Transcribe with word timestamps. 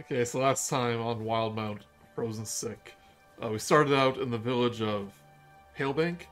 Okay, 0.00 0.24
so 0.24 0.40
last 0.40 0.68
time 0.68 1.00
on 1.00 1.20
Wildemount 1.20 1.82
Frozen 2.16 2.46
Sick, 2.46 2.94
uh, 3.40 3.48
we 3.48 3.60
started 3.60 3.94
out 3.94 4.18
in 4.18 4.28
the 4.28 4.36
village 4.36 4.82
of 4.82 5.12
Palebank, 5.78 6.22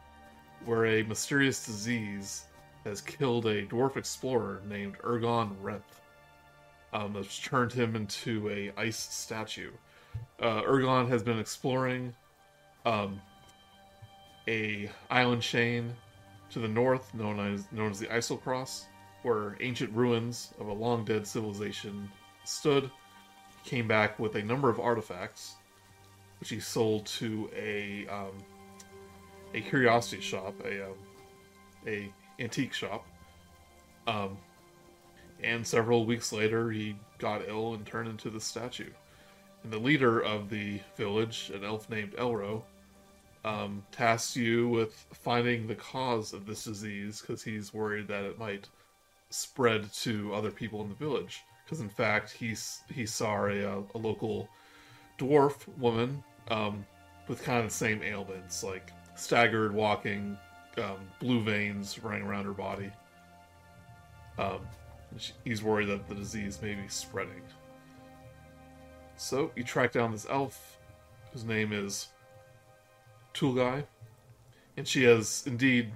where 0.64 0.84
a 0.86 1.04
mysterious 1.04 1.64
disease 1.64 2.46
has 2.84 3.00
killed 3.00 3.46
a 3.46 3.64
dwarf 3.64 3.96
explorer 3.96 4.62
named 4.68 4.98
Ergon 5.04 5.54
Renth. 5.62 5.82
Um, 6.92 7.12
that's 7.12 7.38
turned 7.38 7.72
him 7.72 7.94
into 7.94 8.50
a 8.50 8.72
ice 8.76 8.98
statue. 8.98 9.70
Uh, 10.40 10.62
Ergon 10.62 11.08
has 11.08 11.22
been 11.22 11.38
exploring 11.38 12.12
um, 12.84 13.20
a 14.48 14.90
island 15.08 15.42
chain 15.42 15.94
to 16.50 16.58
the 16.58 16.66
north, 16.66 17.14
known 17.14 17.38
as 17.38 17.70
known 17.70 17.92
as 17.92 18.00
the 18.00 18.06
Eiselcross, 18.06 18.86
where 19.22 19.56
ancient 19.60 19.92
ruins 19.92 20.52
of 20.58 20.66
a 20.66 20.72
long 20.72 21.04
dead 21.04 21.24
civilization 21.24 22.10
stood. 22.44 22.90
Came 23.64 23.86
back 23.86 24.18
with 24.18 24.34
a 24.34 24.42
number 24.42 24.68
of 24.68 24.80
artifacts, 24.80 25.54
which 26.40 26.50
he 26.50 26.60
sold 26.60 27.06
to 27.06 27.48
a 27.56 28.06
um, 28.08 28.32
a 29.54 29.60
curiosity 29.60 30.20
shop, 30.20 30.54
a 30.64 30.86
um, 30.86 30.94
a 31.86 32.12
antique 32.38 32.72
shop. 32.72 33.06
Um, 34.06 34.36
and 35.42 35.66
several 35.66 36.04
weeks 36.04 36.32
later, 36.32 36.70
he 36.70 36.96
got 37.18 37.48
ill 37.48 37.74
and 37.74 37.84
turned 37.86 38.08
into 38.08 38.30
the 38.30 38.40
statue. 38.40 38.90
And 39.62 39.72
the 39.72 39.78
leader 39.78 40.20
of 40.20 40.50
the 40.50 40.80
village, 40.96 41.50
an 41.54 41.64
elf 41.64 41.88
named 41.88 42.12
Elro, 42.14 42.62
um, 43.44 43.84
tasks 43.90 44.36
you 44.36 44.68
with 44.68 45.06
finding 45.12 45.66
the 45.66 45.74
cause 45.74 46.32
of 46.32 46.46
this 46.46 46.64
disease 46.64 47.20
because 47.20 47.42
he's 47.42 47.74
worried 47.74 48.08
that 48.08 48.24
it 48.24 48.38
might 48.38 48.68
spread 49.30 49.92
to 49.92 50.32
other 50.34 50.50
people 50.50 50.82
in 50.82 50.88
the 50.88 50.94
village. 50.94 51.42
Because 51.64 51.80
in 51.80 51.88
fact, 51.88 52.30
he's 52.30 52.82
he 52.92 53.06
saw 53.06 53.46
a, 53.46 53.78
uh, 53.78 53.82
a 53.94 53.98
local 53.98 54.48
dwarf 55.18 55.66
woman 55.78 56.22
um, 56.50 56.84
with 57.28 57.42
kind 57.42 57.60
of 57.60 57.66
the 57.66 57.74
same 57.74 58.02
ailments, 58.02 58.62
like 58.62 58.90
staggered 59.14 59.72
walking, 59.72 60.36
um, 60.78 60.98
blue 61.20 61.42
veins 61.42 62.02
running 62.02 62.22
around 62.22 62.44
her 62.44 62.52
body. 62.52 62.90
Um, 64.38 64.60
he's 65.44 65.62
worried 65.62 65.88
that 65.88 66.08
the 66.08 66.14
disease 66.14 66.60
may 66.62 66.74
be 66.74 66.88
spreading. 66.88 67.42
So 69.16 69.52
you 69.54 69.62
track 69.62 69.92
down 69.92 70.10
this 70.10 70.26
elf, 70.28 70.78
whose 71.32 71.44
name 71.44 71.72
is 71.72 72.08
Tulgai, 73.34 73.84
and 74.76 74.88
she 74.88 75.04
has 75.04 75.44
indeed 75.46 75.92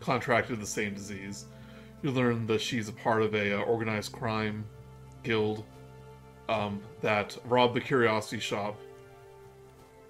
contracted 0.00 0.60
the 0.60 0.66
same 0.66 0.94
disease. 0.94 1.46
You 2.02 2.12
learn 2.12 2.46
that 2.46 2.60
she's 2.60 2.88
a 2.88 2.92
part 2.92 3.22
of 3.22 3.34
a 3.34 3.60
uh, 3.60 3.62
organized 3.62 4.12
crime 4.12 4.64
guild 5.26 5.64
um, 6.48 6.80
that 7.00 7.36
robbed 7.44 7.74
the 7.74 7.80
curiosity 7.80 8.40
shop, 8.40 8.78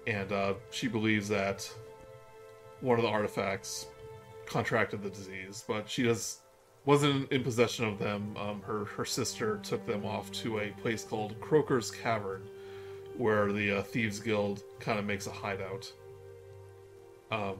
and 0.05 0.31
uh, 0.31 0.53
she 0.69 0.87
believes 0.87 1.27
that 1.29 1.69
one 2.81 2.99
of 2.99 3.03
the 3.03 3.09
artifacts 3.09 3.87
contracted 4.45 5.01
the 5.01 5.09
disease, 5.09 5.63
but 5.67 5.89
she 5.89 6.03
does 6.03 6.41
wasn't 6.85 7.29
in 7.33 7.43
possession 7.43 7.85
of 7.85 7.99
them. 7.99 8.37
Um, 8.37 8.61
her 8.61 8.85
her 8.85 9.03
sister 9.03 9.59
took 9.63 9.85
them 9.85 10.05
off 10.05 10.31
to 10.43 10.59
a 10.59 10.69
place 10.81 11.03
called 11.03 11.39
Croaker's 11.41 11.91
Cavern, 11.91 12.43
where 13.17 13.51
the 13.51 13.79
uh, 13.79 13.81
thieves 13.81 14.19
guild 14.19 14.63
kind 14.79 14.99
of 14.99 15.05
makes 15.05 15.27
a 15.27 15.31
hideout. 15.31 15.91
Um, 17.31 17.57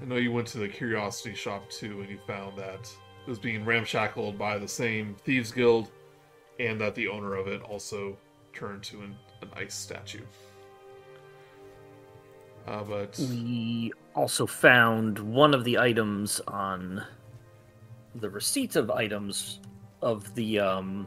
I 0.00 0.04
know 0.06 0.16
you 0.16 0.32
went 0.32 0.46
to 0.48 0.58
the 0.58 0.68
curiosity 0.68 1.34
shop 1.34 1.68
too, 1.70 2.00
and 2.00 2.10
you 2.10 2.18
found 2.26 2.56
that 2.58 2.90
was 3.26 3.38
being 3.38 3.64
ramshackled 3.64 4.38
by 4.38 4.58
the 4.58 4.68
same 4.68 5.14
thieves 5.24 5.52
guild, 5.52 5.90
and 6.58 6.80
that 6.80 6.94
the 6.94 7.08
owner 7.08 7.34
of 7.36 7.46
it 7.48 7.62
also 7.62 8.16
turned 8.52 8.82
to 8.84 9.00
an, 9.00 9.16
an 9.42 9.48
ice 9.56 9.74
statue. 9.74 10.22
Uh, 12.66 12.82
but 12.84 13.18
We 13.18 13.92
also 14.14 14.46
found 14.46 15.18
one 15.18 15.54
of 15.54 15.64
the 15.64 15.78
items 15.78 16.40
on 16.46 17.02
the 18.14 18.28
receipts 18.28 18.76
of 18.76 18.90
items 18.90 19.60
of 20.02 20.34
the 20.34 20.58
um 20.58 21.06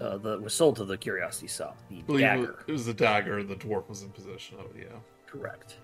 uh, 0.00 0.16
that 0.18 0.40
was 0.40 0.54
sold 0.54 0.76
to 0.76 0.84
the 0.84 0.96
curiosity 0.96 1.46
shop. 1.46 1.76
The 1.90 2.18
dagger. 2.18 2.64
it 2.66 2.72
was 2.72 2.86
the 2.86 2.94
dagger 2.94 3.42
the 3.42 3.56
dwarf 3.56 3.88
was 3.88 4.02
in 4.02 4.10
possession 4.10 4.58
of. 4.58 4.66
Yeah, 4.76 4.86
Correct. 5.26 5.76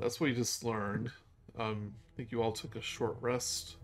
That's 0.00 0.20
what 0.20 0.30
you 0.30 0.34
just 0.36 0.64
learned. 0.64 1.10
Um, 1.58 1.92
I 2.14 2.16
think 2.16 2.32
you 2.32 2.42
all 2.42 2.52
took 2.52 2.76
a 2.76 2.80
short 2.82 3.16
rest. 3.20 3.76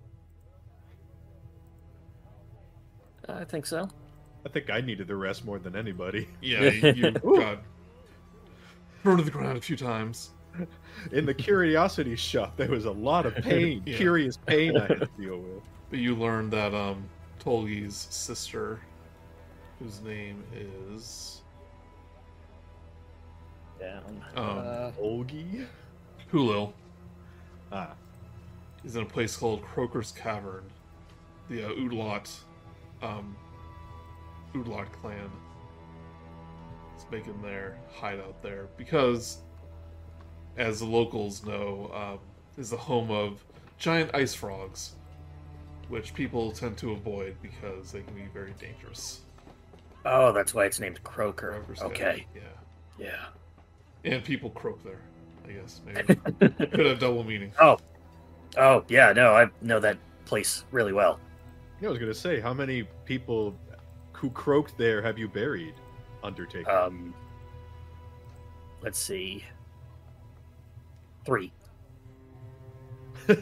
I 3.29 3.45
think 3.45 3.67
so. 3.67 3.89
I 4.45 4.49
think 4.49 4.71
I 4.71 4.81
needed 4.81 5.09
the 5.09 5.17
rest 5.17 5.45
more 5.45 5.59
than 5.59 5.75
anybody. 5.77 6.29
Yeah, 6.41 6.61
you, 6.71 6.93
you 6.95 7.11
got 7.13 7.59
thrown 9.03 9.19
to 9.19 9.25
the 9.25 9.31
ground 9.31 9.59
a 9.59 9.61
few 9.61 9.77
times. 9.77 10.31
In 11.13 11.27
the 11.27 11.35
curiosity 11.35 12.17
shop, 12.17 12.57
there 12.57 12.69
was 12.71 12.85
a 12.87 12.91
lot 12.91 13.27
of 13.27 13.35
pain, 13.43 13.83
Yeah. 13.85 13.97
curious 13.97 14.37
pain 14.47 14.77
I 14.77 14.87
had 14.87 15.01
to 15.01 15.09
deal 15.19 15.39
with. 15.39 15.63
But 15.91 15.99
you 15.99 16.15
learned 16.17 16.53
that 16.53 16.73
um, 16.75 17.05
Tolgi's 17.39 18.07
sister, 18.11 18.81
whose 19.79 20.01
name 20.01 20.43
is 20.55 21.43
Down. 23.79 24.25
um, 24.37 24.59
Uh, 24.59 24.91
Olgi? 25.01 25.67
Hulil, 26.33 26.73
Ah, 27.73 27.93
is 28.85 28.97
in 28.97 29.03
a 29.03 29.07
place 29.07 29.37
called 29.37 29.63
Croaker's 29.63 30.13
Cavern. 30.13 30.65
The 31.49 31.65
uh, 31.65 31.71
Udlot, 31.71 32.33
um, 33.03 33.37
Udlot 34.55 34.91
clan 35.01 35.31
is 36.97 37.05
making 37.11 37.41
their 37.43 37.77
hideout 37.93 38.41
there 38.43 38.69
because, 38.77 39.39
as 40.57 40.79
the 40.81 40.87
locals 40.87 41.45
know, 41.45 41.91
um, 41.95 42.19
is 42.57 42.71
the 42.71 42.77
home 42.77 43.11
of 43.11 43.45
giant 43.79 44.11
ice 44.15 44.35
frogs, 44.35 44.93
which 45.89 46.15
people 46.15 46.51
tend 46.53 46.77
to 46.79 46.93
avoid 46.93 47.37
because 47.43 47.93
they 47.93 48.03
can 48.03 48.15
be 48.15 48.27
very 48.33 48.55
dangerous. 48.59 49.21
oh, 50.05 50.33
that's 50.33 50.55
why 50.55 50.65
it's 50.65 50.79
named 50.81 51.03
Croker. 51.05 51.51
Croaker's 51.51 51.79
Cavern, 51.81 51.93
Okay. 51.97 52.27
Yeah. 52.35 52.41
Yeah. 52.99 53.27
And 54.13 54.23
people 54.25 54.51
croak 54.51 54.83
there, 54.85 55.01
I 55.49 55.53
guess. 55.53 55.81
Maybe. 55.85 56.15
Could 56.67 56.87
have 56.87 56.99
double 56.99 57.25
meaning. 57.25 57.53
Oh. 57.61 57.79
Oh, 58.59 58.85
yeah, 58.89 59.13
no, 59.13 59.35
I 59.35 59.49
know 59.61 59.79
that 59.81 59.99
place 60.25 60.65
really 60.71 60.93
well. 60.95 61.21
yeah, 61.81 61.89
I 61.89 61.91
was 61.91 61.99
gonna 61.99 62.15
say, 62.15 62.41
how 62.41 62.55
many 62.55 62.85
people 63.05 63.55
who 64.13 64.31
croaked 64.31 64.79
there 64.79 65.03
have 65.03 65.19
you 65.19 65.29
buried? 65.29 65.75
Undertaker. 66.23 66.71
Um 66.71 67.15
let's 68.83 68.99
see. 68.99 69.45
Three. 71.27 71.53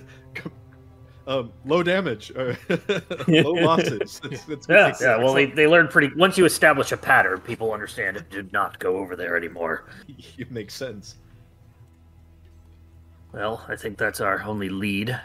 um, 1.27 1.53
low 1.67 1.83
damage, 1.83 2.33
uh, 2.35 2.55
low 3.29 3.53
losses. 3.53 4.21
That's, 4.23 4.45
that's 4.45 4.69
what 4.69 4.75
Yeah, 4.75 4.95
yeah. 5.01 5.17
Well, 5.19 5.35
they, 5.35 5.47
they 5.47 5.67
learn 5.67 5.89
pretty. 5.89 6.15
Once 6.17 6.39
you 6.39 6.47
establish 6.47 6.93
a 6.93 6.97
pattern, 6.97 7.41
people 7.41 7.73
understand 7.73 8.17
it 8.17 8.31
did 8.31 8.53
not 8.53 8.79
go 8.79 8.97
over 8.97 9.17
there 9.17 9.37
anymore. 9.37 9.85
it 10.39 10.51
makes 10.51 10.75
sense. 10.75 11.17
Well, 13.35 13.65
I 13.67 13.75
think 13.75 13.99
that's 13.99 14.21
our 14.21 14.41
only 14.45 14.69
lead. 14.69 15.21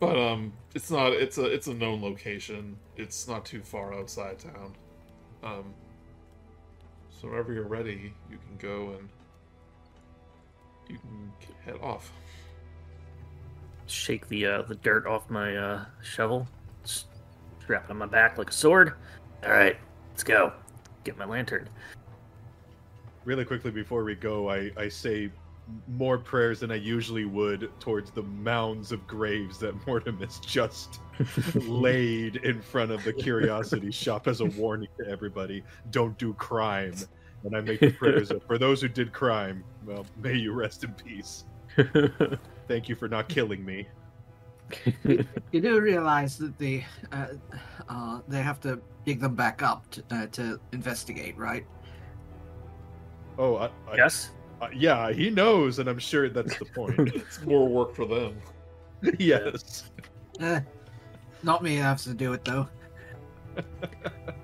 But 0.00 0.18
um, 0.18 0.52
it's 0.74 0.90
not. 0.90 1.12
It's 1.12 1.38
a 1.38 1.44
it's 1.44 1.68
a 1.68 1.74
known 1.74 2.02
location. 2.02 2.76
It's 2.96 3.28
not 3.28 3.44
too 3.44 3.62
far 3.62 3.94
outside 3.94 4.40
town. 4.40 4.74
Um, 5.44 5.72
so 7.10 7.28
whenever 7.28 7.52
you're 7.52 7.68
ready, 7.68 8.12
you 8.28 8.38
can 8.38 8.56
go 8.58 8.96
and 8.98 9.08
you 10.88 10.98
can 10.98 11.32
head 11.64 11.76
off. 11.80 12.10
Shake 13.86 14.26
the 14.28 14.46
uh, 14.46 14.62
the 14.62 14.74
dirt 14.74 15.06
off 15.06 15.30
my 15.30 15.56
uh, 15.56 15.84
shovel, 16.02 16.48
strap 16.84 17.84
it 17.84 17.90
on 17.90 17.98
my 17.98 18.06
back 18.06 18.36
like 18.36 18.50
a 18.50 18.52
sword. 18.52 18.94
All 19.44 19.52
right, 19.52 19.76
let's 20.10 20.24
go. 20.24 20.52
Get 21.04 21.16
my 21.16 21.24
lantern. 21.24 21.68
Really 23.24 23.44
quickly 23.44 23.70
before 23.70 24.02
we 24.02 24.16
go, 24.16 24.50
I, 24.50 24.72
I 24.76 24.88
say 24.88 25.30
more 25.88 26.18
prayers 26.18 26.60
than 26.60 26.70
I 26.70 26.76
usually 26.76 27.24
would 27.24 27.70
towards 27.80 28.10
the 28.10 28.22
mounds 28.22 28.92
of 28.92 29.06
graves 29.06 29.58
that 29.58 29.74
Mortimus 29.86 30.40
just 30.40 31.00
laid 31.54 32.36
in 32.36 32.60
front 32.60 32.90
of 32.90 33.04
the 33.04 33.12
curiosity 33.12 33.90
shop 33.90 34.28
as 34.28 34.40
a 34.40 34.46
warning 34.46 34.88
to 34.98 35.08
everybody 35.08 35.62
don't 35.90 36.16
do 36.18 36.34
crime. 36.34 36.94
And 37.44 37.56
I 37.56 37.60
make 37.60 37.80
the 37.80 37.92
prayers 37.92 38.30
of, 38.30 38.42
for 38.44 38.58
those 38.58 38.82
who 38.82 38.88
did 38.88 39.12
crime, 39.12 39.64
well, 39.86 40.04
may 40.22 40.34
you 40.34 40.52
rest 40.52 40.84
in 40.84 40.92
peace. 40.92 41.44
Thank 42.68 42.88
you 42.88 42.94
for 42.94 43.08
not 43.08 43.28
killing 43.28 43.64
me. 43.64 43.88
You 45.50 45.60
do 45.60 45.80
realize 45.80 46.38
that 46.38 46.56
the 46.58 46.82
uh, 47.10 47.26
uh, 47.88 48.20
they 48.28 48.42
have 48.42 48.60
to 48.60 48.80
dig 49.04 49.20
them 49.20 49.34
back 49.34 49.62
up 49.62 49.90
to, 49.90 50.04
uh, 50.10 50.26
to 50.28 50.60
investigate, 50.72 51.36
right? 51.36 51.66
Oh, 53.38 53.56
I, 53.56 53.66
I, 53.90 53.96
yes. 53.96 54.30
Uh, 54.60 54.68
yeah, 54.74 55.12
he 55.12 55.30
knows, 55.30 55.78
and 55.78 55.88
I'm 55.88 55.98
sure 55.98 56.28
that's 56.28 56.58
the 56.58 56.64
point. 56.66 56.98
It's 57.14 57.40
more 57.44 57.66
work 57.68 57.94
for 57.94 58.06
them. 58.06 58.40
yes. 59.18 59.90
Eh, 60.40 60.60
not 61.42 61.62
me 61.62 61.76
has 61.76 62.04
to 62.04 62.14
do 62.14 62.32
it 62.32 62.44
though. 62.44 62.68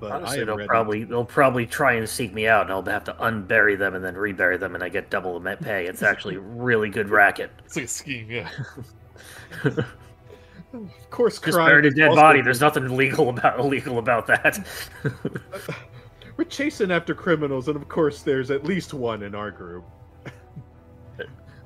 But 0.00 0.10
Honestly, 0.12 0.40
I 0.40 0.44
they'll 0.44 0.56
ready. 0.56 0.66
probably 0.66 1.04
they'll 1.04 1.24
probably 1.24 1.64
try 1.64 1.92
and 1.92 2.08
seek 2.08 2.32
me 2.34 2.48
out, 2.48 2.62
and 2.62 2.72
I'll 2.72 2.82
have 2.82 3.04
to 3.04 3.12
unbury 3.20 3.78
them 3.78 3.94
and 3.94 4.04
then 4.04 4.16
rebury 4.16 4.56
them, 4.56 4.74
and 4.74 4.82
I 4.82 4.88
get 4.88 5.10
double 5.10 5.38
the 5.38 5.56
pay. 5.56 5.86
It's 5.86 6.02
actually 6.02 6.38
really 6.38 6.88
good 6.88 7.08
racket. 7.08 7.52
It's 7.64 7.76
like 7.76 7.84
a 7.84 7.88
scheme, 7.88 8.28
yeah. 8.28 8.48
Of 9.64 11.10
course, 11.10 11.38
Just 11.38 11.54
crime 11.54 11.68
buried 11.68 11.84
a 11.84 11.90
dead 11.92 12.08
also- 12.08 12.20
body. 12.20 12.40
There's 12.40 12.60
nothing 12.60 12.84
illegal 12.86 13.28
about 13.28 13.60
illegal 13.60 13.98
about 13.98 14.26
that. 14.26 14.66
We're 16.36 16.44
chasing 16.44 16.90
after 16.90 17.14
criminals, 17.14 17.68
and 17.68 17.76
of 17.76 17.88
course, 17.88 18.22
there's 18.22 18.50
at 18.50 18.64
least 18.64 18.94
one 18.94 19.22
in 19.22 19.34
our 19.34 19.50
group. 19.50 19.84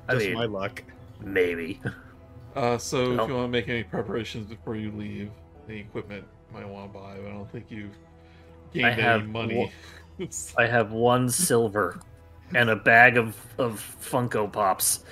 I 0.09 0.13
Just 0.13 0.25
mean, 0.25 0.35
my 0.35 0.45
luck. 0.45 0.83
maybe. 1.21 1.81
Uh, 2.55 2.77
so 2.77 3.01
if 3.03 3.27
you 3.27 3.35
want 3.35 3.45
to 3.45 3.47
make 3.49 3.67
any 3.69 3.83
preparations 3.83 4.47
before 4.47 4.75
you 4.75 4.91
leave, 4.91 5.29
any 5.67 5.79
equipment 5.79 6.25
you 6.49 6.59
might 6.59 6.67
want 6.67 6.91
to 6.93 6.99
buy, 6.99 7.17
but 7.21 7.29
I 7.29 7.33
don't 7.33 7.51
think 7.51 7.65
you've 7.69 7.95
gained 8.73 8.87
I 8.87 8.91
have 8.91 9.21
any 9.21 9.29
money. 9.29 9.71
It's- 10.17 10.53
I 10.57 10.65
have 10.65 10.91
one 10.91 11.29
silver 11.29 11.99
and 12.55 12.69
a 12.69 12.75
bag 12.75 13.17
of 13.17 13.35
of 13.57 13.79
Funko 14.01 14.51
Pops. 14.51 15.03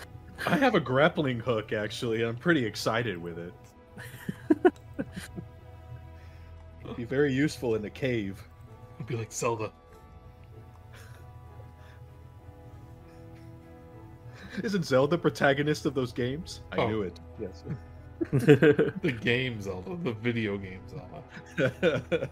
I 0.48 0.58
have 0.58 0.76
a 0.76 0.80
grappling 0.80 1.40
hook, 1.40 1.72
actually. 1.74 2.24
I'm 2.24 2.36
pretty 2.38 2.66
excited 2.66 3.18
with 3.18 3.38
it. 3.38 3.54
It'd 6.84 6.96
be 6.96 7.04
very 7.04 7.34
useful 7.34 7.76
in 7.76 7.82
the 7.82 7.90
cave. 7.90 8.42
It'd 8.96 9.08
be 9.08 9.16
like 9.16 9.32
Zelda. 9.32 9.72
Isn't 14.64 14.84
Zelda 14.86 15.18
protagonist 15.18 15.86
of 15.86 15.94
those 15.94 16.14
games? 16.14 16.62
I 16.72 16.78
Oh. 16.78 16.88
knew 16.88 17.02
it. 17.02 17.20
Yes. 17.40 17.64
The 18.32 19.18
game 19.22 19.62
Zelda, 19.62 19.98
the 19.98 20.14
video 20.14 20.58
game 20.58 20.80
Zelda. 20.88 22.30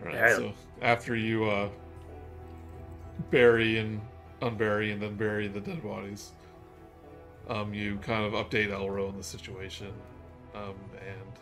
Alright, 0.00 0.14
Yeah. 0.14 0.36
so 0.36 0.52
after 0.80 1.16
you 1.16 1.44
uh, 1.46 1.68
bury 3.30 3.78
and 3.78 4.00
unbury 4.40 4.92
and 4.92 5.02
then 5.02 5.16
bury 5.16 5.48
the 5.48 5.60
dead 5.60 5.82
bodies, 5.82 6.32
um, 7.48 7.74
you 7.74 7.96
kind 7.98 8.24
of 8.24 8.32
update 8.34 8.68
Elro 8.70 9.08
on 9.08 9.16
the 9.16 9.24
situation, 9.24 9.92
um, 10.54 10.74
and 11.00 11.32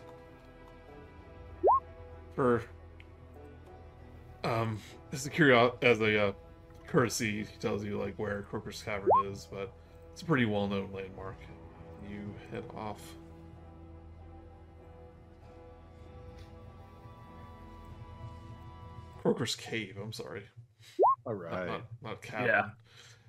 for 2.37 2.61
um, 4.43 4.79
as 5.11 5.25
a 5.25 5.29
curio- 5.31 5.75
as 5.81 5.99
a 6.01 6.27
uh, 6.27 6.31
courtesy, 6.85 7.43
he 7.43 7.57
tells 7.59 7.83
you 7.83 7.97
like 7.97 8.13
where 8.17 8.43
Croaker's 8.43 8.83
Cavern 8.83 9.09
is, 9.25 9.47
but 9.51 9.73
it's 10.13 10.21
a 10.21 10.25
pretty 10.25 10.45
well-known 10.45 10.91
landmark. 10.93 11.37
You 12.07 12.31
head 12.51 12.63
off. 12.77 13.01
Croaker's 19.23 19.55
Cave. 19.55 19.97
I'm 20.01 20.13
sorry, 20.13 20.43
All 21.25 21.33
not, 21.33 21.41
right. 21.41 21.67
not, 21.67 21.81
not 22.03 22.21
cavern. 22.21 22.45
Yeah. 22.45 22.69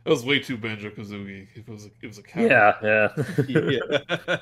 That 0.04 0.10
was 0.10 0.24
way 0.24 0.38
too 0.38 0.58
Banjo 0.58 0.90
Kazooie. 0.90 1.48
It 1.54 1.66
was 1.66 1.86
a, 1.86 1.90
it 2.02 2.06
was 2.06 2.18
a 2.18 2.22
cavern. 2.22 2.50
yeah, 2.50 2.74
yeah. 2.82 3.08
yeah. 3.48 4.36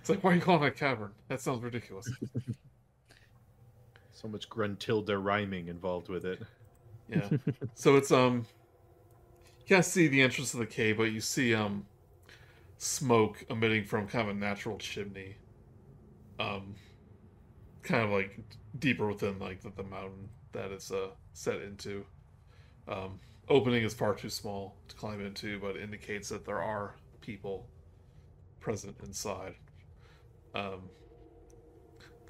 It's 0.00 0.08
like 0.08 0.22
why 0.24 0.30
are 0.30 0.34
you 0.36 0.40
calling 0.40 0.62
it 0.62 0.68
a 0.68 0.70
cavern? 0.70 1.10
That 1.28 1.42
sounds 1.42 1.62
ridiculous. 1.62 2.08
so 4.16 4.28
much 4.28 4.48
Gruntilda 4.48 5.22
rhyming 5.22 5.68
involved 5.68 6.08
with 6.08 6.24
it. 6.24 6.40
Yeah. 7.08 7.30
so 7.76 7.94
it's 7.94 8.10
um 8.10 8.46
you 9.60 9.64
can't 9.68 9.84
see 9.84 10.08
the 10.08 10.22
entrance 10.22 10.54
of 10.54 10.58
the 10.58 10.66
cave, 10.66 10.96
but 10.96 11.12
you 11.12 11.20
see 11.20 11.54
um 11.54 11.86
smoke 12.78 13.44
emitting 13.48 13.84
from 13.84 14.08
kind 14.08 14.28
of 14.28 14.36
a 14.36 14.40
natural 14.40 14.76
chimney. 14.76 15.36
Um 16.40 16.74
kind 17.84 18.02
of 18.02 18.10
like 18.10 18.40
deeper 18.80 19.06
within 19.06 19.38
like 19.38 19.62
the, 19.62 19.70
the 19.70 19.84
mountain 19.84 20.28
that 20.50 20.72
it's 20.72 20.90
uh 20.90 21.10
set 21.32 21.60
into. 21.60 22.04
Um 22.88 23.20
opening 23.48 23.84
is 23.84 23.94
far 23.94 24.12
too 24.12 24.28
small 24.28 24.74
to 24.88 24.96
climb 24.96 25.24
into, 25.24 25.60
but 25.60 25.76
indicates 25.76 26.28
that 26.30 26.44
there 26.44 26.60
are 26.60 26.96
people 27.20 27.68
present 28.58 28.96
inside. 29.04 29.54
Um 30.56 30.90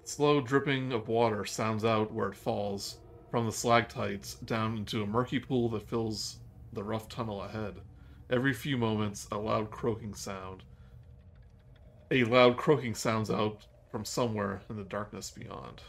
slow 0.08 0.41
dripping 0.41 0.93
of 0.93 1.08
water 1.08 1.44
sounds 1.44 1.85
out 1.85 2.12
where 2.12 2.29
it 2.29 2.37
falls 2.37 2.99
from 3.31 3.47
the 3.47 3.53
stalactites 3.53 4.35
down 4.37 4.76
into 4.76 5.03
a 5.03 5.06
murky 5.06 5.38
pool 5.38 5.69
that 5.70 5.88
fills 5.88 6.38
the 6.73 6.85
rough 6.85 7.08
tunnel 7.08 7.43
ahead. 7.43 7.81
Every 8.31 8.53
few 8.53 8.76
moments, 8.76 9.26
a 9.32 9.38
loud 9.38 9.70
croaking 9.70 10.14
sound. 10.14 10.62
A 12.11 12.25
loud 12.25 12.56
croaking 12.56 12.94
sounds 12.94 13.31
out 13.31 13.67
from 13.91 14.05
somewhere 14.05 14.61
in 14.70 14.76
the 14.76 14.85
darkness 14.85 15.31
beyond. 15.31 15.82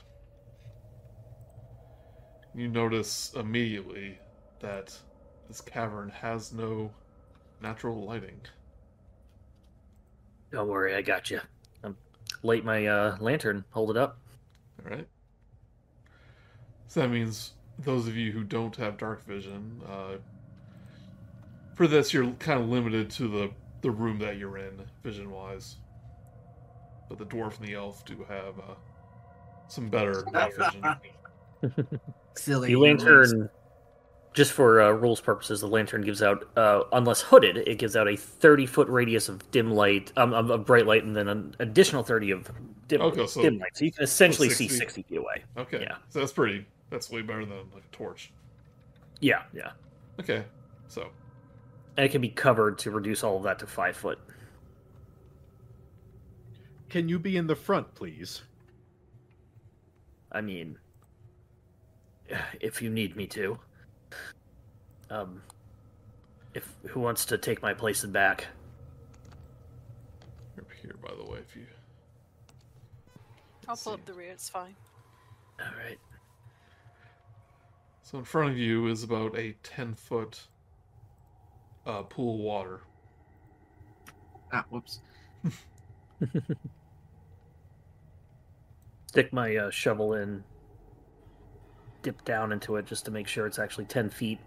You 2.56 2.68
notice 2.68 3.34
immediately 3.36 4.18
that 4.60 4.98
this 5.48 5.62
cavern 5.62 6.10
has 6.10 6.52
no 6.52 6.92
natural 7.62 8.04
lighting. 8.04 8.42
Don't 10.52 10.68
worry, 10.68 10.96
I 10.96 11.02
got 11.02 11.30
you. 11.30 11.42
Light 12.44 12.64
my 12.64 12.86
uh, 12.86 13.18
lantern. 13.20 13.66
Hold 13.72 13.92
it 13.92 13.98
up. 13.98 14.20
All 14.84 14.92
right. 14.92 15.08
So 16.88 17.02
that 17.02 17.10
means 17.10 17.54
those 17.80 18.08
of 18.08 18.16
you 18.16 18.32
who 18.32 18.44
don't 18.44 18.76
have 18.78 18.98
dark 18.98 19.26
vision, 19.26 19.82
uh, 19.88 20.18
for 21.76 21.88
this 21.88 22.14
you're 22.14 22.32
kind 22.34 22.62
of 22.62 22.70
limited 22.70 23.10
to 23.12 23.28
the 23.28 23.52
the 23.82 23.92
room 23.92 24.20
that 24.20 24.38
you're 24.38 24.58
in, 24.58 24.82
vision 25.04 25.32
wise. 25.32 25.78
But 27.10 27.18
the 27.18 27.26
dwarf 27.26 27.60
and 27.60 27.68
the 27.68 27.76
elf 27.76 28.04
do 28.06 28.26
have 28.28 28.60
uh, 28.60 28.76
some 29.68 29.90
better 29.90 30.26
night 30.32 30.54
vision. 30.56 32.00
Silly. 32.36 32.70
The 32.70 32.76
lantern, 32.76 33.50
just 34.38 34.52
for 34.52 34.80
uh, 34.80 34.92
rules 34.92 35.20
purposes, 35.20 35.62
the 35.62 35.68
lantern 35.68 36.04
gives 36.04 36.22
out, 36.22 36.48
uh, 36.56 36.84
unless 36.92 37.22
hooded, 37.22 37.58
it 37.58 37.80
gives 37.80 37.96
out 37.96 38.08
a 38.08 38.16
30 38.16 38.68
foot 38.68 38.88
radius 38.88 39.30
of 39.30 39.50
dim 39.50 39.72
light, 39.72 40.12
um, 40.16 40.32
of, 40.32 40.52
of 40.52 40.64
bright 40.64 40.86
light, 40.86 41.04
and 41.04 41.16
then 41.16 41.28
an 41.28 41.56
additional 41.58 42.04
30 42.04 42.30
of 42.30 42.52
dim, 42.88 43.02
Okay, 43.02 43.26
so- 43.26 43.42
dim 43.42 43.58
light. 43.58 43.76
So 43.76 43.84
you 43.86 43.92
can 43.92 44.04
essentially 44.04 44.52
see 44.52 44.68
60. 44.68 44.78
60 44.78 45.02
feet 45.10 45.18
away. 45.18 45.44
Okay, 45.58 45.82
Yeah. 45.82 45.96
so 46.10 46.20
that's 46.20 46.32
pretty. 46.32 46.68
That's 46.92 47.10
way 47.10 47.24
better 47.24 47.46
than 47.46 47.58
like 47.74 47.84
a 47.92 47.96
torch. 47.96 48.32
Yeah, 49.22 49.42
yeah. 49.54 49.72
Okay, 50.20 50.46
so 50.88 51.10
And 51.98 52.06
it 52.06 52.10
can 52.10 52.22
be 52.22 52.30
covered 52.30 52.78
to 52.80 52.92
reduce 52.92 53.24
all 53.24 53.38
of 53.38 53.44
that 53.44 53.58
to 53.58 53.66
5 53.66 53.98
foot. 53.98 54.20
Can 56.90 57.10
you 57.10 57.18
be 57.18 57.38
in 57.38 57.48
the 57.48 57.56
front, 57.56 57.96
please? 57.96 58.44
I 60.32 60.42
mean, 60.42 60.78
if 62.62 62.84
you 62.84 62.92
need 62.92 63.16
me 63.16 63.26
to. 63.30 63.58
Um, 65.10 65.42
if 66.54 66.76
who 66.90 67.00
wants 67.00 67.26
to 67.26 67.38
take 67.38 67.62
my 67.62 67.74
place 67.74 68.04
in 68.04 68.12
back? 68.12 68.48
up 70.60 70.68
here 70.82 70.96
by 71.02 71.14
the 71.16 71.26
way. 71.26 71.40
If 71.40 71.56
you 71.56 71.66
I'll 73.68 73.76
Let's 73.76 73.84
pull 73.84 73.94
see. 73.94 73.96
up 73.96 74.06
the 74.06 74.14
rear. 74.14 74.32
It's 74.32 74.50
fine. 74.50 74.76
All 75.60 75.68
right. 75.78 76.00
so 78.04 78.18
in 78.20 78.24
front 78.26 78.52
of 78.52 78.58
you 78.58 78.88
is 78.88 79.04
about 79.04 79.38
a 79.38 79.54
ten 79.64 79.94
foot 79.94 80.48
uh, 81.86 82.04
pool 82.04 82.36
of 82.36 82.42
water. 82.42 82.82
Ah, 84.54 84.66
whoops. 84.70 85.02
Stick 89.08 89.34
my 89.34 89.56
uh, 89.58 89.70
shovel 89.72 90.14
in. 90.16 90.44
Dip 92.02 92.24
down 92.26 92.52
into 92.54 92.78
it 92.78 92.86
just 92.86 93.06
to 93.06 93.12
make 93.12 93.28
sure 93.28 93.48
it's 93.48 93.60
actually 93.60 93.86
ten 93.86 94.10
feet. 94.10 94.40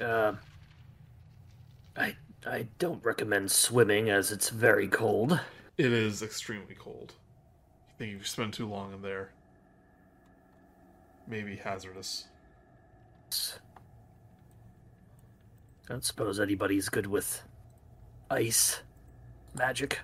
Uh, 0.00 0.32
I 1.96 2.16
I 2.46 2.68
don't 2.78 3.04
recommend 3.04 3.50
swimming 3.50 4.10
as 4.10 4.30
it's 4.32 4.50
very 4.50 4.88
cold. 4.88 5.40
It 5.78 5.92
is 5.92 6.22
extremely 6.22 6.74
cold. 6.74 7.14
I 7.88 7.98
think 7.98 8.12
if 8.12 8.18
you 8.18 8.24
spend 8.24 8.52
too 8.52 8.66
long 8.68 8.92
in 8.92 9.02
there, 9.02 9.30
maybe 11.26 11.56
hazardous. 11.56 12.26
I 15.84 15.88
don't 15.88 16.04
suppose 16.04 16.40
anybody's 16.40 16.88
good 16.88 17.06
with 17.06 17.42
ice 18.30 18.80
magic. 19.54 20.00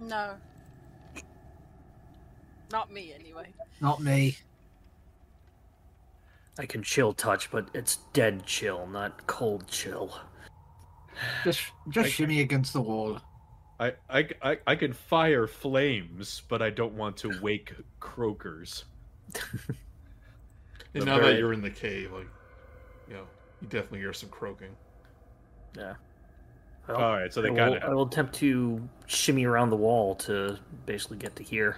No. 0.00 0.34
Not 2.70 2.92
me, 2.92 3.12
anyway. 3.18 3.48
Not 3.80 4.00
me. 4.00 4.36
I 6.58 6.66
can 6.66 6.82
chill 6.82 7.12
touch, 7.12 7.50
but 7.50 7.68
it's 7.72 7.96
dead 8.12 8.44
chill, 8.44 8.86
not 8.88 9.26
cold 9.26 9.68
chill. 9.68 10.18
Just 11.44 11.60
just 11.88 12.10
shimmy 12.10 12.40
against 12.40 12.72
the 12.72 12.80
wall. 12.80 13.20
I, 13.80 13.92
I, 14.10 14.28
I, 14.42 14.58
I 14.66 14.74
can 14.76 14.92
fire 14.92 15.46
flames, 15.46 16.42
but 16.48 16.60
I 16.62 16.70
don't 16.70 16.94
want 16.94 17.16
to 17.18 17.38
wake 17.40 17.72
croakers. 18.00 18.84
And 20.94 21.04
now 21.04 21.18
very- 21.18 21.34
that 21.34 21.38
you're 21.38 21.52
in 21.52 21.60
the 21.60 21.70
cave, 21.70 22.12
like, 22.12 22.26
you 23.08 23.14
know, 23.14 23.24
you 23.60 23.68
definitely 23.68 23.98
hear 23.98 24.12
some 24.14 24.30
croaking. 24.30 24.74
Yeah. 25.76 25.94
Well, 26.88 26.96
All 26.96 27.12
right, 27.12 27.32
so 27.32 27.42
they 27.42 27.50
I, 27.50 27.54
kind 27.54 27.74
will, 27.74 27.90
I 27.90 27.94
will 27.94 28.06
attempt 28.06 28.34
to 28.36 28.88
shimmy 29.06 29.44
around 29.44 29.68
the 29.68 29.76
wall 29.76 30.14
to 30.16 30.58
basically 30.86 31.18
get 31.18 31.36
to 31.36 31.42
here. 31.42 31.76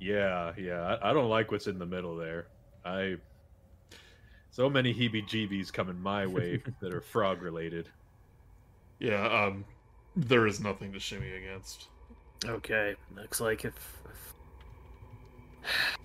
yeah, 0.00 0.52
yeah. 0.58 0.98
I, 1.00 1.10
I 1.10 1.12
don't 1.12 1.28
like 1.28 1.52
what's 1.52 1.68
in 1.68 1.78
the 1.78 1.86
middle 1.86 2.16
there. 2.16 2.48
I 2.84 3.16
so 4.58 4.68
many 4.68 4.92
heebie-jeebies 4.92 5.72
coming 5.72 6.02
my 6.02 6.26
way 6.26 6.60
that 6.80 6.92
are 6.92 7.00
frog 7.00 7.42
related. 7.42 7.88
Yeah, 8.98 9.24
um, 9.28 9.64
there 10.16 10.48
is 10.48 10.58
nothing 10.58 10.92
to 10.94 10.98
shimmy 10.98 11.30
against. 11.30 11.86
Okay, 12.44 12.96
looks 13.14 13.40
like 13.40 13.64
if, 13.64 14.02
if... 15.64 15.96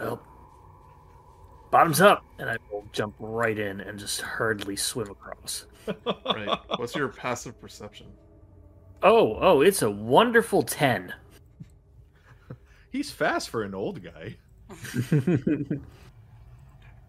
well, 0.00 0.20
bottoms 1.70 2.00
up, 2.00 2.24
and 2.40 2.50
I 2.50 2.56
will 2.72 2.84
jump 2.92 3.14
right 3.20 3.56
in 3.56 3.80
and 3.80 3.96
just 3.96 4.22
hurriedly 4.22 4.76
swim 4.76 5.10
across. 5.10 5.66
Right. 6.26 6.58
What's 6.76 6.94
your 6.94 7.08
passive 7.08 7.58
perception? 7.62 8.08
Oh, 9.02 9.38
oh, 9.40 9.62
it's 9.62 9.80
a 9.80 9.90
wonderful 9.90 10.62
ten. 10.62 11.14
He's 12.92 13.10
fast 13.10 13.48
for 13.48 13.62
an 13.62 13.74
old 13.74 14.02
guy. 14.02 14.36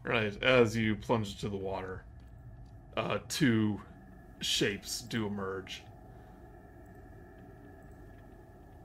Right. 0.04 0.42
As 0.42 0.76
you 0.76 0.96
plunge 0.96 1.34
into 1.34 1.50
the 1.50 1.58
water, 1.58 2.04
uh, 2.98 3.20
two 3.28 3.80
shapes 4.42 5.02
do 5.02 5.28
emerge. 5.28 5.84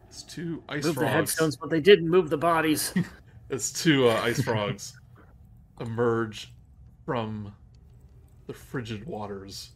It's 0.09 0.23
two 0.23 0.63
ice 0.69 0.85
move 0.85 0.97
the 0.97 1.09
headstones, 1.09 1.57
but 1.57 1.71
they 1.71 1.81
didn't 1.81 2.09
move 2.09 2.31
the 2.31 2.39
bodies. 2.39 2.93
It's 3.51 3.71
two 3.71 4.09
uh, 4.09 4.21
ice 4.23 4.43
frogs 4.43 4.99
emerge 5.81 6.51
from 7.05 7.55
the 8.47 8.55
frigid 8.55 9.05
waters. 9.07 9.73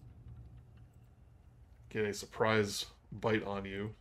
Get 1.91 2.07
a 2.07 2.15
surprise 2.15 2.87
bite 3.13 3.45
on 3.45 3.67
you. 3.67 3.95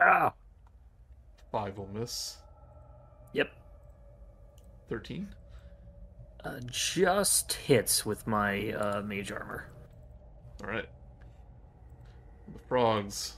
ah, 0.00 0.32
Five 1.52 1.78
will 1.78 1.88
miss. 1.94 2.38
yep, 3.32 3.52
Thirteen. 4.88 5.28
Uh, 6.44 6.58
just 6.66 7.52
hits 7.52 8.04
with 8.04 8.26
my 8.26 8.72
uh, 8.72 9.02
mage 9.02 9.30
armor. 9.32 9.66
All 10.62 10.70
right. 10.70 10.88
The 12.52 12.58
frogs 12.68 13.34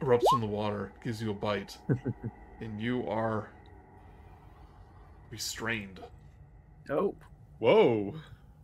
erupts 0.00 0.24
from 0.30 0.40
the 0.40 0.46
water, 0.46 0.92
gives 1.04 1.22
you 1.22 1.30
a 1.30 1.34
bite, 1.34 1.76
and 2.60 2.80
you 2.80 3.08
are 3.08 3.48
restrained. 5.30 6.00
Oh, 6.90 7.14
Whoa. 7.58 8.14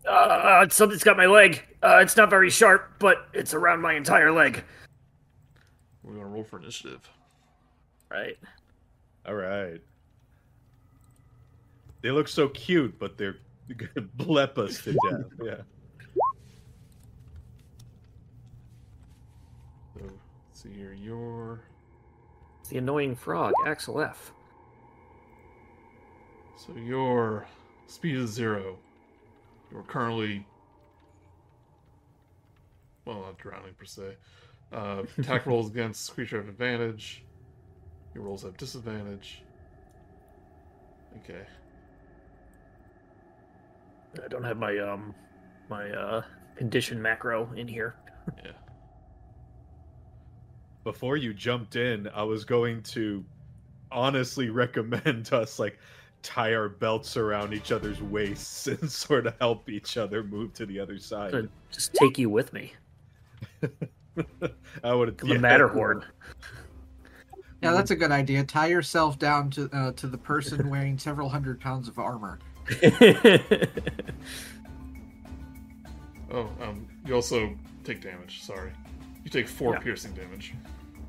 uh, 0.06 0.68
something's 0.68 1.04
got 1.04 1.16
my 1.16 1.26
leg. 1.26 1.62
Uh, 1.82 2.00
it's 2.02 2.16
not 2.16 2.30
very 2.30 2.50
sharp, 2.50 2.94
but 2.98 3.28
it's 3.32 3.54
around 3.54 3.80
my 3.80 3.94
entire 3.94 4.32
leg. 4.32 4.64
We're 6.02 6.14
gonna 6.14 6.26
roll 6.26 6.44
for 6.44 6.58
initiative. 6.58 7.08
Right. 8.10 8.38
All 9.26 9.34
right. 9.34 9.80
They 12.02 12.10
look 12.10 12.28
so 12.28 12.48
cute, 12.48 12.98
but 12.98 13.18
they're 13.18 13.36
gonna 13.76 14.06
blep 14.16 14.58
us 14.58 14.82
to 14.82 14.92
death. 14.92 15.26
Yeah. 15.42 15.56
So, 19.94 20.00
let's 20.02 20.62
see 20.62 20.72
here. 20.72 20.92
Your 20.92 21.60
It's 22.60 22.70
the 22.70 22.78
annoying 22.78 23.16
frog, 23.16 23.52
Axel 23.66 24.00
F. 24.00 24.32
so 26.56 26.74
your 26.74 27.46
speed 27.86 28.16
is 28.16 28.30
zero. 28.30 28.78
You're 29.72 29.82
currently 29.82 30.46
well, 33.08 33.22
not 33.22 33.38
drowning 33.38 33.72
per 33.74 33.86
se. 33.86 34.16
Uh, 34.70 35.02
attack 35.18 35.46
rolls 35.46 35.70
against 35.70 36.12
creature 36.14 36.36
have 36.36 36.48
advantage. 36.48 37.24
Your 38.14 38.24
rolls 38.24 38.42
have 38.42 38.56
disadvantage. 38.58 39.42
Okay. 41.24 41.40
I 44.22 44.28
don't 44.28 44.44
have 44.44 44.56
my 44.56 44.78
um 44.78 45.14
my 45.68 45.90
uh 45.90 46.22
condition 46.56 47.00
macro 47.00 47.52
in 47.54 47.68
here. 47.68 47.94
Yeah. 48.44 48.52
Before 50.84 51.16
you 51.16 51.34
jumped 51.34 51.76
in, 51.76 52.08
I 52.14 52.22
was 52.22 52.44
going 52.44 52.82
to 52.84 53.24
honestly 53.90 54.50
recommend 54.50 55.32
us 55.32 55.58
like 55.58 55.78
tie 56.22 56.54
our 56.54 56.68
belts 56.68 57.16
around 57.16 57.52
each 57.52 57.72
other's 57.72 58.02
waists 58.02 58.66
and 58.66 58.90
sort 58.90 59.26
of 59.26 59.34
help 59.40 59.68
each 59.68 59.96
other 59.96 60.22
move 60.22 60.52
to 60.54 60.66
the 60.66 60.80
other 60.80 60.98
side. 60.98 61.30
Could 61.30 61.50
just 61.70 61.94
take 61.94 62.18
you 62.18 62.30
with 62.30 62.52
me. 62.52 62.72
I 64.84 64.94
would 64.94 65.16
Come 65.16 65.30
a 65.30 65.38
Matterhorn. 65.38 66.04
Yeah, 67.62 67.72
that's 67.72 67.90
a 67.90 67.96
good 67.96 68.12
idea. 68.12 68.44
Tie 68.44 68.68
yourself 68.68 69.18
down 69.18 69.50
to 69.50 69.68
uh, 69.72 69.92
to 69.92 70.06
the 70.06 70.18
person 70.18 70.70
wearing 70.70 70.96
several 70.98 71.28
hundred 71.28 71.60
pounds 71.60 71.88
of 71.88 71.98
armor. 71.98 72.38
Oh, 76.30 76.50
um, 76.60 76.86
you 77.06 77.14
also 77.14 77.54
take 77.84 78.02
damage. 78.02 78.42
Sorry, 78.42 78.70
you 79.24 79.30
take 79.30 79.48
four 79.48 79.72
Yeah. 79.74 79.80
piercing 79.80 80.12
damage. 80.12 80.52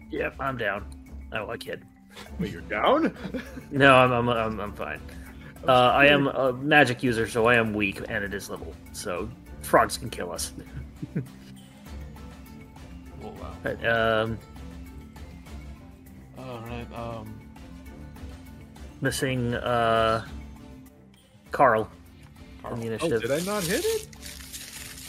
yep, 0.09 0.33
I'm 0.39 0.57
down. 0.57 0.85
Oh, 1.33 1.49
I 1.49 1.57
kid. 1.57 1.83
Wait, 2.39 2.51
you're 2.51 2.61
down? 2.61 3.13
No, 3.71 3.95
I'm 3.95 4.11
I'm 4.13 4.29
I'm, 4.29 4.59
I'm 4.59 4.73
fine. 4.73 5.01
Uh, 5.67 5.73
I 5.93 6.05
am 6.05 6.27
a 6.27 6.53
magic 6.53 7.03
user, 7.03 7.27
so 7.27 7.47
I 7.47 7.55
am 7.55 7.73
weak, 7.73 8.01
and 8.07 8.23
it 8.23 8.33
is 8.33 8.49
little. 8.49 8.73
So 8.93 9.29
frogs 9.61 9.97
can 9.97 10.09
kill 10.09 10.31
us. 10.31 10.53
Oh 13.21 13.27
wow. 13.41 13.53
But, 13.61 13.85
um, 13.85 14.39
All 16.37 16.61
right. 16.61 16.87
Um, 16.95 17.37
missing 19.01 19.53
uh, 19.55 20.25
Karl 21.51 21.89
on 22.63 22.79
the 22.79 22.97
Oh, 23.01 23.09
did 23.09 23.31
I 23.31 23.39
not 23.41 23.63
hit 23.63 23.83
it? 23.85 24.07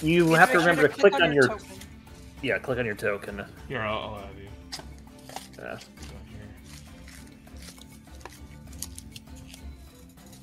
You 0.03 0.27
Make 0.27 0.39
have 0.39 0.53
to 0.53 0.59
remember 0.59 0.89
to 0.89 0.89
click 0.89 1.15
on 1.21 1.33
your 1.33 1.49
token. 1.49 1.67
yeah, 2.43 2.59
click 2.59 2.79
on 2.79 2.87
your 2.87 2.95
token. 2.95 3.45
here 3.69 3.81
I'll, 3.81 3.99
I'll 3.99 4.19
add 4.21 4.31
you. 4.41 5.63
Uh, 5.63 5.63
Down 5.67 5.81
here. 6.27 6.49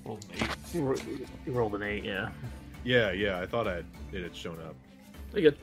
Roll 0.05 0.17
an 0.17 0.23
eight. 0.35 1.27
you 1.45 1.51
rolled 1.53 1.75
an 1.75 1.83
eight, 1.83 2.03
yeah. 2.03 2.29
Yeah, 2.83 3.11
yeah. 3.11 3.39
I 3.39 3.45
thought 3.47 3.67
I 3.67 3.75
had, 3.77 3.85
it 4.13 4.23
had 4.23 4.35
shown 4.35 4.59
up. 4.59 4.75
Pretty 5.31 5.49
good. 5.49 5.57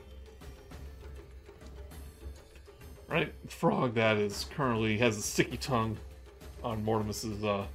Right, 3.09 3.33
frog 3.49 3.95
that 3.95 4.17
is 4.17 4.47
currently 4.57 4.99
has 4.99 5.17
a 5.17 5.23
sticky 5.23 5.59
tongue 5.59 5.97
on 6.65 6.83
Mortimus's 6.85 7.45
uh 7.45 7.67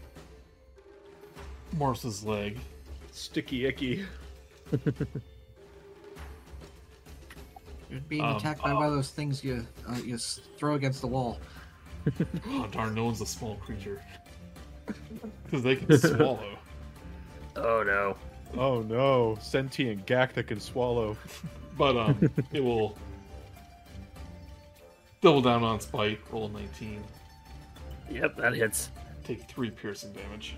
Mortimus's 1.78 2.24
leg. 2.24 2.60
Sticky 3.12 3.66
icky. 3.66 4.06
You're 7.90 8.02
being 8.08 8.24
Um, 8.24 8.36
attacked 8.38 8.62
by 8.62 8.74
one 8.74 8.86
of 8.86 8.92
those 8.94 9.10
things 9.10 9.44
you 9.44 9.66
uh, 9.90 9.96
you 10.04 10.18
throw 10.18 10.76
against 10.76 11.02
the 11.02 11.08
wall. 11.08 11.40
Oh 12.48 12.68
darn, 12.72 12.94
no 12.94 13.06
one's 13.06 13.22
a 13.22 13.26
small 13.26 13.56
creature. 13.56 14.02
Because 15.46 15.64
they 15.64 15.76
can 15.76 15.98
swallow. 16.00 16.58
Oh 17.56 17.84
no. 17.84 18.16
Oh 18.58 18.82
no, 18.82 19.38
sentient 19.42 20.06
Gak 20.08 20.34
that 20.34 20.48
can 20.48 20.60
swallow. 20.60 21.18
But 21.78 21.96
um 21.98 22.30
it 22.52 22.64
will 22.64 22.98
double 25.22 25.42
down 25.42 25.64
on 25.64 25.80
spite, 25.80 26.20
roll 26.32 26.50
19, 26.50 27.02
Yep, 28.12 28.36
that 28.38 28.54
hits. 28.54 28.90
take 29.24 29.48
three 29.50 29.70
piercing 29.72 30.12
damage. 30.14 30.56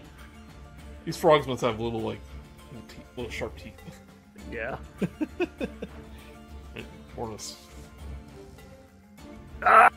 These 1.06 1.18
frogs 1.18 1.48
must 1.48 1.62
have 1.62 1.80
little 1.80 2.02
like 2.02 2.20
little, 2.72 2.88
teeth, 2.88 3.06
little 3.18 3.32
sharp 3.32 3.58
teeth. 3.58 3.74
Yeah. 4.52 4.78
Mortis. 7.16 7.58
Ah, 9.64 9.90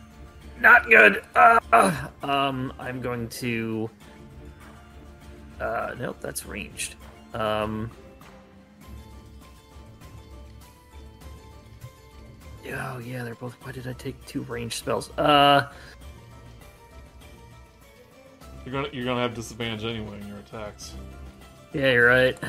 not 0.60 0.88
good. 0.88 1.22
Uh, 1.34 2.08
um, 2.22 2.72
I'm 2.78 3.00
going 3.00 3.28
to. 3.28 3.90
Uh, 5.60 5.94
nope, 5.98 6.16
that's 6.20 6.46
ranged. 6.46 6.96
Um. 7.32 7.90
Oh 12.66 12.98
yeah, 12.98 13.24
they're 13.24 13.34
both. 13.34 13.54
Why 13.62 13.72
did 13.72 13.86
I 13.86 13.92
take 13.92 14.24
two 14.26 14.42
ranged 14.42 14.74
spells? 14.74 15.10
Uh, 15.18 15.70
You're 18.64 18.72
gonna 18.72 18.88
you're 18.92 19.04
gonna 19.04 19.20
have 19.20 19.34
disadvantage 19.34 19.84
anyway 19.84 20.20
in 20.20 20.28
your 20.28 20.38
attacks. 20.38 20.94
yeah, 21.72 21.92
you're 21.92 22.06
right. 22.08 22.38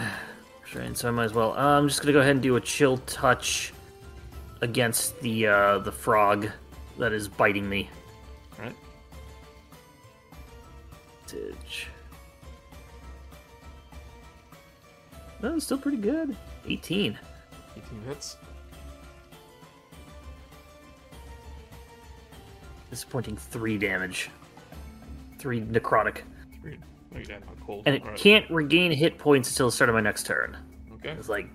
Right, 0.74 0.98
so 0.98 1.08
I 1.08 1.12
might 1.12 1.26
as 1.26 1.34
well. 1.34 1.54
Uh, 1.54 1.78
I'm 1.78 1.88
just 1.88 2.02
gonna 2.02 2.12
go 2.12 2.20
ahead 2.20 2.32
and 2.32 2.42
do 2.42 2.58
a 2.58 2.60
chill 2.60 2.98
touch 3.06 3.72
against 4.62 5.18
the 5.22 5.48
uh, 5.48 5.78
the 5.78 5.92
frog 5.92 6.50
that 6.98 7.14
is 7.14 7.30
biting 7.30 7.70
me. 7.70 7.90
Right. 8.60 8.76
Tidge. 11.28 11.88
No, 15.42 15.60
still 15.60 15.78
pretty 15.78 15.98
good. 15.98 16.36
18. 16.68 17.18
18 17.78 18.02
hits. 18.08 18.38
Disappointing 22.90 23.38
three 23.38 23.78
damage. 23.78 24.30
Three 25.38 25.62
necrotic. 25.62 26.22
Three. 26.62 26.78
Oh, 27.16 27.20
yeah, 27.20 27.38
cold. 27.66 27.84
And 27.86 27.96
it 27.96 28.02
Alright. 28.04 28.18
can't 28.18 28.50
regain 28.50 28.92
hit 28.92 29.18
points 29.18 29.50
until 29.50 29.68
the 29.68 29.72
start 29.72 29.90
of 29.90 29.96
my 29.96 30.02
next 30.02 30.26
turn. 30.26 30.58
Okay. 30.94 31.12
It's 31.12 31.30
like, 31.30 31.48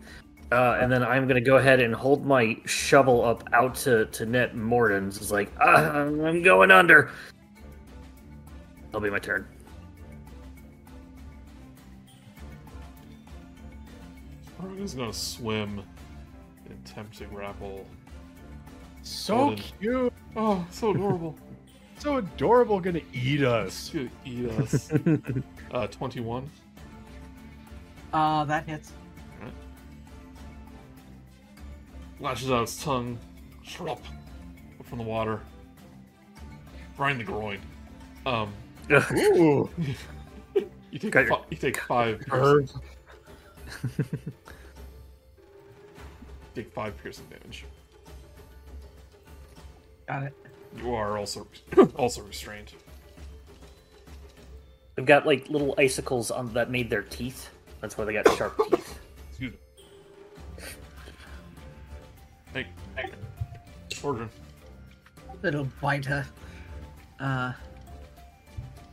uh, 0.52 0.78
and 0.80 0.90
then 0.90 1.02
I'm 1.02 1.26
gonna 1.28 1.40
go 1.40 1.56
ahead 1.56 1.80
and 1.80 1.94
hold 1.94 2.26
my 2.26 2.56
shovel 2.66 3.24
up 3.24 3.44
out 3.52 3.74
to 3.76 4.06
to 4.06 4.26
net 4.26 4.56
Mordan's. 4.56 5.16
It's 5.16 5.30
like, 5.30 5.52
uh, 5.60 5.64
I'm 5.64 6.42
going 6.42 6.70
under. 6.70 7.10
That'll 8.86 9.00
be 9.00 9.10
my 9.10 9.18
turn. 9.18 9.46
Morgan's 14.60 14.94
gonna 14.94 15.12
swim 15.12 15.82
and 16.66 16.78
attempt 16.84 17.16
to 17.18 17.24
grapple. 17.26 17.86
So 19.02 19.36
Golden. 19.36 19.64
cute. 19.80 20.12
Oh, 20.36 20.66
so 20.70 20.90
adorable. 20.90 21.36
So 22.00 22.16
adorable. 22.16 22.80
Gonna 22.80 23.00
eat 23.12 23.42
It's 23.42 23.44
us. 23.44 23.90
gonna 23.90 24.08
eat 24.24 24.48
us. 24.50 24.90
uh, 25.72 25.86
21. 25.86 26.50
Uh, 28.12 28.44
that 28.46 28.66
hits. 28.66 28.92
Lashes 32.18 32.50
out 32.50 32.62
its 32.64 32.82
tongue. 32.82 33.18
Shrub. 33.62 34.00
From 34.84 34.98
the 34.98 35.04
water. 35.04 35.40
Right 36.98 37.12
in 37.12 37.18
the 37.18 37.24
groin. 37.24 37.58
Um, 38.26 38.52
Ooh. 38.90 39.70
you 40.56 40.98
take, 40.98 41.14
your- 41.14 41.26
fi- 41.28 41.44
you 41.50 41.56
take 41.56 41.78
five. 41.80 42.20
Herb. 42.30 42.68
Piercing, 43.70 44.02
take 46.54 46.72
five 46.72 46.96
piercing 47.02 47.24
damage. 47.30 47.64
Got 50.08 50.24
it. 50.24 50.34
You 50.76 50.94
are 50.94 51.18
also 51.18 51.46
also 51.96 52.22
restrained. 52.22 52.72
They've 54.94 55.06
got 55.06 55.26
like 55.26 55.48
little 55.48 55.74
icicles 55.78 56.30
on 56.30 56.52
that 56.54 56.70
made 56.70 56.90
their 56.90 57.02
teeth. 57.02 57.50
That's 57.80 57.96
why 57.96 58.04
they 58.04 58.12
got 58.12 58.28
sharp 58.36 58.56
teeth. 58.70 58.98
Excuse 59.30 59.52
me. 59.52 59.58
Hey, 62.52 62.66
hey. 62.96 63.10
Order. 64.02 64.28
Little 65.42 65.68
biter. 65.80 66.26
Uh, 67.18 67.52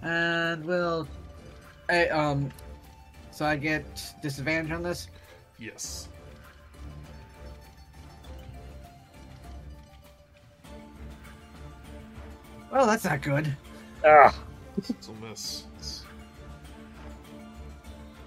and 0.01 0.63
we'll. 0.65 1.07
Hey, 1.89 2.09
um. 2.09 2.51
So 3.31 3.45
I 3.45 3.55
get 3.55 3.85
disadvantage 4.21 4.71
on 4.71 4.81
this. 4.81 5.09
Yes. 5.59 6.07
Well, 12.77 12.85
that's 12.85 13.05
not 13.05 13.23
good. 13.23 13.57
Ah, 14.05 14.35
It's 14.77 15.07
a 15.07 15.11
miss. 15.13 15.63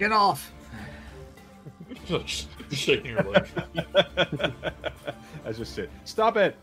Get 0.00 0.10
off. 0.10 0.50
Shaking 2.72 3.12
your 3.12 3.22
leg. 3.22 3.46
I 5.46 5.52
just 5.52 5.72
said, 5.76 5.88
stop 6.04 6.36
it. 6.36 6.56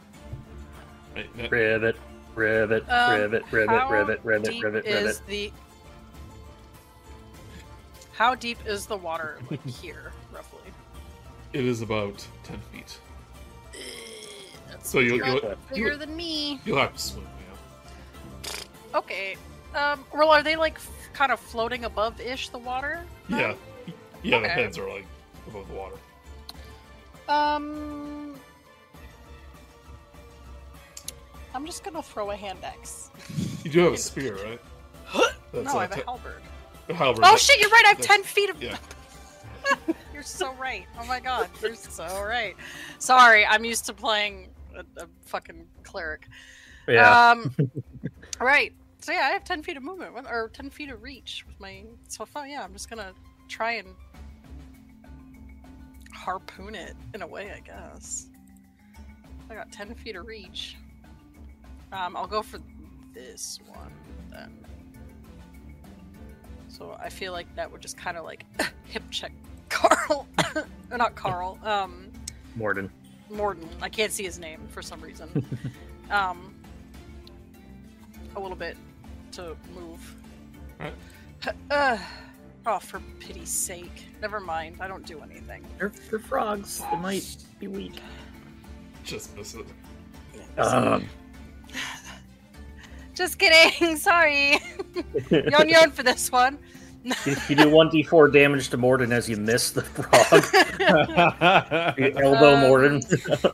Right, 1.15 1.37
net- 1.37 1.49
rivet, 1.49 1.95
rivet, 2.35 2.89
Um, 2.89 3.21
rivet, 3.21 3.43
rivet, 3.53 3.69
How 3.79 3.89
rivet, 3.89 4.19
rivet, 4.25 4.51
deep 4.51 4.63
rivet, 4.65 4.85
is 4.85 5.21
the? 5.21 5.53
How 8.11 8.35
deep 8.35 8.57
is 8.65 8.85
the 8.85 8.97
water 8.97 9.39
like 9.49 9.65
here, 9.81 10.11
roughly? 10.33 10.59
It 11.53 11.63
is 11.63 11.81
about 11.81 12.27
ten 12.43 12.59
feet. 12.73 12.99
That's 14.69 14.89
So 14.89 14.99
you'll 14.99 15.25
you'll, 15.25 15.39
bigger 15.73 15.87
you'll, 15.87 15.97
than 15.97 16.13
me. 16.17 16.59
you'll 16.65 16.79
have 16.79 16.93
to 16.93 16.99
swim. 17.01 17.25
Yeah. 18.97 18.99
Okay. 18.99 19.37
Um. 19.75 20.03
Well, 20.13 20.29
are 20.29 20.43
they 20.43 20.55
like 20.55 20.75
f- 20.75 21.09
kind 21.13 21.31
of 21.31 21.39
floating 21.39 21.85
above 21.85 22.19
ish 22.21 22.49
the 22.49 22.57
water? 22.57 23.03
then? 23.29 23.39
Yeah. 23.39 23.53
Yeah. 24.23 24.39
The 24.39 24.45
Okay. 24.45 24.61
heads 24.63 24.77
are 24.77 24.89
like 24.89 25.05
above 25.47 25.67
the 25.67 25.73
water. 25.75 25.95
Um. 27.29 28.35
I'm 31.53 31.65
just 31.65 31.83
gonna 31.83 32.03
throw 32.03 32.31
a 32.31 32.35
hand 32.35 32.59
axe. 32.63 33.09
You 33.63 33.71
do 33.71 33.79
have 33.81 33.93
a 33.93 33.97
spear, 33.97 34.35
right? 34.43 34.61
That's 35.53 35.65
no, 35.73 35.79
I 35.79 35.83
have 35.83 35.91
a 35.91 35.95
te- 35.95 36.01
halberd. 36.05 36.41
halberd. 36.93 37.23
Oh 37.25 37.31
that- 37.31 37.39
shit! 37.39 37.59
You're 37.59 37.69
right. 37.69 37.83
I 37.85 37.89
have 37.89 38.01
ten 38.01 38.23
feet 38.23 38.49
of. 38.49 38.61
yeah. 38.61 38.77
you're 40.13 40.23
so 40.23 40.53
right. 40.53 40.85
Oh 40.99 41.05
my 41.05 41.19
god, 41.19 41.49
you're 41.61 41.75
so 41.75 42.05
right. 42.23 42.55
Sorry, 42.99 43.45
I'm 43.45 43.65
used 43.65 43.85
to 43.87 43.93
playing 43.93 44.49
a, 44.75 44.81
a 45.01 45.07
fucking 45.25 45.65
cleric. 45.83 46.27
Yeah. 46.87 47.31
Um. 47.31 47.53
right. 48.39 48.71
So 48.99 49.11
yeah, 49.11 49.27
I 49.29 49.29
have 49.31 49.43
ten 49.43 49.61
feet 49.63 49.77
of 49.77 49.83
movement 49.83 50.13
with- 50.13 50.25
or 50.27 50.49
ten 50.49 50.69
feet 50.69 50.89
of 50.89 51.01
reach 51.03 51.45
with 51.47 51.59
my. 51.59 51.83
So 52.07 52.25
far, 52.25 52.47
yeah, 52.47 52.63
I'm 52.63 52.73
just 52.73 52.89
gonna 52.89 53.13
try 53.47 53.73
and 53.73 53.87
harpoon 56.13 56.75
it 56.75 56.95
in 57.13 57.21
a 57.21 57.27
way, 57.27 57.51
I 57.51 57.59
guess. 57.59 58.27
I 59.49 59.55
got 59.55 59.71
ten 59.71 59.93
feet 59.95 60.15
of 60.15 60.25
reach. 60.25 60.75
Um, 61.91 62.17
I'll 62.17 62.27
go 62.27 62.41
for 62.41 62.59
this 63.13 63.59
one 63.67 63.91
then. 64.29 64.65
So 66.67 66.97
I 66.99 67.09
feel 67.09 67.31
like 67.31 67.53
that 67.55 67.71
would 67.71 67.81
just 67.81 67.97
kind 67.97 68.17
of 68.17 68.25
like 68.25 68.43
hip 68.85 69.03
check 69.09 69.31
Karl, 69.69 70.27
or 70.91 70.97
not 70.97 71.15
Karl. 71.15 71.57
Um, 71.63 72.11
Mordan. 72.57 72.89
Mordan. 73.31 73.67
I 73.81 73.89
can't 73.89 74.11
see 74.11 74.23
his 74.23 74.39
name 74.39 74.67
for 74.69 74.81
some 74.81 74.99
reason. 75.01 75.45
um, 76.09 76.55
a 78.35 78.39
little 78.39 78.57
bit 78.57 78.77
to 79.33 79.55
move. 79.75 80.15
Right. 80.79 80.93
Uh, 81.69 81.97
oh, 82.65 82.79
for 82.79 82.99
pity's 83.19 83.49
sake. 83.49 84.07
Never 84.21 84.39
mind. 84.39 84.77
I 84.81 84.87
don't 84.87 85.05
do 85.05 85.21
anything. 85.21 85.63
They're, 85.77 85.91
they're 86.09 86.17
frogs. 86.19 86.81
They 86.91 86.97
might 86.97 87.37
be 87.59 87.67
weak. 87.67 88.01
Just 89.03 89.37
miss 89.37 89.53
it. 89.53 89.65
Um, 90.57 91.05
Just 93.13 93.37
kidding. 93.37 93.95
Sorry. 93.97 94.59
Yon 95.29 95.69
yon 95.69 95.91
for 95.91 96.01
this 96.03 96.31
one. 96.31 96.57
you, 97.03 97.13
you 97.47 97.55
do 97.55 97.65
1d4 97.67 98.33
damage 98.33 98.69
to 98.69 98.77
Mordan 98.77 99.11
as 99.11 99.29
you 99.29 99.37
miss 99.37 99.69
the 99.71 99.83
frog. 99.83 100.43
You 101.97 102.13
elbow 102.19 102.55
Um, 102.55 102.63
Mordan. 102.63 103.53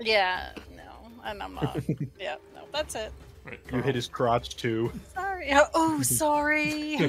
yeah. 0.00 0.52
No. 0.76 0.82
And 1.24 1.42
I'm 1.42 1.54
not. 1.54 1.80
Yeah. 2.18 2.36
No. 2.54 2.62
That's 2.72 2.94
it. 2.94 3.12
Right. 3.48 3.60
you 3.72 3.80
hit 3.82 3.94
his 3.94 4.08
crotch 4.08 4.56
too. 4.56 4.92
Sorry. 5.14 5.48
Oh, 5.52 5.66
oh, 5.74 6.02
sorry. 6.02 6.96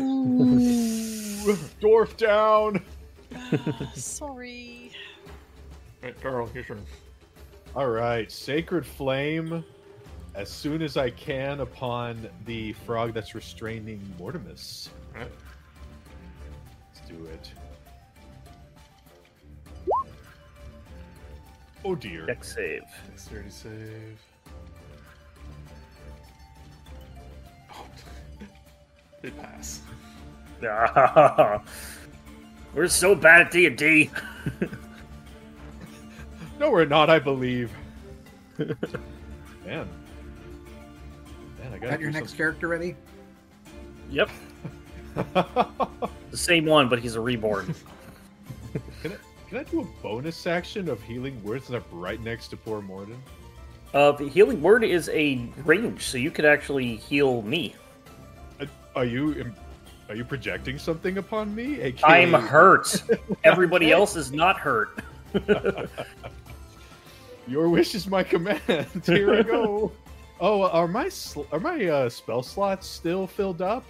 Dwarf 1.82 2.16
down. 2.18 2.82
Ah, 3.36 3.92
sorry. 3.96 4.92
Right, 6.02 6.20
Karl, 6.22 6.50
your 6.54 6.64
turn. 6.64 6.86
All 7.76 7.90
right, 7.90 8.32
sacred 8.32 8.86
flame. 8.86 9.64
As 10.36 10.50
soon 10.50 10.82
as 10.82 10.96
I 10.96 11.10
can, 11.10 11.60
upon 11.60 12.30
the 12.46 12.74
frog 12.74 13.14
that's 13.14 13.36
restraining 13.36 14.00
Mortimus. 14.18 14.90
Right. 15.14 15.28
Let's 16.94 17.10
do 17.10 17.26
it. 17.26 17.52
Oh 21.84 21.96
dear. 21.96 22.26
Deck 22.26 22.44
save. 22.44 22.84
Dexterity 23.10 23.50
save. 23.50 24.20
They 29.22 29.32
pass. 29.32 29.82
We're 32.74 32.88
so 32.88 33.16
bad 33.16 33.42
at 33.42 33.52
D&D. 33.52 34.12
No, 36.60 36.70
we're 36.70 36.86
not. 36.86 37.10
I 37.10 37.20
believe. 37.20 37.72
Man. 38.58 38.76
Man, 39.66 39.88
I 41.64 41.78
gotta 41.78 41.80
Got 41.80 42.00
your 42.02 42.12
do 42.12 42.20
next 42.20 42.36
character 42.36 42.68
ready? 42.68 42.96
Yep. 44.10 44.30
The 46.32 46.38
same 46.38 46.66
one, 46.66 46.90
but 46.90 47.00
he's 47.00 47.16
a 47.16 47.20
reborn. 47.20 47.74
can, 49.02 49.14
I, 49.14 49.16
can 49.50 49.58
I 49.58 49.64
do 49.64 49.82
a 49.82 50.04
bonus 50.04 50.46
action 50.46 50.88
of 50.90 51.02
healing 51.02 51.44
words 51.44 51.72
up 51.72 51.84
right 51.92 52.22
next 52.22 52.50
to 52.50 52.58
poor 52.58 52.84
Mordan? 52.84 53.18
Uh, 53.96 54.12
the 54.12 54.30
healing 54.30 54.62
word 54.62 54.84
is 54.84 55.10
a 55.10 55.44
range, 55.66 56.04
so 56.04 56.20
you 56.20 56.30
could 56.30 56.46
actually 56.46 56.98
heal 56.98 57.42
me. 57.42 57.74
Are 59.00 59.06
you 59.06 59.54
are 60.10 60.16
you 60.16 60.26
projecting 60.26 60.78
something 60.78 61.20
upon 61.20 61.56
me? 61.56 61.80
AKA... 61.80 62.06
I'm 62.06 62.34
hurt. 62.34 63.02
Everybody 63.46 63.94
else 63.94 64.18
is 64.18 64.34
not 64.34 64.58
hurt. 64.58 65.00
Your 67.48 67.70
wish 67.70 67.96
is 67.96 68.08
my 68.08 68.24
command. 68.24 68.60
Here 69.06 69.34
I 69.34 69.44
go. 69.44 69.94
Oh, 70.42 70.64
are 70.64 70.86
my 70.86 71.08
sl- 71.08 71.44
are 71.54 71.62
my 71.62 71.86
uh, 71.86 72.10
spell 72.10 72.44
slots 72.44 72.88
still 72.88 73.26
filled 73.26 73.62
up, 73.62 73.86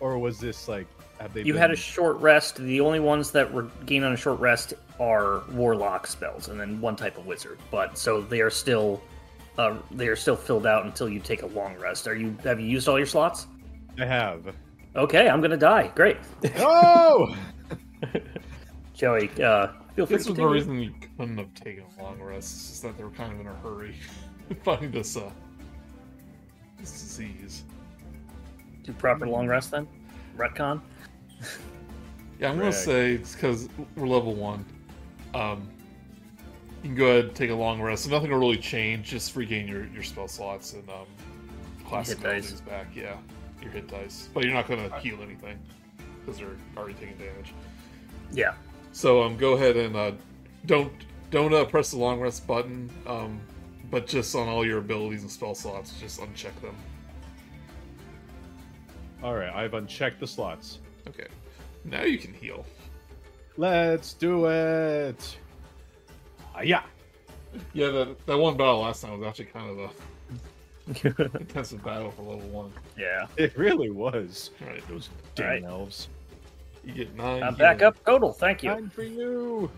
or 0.00 0.18
was 0.18 0.38
this 0.38 0.68
like 0.68 0.86
have 1.18 1.32
they? 1.32 1.44
You 1.44 1.54
been... 1.54 1.62
had 1.62 1.70
a 1.70 1.76
short 1.76 2.18
rest. 2.18 2.56
The 2.56 2.82
only 2.82 3.00
ones 3.00 3.30
that 3.30 3.50
were 3.50 3.70
gained 3.86 4.04
on 4.04 4.12
a 4.12 4.18
short 4.18 4.38
rest 4.38 4.74
are 5.00 5.44
warlock 5.52 6.06
spells, 6.06 6.48
and 6.48 6.60
then 6.60 6.78
one 6.78 6.94
type 6.94 7.16
of 7.16 7.24
wizard. 7.24 7.58
But 7.70 7.96
so 7.96 8.20
they 8.20 8.42
are 8.42 8.50
still, 8.50 9.00
uh, 9.56 9.78
they 9.92 10.08
are 10.08 10.16
still 10.16 10.36
filled 10.36 10.66
out 10.66 10.84
until 10.84 11.08
you 11.08 11.20
take 11.20 11.40
a 11.40 11.46
long 11.46 11.74
rest. 11.78 12.06
Are 12.06 12.14
you? 12.14 12.36
Have 12.44 12.60
you 12.60 12.66
used 12.66 12.86
all 12.86 12.98
your 12.98 13.06
slots? 13.06 13.46
I 14.00 14.04
have. 14.06 14.54
Okay, 14.96 15.28
I'm 15.28 15.40
gonna 15.40 15.56
die. 15.56 15.90
Great, 15.94 16.18
Oh, 16.58 17.36
Joey. 18.94 19.30
Uh, 19.42 19.68
feel 19.94 20.06
free 20.06 20.16
This 20.16 20.26
to 20.26 20.30
was 20.32 20.36
the 20.38 20.42
continue. 20.42 20.48
reason 20.48 20.80
you 20.80 20.94
couldn't 21.16 21.38
have 21.38 21.54
taken 21.54 21.84
a 21.98 22.02
long 22.02 22.20
rest. 22.20 22.52
It's 22.54 22.68
just 22.68 22.82
that 22.82 22.96
they 22.96 23.04
were 23.04 23.10
kind 23.10 23.32
of 23.32 23.40
in 23.40 23.46
a 23.46 23.54
hurry 23.56 23.94
finding 24.64 24.90
this 24.90 25.16
uh 25.16 25.30
this 26.78 26.90
disease. 26.92 27.64
Do 28.82 28.92
proper 28.92 29.26
long 29.26 29.46
rest 29.46 29.70
then. 29.70 29.86
Retcon. 30.36 30.80
Yeah, 32.40 32.48
I'm 32.50 32.54
gonna 32.56 32.66
Right. 32.66 32.74
say 32.74 33.12
it's 33.14 33.34
because 33.34 33.68
we're 33.96 34.06
level 34.08 34.34
one. 34.34 34.64
Um, 35.34 35.68
you 36.82 36.88
can 36.88 36.94
go 36.96 37.06
ahead 37.06 37.24
and 37.26 37.34
take 37.34 37.50
a 37.50 37.54
long 37.54 37.80
rest. 37.80 38.10
Nothing 38.10 38.30
will 38.32 38.38
really 38.38 38.56
change. 38.56 39.06
Just 39.08 39.36
regain 39.36 39.68
your, 39.68 39.86
your 39.86 40.02
spell 40.02 40.26
slots 40.26 40.72
and 40.74 40.88
um, 40.90 41.06
classic 41.86 42.18
Hit 42.18 42.24
dice. 42.24 42.50
abilities 42.50 42.60
back. 42.62 42.88
Yeah, 42.94 43.16
your 43.62 43.72
hit 43.72 43.88
dice. 43.88 44.28
But 44.32 44.44
you're 44.44 44.54
not 44.54 44.68
gonna 44.68 44.98
heal 45.00 45.18
anything 45.22 45.58
because 46.20 46.38
they're 46.38 46.56
already 46.76 46.94
taking 46.94 47.16
damage. 47.16 47.52
Yeah. 48.32 48.54
So 48.92 49.22
um, 49.22 49.36
go 49.36 49.52
ahead 49.54 49.76
and 49.76 49.96
uh, 49.96 50.12
don't 50.66 50.92
don't 51.30 51.52
uh, 51.54 51.64
press 51.64 51.90
the 51.92 51.98
long 51.98 52.20
rest 52.20 52.46
button. 52.46 52.90
Um, 53.06 53.40
but 53.90 54.06
just 54.06 54.34
on 54.34 54.48
all 54.48 54.64
your 54.64 54.78
abilities 54.78 55.22
and 55.22 55.30
spell 55.30 55.54
slots, 55.54 55.98
just 56.00 56.20
uncheck 56.20 56.58
them. 56.62 56.74
all 59.22 59.34
right. 59.34 59.52
I've 59.54 59.74
unchecked 59.74 60.18
the 60.20 60.26
slots. 60.26 60.78
Okay. 61.08 61.26
Now 61.84 62.02
you 62.02 62.18
can 62.18 62.32
heal. 62.32 62.64
Let's 63.56 64.14
do 64.14 64.46
it. 64.46 65.36
Ah, 66.54 66.62
yeah. 66.62 66.82
Yeah, 67.74 67.90
that 67.90 68.26
that 68.26 68.38
one 68.38 68.56
battle 68.56 68.80
last 68.80 69.02
time 69.02 69.18
was 69.18 69.26
actually 69.28 69.46
kind 69.46 69.70
of 69.70 69.78
a 69.78 69.90
intensive 71.04 71.82
battle 71.84 72.10
for 72.10 72.22
level 72.22 72.48
one. 72.48 72.72
yeah. 72.98 73.26
It 73.36 73.56
really 73.56 73.90
was. 73.90 74.50
All 74.60 74.68
right, 74.68 74.86
Those 74.88 75.10
damn 75.34 75.46
right. 75.48 75.64
elves. 75.64 76.08
you 76.84 76.92
get 76.92 77.14
nine. 77.14 77.42
I'm 77.42 77.54
back 77.54 77.82
up 77.82 78.02
total. 78.04 78.32
Thank 78.32 78.62
you. 78.62 78.70
Time 78.70 78.90
for 78.90 79.02
you. 79.04 79.70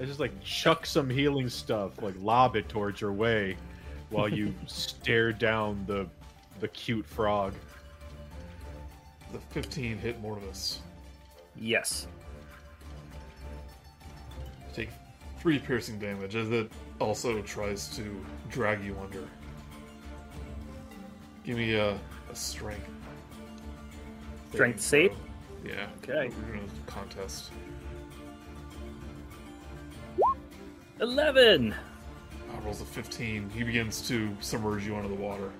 I 0.00 0.04
just 0.04 0.18
like 0.18 0.32
chuck 0.42 0.86
some 0.86 1.08
healing 1.08 1.48
stuff, 1.48 2.02
like 2.02 2.14
lob 2.18 2.56
it 2.56 2.68
towards 2.68 3.00
your 3.00 3.12
way, 3.12 3.56
while 4.10 4.28
you 4.28 4.52
stare 4.66 5.32
down 5.32 5.84
the 5.86 6.08
the 6.60 6.68
cute 6.68 7.06
frog. 7.06 7.54
The 9.32 9.38
15 9.50 9.98
hit 9.98 10.22
Mortimus. 10.22 10.78
Yes. 11.56 12.06
Take 14.72 14.88
three 15.38 15.58
piercing 15.58 15.98
damage 15.98 16.34
as 16.36 16.50
it 16.50 16.70
also 17.00 17.40
tries 17.42 17.88
to 17.96 18.24
drag 18.50 18.82
you 18.84 18.96
under. 19.02 19.28
Give 21.44 21.56
me 21.56 21.74
a, 21.74 21.98
a 22.30 22.34
strength. 22.34 22.88
Strength 24.52 24.80
save? 24.80 25.12
Yeah. 25.64 25.86
Okay. 26.02 26.30
We're 26.46 26.54
gonna 26.54 26.68
contest. 26.86 27.50
Eleven. 31.00 31.72
Uh, 31.72 32.60
rolls 32.64 32.80
a 32.80 32.84
15. 32.84 33.50
He 33.50 33.64
begins 33.64 34.06
to 34.08 34.34
submerge 34.40 34.86
you 34.86 34.94
under 34.96 35.08
the 35.08 35.14
water. 35.14 35.50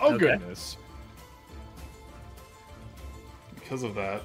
Oh 0.00 0.14
Okay. 0.14 0.26
goodness! 0.38 0.78
Because 3.54 3.82
of 3.82 3.94
that, 3.96 4.22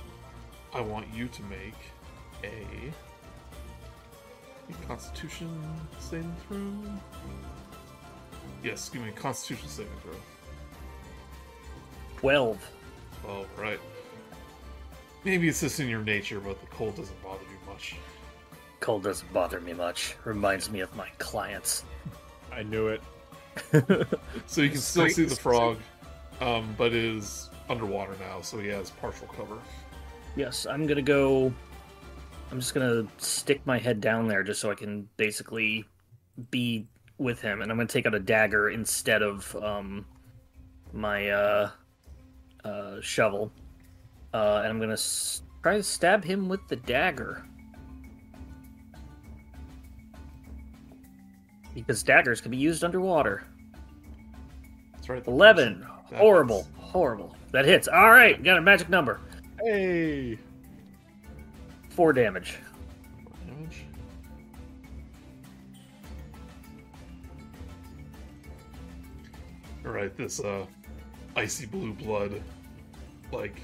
I 0.73 0.79
want 0.79 1.05
you 1.13 1.27
to 1.27 1.43
make 1.43 1.75
a, 2.43 2.47
a 2.47 2.93
Constitution 4.73 5.49
saving 5.99 6.35
throw. 6.47 6.73
Yes, 8.63 8.89
give 8.89 9.01
me 9.01 9.09
a 9.09 9.11
Constitution 9.11 9.67
saving 9.69 9.91
throw. 10.01 10.13
Twelve. 12.17 12.57
Oh, 13.27 13.45
right. 13.57 13.79
Maybe 15.23 15.47
it's 15.47 15.61
just 15.61 15.79
in 15.79 15.89
your 15.89 16.03
nature, 16.03 16.39
but 16.39 16.59
the 16.61 16.67
cold 16.67 16.95
doesn't 16.95 17.21
bother 17.23 17.43
you 17.43 17.71
much. 17.71 17.95
Cold 18.79 19.03
doesn't 19.03 19.31
bother 19.33 19.59
me 19.59 19.73
much. 19.73 20.15
Reminds 20.23 20.69
me 20.69 20.81
of 20.81 20.95
my 20.95 21.09
clients. 21.17 21.83
I 22.51 22.63
knew 22.63 22.87
it. 22.87 23.01
So 24.47 24.61
you 24.61 24.69
can 24.69 24.79
still 24.79 25.09
see 25.09 25.25
the 25.25 25.35
frog, 25.35 25.77
um, 26.41 26.75
but 26.77 26.87
it 26.87 27.03
is 27.03 27.49
underwater 27.69 28.13
now, 28.19 28.41
so 28.41 28.59
he 28.59 28.67
has 28.67 28.89
partial 28.91 29.27
cover. 29.27 29.57
Yes, 30.35 30.65
I'm 30.65 30.85
gonna 30.85 31.01
go. 31.01 31.53
I'm 32.51 32.59
just 32.59 32.73
gonna 32.73 33.05
stick 33.17 33.65
my 33.65 33.77
head 33.77 33.99
down 34.01 34.27
there 34.27 34.43
just 34.43 34.61
so 34.61 34.71
I 34.71 34.75
can 34.75 35.09
basically 35.17 35.85
be 36.51 36.87
with 37.17 37.41
him, 37.41 37.61
and 37.61 37.71
I'm 37.71 37.77
gonna 37.77 37.87
take 37.87 38.05
out 38.05 38.13
a 38.15 38.19
dagger 38.19 38.69
instead 38.69 39.21
of 39.21 39.55
um, 39.57 40.05
my 40.93 41.29
uh, 41.29 41.69
uh, 42.63 43.01
shovel, 43.01 43.51
uh, 44.33 44.59
and 44.63 44.67
I'm 44.67 44.79
gonna 44.79 44.93
s- 44.93 45.41
try 45.63 45.77
to 45.77 45.83
stab 45.83 46.23
him 46.23 46.47
with 46.47 46.65
the 46.67 46.75
dagger. 46.75 47.45
Because 51.73 52.03
daggers 52.03 52.39
can 52.39 52.51
be 52.51 52.57
used 52.57 52.83
underwater. 52.85 53.43
That's 54.93 55.09
right. 55.09 55.27
11. 55.27 55.85
That 56.11 56.19
Horrible. 56.19 56.59
hits. 56.63 56.69
Horrible. 56.77 57.35
That 57.51 57.65
hits. 57.65 57.87
All 57.89 58.09
right, 58.11 58.41
got 58.41 58.57
a 58.57 58.61
magic 58.61 58.87
number. 58.89 59.19
Hey, 59.61 60.37
Four 61.95 62.11
damage. 62.11 62.57
Damage. 63.47 63.85
Alright, 69.85 70.17
this 70.17 70.41
uh 70.41 70.65
icy 71.37 71.67
blue 71.67 71.93
blood 71.93 72.41
like 73.31 73.61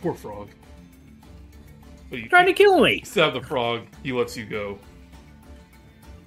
poor 0.00 0.14
frog. 0.14 0.48
But 2.08 2.20
you 2.20 2.28
Trying 2.30 2.46
to 2.46 2.54
kill 2.54 2.80
me. 2.80 3.02
stab 3.04 3.34
the 3.34 3.42
frog, 3.42 3.82
he 4.02 4.12
lets 4.12 4.38
you 4.38 4.46
go. 4.46 4.78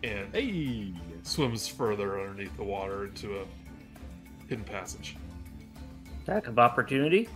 And 0.03 0.31
hey! 0.31 0.93
swims 1.23 1.67
further 1.67 2.21
underneath 2.21 2.55
the 2.55 2.63
water 2.63 3.05
into 3.05 3.39
a 3.39 3.45
hidden 4.47 4.63
passage. 4.63 5.17
Attack 6.23 6.45
of 6.47 6.59
opportunity. 6.59 7.27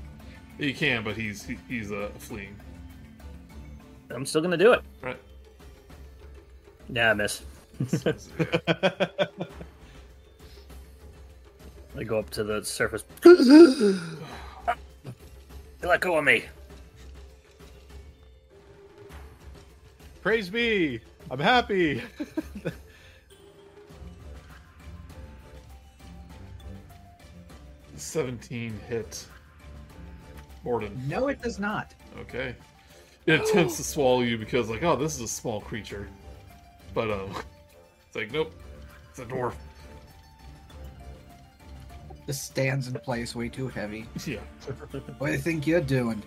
You 0.58 0.74
can, 0.74 1.04
but 1.04 1.16
he's 1.16 1.44
he, 1.44 1.58
he's 1.68 1.92
uh, 1.92 2.10
fleeing. 2.18 2.56
I'm 4.10 4.26
still 4.26 4.42
gonna 4.42 4.58
do 4.58 4.74
it. 4.74 4.82
Right. 5.02 5.18
Nah, 6.90 7.12
I 7.12 7.14
miss. 7.14 7.44
I 11.98 12.04
go 12.04 12.20
up 12.20 12.30
to 12.32 12.44
the 12.44 12.64
surface. 12.64 13.04
Let 15.84 16.02
go 16.02 16.18
of 16.18 16.24
me. 16.24 16.46
Praise 20.22 20.50
be! 20.50 21.00
I'm 21.32 21.40
happy. 21.40 22.04
Seventeen 27.96 28.80
hit. 28.88 29.26
Mordan. 30.66 31.08
No, 31.08 31.28
it 31.28 31.42
does 31.42 31.60
not. 31.60 31.94
Okay. 32.20 32.56
It 33.26 33.42
attempts 33.42 33.78
to 33.78 33.84
swallow 33.84 34.22
you 34.22 34.38
because, 34.38 34.70
like, 34.70 34.84
oh, 34.84 34.96
this 34.96 35.16
is 35.16 35.22
a 35.22 35.28
small 35.28 35.62
creature. 35.62 36.08
But, 36.94 37.12
um, 37.12 37.36
it's 38.08 38.16
like, 38.16 38.32
nope, 38.32 38.54
it's 39.10 39.20
a 39.20 39.26
dwarf. 39.26 39.54
This 42.26 42.40
stands 42.40 42.88
in 42.88 42.94
place 42.94 43.36
way 43.36 43.50
too 43.50 43.68
heavy. 43.68 44.06
Yeah. 44.26 44.40
What 45.18 45.28
do 45.28 45.34
you 45.34 45.40
think 45.40 45.68
you're 45.68 45.82
doing? 45.82 46.24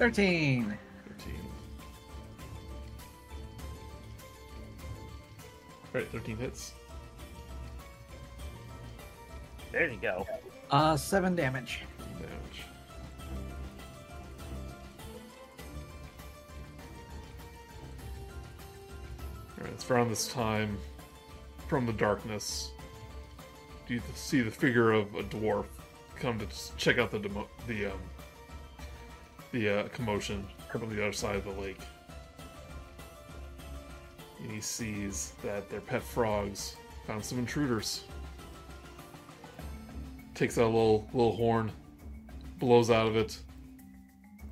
Thirteen. 0.00 0.78
13. 1.18 1.34
Alright, 5.94 6.08
13 6.08 6.38
hits. 6.38 6.72
There 9.70 9.90
you 9.90 9.98
go. 10.00 10.26
Uh, 10.70 10.96
seven 10.96 11.36
damage. 11.36 11.82
Damage. 11.98 12.62
Alright, 19.58 19.72
it's 19.74 19.90
around 19.90 20.08
this 20.08 20.28
time. 20.28 20.78
from 21.68 21.84
the 21.84 21.92
darkness, 21.92 22.70
do 23.86 23.94
you 23.94 24.02
see 24.14 24.40
the 24.40 24.50
figure 24.50 24.92
of 24.92 25.14
a 25.14 25.22
dwarf 25.24 25.66
come 26.16 26.38
to 26.38 26.46
check 26.78 26.96
out 26.98 27.10
the 27.10 27.18
demo- 27.18 27.48
the 27.68 27.86
um, 27.86 28.00
the 29.52 29.68
uh, 29.68 29.88
commotion 29.88 30.46
from 30.70 30.94
the 30.94 31.02
other 31.02 31.12
side 31.12 31.36
of 31.36 31.44
the 31.44 31.52
lake. 31.52 31.80
And 34.42 34.50
he 34.50 34.60
sees 34.60 35.34
that 35.42 35.68
their 35.68 35.80
pet 35.80 36.02
frogs 36.02 36.76
found 37.06 37.24
some 37.24 37.38
intruders. 37.38 38.04
Takes 40.34 40.56
out 40.56 40.64
a 40.64 40.66
little 40.66 41.08
little 41.12 41.36
horn, 41.36 41.70
blows 42.58 42.90
out 42.90 43.06
of 43.06 43.16
it. 43.16 43.38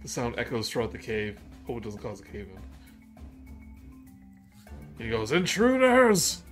The 0.03 0.09
sound 0.09 0.35
echoes 0.39 0.69
throughout 0.69 0.93
the 0.93 0.99
cave. 0.99 1.39
Hope 1.67 1.79
it 1.79 1.85
doesn't 1.85 2.01
cause 2.01 2.21
a 2.21 2.25
cave 2.25 2.49
in. 4.99 5.05
He 5.05 5.11
goes, 5.11 5.33
Intruders! 5.33 6.43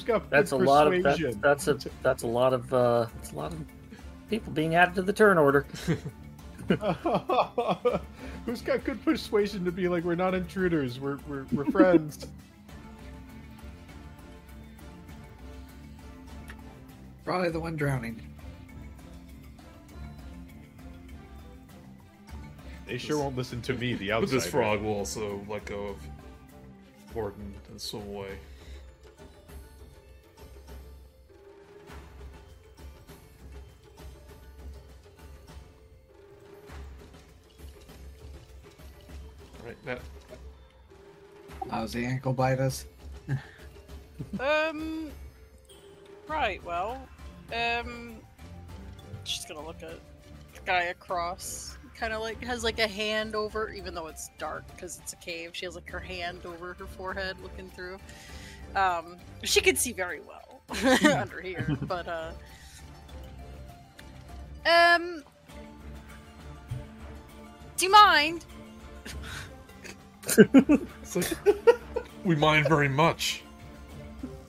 Who's 0.00 0.06
got 0.06 0.30
That's 0.30 0.52
a 0.52 0.56
lot 0.56 0.90
of 0.90 1.02
that's, 1.02 1.20
that's 1.36 1.68
a 1.68 1.76
that's 2.02 2.22
a 2.22 2.26
lot 2.26 2.54
of 2.54 2.72
uh 2.72 3.04
that's 3.16 3.32
a 3.32 3.36
lot 3.36 3.52
of 3.52 3.62
people 4.30 4.50
being 4.50 4.74
added 4.74 4.94
to 4.94 5.02
the 5.02 5.12
turn 5.12 5.36
order. 5.36 5.66
Who's 8.46 8.62
got 8.62 8.82
good 8.84 9.04
persuasion 9.04 9.62
to 9.66 9.72
be 9.72 9.88
like 9.88 10.04
we're 10.04 10.14
not 10.14 10.34
intruders, 10.34 10.98
we're 10.98 11.18
we're, 11.28 11.44
we're 11.52 11.66
friends. 11.66 12.26
Probably 17.26 17.50
the 17.50 17.60
one 17.60 17.76
drowning. 17.76 18.22
They 22.86 22.96
sure 22.96 23.18
won't 23.18 23.36
listen 23.36 23.60
to 23.62 23.74
me, 23.74 23.92
the 23.94 24.08
But 24.08 24.14
outsider. 24.14 24.32
this 24.32 24.46
frog 24.46 24.80
will 24.80 24.94
also 24.94 25.44
let 25.46 25.66
go 25.66 25.88
of 25.88 25.98
Gordon 27.12 27.54
and 27.68 27.78
swim 27.78 28.08
away. 28.08 28.38
How's 41.70 41.92
the 41.92 42.04
ankle 42.04 42.32
biters. 42.32 42.86
Um. 44.38 45.10
Right. 46.28 46.62
Well. 46.64 47.00
Um. 47.54 48.16
She's 49.24 49.44
gonna 49.46 49.64
look 49.66 49.82
at 49.82 49.98
the 50.54 50.60
guy 50.66 50.82
across. 50.84 51.78
Kind 51.94 52.12
of 52.12 52.20
like 52.20 52.42
has 52.44 52.62
like 52.62 52.78
a 52.78 52.86
hand 52.86 53.34
over, 53.34 53.70
even 53.70 53.94
though 53.94 54.08
it's 54.08 54.30
dark 54.38 54.64
because 54.74 54.98
it's 55.02 55.12
a 55.14 55.16
cave. 55.16 55.50
She 55.54 55.64
has 55.64 55.74
like 55.74 55.88
her 55.90 55.98
hand 55.98 56.44
over 56.44 56.74
her 56.74 56.86
forehead, 56.86 57.36
looking 57.42 57.70
through. 57.70 57.98
Um. 58.76 59.16
She 59.42 59.60
can 59.60 59.76
see 59.76 59.92
very 59.92 60.20
well 60.20 60.60
under 61.18 61.40
here, 61.40 61.76
but 61.82 62.06
uh. 62.06 62.32
Um. 64.66 65.24
Do 67.78 67.86
you 67.86 67.92
mind? 67.92 68.44
It's 70.26 71.16
like, 71.16 71.32
we 72.24 72.36
mind 72.36 72.68
very 72.68 72.88
much. 72.88 73.42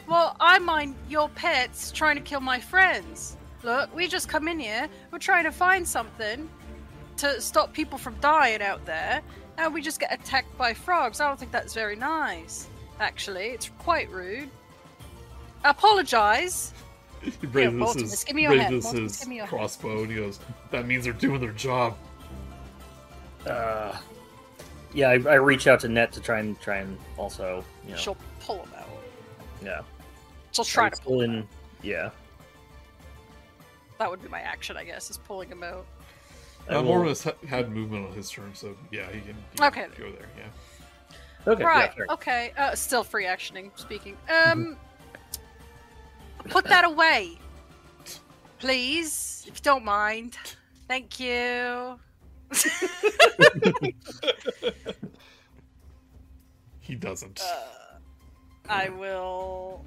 Well, 0.07 0.35
I 0.39 0.59
mind 0.59 0.95
your 1.09 1.29
pets 1.29 1.91
trying 1.91 2.15
to 2.17 2.21
kill 2.21 2.41
my 2.41 2.59
friends. 2.59 3.37
Look, 3.63 3.95
we 3.95 4.07
just 4.07 4.27
come 4.27 4.47
in 4.47 4.59
here. 4.59 4.89
We're 5.11 5.19
trying 5.19 5.45
to 5.45 5.51
find 5.51 5.87
something 5.87 6.49
to 7.17 7.39
stop 7.39 7.73
people 7.73 7.97
from 7.97 8.15
dying 8.15 8.61
out 8.61 8.83
there, 8.85 9.21
and 9.57 9.73
we 9.73 9.81
just 9.81 9.99
get 9.99 10.11
attacked 10.13 10.57
by 10.57 10.73
frogs. 10.73 11.21
I 11.21 11.27
don't 11.27 11.39
think 11.39 11.51
that's 11.51 11.73
very 11.73 11.95
nice. 11.95 12.67
Actually, 12.99 13.47
it's 13.49 13.69
quite 13.79 14.09
rude. 14.09 14.49
I 15.63 15.69
apologize. 15.69 16.73
He 17.21 17.31
raises 17.47 17.73
Mortimus, 17.73 18.01
his, 18.01 18.23
give 18.23 18.35
me 18.35 18.41
your 18.43 18.57
hand. 18.57 18.73
raises 18.73 18.91
Mortimus, 18.91 19.03
his 19.03 19.19
give 19.19 19.27
me 19.29 19.35
your 19.35 19.45
hand. 19.45 19.57
crossbow 19.57 20.01
and 20.01 20.09
he 20.11 20.17
goes, 20.17 20.39
That 20.71 20.87
means 20.87 21.03
they're 21.03 21.13
doing 21.13 21.39
their 21.39 21.51
job. 21.51 21.95
Uh, 23.45 23.95
yeah, 24.93 25.09
I, 25.09 25.13
I 25.13 25.35
reach 25.35 25.67
out 25.67 25.79
to 25.81 25.87
Net 25.87 26.11
to 26.13 26.21
try 26.21 26.39
and 26.39 26.59
try 26.59 26.77
and 26.77 26.97
also 27.17 27.63
you 27.85 27.91
know 27.91 27.97
She'll 27.97 28.17
pull 28.39 28.63
him 28.63 28.71
out. 28.77 28.89
yeah 29.63 29.81
She'll 30.51 30.65
try 30.65 30.87
I 30.87 30.89
to 30.89 31.01
pull 31.01 31.11
pull 31.13 31.21
him 31.21 31.31
in 31.31 31.39
out. 31.39 31.45
yeah. 31.83 32.09
That 33.99 34.09
would 34.09 34.21
be 34.21 34.27
my 34.29 34.41
action, 34.41 34.77
I 34.77 34.83
guess, 34.83 35.09
is 35.11 35.17
pulling 35.17 35.49
him 35.49 35.61
out. 35.63 35.85
I 36.69 36.75
Uh, 36.75 36.81
will- 36.81 37.13
ha- 37.15 37.33
had 37.47 37.71
movement 37.71 38.07
on 38.07 38.13
his 38.13 38.29
turn, 38.31 38.51
so 38.55 38.75
yeah, 38.91 39.05
he 39.11 39.21
can, 39.21 39.35
he 39.51 39.57
can 39.57 39.67
Okay. 39.67 39.87
go 39.97 40.11
there, 40.11 40.27
yeah. 40.37 41.51
okay, 41.51 41.63
right. 41.63 41.91
yeah, 41.97 42.05
okay. 42.09 42.51
Uh, 42.57 42.73
still 42.75 43.03
free 43.03 43.25
actioning. 43.25 43.69
Speaking. 43.75 44.17
Um. 44.29 44.77
put 46.49 46.65
that 46.65 46.83
away, 46.85 47.37
please, 48.59 49.43
if 49.47 49.55
you 49.57 49.61
don't 49.61 49.85
mind. 49.85 50.35
Thank 50.87 51.19
you. 51.19 51.99
He 56.83 56.95
doesn't. 56.95 57.39
Uh, 57.41 57.99
I 58.67 58.89
will. 58.89 59.85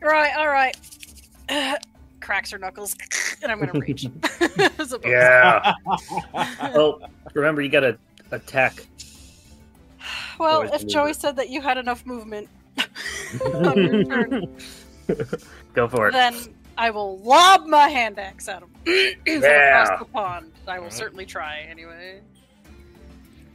Right. 0.00 0.32
All 0.36 0.48
right. 0.48 0.76
Cracks 2.20 2.50
her 2.50 2.58
knuckles, 2.58 2.96
and 3.42 3.52
I'm 3.52 3.58
gonna 3.60 3.72
reach. 3.78 4.06
As. 4.78 4.94
Yeah. 5.04 5.74
well, 6.74 7.00
remember 7.34 7.60
you 7.62 7.68
got 7.68 7.80
to 7.80 7.98
attack. 8.30 8.86
Well, 10.38 10.56
Always 10.64 10.70
if 10.72 10.86
Joey 10.86 11.10
it. 11.10 11.16
said 11.16 11.36
that 11.36 11.50
you 11.50 11.60
had 11.60 11.76
enough 11.78 12.04
movement 12.06 12.48
on 13.44 13.76
your 13.76 14.04
turn, 14.04 14.56
Go 15.74 15.88
for 15.88 16.08
it. 16.08 16.12
then 16.12 16.34
I 16.78 16.90
will 16.90 17.18
lob 17.18 17.66
my 17.66 17.88
hand 17.88 18.18
axe 18.18 18.48
at 18.48 18.62
him 18.62 18.68
from 18.84 18.94
Yeah. 19.26 19.82
across 19.82 19.98
the 19.98 20.04
pond. 20.06 20.52
I 20.66 20.72
will 20.74 20.84
Alright. 20.84 20.92
certainly 20.92 21.26
try 21.26 21.60
anyway. 21.70 22.20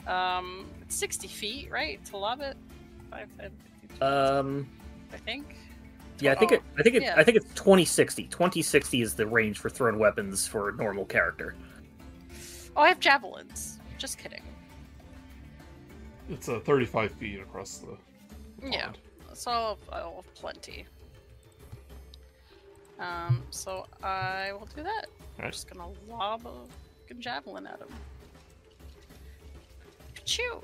Um, 0.08 0.68
it's 0.82 0.96
60 0.96 1.28
feet, 1.28 1.70
right? 1.72 2.04
To 2.06 2.18
lob 2.18 2.42
it? 2.42 2.58
5, 3.12 3.28
10, 3.40 3.52
15, 3.90 4.08
Um. 4.08 4.68
I 5.14 5.18
think. 5.18 5.56
Yeah, 6.20 6.32
I 6.32 6.36
think 6.36 6.52
it. 6.54 6.62
I 6.78 6.84
think 6.84 6.96
it. 6.96 7.02
Yeah. 7.04 7.16
I 7.18 7.24
think 7.24 7.36
it's 7.38 7.52
twenty 7.56 7.84
sixty. 7.84 8.28
Twenty 8.28 8.62
sixty 8.62 9.02
is 9.02 9.16
the 9.16 9.26
range 9.26 9.58
for 9.58 9.70
thrown 9.72 9.98
weapons 9.98 10.46
for 10.48 10.70
a 10.70 10.76
normal 10.76 11.04
character. 11.04 11.56
Oh, 12.78 12.82
I 12.84 12.90
have 12.90 13.00
javelins. 13.00 13.80
Just 13.98 14.20
kidding. 14.20 14.44
It's 16.30 16.48
uh, 16.48 16.60
35 16.60 17.12
feet 17.14 17.42
across 17.42 17.80
the 17.80 17.98
Yeah. 18.70 18.86
pond. 18.86 18.98
So 19.34 19.52
I'll, 19.52 19.80
I'll 19.92 20.16
have 20.18 20.34
plenty. 20.36 20.86
Um, 23.02 23.42
so 23.50 23.88
I 24.04 24.54
will 24.54 24.68
do 24.76 24.84
that. 24.84 25.08
I'm 25.40 25.52
just 25.52 25.68
gonna 25.70 25.90
lob 26.08 26.46
a 26.46 26.52
fucking 27.02 27.20
javelin 27.20 27.66
at 27.66 27.80
him. 27.80 27.88
Achoo! 30.16 30.64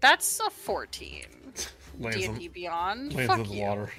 That's 0.00 0.40
a 0.40 0.50
14. 0.50 1.24
Lands, 2.00 2.16
D&D 2.16 2.48
Beyond. 2.48 3.14
lands 3.14 3.32
Fuck 3.32 3.50
you. 3.50 3.62
water. 3.62 3.90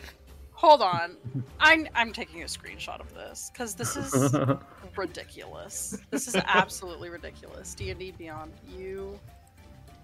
Hold 0.53 0.81
on. 0.81 1.15
I'm 1.59 1.87
I'm 1.95 2.11
taking 2.13 2.43
a 2.43 2.45
screenshot 2.45 2.99
of 2.99 3.13
this 3.13 3.49
because 3.53 3.75
this 3.75 3.95
is 3.95 4.35
ridiculous. 4.97 5.97
This 6.11 6.27
is 6.27 6.35
absolutely 6.35 7.09
ridiculous. 7.09 7.73
D&D 7.75 8.11
Beyond. 8.17 8.51
You. 8.77 9.17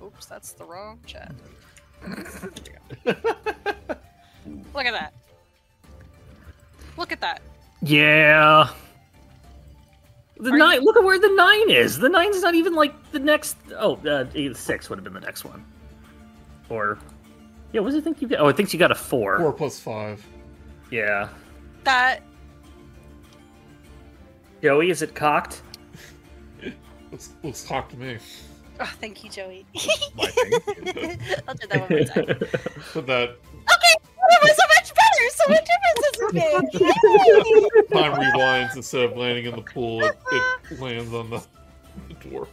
Oops, 0.03 0.25
that's 0.25 0.53
the 0.53 0.63
wrong 0.65 0.99
chat. 1.05 1.33
There 2.05 2.51
we 3.05 3.13
go. 3.13 3.15
Look 4.73 4.85
at 4.85 4.93
that. 4.93 5.13
Look 6.97 7.11
at 7.11 7.21
that. 7.21 7.41
yeah. 7.81 8.69
The 10.37 10.51
Are 10.51 10.57
nine. 10.57 10.81
Look 10.81 10.97
at 10.97 11.03
where 11.03 11.17
the 11.17 11.29
nine 11.29 11.69
is. 11.69 11.97
The 11.97 12.09
nine's 12.09 12.41
not 12.41 12.55
even 12.55 12.73
like 12.75 13.11
the 13.11 13.19
next. 13.19 13.55
Oh, 13.77 13.95
uh, 14.05 14.25
six 14.53 14.89
would 14.89 14.97
have 14.97 15.03
been 15.05 15.13
the 15.13 15.21
next 15.21 15.45
one. 15.45 15.63
Or, 16.67 16.99
yeah. 17.71 17.79
What 17.79 17.89
does 17.89 17.95
it 17.95 18.03
think 18.03 18.21
you 18.21 18.27
got? 18.27 18.41
Oh, 18.41 18.49
it 18.49 18.57
thinks 18.57 18.73
you 18.73 18.79
got 18.79 18.91
a 18.91 18.95
four. 18.95 19.37
Four 19.37 19.53
plus 19.53 19.79
five. 19.79 20.25
Yeah. 20.91 21.29
That 21.85 22.21
Joey, 24.61 24.89
is 24.89 25.01
it 25.01 25.13
cocked? 25.15 25.61
Looks, 27.11 27.29
looks 27.43 27.63
cocked 27.65 27.91
to 27.91 27.97
me. 27.97 28.17
Oh, 28.79 28.91
thank 28.99 29.23
you, 29.23 29.29
Joey. 29.29 29.65
I'll 31.47 31.53
do 31.55 31.67
that 31.69 31.79
one 31.79 31.89
more 31.89 32.03
time. 32.03 32.25
But 32.93 33.05
that 33.07 33.29
Okay, 33.29 33.95
that 34.03 34.39
was 34.41 34.55
so 34.57 34.63
much 34.75 34.93
better. 34.95 35.04
So 35.31 35.47
much 35.49 35.65
difference 35.65 36.07
is 36.11 36.33
made. 36.33 36.51
time 37.91 38.13
rewinds 38.13 38.75
instead 38.75 39.03
of 39.03 39.15
landing 39.17 39.45
in 39.45 39.55
the 39.55 39.61
pool, 39.61 40.03
it, 40.03 40.17
it 40.31 40.79
lands 40.79 41.13
on 41.13 41.29
the, 41.29 41.41
the 42.09 42.15
dwarf. 42.15 42.47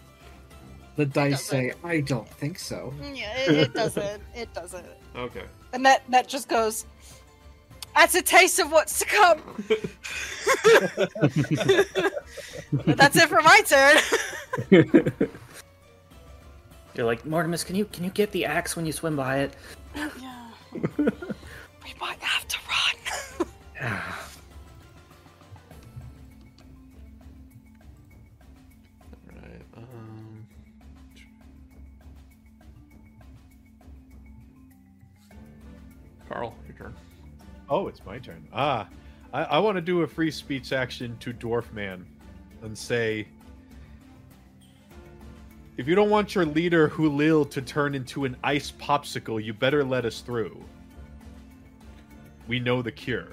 The 0.97 1.07
dice 1.07 1.33
Doesn't. 1.33 1.47
say, 1.49 1.73
I 1.85 2.01
don't 2.01 2.29
think 2.29 2.59
so. 2.59 2.93
Yeah, 3.01 3.35
it, 3.39 3.57
it 3.57 3.75
doesn't. 3.75 4.23
It 4.35 4.53
doesn't. 4.53 4.85
Okay. 5.17 5.45
And 5.73 5.87
that 5.87 6.03
that 6.11 6.29
just 6.29 6.49
goes. 6.49 6.85
That's 7.95 8.15
a 8.15 8.23
taste 8.23 8.59
of 8.59 8.73
what's 8.73 8.99
to 9.01 9.05
come. 9.07 9.41
That's 12.87 13.17
it 13.17 13.29
for 13.29 13.43
my 13.43 13.61
turn. 13.67 13.99
You're 16.95 17.07
like, 17.07 17.23
Mortimus, 17.25 17.65
can 17.65 17.75
you 17.77 17.85
can 17.87 18.05
you 18.05 18.11
get 18.11 18.31
the 18.33 18.45
axe 18.45 18.77
when 18.77 18.85
you 18.87 18.93
swim 18.93 19.17
by 19.17 19.39
it? 19.41 19.55
Oh, 19.97 20.13
yeah. 20.21 20.51
We 21.85 21.95
might 22.01 22.19
have 22.21 22.49
to 22.49 22.59
run. 22.69 23.49
Right. 29.27 29.63
Um. 29.77 30.47
Karl, 36.29 36.55
your 36.67 36.77
turn. 36.77 36.95
Oh, 37.69 37.89
it's 37.89 38.05
my 38.05 38.19
turn. 38.19 38.47
Ah, 38.53 38.89
I, 39.33 39.45
I 39.45 39.59
want 39.59 39.77
to 39.77 39.81
do 39.81 40.03
a 40.03 40.07
free 40.07 40.31
speech 40.31 40.73
action 40.73 41.17
to 41.21 41.33
Dwarf 41.33 41.73
Man 41.73 42.07
and 42.63 42.77
say 42.77 43.27
if 45.79 45.89
you 45.89 45.95
don't 45.95 46.11
want 46.11 46.35
your 46.35 46.45
leader 46.45 46.89
Hulil 46.89 47.51
to 47.51 47.63
turn 47.63 47.95
into 47.95 48.25
an 48.27 48.37
ice 48.45 48.71
popsicle, 48.71 49.43
you 49.43 49.55
better 49.55 49.83
let 49.83 50.05
us 50.05 50.21
through. 50.21 50.63
We 52.49 52.59
know 52.61 52.83
the 52.83 52.93
cure. 52.93 53.29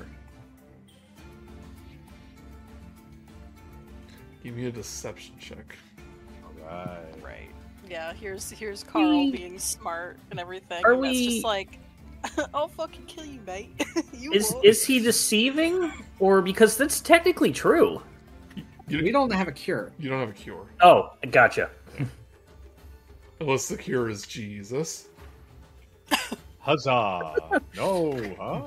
Give 4.44 4.56
me 4.56 4.66
a 4.68 4.72
deception 4.72 5.36
check. 5.40 5.76
Alright. 6.64 7.24
Right. 7.24 7.50
Yeah, 7.90 8.14
here's 8.14 8.50
here's 8.52 8.84
Karl 8.84 9.10
We- 9.26 9.32
being 9.32 9.60
smart 9.60 10.18
and 10.32 10.40
everything. 10.40 10.84
Are 10.86 10.94
and 10.94 11.04
that's 11.04 11.12
we- 11.18 11.26
just 11.30 11.44
like 11.44 11.80
I'll 12.54 12.68
fucking 12.68 13.06
kill 13.06 13.26
you, 13.26 13.40
mate. 13.48 13.82
you 14.14 14.32
Is 14.34 14.52
won't. 14.52 14.66
is 14.66 14.86
he 14.86 15.00
deceiving, 15.00 15.92
or 16.20 16.42
because 16.42 16.76
that's 16.78 17.00
technically 17.00 17.52
true? 17.52 18.02
You, 18.90 19.04
We 19.04 19.12
don't 19.12 19.32
have 19.32 19.48
a 19.48 19.52
cure. 19.54 19.92
you 20.00 20.10
don't 20.10 20.20
have 20.20 20.30
a 20.30 20.34
cure. 20.34 20.66
Oh, 20.82 21.12
gotcha. 21.32 21.70
Unless 23.40 23.70
the 23.70 23.78
cure 23.78 24.10
is 24.10 24.26
Jesus. 24.28 25.08
Huzzah! 26.60 27.36
no, 27.78 28.36
huh? 28.40 28.64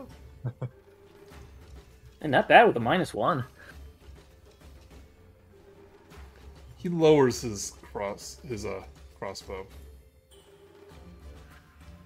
And 2.20 2.30
not 2.30 2.48
bad 2.48 2.66
with 2.68 2.76
a 2.76 2.80
minus 2.80 3.12
one. 3.12 3.44
He 6.76 6.88
lowers 6.88 7.42
his 7.42 7.72
cross 7.82 8.38
his 8.46 8.64
uh 8.64 8.82
crossbow. 9.18 9.66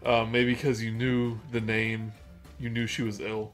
Uh, 0.05 0.25
maybe 0.25 0.55
because 0.55 0.83
you 0.83 0.91
knew 0.91 1.39
the 1.51 1.61
name, 1.61 2.13
you 2.61 2.71
knew 2.71 2.87
she 2.87 3.03
was 3.03 3.21
ill. 3.21 3.53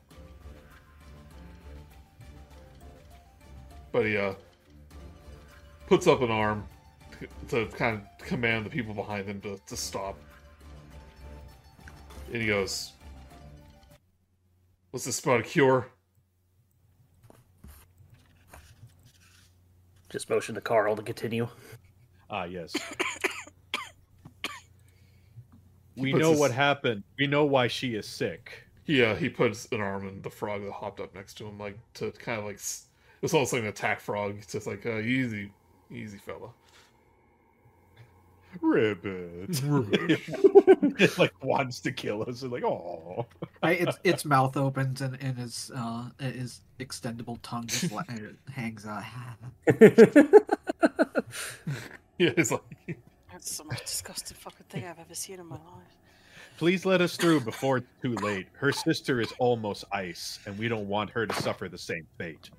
But 3.90 4.06
he 4.06 4.16
uh, 4.16 4.34
puts 5.86 6.06
up 6.06 6.22
an 6.22 6.30
arm 6.30 6.66
to 7.48 7.66
kind 7.66 7.96
of 8.00 8.26
command 8.26 8.66
the 8.66 8.70
people 8.70 8.94
behind 8.94 9.28
him 9.28 9.40
to, 9.42 9.58
to 9.66 9.76
stop. 9.76 10.18
And 12.32 12.40
he 12.42 12.48
goes, 12.48 12.91
What's 14.92 15.06
this 15.06 15.20
about 15.20 15.40
a 15.40 15.42
cure? 15.42 15.88
Just 20.10 20.28
motion 20.28 20.54
to 20.54 20.60
Karl 20.60 20.94
to 20.96 21.02
continue. 21.02 21.48
Ah, 22.28 22.44
yes. 22.44 22.74
we 25.96 26.12
know 26.12 26.32
his- 26.32 26.38
what 26.38 26.52
happened. 26.52 27.04
We 27.18 27.26
know 27.26 27.46
why 27.46 27.68
she 27.68 27.94
is 27.94 28.06
sick. 28.06 28.64
He 28.84 29.02
uh, 29.02 29.14
he 29.14 29.30
puts 29.30 29.66
an 29.72 29.80
arm 29.80 30.06
in 30.06 30.20
the 30.20 30.28
frog 30.28 30.62
that 30.64 30.72
hopped 30.72 31.00
up 31.00 31.14
next 31.14 31.38
to 31.38 31.46
him, 31.46 31.58
like 31.58 31.78
to 31.94 32.10
kind 32.12 32.38
of 32.38 32.44
like 32.44 32.56
it's 32.56 32.86
almost 33.32 33.54
like 33.54 33.62
an 33.62 33.68
attack 33.68 34.00
frog. 34.00 34.36
It's 34.38 34.52
just 34.52 34.66
like 34.66 34.84
uh, 34.84 34.98
easy, 34.98 35.50
easy 35.90 36.18
fella. 36.18 36.50
Ribbit. 38.62 39.60
it 41.00 41.18
like 41.18 41.32
wants 41.44 41.80
to 41.80 41.92
kill 41.92 42.22
us. 42.22 42.42
And 42.42 42.52
like, 42.52 42.64
oh. 42.64 43.26
I, 43.62 43.72
its 43.72 43.98
its 44.04 44.24
mouth 44.24 44.56
opens 44.56 45.00
and, 45.00 45.18
and 45.20 45.36
his 45.36 45.70
uh 45.74 46.08
his 46.18 46.60
extendable 46.78 47.38
tongue 47.42 47.66
just 47.66 47.90
la- 47.92 48.00
uh, 48.08 48.52
hangs 48.52 48.86
out. 48.86 49.02
Yeah, 52.18 52.30
it's 52.36 52.52
like 52.52 52.60
That's 53.32 53.58
the 53.58 53.64
most 53.64 53.84
disgusting 53.84 54.36
fucking 54.36 54.66
thing 54.68 54.84
I've 54.84 54.98
ever 54.98 55.14
seen 55.14 55.40
in 55.40 55.46
my 55.46 55.56
life. 55.56 55.96
Please 56.58 56.86
let 56.86 57.00
us 57.00 57.16
through 57.16 57.40
before 57.40 57.78
it's 57.78 57.86
too 58.00 58.14
late. 58.16 58.46
Her 58.52 58.70
sister 58.70 59.20
is 59.20 59.32
almost 59.38 59.84
ice, 59.90 60.38
and 60.46 60.56
we 60.56 60.68
don't 60.68 60.86
want 60.86 61.10
her 61.10 61.26
to 61.26 61.34
suffer 61.42 61.68
the 61.68 61.78
same 61.78 62.06
fate. 62.16 62.50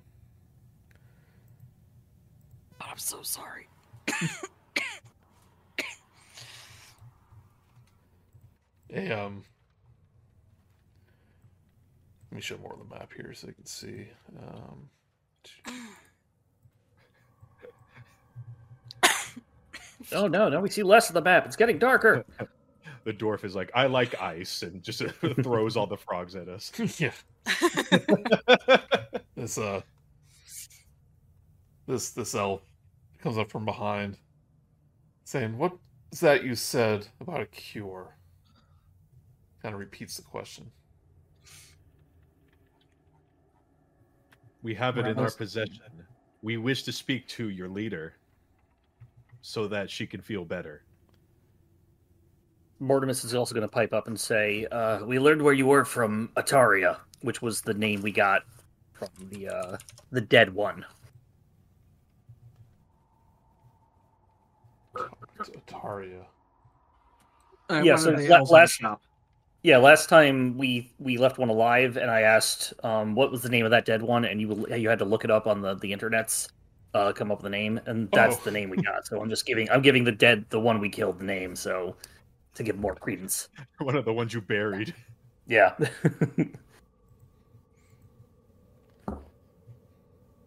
I'm 2.82 2.98
so 2.98 3.22
sorry. 3.22 3.70
A 8.94 9.12
um. 9.12 9.44
Let 12.32 12.36
me 12.38 12.42
show 12.42 12.58
more 12.58 12.74
of 12.74 12.80
the 12.80 12.96
map 12.96 13.12
here 13.16 13.34
so 13.34 13.48
you 13.48 13.54
can 13.54 13.66
see. 13.66 14.08
Um, 14.38 14.90
Oh 20.12 20.28
no, 20.28 20.50
now 20.50 20.60
we 20.60 20.70
see 20.70 20.84
less 20.84 21.10
of 21.10 21.14
the 21.14 21.22
map. 21.22 21.46
It's 21.46 21.56
getting 21.56 21.80
darker. 21.80 22.26
The 23.06 23.12
dwarf 23.12 23.44
is 23.44 23.54
like, 23.54 23.70
I 23.76 23.88
like 23.88 24.22
ice, 24.22 24.64
and 24.64 24.82
just 24.82 25.02
throws 25.44 25.76
all 25.76 25.88
the 25.88 25.98
frogs 25.98 26.38
at 26.38 26.48
us. 26.48 26.72
yeah, 27.02 27.12
this 29.36 29.58
uh, 29.58 29.82
this 31.86 32.12
this 32.12 32.34
elf 32.34 32.62
comes 33.22 33.38
up 33.38 33.52
from 33.52 33.66
behind, 33.66 34.20
saying, 35.26 35.58
"What 35.58 35.74
is 36.14 36.22
that 36.22 36.46
you 36.46 36.56
said 36.56 37.06
about 37.20 37.42
a 37.42 37.46
cure?" 37.48 38.16
Kind 39.63 39.73
of 39.73 39.80
repeats 39.80 40.17
the 40.17 40.23
question. 40.23 40.69
We 44.62 44.76
have 44.76 44.97
it 44.97 45.08
in 45.08 45.17
our 45.17 45.32
possession. 45.32 45.80
We 46.41 46.58
wish 46.58 46.84
to 46.84 46.91
speak 46.91 47.28
to 47.30 47.49
your 47.49 47.69
leader 47.69 48.13
so 49.41 49.67
that 49.69 49.89
she 49.89 50.06
can 50.06 50.21
feel 50.21 50.43
better. 50.43 50.84
Mortimus 52.82 53.23
is 53.23 53.34
also 53.34 53.56
going 53.56 53.62
to 53.67 53.71
pipe 53.73 53.93
up 53.93 54.08
and 54.08 54.19
say, 54.19 54.65
uh, 54.71 55.06
"We 55.06 55.17
learned 55.19 55.41
where 55.41 55.54
you 55.54 55.65
were 55.65 55.86
from 55.86 56.30
Ataria, 56.36 56.99
which 57.21 57.41
was 57.41 57.62
the 57.62 57.73
name 57.73 58.02
we 58.02 58.12
got 58.12 58.43
from 58.91 59.10
the 59.30 59.47
uh, 59.47 59.78
the 60.12 60.19
dead 60.21 60.54
one." 60.54 60.86
Ataria. 65.39 66.26
Uh, 67.69 67.82
Yeah, 67.84 67.95
so 67.95 68.12
of 68.12 68.17
the 68.17 68.28
la- 68.28 68.38
elves 68.38 68.49
in 68.49 68.54
the 68.54 68.60
last- 68.60 68.71
shop. 68.73 69.02
Yeah, 69.63 69.78
last 69.78 70.10
time 70.10 70.58
we 70.58 70.93
we 70.99 71.17
left 71.17 71.38
one 71.38 71.49
alive, 71.49 71.95
and 71.97 72.12
I 72.12 72.21
asked 72.21 72.73
um, 72.84 73.15
what 73.15 73.32
was 73.32 73.41
the 73.43 73.49
name 73.49 73.63
of 73.65 73.71
that 73.71 73.86
dead 73.86 74.02
one, 74.02 74.26
and 74.26 74.41
you 74.41 74.67
you 74.76 74.89
had 74.89 74.99
to 74.99 75.06
look 75.06 75.23
it 75.23 75.32
up 75.32 75.47
on 75.47 75.62
the 75.62 75.76
the 75.76 75.91
internets, 75.93 76.49
uh, 76.93 77.13
come 77.13 77.32
up 77.32 77.39
with 77.39 77.45
a 77.47 77.49
name, 77.49 77.80
and 77.86 78.12
that's 78.12 78.36
Oh. 78.38 78.41
the 78.43 78.52
name 78.52 78.69
we 78.69 78.78
got. 78.78 79.06
So 79.08 79.21
I'm 79.21 79.30
just 79.30 79.45
giving 79.45 79.69
I'm 79.69 79.82
giving 79.82 80.04
the 80.04 80.12
dead 80.12 80.45
the 80.49 80.60
one 80.60 80.80
we 80.80 80.89
killed 80.89 81.19
the 81.19 81.23
name, 81.26 81.56
so 81.56 81.95
to 82.56 82.63
give 82.63 82.78
more 82.78 82.95
credence. 82.95 83.49
One 83.80 83.95
of 83.95 84.06
the 84.06 84.13
ones 84.13 84.34
you 84.34 84.41
buried. 84.41 84.93
Yeah. 85.47 85.76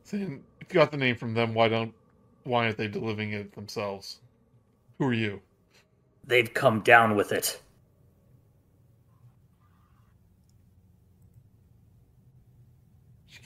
Saying, 0.04 0.44
if 0.60 0.72
you 0.72 0.74
got 0.80 0.90
the 0.90 0.96
name 0.96 1.16
from 1.16 1.34
them, 1.34 1.52
why 1.54 1.68
don't 1.68 1.94
why 2.44 2.64
aren't 2.66 2.76
they 2.78 2.88
delivering 2.88 3.32
it 3.32 3.52
themselves? 3.54 4.20
Who 4.98 5.06
are 5.08 5.12
you? 5.12 5.42
They've 6.24 6.52
come 6.52 6.80
down 6.80 7.16
with 7.16 7.32
it. 7.32 7.60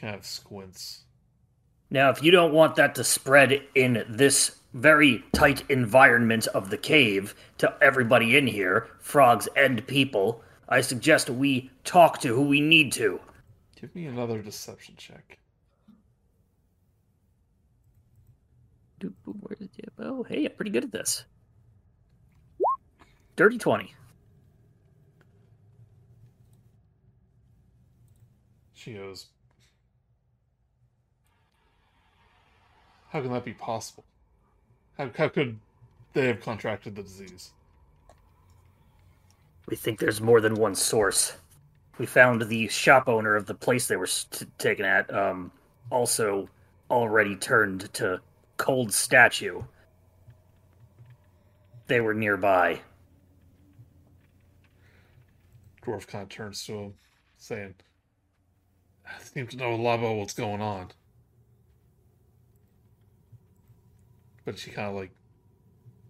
Kind 0.00 0.14
of 0.14 0.24
squints. 0.24 1.04
Now, 1.90 2.10
if 2.10 2.22
you 2.22 2.30
don't 2.30 2.54
want 2.54 2.76
that 2.76 2.94
to 2.94 3.04
spread 3.04 3.62
in 3.74 4.04
this 4.08 4.56
very 4.72 5.24
tight 5.32 5.64
environment 5.68 6.46
of 6.48 6.70
the 6.70 6.78
cave 6.78 7.34
to 7.58 7.74
everybody 7.82 8.36
in 8.36 8.46
here, 8.46 8.88
frogs 9.00 9.48
and 9.56 9.86
people, 9.86 10.42
I 10.68 10.80
suggest 10.80 11.28
we 11.28 11.70
talk 11.84 12.20
to 12.20 12.28
who 12.28 12.42
we 12.42 12.60
need 12.60 12.92
to. 12.92 13.20
Give 13.80 13.94
me 13.94 14.06
another 14.06 14.40
deception 14.40 14.94
check. 14.96 15.38
Where's 19.24 19.60
it? 19.60 19.70
Oh, 19.98 20.22
hey, 20.22 20.44
I'm 20.44 20.52
pretty 20.52 20.70
good 20.70 20.84
at 20.84 20.92
this. 20.92 21.24
Dirty 23.36 23.58
20. 23.58 23.94
She 28.74 28.94
goes, 28.94 29.26
How 33.10 33.20
can 33.20 33.32
that 33.32 33.44
be 33.44 33.52
possible? 33.52 34.04
How, 34.96 35.10
how 35.16 35.28
could 35.28 35.58
they 36.12 36.26
have 36.28 36.40
contracted 36.40 36.96
the 36.96 37.02
disease? 37.02 37.52
We 39.68 39.76
think 39.76 39.98
there's 39.98 40.20
more 40.20 40.40
than 40.40 40.54
one 40.54 40.74
source. 40.74 41.34
we 41.98 42.06
found 42.06 42.42
the 42.42 42.66
shop 42.68 43.08
owner 43.08 43.36
of 43.36 43.46
the 43.46 43.54
place 43.54 43.86
they 43.86 43.96
were 43.96 44.04
s- 44.04 44.24
t- 44.30 44.46
taken 44.58 44.84
at 44.84 45.12
um, 45.14 45.52
also 45.90 46.48
already 46.90 47.36
turned 47.36 47.92
to 47.94 48.20
cold 48.56 48.92
statue. 48.92 49.62
They 51.86 52.00
were 52.00 52.14
nearby. 52.14 52.80
Dwarf 55.84 56.06
kind 56.06 56.22
of 56.22 56.28
turns 56.28 56.64
to 56.66 56.72
him, 56.74 56.94
saying, 57.36 57.74
I 59.06 59.20
seem 59.22 59.46
to 59.48 59.56
know 59.56 59.74
a 59.74 59.76
lot 59.76 59.98
about 59.98 60.16
what's 60.16 60.34
going 60.34 60.60
on. 60.60 60.88
But 64.50 64.58
she 64.58 64.72
kind 64.72 64.88
of 64.88 64.96
like 64.96 65.12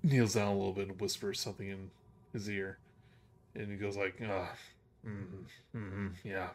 kneels 0.03 0.33
down 0.33 0.49
a 0.49 0.57
little 0.57 0.73
bit 0.73 0.89
and 0.89 0.99
whispers 0.99 1.39
something 1.39 1.69
in 1.69 1.91
his 2.33 2.49
ear. 2.49 2.79
And 3.55 3.71
he 3.71 3.77
goes 3.77 3.99
like, 3.99 4.15
ah, 4.27 4.51
mm, 5.07 5.45
mm, 5.77 6.13
yeah. 6.25 6.49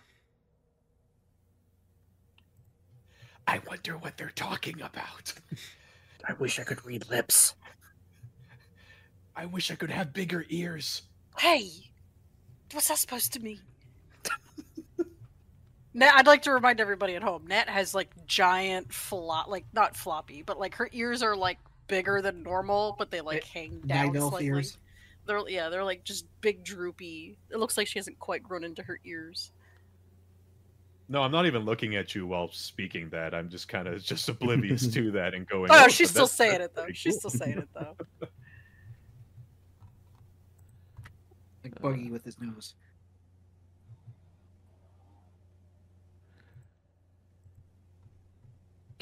I 3.48 3.62
wonder 3.68 4.00
what 4.00 4.18
they're 4.18 4.32
talking 4.34 4.82
about. 4.82 5.34
I 6.28 6.34
wish 6.34 6.60
I 6.60 6.64
could 6.64 6.84
read 6.84 7.08
lips. 7.08 7.54
I 9.36 9.46
wish 9.46 9.70
I 9.70 9.76
could 9.76 9.92
have 9.92 10.12
bigger 10.12 10.44
ears. 10.50 11.04
Hey, 11.38 11.70
what's 12.72 12.88
that 12.88 12.98
supposed 12.98 13.32
to 13.34 13.40
mean? 13.40 13.60
Net, 15.94 16.14
I'd 16.16 16.26
like 16.26 16.42
to 16.42 16.52
remind 16.52 16.82
everybody 16.82 17.16
at 17.16 17.22
home. 17.22 17.46
Net 17.46 17.70
has 17.70 17.94
like 17.94 18.10
giant 18.26 18.92
flop, 18.92 19.50
like 19.50 19.66
not 19.72 19.96
floppy, 19.96 20.42
but 20.42 20.60
like 20.60 20.74
her 20.78 20.90
ears 20.92 21.22
are 21.22 21.36
like 21.36 21.60
bigger 21.88 22.22
than 22.22 22.44
normal, 22.44 22.96
but 22.98 23.12
they 23.12 23.22
like 23.22 23.44
eh, 23.44 23.60
hang 23.60 23.80
down 23.86 24.08
Night 24.14 24.16
elf 24.18 24.32
slightly. 24.32 24.48
ears. 24.48 24.78
They're 25.26 25.48
yeah, 25.50 25.70
they're 25.70 25.84
like 25.84 26.04
just 26.04 26.26
big 26.42 26.64
droopy. 26.64 27.38
It 27.50 27.58
looks 27.58 27.78
like 27.78 27.88
she 27.88 27.98
hasn't 28.00 28.20
quite 28.20 28.44
grown 28.44 28.64
into 28.64 28.84
her 28.84 29.00
ears. 29.06 29.52
No, 31.08 31.22
I'm 31.22 31.32
not 31.32 31.46
even 31.46 31.66
looking 31.66 31.96
at 31.96 32.16
you 32.16 32.26
while 32.26 32.50
speaking 32.52 33.10
that. 33.10 33.34
I'm 33.36 33.50
just 33.50 33.68
kind 33.68 33.88
of 33.88 34.02
just 34.04 34.28
oblivious 34.30 34.88
to 34.94 35.12
that 35.12 35.34
and 35.34 35.48
going. 35.48 35.70
Oh, 35.72 35.84
"Oh, 35.86 35.88
she's 35.88 36.10
still 36.10 36.26
that's- 36.26 36.38
saying 36.38 36.52
that's 36.60 36.66
it 36.66 36.76
though. 36.76 36.82
pretty 36.84 36.98
She's 36.98 37.18
still 37.18 37.30
saying 37.30 37.58
it 37.60 37.70
though. 37.74 37.96
Like 41.64 41.82
Buggy 41.82 42.12
with 42.12 42.24
his 42.24 42.40
nose. 42.40 42.76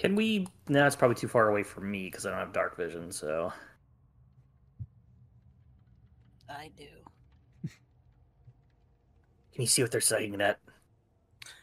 Can 0.03 0.15
we? 0.17 0.45
No, 0.67 0.85
it's 0.85 0.97
probably 0.97 1.15
too 1.15 1.29
far 1.29 1.47
away 1.47 1.63
for 1.63 1.79
me 1.79 2.03
because 2.05 2.25
I 2.25 2.31
don't 2.31 2.39
have 2.39 2.51
dark 2.51 2.75
vision. 2.75 3.09
So 3.09 3.53
I 6.49 6.69
do. 6.77 6.87
can 9.53 9.61
you 9.61 9.65
see 9.67 9.81
what 9.81 9.91
they're 9.91 10.01
saying, 10.01 10.33
Net? 10.33 10.59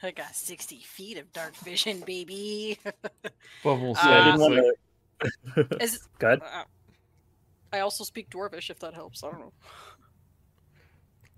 I 0.03 0.11
got 0.13 0.35
sixty 0.35 0.79
feet 0.79 1.19
of 1.19 1.31
dark 1.35 1.55
vision, 1.57 2.03
baby. 2.07 2.79
Bubble 3.63 3.91
Uh, 3.93 4.03
says, 4.03 4.07
I 4.07 4.25
didn't 4.25 4.41
want 4.41 4.55
to. 4.55 5.77
Is 5.85 6.09
Go 6.19 6.29
ahead. 6.29 6.41
uh, 6.43 6.65
I 7.75 7.81
also 7.81 8.05
speak 8.05 8.31
Dwarvish, 8.31 8.71
if 8.71 8.79
that 8.79 8.95
helps. 8.95 9.23
I 9.23 9.31
don't 9.33 9.41
know. 9.41 9.53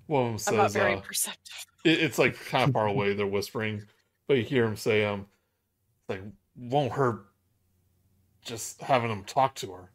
one 0.07 0.35
of 0.35 0.45
them 0.45 0.55
I'm 0.55 0.57
not 0.61 0.71
very 0.71 0.95
uh, 0.95 1.01
perceptive. 1.01 1.67
it, 1.85 1.99
it's 2.01 2.19
like 2.19 2.37
kind 2.47 2.69
of 2.69 2.73
far 2.75 2.87
away. 2.87 3.13
They're 3.15 3.27
whispering, 3.27 3.83
but 4.29 4.35
you 4.37 4.45
hear 4.45 4.65
him 4.65 4.77
say, 4.77 5.05
"Um, 5.05 5.27
like 6.09 6.23
won't 6.71 6.93
hurt 6.93 7.27
just 8.43 8.81
having 8.81 9.11
him 9.11 9.25
talk 9.25 9.55
to 9.57 9.73
her." 9.73 9.91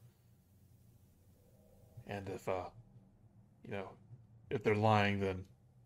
And 2.08 2.30
if 2.30 2.48
uh, 2.48 2.66
you 3.64 3.72
know, 3.72 3.90
if 4.50 4.64
they're 4.64 4.76
lying, 4.76 5.20
then 5.20 5.44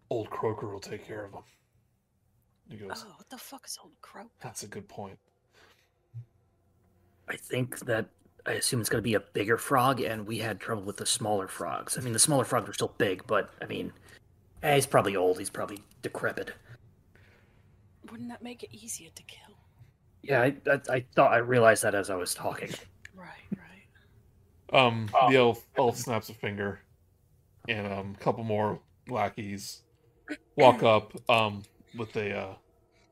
old 0.10 0.30
Croaker 0.30 0.68
will 0.68 0.80
take 0.80 1.06
care 1.06 1.26
of 1.26 1.32
them. 1.32 1.44
He 2.70 2.78
goes, 2.78 3.04
Oh, 3.06 3.14
what 3.18 3.30
the 3.30 3.38
fuck 3.38 3.66
is 3.66 3.78
old 3.84 4.00
crow? 4.02 4.30
"That's 4.42 4.64
a 4.64 4.68
good 4.68 4.88
point." 4.88 5.20
I 7.28 7.36
think 7.36 7.80
that 7.80 8.08
I 8.46 8.54
assume 8.54 8.80
it's 8.80 8.90
going 8.90 9.02
to 9.02 9.08
be 9.08 9.14
a 9.14 9.20
bigger 9.20 9.58
frog, 9.58 10.00
and 10.02 10.26
we 10.26 10.38
had 10.38 10.60
trouble 10.60 10.84
with 10.84 10.98
the 10.98 11.06
smaller 11.06 11.48
frogs. 11.48 11.98
I 11.98 12.02
mean, 12.02 12.14
the 12.14 12.20
smaller 12.20 12.46
frogs 12.46 12.70
are 12.70 12.74
still 12.74 12.94
big, 12.98 13.28
but 13.28 13.52
I 13.62 13.66
mean, 13.66 13.92
eh, 14.64 14.76
he's 14.76 14.86
probably 14.86 15.16
old. 15.16 15.38
He's 15.38 15.50
probably 15.50 15.80
decrepit. 16.02 16.54
Wouldn't 18.10 18.30
that 18.30 18.42
make 18.42 18.64
it 18.64 18.70
easier 18.74 19.10
to 19.14 19.24
kill? 19.24 19.51
Yeah, 20.24 20.42
I, 20.42 20.56
I, 20.68 20.80
I 20.90 21.06
thought 21.16 21.34
I 21.34 21.38
realized 21.38 21.84
that 21.84 21.96
as 21.96 22.10
I 22.10 22.16
was 22.16 22.34
talking. 22.34 22.70
Right, 23.16 23.28
right. 23.52 24.86
Um, 24.86 25.10
the 25.30 25.38
elf, 25.38 25.66
elf 25.78 25.98
snaps 25.98 26.30
a 26.30 26.34
finger, 26.34 26.80
and 27.68 27.88
um, 27.88 28.16
a 28.20 28.24
couple 28.24 28.44
more 28.44 28.80
lackeys 29.10 29.82
walk 30.56 30.84
up 30.84 31.14
um, 31.30 31.64
with 31.98 32.16
a 32.16 32.38
uh, 32.38 32.54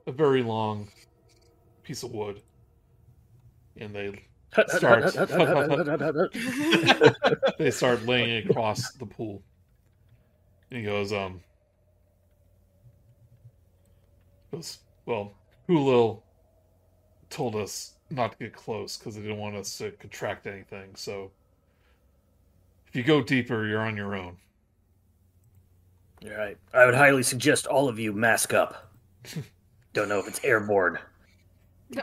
a 0.07 0.12
very 0.12 0.43
long 0.43 0.88
piece 1.84 2.03
of 2.03 2.12
wood, 2.12 2.41
and 3.78 3.93
they 3.93 4.26
Start. 4.51 5.14
they 7.60 7.70
start 7.70 8.03
laying 8.05 8.30
it 8.30 8.49
across 8.49 8.93
the 8.93 9.05
pool. 9.05 9.43
And 10.72 10.80
he 10.80 10.86
goes, 10.86 11.14
um, 11.14 11.41
goes, 14.51 14.80
well, 15.05 15.34
Hulil 15.68 16.24
told 17.30 17.56
us 17.56 17.94
not 18.10 18.32
to 18.32 18.38
get 18.38 18.54
close 18.54 18.98
because 18.98 19.16
they 19.16 19.22
didn't 19.22 19.38
want 19.38 19.56
us 19.56 19.78
to 19.78 19.92
contract 19.92 20.48
anything. 20.48 20.90
So 20.96 21.32
if 22.88 22.96
you 22.96 23.04
go 23.04 23.22
deeper, 23.22 23.68
you're 23.68 23.82
on 23.82 23.96
your 23.96 24.16
own. 24.16 24.38
All 26.26 26.38
right. 26.38 26.58
I 26.74 26.86
would 26.86 26.96
highly 26.96 27.24
suggest 27.24 27.68
all 27.68 27.88
of 27.88 28.00
you 28.00 28.14
mask 28.14 28.54
up. 28.54 28.92
Don't 29.94 30.10
know 30.10 30.20
if 30.20 30.28
it's 30.28 30.44
airborne. 30.44 31.00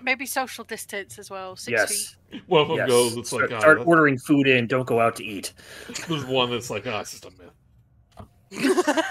Maybe 0.03 0.27
social 0.27 0.65
distance 0.65 1.19
as 1.19 1.31
well. 1.31 1.55
Six 1.55 2.17
yes. 2.33 2.43
One 2.47 2.63
of 2.63 2.69
them 2.69 2.79
yes. 2.79 2.89
goes, 2.89 3.17
it's 3.17 3.29
start, 3.29 3.51
like, 3.51 3.59
ah, 3.59 3.61
start 3.61 3.79
that's- 3.79 3.89
ordering 3.89 4.19
food 4.19 4.49
in. 4.49 4.67
Don't 4.67 4.87
go 4.87 5.01
out 5.01 5.17
to 5.17 5.25
eat. 5.25 5.53
there's 6.09 6.25
one 6.25 6.51
that's 6.51 6.71
like, 6.71 6.87
ah, 6.87 7.01
it's 7.01 7.13
just 7.13 7.27
a 7.27 7.31
myth. 7.31 7.53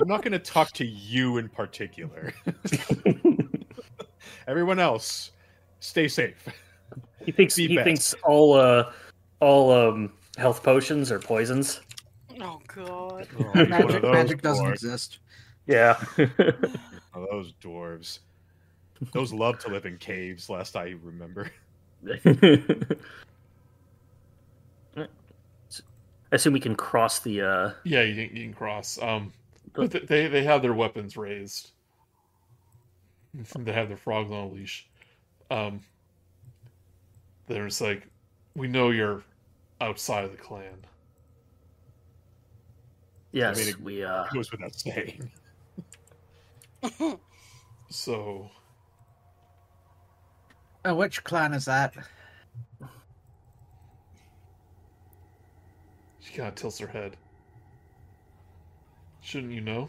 I'm 0.00 0.08
not 0.08 0.22
going 0.22 0.32
to 0.32 0.38
talk 0.38 0.72
to 0.72 0.84
you 0.84 1.38
in 1.38 1.48
particular. 1.48 2.34
Everyone 4.48 4.78
else, 4.78 5.30
stay 5.84 6.08
safe. 6.08 6.48
He 7.24 7.32
thinks 7.32 7.56
Be 7.56 7.68
he 7.68 7.76
best. 7.76 7.84
thinks 7.84 8.14
all 8.24 8.54
uh 8.54 8.90
all 9.40 9.70
um 9.72 10.12
health 10.36 10.62
potions 10.62 11.10
are 11.12 11.18
poisons. 11.18 11.80
oh 12.40 12.60
god. 12.66 13.28
Oh, 13.38 13.50
he's 13.54 13.68
one 13.70 13.82
of 13.82 14.02
Magic, 14.02 14.02
magic 14.02 14.42
doesn't 14.42 14.64
dwarves. 14.66 14.72
exist. 14.72 15.18
Yeah. 15.66 16.02
Oh, 17.14 17.26
those 17.30 17.52
dwarves. 17.62 18.18
Those 19.12 19.32
love 19.32 19.58
to 19.60 19.68
live 19.68 19.86
in 19.86 19.98
caves, 19.98 20.48
last 20.50 20.76
I 20.76 20.94
remember. 21.02 21.50
I 24.96 25.06
assume 26.32 26.52
we 26.52 26.60
can 26.60 26.74
cross 26.74 27.20
the 27.20 27.42
uh 27.42 27.70
Yeah, 27.84 28.02
you 28.02 28.14
can, 28.28 28.36
you 28.36 28.42
can 28.44 28.54
cross. 28.54 28.98
Um, 29.00 29.32
but 29.74 29.90
they 30.08 30.26
they 30.28 30.42
have 30.44 30.62
their 30.62 30.74
weapons 30.74 31.16
raised. 31.16 31.70
They 33.58 33.72
have 33.72 33.88
their 33.88 33.96
frogs 33.96 34.30
on 34.30 34.38
a 34.38 34.48
leash. 34.48 34.86
Um, 35.50 35.80
they're 37.46 37.68
like, 37.80 38.06
we 38.56 38.66
know 38.68 38.90
you're 38.90 39.22
outside 39.80 40.24
of 40.24 40.30
the 40.30 40.36
clan. 40.36 40.84
yes, 43.32 43.58
mean, 43.58 43.68
it- 43.68 43.80
we 43.80 44.04
uh 44.04 44.24
Goes 44.32 44.50
without 44.50 44.74
saying. 44.74 45.30
So 47.90 48.50
Uh, 50.86 50.94
which 50.94 51.22
clan 51.24 51.52
is 51.54 51.64
that? 51.66 51.94
she 56.20 56.34
kind 56.34 56.48
of 56.48 56.54
tilts 56.56 56.78
her 56.78 56.86
head. 56.86 57.16
Shouldn't 59.20 59.52
you 59.52 59.60
know? 59.60 59.88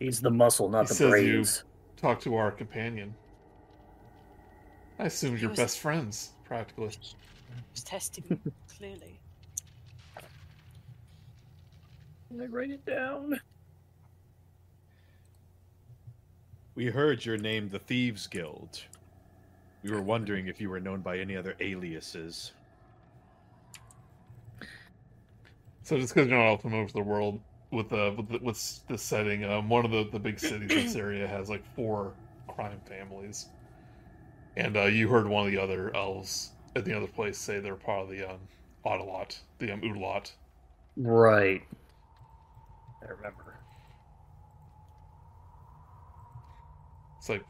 he's 0.00 0.20
the 0.20 0.30
muscle, 0.30 0.68
not 0.68 0.82
He 0.82 0.88
the 0.88 0.94
says 0.94 1.06
you- 1.06 1.10
brains. 1.32 1.64
Talk 1.96 2.20
to 2.22 2.34
our 2.36 2.50
companion. 2.50 3.14
I 4.98 5.06
assume 5.06 5.36
you're 5.36 5.50
was- 5.50 5.58
best 5.58 5.78
friends, 5.78 6.30
practically. 6.44 6.90
Just 7.74 7.86
testing 7.86 8.24
clearly. 8.78 9.18
I 12.40 12.46
write 12.46 12.70
it 12.70 12.84
down. 12.84 13.38
We 16.74 16.86
heard 16.86 17.24
your 17.24 17.36
name, 17.36 17.68
the 17.68 17.78
Thieves 17.78 18.26
Guild. 18.26 18.82
We 19.84 19.92
were 19.92 20.02
wondering 20.02 20.48
if 20.48 20.60
you 20.60 20.68
were 20.70 20.80
known 20.80 21.00
by 21.02 21.18
any 21.18 21.36
other 21.36 21.54
aliases. 21.60 22.52
So 25.82 25.98
just 25.98 26.14
because 26.14 26.28
you're 26.28 26.38
not 26.38 26.46
all 26.46 26.56
familiar 26.56 26.84
with 26.84 26.94
the 26.94 27.02
world, 27.02 27.40
with 27.70 27.90
the 27.90 28.14
with 28.16 28.28
the, 28.28 28.38
with 28.38 28.80
this 28.88 29.02
setting, 29.02 29.44
um, 29.44 29.68
one 29.68 29.84
of 29.84 29.90
the 29.90 30.08
the 30.10 30.18
big 30.18 30.40
cities 30.40 30.62
in 30.62 30.66
this 30.86 30.96
area 30.96 31.28
has 31.28 31.48
like 31.48 31.62
four 31.76 32.14
crime 32.48 32.80
families, 32.88 33.50
and 34.56 34.76
uh, 34.76 34.84
you 34.84 35.08
heard 35.08 35.26
one 35.26 35.46
of 35.46 35.52
the 35.52 35.58
other 35.58 35.94
elves 35.94 36.50
at 36.76 36.84
the 36.84 36.96
other 36.96 37.06
place 37.06 37.38
say 37.38 37.60
they're 37.60 37.74
part 37.74 38.02
of 38.02 38.08
the 38.08 38.30
um, 38.30 38.38
Autolot, 38.84 39.38
the 39.58 39.72
um, 39.72 39.80
Oodalot. 39.80 40.32
Right. 40.96 41.62
I 43.02 43.10
remember. 43.10 43.56
It's 47.18 47.28
like 47.28 47.44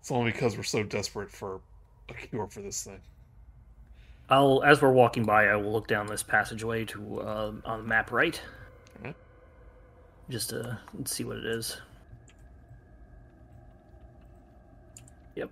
it's 0.00 0.10
only 0.10 0.32
because 0.32 0.56
we're 0.56 0.62
so 0.62 0.82
desperate 0.82 1.30
for 1.30 1.60
a 2.08 2.14
cure 2.14 2.46
for 2.46 2.62
this 2.62 2.84
thing. 2.84 3.00
I'll, 4.30 4.62
as 4.62 4.80
we're 4.80 4.92
walking 4.92 5.24
by, 5.24 5.48
I 5.48 5.56
will 5.56 5.72
look 5.72 5.88
down 5.88 6.06
this 6.06 6.22
passageway 6.22 6.84
to 6.86 7.20
uh, 7.20 7.52
on 7.64 7.82
the 7.82 7.88
map 7.88 8.12
right, 8.12 8.40
Alright. 8.98 9.16
just 10.28 10.50
to 10.50 10.78
see 11.04 11.24
what 11.24 11.36
it 11.36 11.44
is. 11.44 11.76
Yep. 15.40 15.50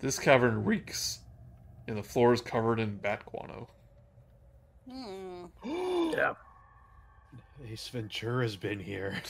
This 0.00 0.20
cavern 0.20 0.64
reeks, 0.64 1.18
and 1.88 1.96
the 1.96 2.02
floor 2.02 2.32
is 2.32 2.40
covered 2.40 2.78
in 2.78 2.96
bat 2.96 3.24
guano. 3.26 3.68
Hmm. 4.88 5.46
Yeah. 6.12 6.34
Ace 7.66 7.88
Ventura's 7.88 8.54
been 8.54 8.78
here. 8.78 9.20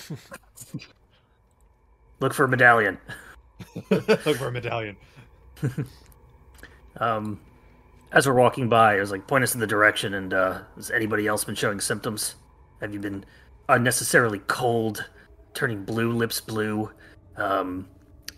Look 2.21 2.35
for 2.35 2.45
a 2.45 2.49
medallion. 2.49 2.99
Look 3.91 4.37
for 4.37 4.49
a 4.49 4.53
medallion. 4.53 4.97
Um, 6.99 7.41
as 8.13 8.27
we're 8.27 8.35
walking 8.35 8.69
by, 8.69 8.97
I 8.97 9.01
was 9.01 9.11
like, 9.11 9.27
point 9.27 9.43
us 9.45 9.55
in 9.55 9.61
the 9.61 9.67
direction. 9.67 10.13
And 10.13 10.35
uh, 10.35 10.61
has 10.77 10.91
anybody 10.91 11.27
else 11.27 11.43
been 11.43 11.55
showing 11.55 11.81
symptoms? 11.81 12.35
Have 12.83 12.93
you 12.93 13.01
been 13.01 13.25
unnecessarily 13.71 14.41
cold, 14.41 15.09
turning 15.55 15.85
blue, 15.85 16.13
lips 16.13 16.39
blue, 16.39 16.91
um, 17.39 17.89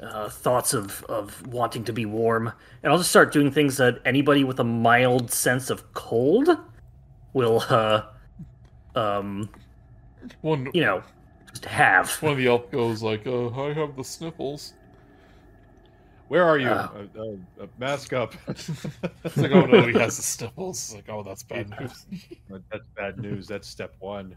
uh, 0.00 0.28
thoughts 0.28 0.74
of, 0.74 1.04
of 1.04 1.46
wanting 1.46 1.84
to 1.84 1.92
be 1.92 2.06
warm? 2.06 2.52
And 2.82 2.92
I'll 2.92 2.98
just 2.98 3.10
start 3.10 3.32
doing 3.32 3.50
things 3.50 3.76
that 3.78 4.00
anybody 4.04 4.44
with 4.44 4.60
a 4.60 4.64
mild 4.64 5.30
sense 5.30 5.70
of 5.70 5.92
cold 5.94 6.48
will, 7.32 7.60
uh, 7.68 8.02
um, 8.94 9.48
One, 10.40 10.70
you 10.74 10.82
know, 10.82 11.02
just 11.50 11.64
have. 11.64 12.10
one 12.22 12.32
of 12.32 12.38
the 12.38 12.46
elf 12.46 12.70
goes 12.70 13.02
like, 13.02 13.26
uh, 13.26 13.48
"I 13.50 13.72
have 13.72 13.96
the 13.96 14.04
sniffles." 14.04 14.74
Where 16.28 16.44
are 16.44 16.58
you? 16.58 16.68
Oh. 16.68 16.72
Uh, 16.72 17.20
uh, 17.20 17.64
uh, 17.64 17.66
mask 17.78 18.12
up. 18.12 18.34
It's 18.48 19.36
like, 19.36 19.52
"Oh 19.52 19.66
no, 19.66 19.86
he 19.86 19.92
has 19.98 20.16
the 20.16 20.22
sniffles." 20.22 20.78
It's 20.78 20.94
like, 20.94 21.08
"Oh, 21.08 21.22
that's 21.22 21.42
bad 21.42 21.70
news." 21.78 22.06
That's 22.70 22.86
bad 22.96 23.18
news. 23.18 23.46
That's 23.46 23.68
step 23.68 23.94
one. 24.00 24.34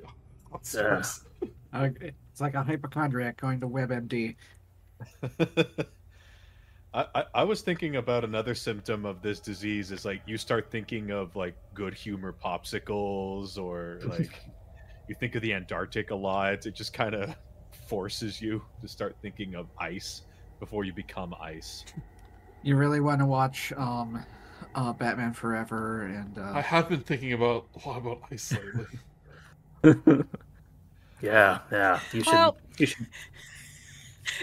Upstairs. 0.54 1.26
Uh, 1.74 1.90
it's 2.02 2.42
like 2.42 2.56
a 2.56 2.64
hypochondriac 2.64 3.38
going 3.38 3.60
to 3.62 3.68
WebMD. 3.68 4.36
I, 6.94 7.06
I, 7.14 7.24
I 7.36 7.44
was 7.44 7.62
thinking 7.62 7.98
about 7.98 8.24
another 8.24 8.56
symptom 8.56 9.06
of 9.06 9.22
this 9.22 9.40
disease 9.40 9.92
is 9.92 10.06
like 10.06 10.22
you 10.26 10.38
start 10.38 10.72
thinking 10.72 11.12
of 11.12 11.36
like 11.36 11.56
good 11.74 11.94
humor 11.94 12.34
popsicles 12.34 13.58
or 13.58 14.00
like 14.06 14.40
you 15.08 15.16
think 15.16 15.36
of 15.36 15.42
the 15.42 15.54
Antarctic 15.54 16.12
a 16.12 16.16
lot. 16.16 16.66
It 16.66 16.76
just 16.76 16.94
kind 16.94 17.14
of 17.14 17.36
forces 17.88 18.42
you 18.42 18.64
to 18.82 18.88
start 18.88 19.16
thinking 19.22 19.56
of 19.56 19.68
ice 19.78 20.24
before 20.60 20.84
you 20.84 20.94
become 20.94 21.36
ice. 21.40 21.86
You 22.64 22.76
really 22.76 23.00
want 23.00 23.20
to 23.20 23.26
watch 23.26 23.72
um, 23.78 24.24
uh, 24.76 24.94
Batman 24.94 25.34
Forever 25.34 26.04
and 26.04 26.38
I 26.40 26.60
uh, 26.60 26.62
have 26.62 26.90
been 26.90 27.02
thinking 27.02 27.34
about 27.34 27.68
a 27.84 27.88
lot 27.88 27.98
about 27.98 28.22
ice 28.32 28.54
lately. 29.84 30.24
yeah, 31.22 31.60
yeah. 31.72 32.00
You 32.12 32.24
should. 32.24 32.34
Well- 32.34 32.58
you 32.78 32.86
should. 32.86 33.08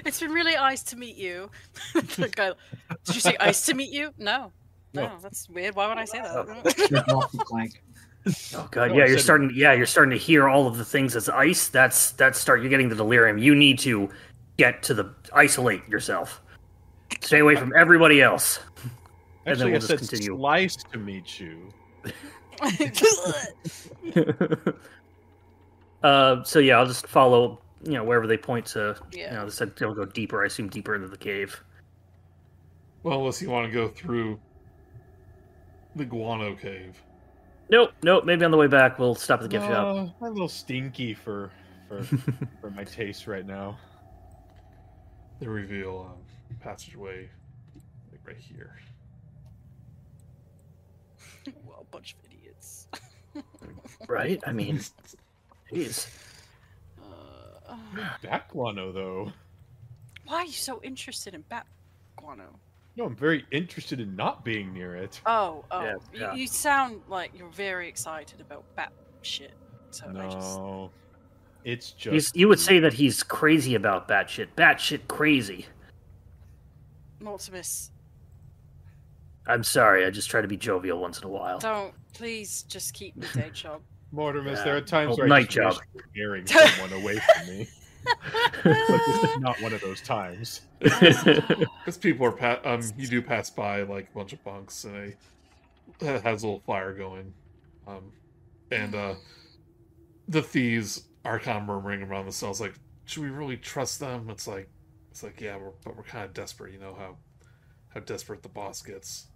It's 0.04 0.20
been 0.20 0.32
really 0.32 0.54
nice 0.54 0.82
to 0.84 0.96
meet 0.96 1.16
you. 1.16 1.50
Guy- 1.94 2.52
Did 3.04 3.14
you 3.14 3.20
say 3.20 3.36
ice 3.40 3.64
to 3.66 3.74
meet 3.74 3.92
you? 3.92 4.12
No. 4.18 4.52
No, 4.92 5.06
No. 5.06 5.16
that's 5.20 5.48
weird. 5.48 5.74
Why 5.74 5.88
would 5.88 5.98
I 5.98 6.04
say 6.04 6.20
that? 6.20 6.86
Drink 6.88 7.08
off 7.08 7.32
the 7.32 7.44
plank. 7.46 7.82
Oh 8.54 8.68
god, 8.70 8.90
No, 8.90 8.96
yeah, 8.96 9.06
you're 9.06 9.18
starting. 9.18 9.50
Yeah, 9.54 9.72
you're 9.74 9.84
starting 9.86 10.10
to 10.12 10.16
hear 10.16 10.48
all 10.48 10.66
of 10.66 10.78
the 10.78 10.84
things 10.84 11.14
as 11.16 11.28
ice. 11.28 11.68
That's 11.68 12.12
that's 12.12 12.38
start. 12.38 12.60
You're 12.60 12.70
getting 12.70 12.88
the 12.88 12.94
delirium. 12.94 13.36
You 13.38 13.54
need 13.54 13.78
to 13.80 14.08
get 14.56 14.82
to 14.84 14.94
the 14.94 15.12
isolate 15.34 15.86
yourself. 15.88 16.40
Stay 17.20 17.40
away 17.40 17.56
from 17.56 17.72
everybody 17.76 18.22
else. 18.22 18.60
And 19.46 19.52
then 19.52 19.52
Actually, 19.52 19.66
we'll 19.72 19.76
I 19.76 19.78
just 19.78 19.88
said 19.88 19.98
continue. 19.98 20.36
slice 20.38 20.76
to 20.76 20.98
meet 20.98 21.38
you. 21.38 21.68
uh, 26.02 26.42
so 26.44 26.58
yeah, 26.60 26.78
I'll 26.78 26.86
just 26.86 27.06
follow. 27.06 27.60
You 27.84 27.92
know, 27.92 28.04
wherever 28.04 28.26
they 28.26 28.36
point 28.36 28.66
to. 28.66 28.96
You 29.12 29.30
know, 29.30 29.44
they 29.44 29.50
said 29.50 29.76
they'll 29.76 29.94
go 29.94 30.04
deeper. 30.04 30.42
I 30.42 30.46
assume 30.46 30.68
deeper 30.68 30.94
into 30.94 31.08
the 31.08 31.16
cave. 31.16 31.62
Well, 33.02 33.18
unless 33.18 33.42
you 33.42 33.50
want 33.50 33.66
to 33.66 33.72
go 33.72 33.88
through 33.88 34.40
the 35.94 36.04
guano 36.04 36.54
cave. 36.54 37.00
Nope, 37.70 37.92
nope. 38.02 38.24
Maybe 38.24 38.44
on 38.44 38.50
the 38.50 38.56
way 38.56 38.66
back 38.66 38.98
we'll 38.98 39.14
stop 39.14 39.40
at 39.40 39.42
the 39.44 39.48
gift 39.48 39.66
shop. 39.66 40.12
Uh, 40.22 40.26
a 40.26 40.30
little 40.30 40.48
stinky 40.48 41.14
for 41.14 41.50
for 41.88 42.02
for 42.60 42.70
my 42.70 42.84
taste 42.84 43.26
right 43.26 43.46
now. 43.46 43.78
The 45.40 45.48
reveal 45.48 46.14
um, 46.14 46.58
passageway 46.60 47.28
like 48.10 48.20
right 48.26 48.36
here. 48.38 48.78
well, 51.66 51.80
a 51.80 51.84
bunch 51.92 52.14
of 52.14 52.32
idiots. 52.32 52.88
Right? 54.06 54.42
I 54.46 54.52
mean, 54.52 54.80
jeez. 55.72 56.08
Bat 58.22 58.48
guano, 58.48 58.92
though. 58.92 59.32
why 60.26 60.36
are 60.36 60.44
you 60.44 60.52
so 60.52 60.80
interested 60.82 61.34
in 61.34 61.42
bat 61.48 61.66
guano? 62.16 62.58
No, 62.96 63.04
I'm 63.04 63.16
very 63.16 63.44
interested 63.50 64.00
in 64.00 64.14
not 64.14 64.44
being 64.44 64.72
near 64.72 64.94
it. 64.94 65.20
Oh, 65.26 65.64
oh. 65.70 65.82
Yeah, 65.82 65.94
you, 66.12 66.20
yeah. 66.20 66.34
you 66.34 66.46
sound 66.46 67.02
like 67.08 67.32
you're 67.36 67.48
very 67.50 67.88
excited 67.88 68.40
about 68.40 68.64
bat 68.76 68.92
shit. 69.22 69.52
So 69.90 70.06
I 70.08 70.28
just 70.28 70.58
No, 70.58 70.90
it's 71.64 71.94
He's, 71.98 72.12
just 72.12 72.36
you 72.36 72.46
would 72.48 72.60
say 72.60 72.78
that 72.78 72.92
he's 72.92 73.22
crazy 73.22 73.74
about 73.74 74.06
bat 74.06 74.30
shit. 74.30 74.54
Bat 74.54 74.80
shit 74.80 75.08
crazy. 75.08 75.66
Mortimus, 77.20 77.90
I'm 79.46 79.64
sorry. 79.64 80.04
I 80.04 80.10
just 80.10 80.30
try 80.30 80.40
to 80.40 80.48
be 80.48 80.56
jovial 80.56 81.00
once 81.00 81.18
in 81.18 81.24
a 81.24 81.28
while. 81.28 81.58
don't 81.58 81.94
please 82.12 82.62
just 82.64 82.94
keep 82.94 83.18
the 83.18 83.26
day 83.38 83.50
job. 83.52 83.80
Mortimus. 84.14 84.56
Yeah. 84.58 84.64
There 84.64 84.76
are 84.76 84.80
times 84.80 85.12
Oh, 85.14 85.16
where 85.16 85.26
I 85.26 85.28
night 85.28 85.48
just 85.50 85.54
job. 85.54 85.84
wish 85.94 86.04
you 86.14 86.28
were 86.28 86.38
scaring 86.44 86.46
someone 86.46 86.92
away 87.02 87.18
from 87.36 87.46
me. 87.48 87.68
But 88.64 89.00
this 89.06 89.24
is 89.30 89.38
not 89.38 89.60
one 89.62 89.72
of 89.72 89.80
those 89.80 90.00
times. 90.02 90.60
Because 90.80 91.96
people 91.98 92.26
are 92.26 92.32
pa- 92.32 92.60
um, 92.64 92.82
you 92.98 93.06
do 93.06 93.22
pass 93.22 93.48
by 93.50 93.82
like 93.82 94.08
a 94.10 94.18
bunch 94.18 94.32
of 94.34 94.44
bunks 94.44 94.84
and 94.84 94.96
a 94.96 95.04
it 96.04 96.22
has 96.22 96.42
a 96.42 96.46
little 96.46 96.60
fire 96.66 96.92
going, 96.92 97.32
um, 97.86 98.12
and 98.70 98.94
uh, 98.94 99.14
the 100.28 100.42
thieves 100.42 101.04
are 101.24 101.38
kind 101.38 101.58
of 101.58 101.64
murmuring 101.64 102.02
around 102.02 102.26
the 102.26 102.32
cells 102.32 102.60
like, 102.60 102.74
should 103.06 103.22
we 103.22 103.30
really 103.30 103.56
trust 103.56 104.00
them? 104.00 104.28
It's 104.28 104.46
like, 104.46 104.68
it's 105.10 105.22
like 105.22 105.40
yeah, 105.40 105.56
we're, 105.56 105.70
but 105.84 105.96
we're 105.96 106.02
kind 106.02 106.24
of 106.24 106.34
desperate. 106.34 106.72
You 106.74 106.80
know 106.80 106.94
how 106.98 107.16
how 107.88 108.00
desperate 108.00 108.42
the 108.42 108.48
boss 108.50 108.82
gets. 108.82 109.28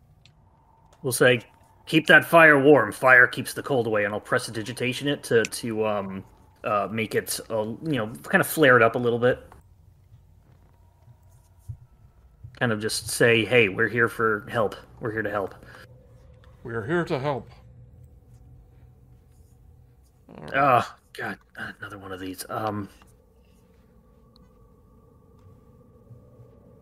we'll 1.03 1.12
say, 1.12 1.41
keep 1.89 2.07
that 2.07 2.24
fire 2.24 2.62
warm. 2.62 2.93
Fire 2.93 3.26
keeps 3.26 3.55
the 3.55 3.62
cold 3.62 3.86
away, 3.89 4.05
and 4.05 4.14
I'll 4.14 4.20
prestidigitation 4.20 5.09
it 5.09 5.24
to 5.24 5.43
to 5.43 5.86
um 5.86 6.24
uh 6.62 6.89
make 6.93 7.14
it 7.16 7.41
uh, 7.51 7.62
you 7.82 7.97
know 7.97 8.12
kind 8.22 8.41
of 8.41 8.47
flare 8.47 8.76
it 8.76 8.82
up 8.82 8.95
a 8.95 8.99
little 8.99 9.18
bit. 9.18 9.41
Kind 12.61 12.72
of 12.72 12.80
just 12.80 13.09
say, 13.09 13.45
hey, 13.45 13.68
we're 13.68 13.89
here 13.89 14.09
for 14.09 14.47
help. 14.51 14.76
We're 15.01 15.12
here 15.12 15.22
to 15.22 15.30
help. 15.30 15.55
We 16.64 16.74
are 16.74 16.84
here 16.84 17.05
to 17.05 17.18
help. 17.18 17.49
Right. 20.26 20.51
Ah, 20.55 20.97
God, 21.16 21.39
another 21.80 21.99
one 21.99 22.12
of 22.12 22.18
these. 22.18 22.45
Um, 22.51 22.89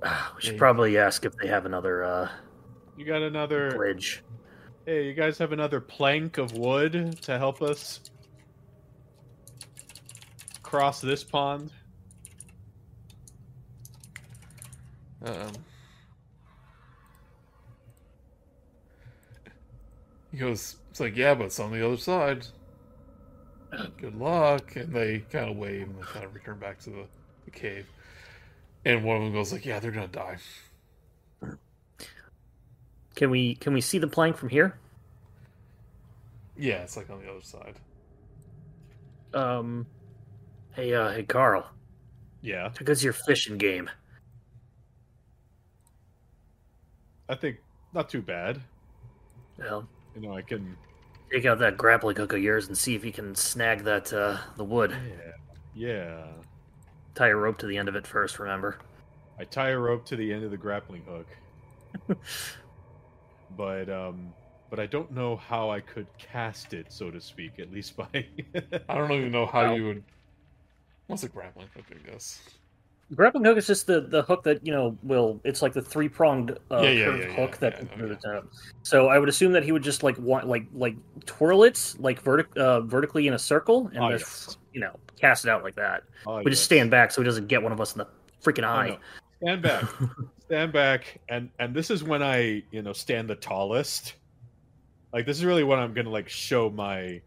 ah, 0.03 0.33
we 0.35 0.43
should 0.43 0.59
probably 0.59 0.97
ask 0.99 1.25
if 1.27 1.37
they 1.37 1.47
have 1.47 1.67
another 1.67 2.03
uh 2.05 2.29
You 2.97 3.05
got 3.05 3.21
another. 3.23 3.71
bridge. 3.73 4.23
Hey, 4.89 5.09
you 5.09 5.15
guys 5.15 5.37
have 5.39 5.51
another 5.51 5.81
plank 5.81 6.39
of 6.39 6.53
wood 6.53 7.21
to 7.23 7.39
help 7.39 7.61
us 7.61 7.99
cross 10.63 11.01
this 11.01 11.25
pond? 11.25 11.73
Um, 15.25 15.51
he 20.31 20.39
goes, 20.39 20.77
it's 20.93 21.01
like, 21.01 21.17
yeah, 21.17 21.35
but 21.35 21.47
it's 21.47 21.59
on 21.59 21.73
the 21.73 21.85
other 21.85 21.97
side. 21.97 22.47
Good 23.97 24.15
luck. 24.15 24.77
And 24.77 24.93
they 24.93 25.19
kind 25.33 25.51
of 25.51 25.57
wave 25.57 25.89
and 25.89 25.99
they 25.99 26.03
kind 26.05 26.25
of 26.25 26.33
return 26.33 26.61
back 26.61 26.79
to 26.83 26.91
the, 26.91 27.07
the 27.45 27.51
cave. 27.51 27.89
And 28.85 29.03
one 29.03 29.17
of 29.17 29.23
them 29.25 29.33
goes 29.33 29.53
like, 29.53 29.67
yeah, 29.67 29.81
they're 29.81 29.91
gonna 29.91 30.07
die. 30.07 30.39
Can 33.17 33.31
we 33.31 33.55
can 33.57 33.73
we 33.75 33.81
see 33.81 33.99
the 33.99 34.07
plank 34.07 34.37
from 34.37 34.49
here? 34.51 34.79
Yeah, 36.57 36.77
it's 36.83 36.97
like 36.97 37.11
on 37.11 37.21
the 37.21 37.29
other 37.31 37.43
side. 37.43 37.75
Um, 39.35 39.87
hey, 40.75 40.95
uh, 40.95 41.11
hey, 41.11 41.25
Karl, 41.25 41.67
Yeah, 42.41 42.69
how 42.71 42.85
good's 42.85 43.03
your 43.05 43.13
fishing 43.13 43.59
game? 43.59 43.91
I 47.29 47.35
think 47.35 47.57
not 47.93 48.09
too 48.09 48.23
bad. 48.23 48.61
Well, 49.59 49.89
You 50.15 50.21
know, 50.23 50.37
I 50.37 50.43
can. 50.43 50.77
take 51.33 51.45
out 51.45 51.59
that 51.59 51.77
grappling 51.77 52.17
hook 52.17 52.33
of 52.33 52.41
yours 52.43 52.69
and 52.69 52.79
see 52.79 52.95
if 52.95 53.05
you 53.05 53.13
can 53.13 53.35
snag 53.35 53.85
that 53.85 54.13
uh 54.13 54.39
the 54.57 54.65
wood. 54.65 54.95
Yeah, 55.75 55.89
yeah. 55.89 56.27
Tie 57.15 57.29
a 57.29 57.37
rope 57.37 57.59
to 57.59 57.67
the 57.67 57.77
end 57.79 57.89
of 57.89 57.97
it 57.97 58.07
first. 58.07 58.39
Remember? 58.39 58.79
I 59.39 59.45
tie 59.45 59.71
a 59.71 59.79
rope 59.79 60.05
to 60.07 60.17
the 60.17 60.33
end 60.33 60.45
of 60.45 60.51
the 60.51 60.57
grappling 60.57 61.03
hook. 61.03 61.27
but 63.57 63.89
um 63.91 64.33
but 64.69 64.81
I 64.81 64.87
don't 64.87 65.13
know 65.13 65.37
how 65.37 65.71
I 65.71 65.81
could 65.81 66.07
cast 66.19 66.75
it, 66.75 66.87
so 66.93 67.11
to 67.11 67.21
speak, 67.21 67.59
at 67.61 67.71
least 67.73 67.97
by 67.97 68.07
I 68.89 68.95
don't 68.95 69.13
even 69.13 69.31
know 69.33 69.47
how 69.47 69.63
Well- 69.63 69.77
you 69.77 69.85
would. 69.87 70.05
What's 71.07 71.23
a 71.23 71.29
grappling 71.29 71.69
hook? 71.75 71.85
I 71.91 72.11
guess. 72.11 72.41
Grappling 73.15 73.45
hook 73.45 73.57
is 73.57 73.69
just 73.69 73.87
the, 73.87 74.01
the 74.01 74.23
hook 74.23 74.43
that 74.43 74.67
you 74.67 74.73
know 74.73 74.99
will. 75.05 75.41
It's 75.45 75.63
like 75.63 75.73
the 75.73 75.81
three 75.83 76.09
pronged 76.09 76.59
uh, 76.73 76.81
Yeah, 76.81 76.91
yeah, 76.91 77.05
curved 77.05 77.19
yeah, 77.23 77.29
yeah, 77.29 77.35
hook 77.37 77.57
that. 77.59 77.87
yeah, 77.97 78.31
I 78.33 78.37
uh, 78.39 78.43
So 78.83 79.07
I 79.07 79.21
would 79.21 79.29
assume 79.29 79.53
that 79.53 79.63
he 79.63 79.71
would 79.71 79.85
just 79.85 80.03
like 80.03 80.19
want 80.19 80.49
like 80.49 80.67
like 80.75 80.97
twirl 81.25 81.63
it 81.63 81.95
like 82.01 82.21
vertic- 82.25 82.57
uh, 82.57 82.81
vertically 82.81 83.29
in 83.29 83.35
a 83.35 83.39
circle 83.39 83.87
and 83.95 83.99
Ah, 84.03 84.11
just 84.11 84.49
yes. 84.49 84.57
you 84.73 84.81
know 84.81 84.99
cast 85.21 85.45
it 85.45 85.49
out 85.49 85.63
like 85.63 85.77
that. 85.77 86.03
Oh, 86.27 86.43
We 86.43 86.51
just 86.51 86.65
stand 86.65 86.91
back 86.91 87.13
so 87.13 87.21
he 87.23 87.25
doesn't 87.25 87.47
get 87.47 87.63
one 87.63 87.71
of 87.71 87.81
us 87.81 87.93
in 87.95 87.99
the 87.99 88.09
freaking 88.43 88.65
Oh, 88.65 88.73
eye. 88.73 88.89
no. 88.89 88.97
Stand 89.47 89.63
back. 89.63 89.85
stand 90.47 90.73
back 90.73 91.21
and 91.29 91.51
and 91.59 91.75
this 91.75 91.91
is 91.91 92.05
when 92.05 92.23
I, 92.23 92.63
you 92.71 92.83
know, 92.83 92.93
stand 92.93 93.29
the 93.29 93.37
tallest. 93.37 94.15
Like 95.13 95.27
this 95.27 95.39
is 95.39 95.45
really 95.45 95.65
when 95.65 95.79
I'm 95.79 95.95
going 95.95 96.05
to 96.05 96.11
like 96.11 96.29
show 96.29 96.71
my 96.71 97.21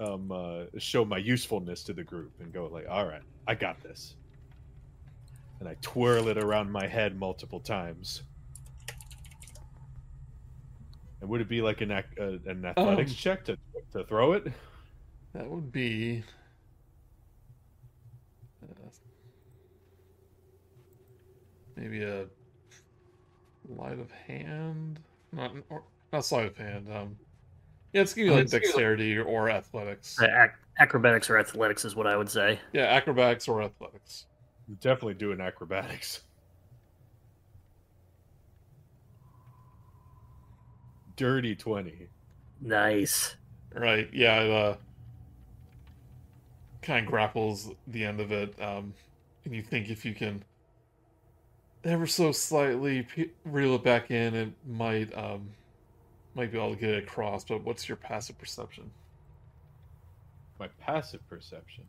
um 0.00 0.32
uh 0.32 0.64
show 0.78 1.04
my 1.04 1.18
usefulness 1.18 1.84
to 1.84 1.92
the 1.92 2.02
group 2.04 2.32
and 2.40 2.52
go 2.52 2.66
like, 2.66 2.86
"All 2.88 3.06
right, 3.06 3.22
I 3.46 3.54
got 3.54 3.80
this." 3.82 4.16
And 5.60 5.68
I 5.68 5.76
twirl 5.80 6.28
it 6.28 6.38
around 6.38 6.70
my 6.70 6.86
head 6.86 7.18
multiple 7.18 7.60
times. 7.60 8.22
And 11.20 11.30
would 11.30 11.40
it 11.40 11.48
be 11.48 11.62
like 11.62 11.80
an 11.80 11.92
ac- 11.92 12.06
uh, 12.20 12.38
an 12.46 12.64
athletics 12.64 13.12
Um, 13.12 13.16
check 13.16 13.44
to 13.46 13.56
to 13.92 14.04
throw 14.04 14.32
it? 14.32 14.46
That 15.34 15.48
would 15.50 15.70
be. 15.70 16.24
uh, 18.62 18.88
maybe 21.76 22.02
a 22.02 22.26
light 23.68 23.98
of 23.98 24.10
hand, 24.10 25.00
not 25.32 25.52
or, 25.70 25.82
not 26.12 26.24
sleight 26.24 26.46
of 26.46 26.56
hand. 26.56 26.88
Um, 26.92 27.16
yeah, 27.92 28.02
it's 28.02 28.14
gonna 28.14 28.26
be 28.26 28.30
like 28.30 28.42
it's 28.44 28.52
gonna 28.52 28.62
dexterity 28.62 29.18
or 29.18 29.50
athletics. 29.50 30.20
Uh, 30.20 30.26
ac- 30.26 30.52
acrobatics 30.78 31.30
or 31.30 31.38
athletics 31.38 31.84
is 31.84 31.96
what 31.96 32.06
I 32.06 32.16
would 32.16 32.28
say. 32.28 32.60
Yeah, 32.72 32.84
acrobatics 32.84 33.48
or 33.48 33.62
athletics. 33.62 34.26
Definitely 34.80 35.14
doing 35.14 35.40
acrobatics. 35.40 36.22
Dirty 41.16 41.54
20. 41.54 42.08
Nice. 42.60 43.36
Right. 43.74 44.10
Yeah. 44.12 44.40
It, 44.42 44.50
uh, 44.50 44.76
kind 46.86 47.04
of 47.04 47.10
grapples 47.10 47.70
the 47.88 48.04
end 48.04 48.20
of 48.20 48.30
it, 48.30 48.54
um, 48.62 48.94
and 49.44 49.54
you 49.54 49.60
think 49.60 49.90
if 49.90 50.04
you 50.04 50.14
can 50.14 50.42
ever 51.86 52.06
so 52.06 52.32
slightly 52.32 53.02
pe- 53.02 53.30
reel 53.44 53.76
it 53.76 53.84
back 53.84 54.10
in, 54.10 54.34
it 54.34 54.52
might 54.66 55.16
um, 55.16 55.48
might 56.34 56.52
be 56.52 56.58
able 56.58 56.74
to 56.74 56.80
get 56.80 56.90
it 56.90 57.04
across. 57.04 57.44
But 57.44 57.64
what's 57.64 57.88
your 57.88 57.96
passive 57.96 58.38
perception? 58.38 58.90
My 60.58 60.68
passive 60.80 61.26
perception. 61.28 61.84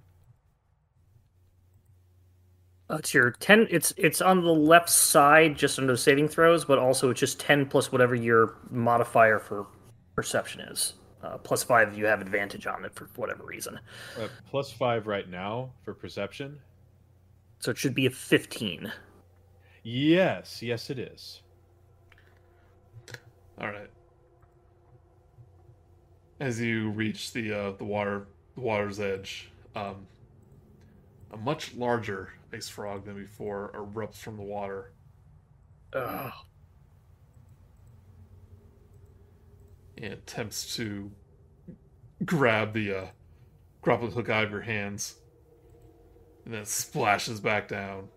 Uh, 2.90 2.96
it's 3.00 3.14
your 3.14 3.32
ten. 3.32 3.68
It's 3.70 3.94
it's 3.98 4.22
on 4.22 4.44
the 4.44 4.54
left 4.54 4.90
side, 4.90 5.58
just 5.58 5.80
under 5.80 5.94
the 5.94 5.98
saving 5.98 6.30
throws, 6.30 6.64
but 6.64 6.78
also 6.80 7.10
it's 7.10 7.20
just 7.20 7.40
ten 7.40 7.66
plus 7.66 7.92
whatever 7.92 8.16
your 8.16 8.56
modifier 8.70 9.40
for 9.40 9.68
perception 10.16 10.62
is. 10.62 10.94
Uh, 11.24 11.38
plus 11.38 11.64
five, 11.64 11.98
you 11.98 12.06
have 12.06 12.22
advantage 12.22 12.68
on 12.68 12.86
it 12.86 12.94
for 12.94 13.10
whatever 13.16 13.44
reason. 13.44 13.80
Uh, 14.22 14.28
plus 14.50 14.72
five 14.72 15.08
right 15.08 15.30
now 15.30 15.72
for 15.84 15.94
perception. 15.94 16.60
So 17.60 17.72
it 17.72 17.78
should 17.78 17.96
be 17.96 18.06
a 18.06 18.12
fifteen. 18.12 18.92
Yes, 19.90 20.62
yes, 20.62 20.90
it 20.90 21.00
is. 21.00 21.42
All 23.58 23.68
right. 23.68 23.90
As 26.42 26.60
you 26.60 26.90
reach 26.90 27.32
the 27.32 27.54
uh, 27.54 27.72
the 27.72 27.86
water 27.86 28.28
the 28.56 28.60
water's 28.60 29.00
edge, 29.00 29.50
um, 29.78 30.06
a 31.32 31.38
much 31.38 31.74
larger 31.74 32.34
ice 32.54 32.68
frog 32.68 33.06
than 33.06 33.16
before 33.16 33.72
erupts 33.74 34.18
from 34.18 34.36
the 34.36 34.44
water. 34.44 34.92
Ugh. 35.94 36.34
and 39.98 40.14
attempts 40.14 40.76
to 40.76 41.10
grab 42.26 42.74
the 42.74 42.94
uh, 42.94 43.06
grappling 43.82 44.12
hook 44.12 44.28
out 44.28 44.44
of 44.44 44.52
your 44.52 44.60
hands, 44.60 45.16
and 46.44 46.54
then 46.54 46.66
splashes 46.66 47.40
back 47.40 47.70
down. 47.70 48.10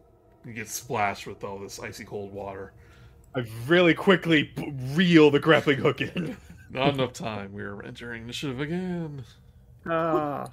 You 0.44 0.52
get 0.52 0.68
splashed 0.68 1.26
with 1.26 1.44
all 1.44 1.58
this 1.58 1.78
icy 1.78 2.04
cold 2.04 2.32
water. 2.32 2.72
I 3.34 3.44
really 3.66 3.94
quickly 3.94 4.44
p- 4.44 4.72
reel 4.94 5.30
the 5.30 5.38
grappling 5.38 5.78
hook 5.78 6.00
in. 6.00 6.36
Not 6.70 6.94
enough 6.94 7.12
time. 7.12 7.52
We're 7.52 7.82
entering 7.82 8.22
initiative 8.22 8.60
again. 8.60 9.24
Ah. 9.86 10.50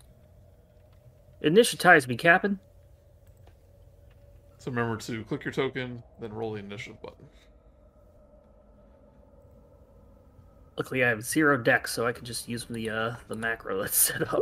Initiatize 1.41 2.07
me, 2.07 2.17
Captain. 2.17 2.59
So 4.57 4.71
remember 4.71 4.97
to 4.97 5.23
click 5.25 5.45
your 5.45 5.53
token, 5.53 6.03
then 6.19 6.33
roll 6.33 6.53
the 6.53 6.59
initiative 6.59 7.01
button. 7.01 7.27
Luckily, 10.77 11.03
I 11.03 11.09
have 11.09 11.23
zero 11.23 11.57
dex, 11.57 11.91
so 11.93 12.05
I 12.05 12.11
can 12.11 12.25
just 12.25 12.47
use 12.47 12.65
the 12.69 12.89
uh, 12.89 13.15
the 13.27 13.35
macro 13.35 13.81
that's 13.81 13.97
set 13.97 14.21
up. 14.33 14.41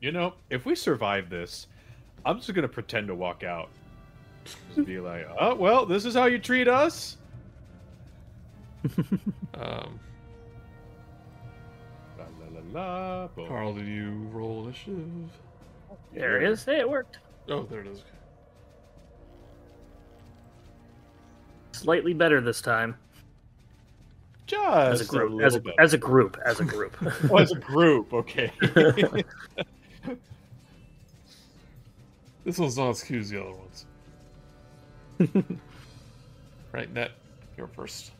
You 0.00 0.12
know, 0.12 0.34
if 0.50 0.66
we 0.66 0.74
survive 0.74 1.30
this, 1.30 1.66
I'm 2.24 2.36
just 2.38 2.52
gonna 2.54 2.68
pretend 2.68 3.08
to 3.08 3.14
walk 3.14 3.42
out. 3.44 3.68
Just 4.74 4.86
be 4.86 5.00
like, 5.00 5.26
oh 5.40 5.54
well, 5.54 5.86
this 5.86 6.04
is 6.04 6.14
how 6.14 6.26
you 6.26 6.38
treat 6.38 6.68
us. 6.68 7.16
Um, 9.54 9.98
La 12.18 12.24
la 12.38 12.60
la 12.74 13.24
la. 13.24 13.28
Karl, 13.48 13.74
did 13.74 13.86
you 13.88 14.10
roll 14.30 14.64
initiative? 14.66 15.30
There 16.12 16.36
it 16.40 16.48
is. 16.48 16.62
Hey, 16.64 16.80
it 16.80 16.88
worked. 16.88 17.18
Oh, 17.48 17.62
there 17.64 17.80
it 17.80 17.86
is. 17.86 18.04
Slightly 21.72 22.12
better 22.12 22.40
this 22.42 22.60
time. 22.60 22.96
Just 24.46 24.62
As 24.66 25.00
a 25.00 25.04
group. 25.06 25.30
little 25.32 25.46
As 25.46 25.54
a, 25.56 25.60
bit. 25.60 25.74
as 25.78 25.94
a 25.94 25.98
group. 25.98 26.38
As 26.44 26.60
a 26.60 26.64
group. 26.64 26.96
Oh, 27.30 27.36
as 27.38 27.50
a 27.52 27.56
group, 27.56 28.12
okay. 28.12 28.52
This 32.46 32.58
one's 32.58 32.78
not 32.78 32.90
as 32.90 33.02
cute 33.02 33.22
as 33.22 33.30
the 33.30 33.40
other 33.40 33.50
ones. 33.50 33.86
right, 36.72 36.92
Net, 36.94 37.10
you're 37.56 37.66
first. 37.66 38.12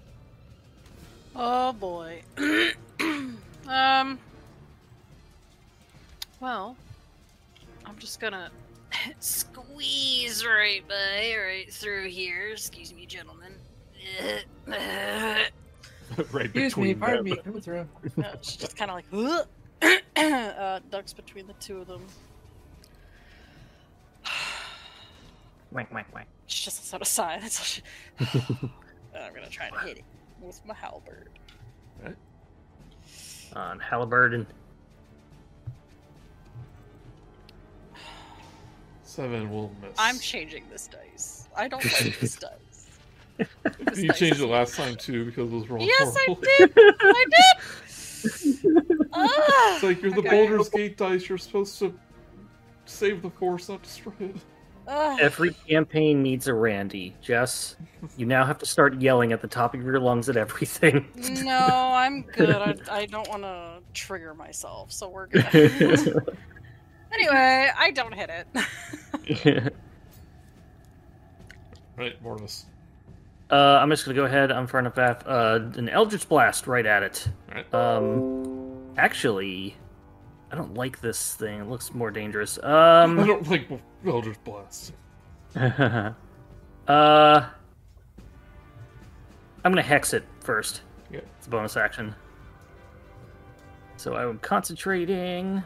Oh 1.36 1.72
boy. 1.74 2.22
um. 3.68 4.18
Well, 6.40 6.76
I'm 7.84 7.96
just 7.98 8.18
gonna 8.18 8.50
squeeze 9.20 10.44
right 10.44 10.82
by, 10.88 11.36
right 11.40 11.72
through 11.72 12.08
here. 12.08 12.48
Excuse 12.50 12.92
me, 12.92 13.06
gentlemen. 13.06 13.52
right 16.32 16.46
Excuse 16.46 16.54
me, 16.54 16.62
between 16.64 16.98
pardon 16.98 17.24
them. 17.24 17.36
me, 17.36 17.36
coming 17.36 17.60
through. 17.60 17.78
Uh, 18.18 18.30
it's 18.34 18.56
just 18.56 18.76
kind 18.76 18.90
of 18.90 18.96
like 18.96 19.48
uh, 20.56 20.80
ducks 20.90 21.12
between 21.12 21.46
the 21.46 21.52
two 21.54 21.80
of 21.80 21.86
them. 21.86 22.06
Wank, 25.72 25.92
wank, 25.92 26.06
wank. 26.14 26.26
She 26.46 26.64
just 26.64 26.78
lets 26.78 26.94
out 26.94 27.02
a 27.02 27.04
sigh. 27.04 27.38
That's 27.40 27.58
all 27.58 27.64
she... 27.64 27.82
I'm 29.14 29.34
gonna 29.34 29.48
try 29.48 29.68
to 29.68 29.78
hit 29.80 29.98
it 29.98 30.04
with 30.40 30.64
my 30.64 30.74
halberd. 30.74 31.28
On 33.54 33.78
Halliburton. 33.78 34.46
Seven 39.02 39.50
will 39.50 39.72
miss. 39.80 39.92
I'm 39.98 40.18
changing 40.18 40.64
this 40.70 40.88
dice. 40.88 41.48
I 41.56 41.68
don't 41.68 41.84
like 42.02 42.20
this 42.20 42.36
dice. 42.36 42.88
This 43.38 43.98
you 43.98 44.08
dice 44.08 44.18
changed 44.18 44.36
is 44.36 44.42
it 44.42 44.48
last 44.48 44.74
time 44.76 44.96
too 44.96 45.24
because 45.24 45.50
it 45.50 45.56
was 45.56 45.70
wrong. 45.70 45.80
Yes, 45.80 46.14
I 46.16 46.34
did. 46.34 46.72
I 46.76 47.24
did. 47.30 47.64
Ah! 49.12 49.74
It's 49.74 49.82
like 49.82 50.02
you're 50.02 50.10
the 50.10 50.18
Okay. 50.18 50.30
Baldur's 50.30 50.68
Gate 50.68 50.96
dice. 50.96 51.28
You're 51.28 51.38
supposed 51.38 51.78
to 51.78 51.98
save 52.84 53.22
the 53.22 53.30
force, 53.30 53.68
not 53.68 53.82
destroy 53.82 54.12
it. 54.20 54.36
Ah. 54.88 55.16
Every 55.20 55.50
campaign 55.68 56.22
needs 56.22 56.46
a 56.46 56.54
Randy. 56.54 57.16
Jess, 57.20 57.76
you 58.16 58.26
now 58.26 58.44
have 58.44 58.58
to 58.58 58.66
start 58.66 59.00
yelling 59.00 59.32
at 59.32 59.40
the 59.40 59.48
top 59.48 59.74
of 59.74 59.82
your 59.82 59.98
lungs 59.98 60.28
at 60.28 60.36
everything. 60.36 61.08
No, 61.42 61.58
I'm 61.58 62.22
good. 62.22 62.50
I, 62.50 62.74
I 62.90 63.06
don't 63.06 63.28
want 63.28 63.42
to 63.42 63.78
trigger 63.94 64.34
myself, 64.34 64.92
so 64.92 65.08
we're 65.08 65.26
good. 65.26 65.44
anyway, 67.12 67.70
I 67.76 67.90
don't 67.92 68.14
hit 68.14 68.30
it. 68.30 69.72
Right, 71.96 72.22
Mortimus. 72.22 72.64
Uh, 73.50 73.78
I'm 73.80 73.90
just 73.90 74.04
gonna 74.04 74.16
go 74.16 74.24
ahead. 74.24 74.50
I'm 74.50 74.66
far 74.66 74.80
enough 74.80 74.94
back. 74.94 75.22
Uh, 75.24 75.60
an 75.76 75.88
Eldritch 75.88 76.28
Blast 76.28 76.66
right 76.66 76.84
at 76.84 77.02
it. 77.02 77.28
Alright. 77.48 77.74
Um, 77.74 78.94
actually, 78.96 79.76
I 80.50 80.56
don't 80.56 80.74
like 80.74 81.00
this 81.00 81.34
thing. 81.34 81.60
It 81.60 81.68
looks 81.68 81.94
more 81.94 82.10
dangerous. 82.10 82.58
Um, 82.62 83.20
I 83.20 83.26
don't 83.26 83.48
like 83.48 83.68
Eldritch 84.04 84.42
Blast. 84.44 84.92
uh. 85.56 86.12
I'm 89.66 89.72
gonna 89.72 89.82
hex 89.82 90.14
it 90.14 90.24
first. 90.40 90.82
Yeah. 91.10 91.20
It's 91.38 91.46
a 91.46 91.50
bonus 91.50 91.76
action. 91.76 92.14
So 93.96 94.14
I'm 94.14 94.38
concentrating. 94.38 95.62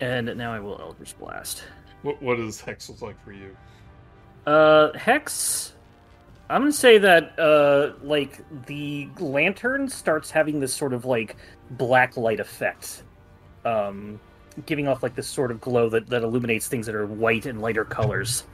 And 0.00 0.36
now 0.36 0.52
I 0.52 0.60
will 0.60 0.80
Eldritch 0.80 1.16
Blast. 1.18 1.64
What 2.02 2.20
what 2.22 2.36
does 2.36 2.60
Hex 2.60 2.88
look 2.88 3.02
like 3.02 3.24
for 3.24 3.32
you? 3.32 3.56
Uh, 4.48 4.96
Hex. 4.96 5.74
I'm 6.48 6.62
gonna 6.62 6.72
say 6.72 6.96
that 6.96 7.38
uh, 7.38 7.92
like 8.02 8.42
the 8.64 9.06
lantern 9.20 9.90
starts 9.90 10.30
having 10.30 10.58
this 10.58 10.72
sort 10.72 10.94
of 10.94 11.04
like 11.04 11.36
black 11.72 12.16
light 12.16 12.40
effect, 12.40 13.02
um, 13.66 14.18
giving 14.64 14.88
off 14.88 15.02
like 15.02 15.14
this 15.14 15.28
sort 15.28 15.50
of 15.50 15.60
glow 15.60 15.90
that 15.90 16.06
that 16.06 16.22
illuminates 16.22 16.66
things 16.66 16.86
that 16.86 16.94
are 16.94 17.04
white 17.04 17.44
and 17.44 17.60
lighter 17.60 17.84
colors. 17.84 18.44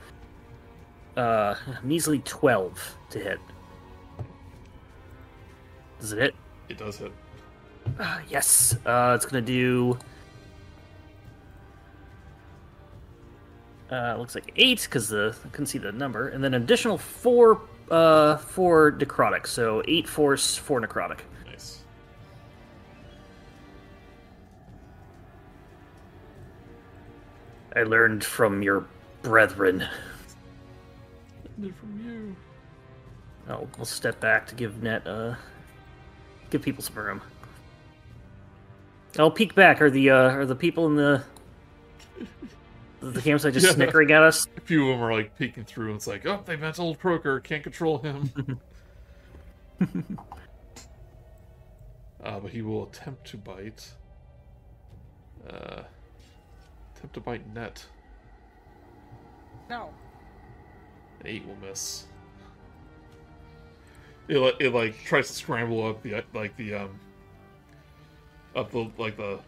Uh, 1.15 1.55
measly 1.81 2.19
twelve 2.25 2.97
to 3.11 3.19
hit. 3.19 3.39
Does 6.01 6.11
it 6.11 6.19
hit? 6.19 6.35
It 6.67 6.77
does 6.77 6.97
hit. 6.97 7.13
Uh, 7.97 8.19
yes. 8.27 8.77
Uh, 8.85 9.13
it's 9.15 9.25
gonna 9.25 9.41
do. 9.41 9.97
Uh, 13.95 14.17
looks 14.17 14.35
like 14.35 14.51
eight 14.57 14.81
because 14.81 15.07
the 15.07 15.33
I 15.45 15.47
couldn't 15.49 15.67
see 15.67 15.77
the 15.77 15.91
number, 15.93 16.27
and 16.27 16.43
then 16.43 16.53
an 16.53 16.63
additional 16.63 16.97
four, 16.97 17.61
uh, 17.89 18.35
four 18.35 18.91
necrotic. 18.91 19.47
So 19.47 19.81
eight 19.87 20.05
force, 20.05 20.57
four 20.57 20.81
necrotic. 20.81 21.19
Nice. 21.45 21.81
I 27.73 27.83
learned 27.83 28.25
from 28.25 28.61
your 28.61 28.85
brethren. 29.21 29.87
Did 31.61 31.73
from 31.77 32.01
you. 32.05 32.35
I'll, 33.47 33.69
I'll 33.79 33.85
step 33.85 34.19
back 34.19 34.45
to 34.47 34.55
give 34.55 34.83
Net, 34.83 35.07
uh, 35.07 35.35
give 36.49 36.61
people 36.61 36.83
some 36.83 36.95
room. 36.95 37.21
I'll 39.17 39.31
peek 39.31 39.55
back. 39.55 39.81
Are 39.81 39.89
the 39.89 40.09
uh, 40.09 40.31
are 40.31 40.45
the 40.45 40.55
people 40.55 40.87
in 40.87 40.97
the 40.97 41.23
the 43.11 43.21
campsite 43.21 43.53
just 43.53 43.65
Yeah. 43.65 43.73
snickering 43.73 44.11
at 44.11 44.23
us? 44.23 44.47
A 44.57 44.61
few 44.61 44.89
of 44.89 44.97
them 44.97 45.05
are 45.05 45.13
like 45.13 45.37
peeking 45.37 45.65
through, 45.65 45.87
and 45.87 45.95
it's 45.95 46.07
like, 46.07 46.25
oh, 46.25 46.41
they 46.45 46.55
met 46.55 46.79
old 46.79 46.99
Croaker. 46.99 47.39
Can't 47.39 47.63
control 47.63 47.99
him. 47.99 48.59
uh, 52.23 52.39
but 52.39 52.51
he 52.51 52.61
will 52.61 52.83
attempt 52.83 53.25
to 53.27 53.37
bite. 53.37 53.87
Uh, 55.47 55.83
attempt 56.95 57.13
to 57.13 57.19
bite 57.19 57.47
Net. 57.53 57.85
No. 59.69 59.89
An 61.19 61.27
eight 61.27 61.45
will 61.47 61.57
miss. 61.67 62.05
It, 64.27 64.55
it 64.59 64.73
like 64.73 65.03
tries 65.03 65.27
to 65.27 65.33
scramble 65.33 65.85
up 65.87 66.01
the 66.01 66.23
like 66.33 66.57
the 66.57 66.73
um 66.73 66.99
up 68.55 68.71
the 68.71 68.89
like 68.97 69.17
the 69.17 69.39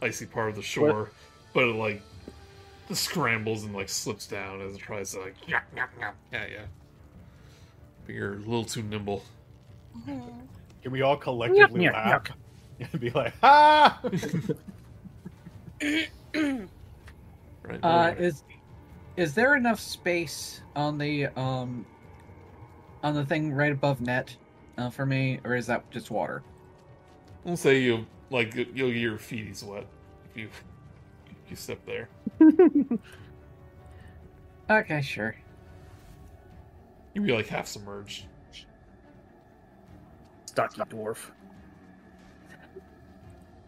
icy 0.00 0.24
part 0.24 0.48
of 0.48 0.56
the 0.56 0.62
shore, 0.62 1.10
but 1.52 1.64
it 1.64 1.74
like 1.74 2.00
the 2.00 2.13
scrambles 2.92 3.64
and 3.64 3.74
like 3.74 3.88
slips 3.88 4.26
down 4.26 4.60
as 4.60 4.74
it 4.74 4.80
tries 4.80 5.12
to 5.12 5.20
like 5.20 5.34
yeah 5.46 5.60
yeah 5.74 5.86
yeah 5.98 6.12
yeah 6.32 6.46
yeah. 6.46 6.64
But 8.06 8.14
you're 8.14 8.34
a 8.34 8.38
little 8.38 8.64
too 8.64 8.82
nimble. 8.82 9.24
Can 10.04 10.92
we 10.92 11.00
all 11.00 11.16
collectively 11.16 11.84
Yuck, 11.84 11.92
yuck, 11.92 11.92
laugh 11.92 12.30
and 12.80 13.00
be 13.00 13.10
like, 13.10 13.34
"Ha!" 13.40 14.00
Right? 17.62 17.78
Uh, 17.82 18.14
is 18.18 18.42
is 19.16 19.34
there 19.34 19.56
enough 19.56 19.80
space 19.80 20.60
on 20.76 20.98
the 20.98 21.26
um 21.38 21.86
on 23.02 23.14
the 23.14 23.24
thing 23.24 23.52
right 23.52 23.72
above 23.72 24.00
Net 24.00 24.36
uh, 24.76 24.90
for 24.90 25.06
me, 25.06 25.40
or 25.44 25.54
is 25.54 25.66
that 25.66 25.90
just 25.90 26.10
water? 26.10 26.42
I'll 27.46 27.56
say 27.56 27.80
you 27.80 28.06
like 28.30 28.54
you'll 28.54 28.90
get 28.90 28.96
your 28.96 29.16
feeties 29.16 29.62
wet 29.62 29.86
if 30.30 30.36
you 30.36 30.46
if 30.46 30.62
you 31.54 31.56
step 31.56 31.78
there. 31.86 32.08
Okay, 34.70 35.02
sure. 35.02 35.36
You'll 37.12 37.26
be 37.26 37.32
like 37.34 37.48
half 37.48 37.66
submerged. 37.66 38.24
Stocky 40.46 40.80
dwarf. 40.80 41.18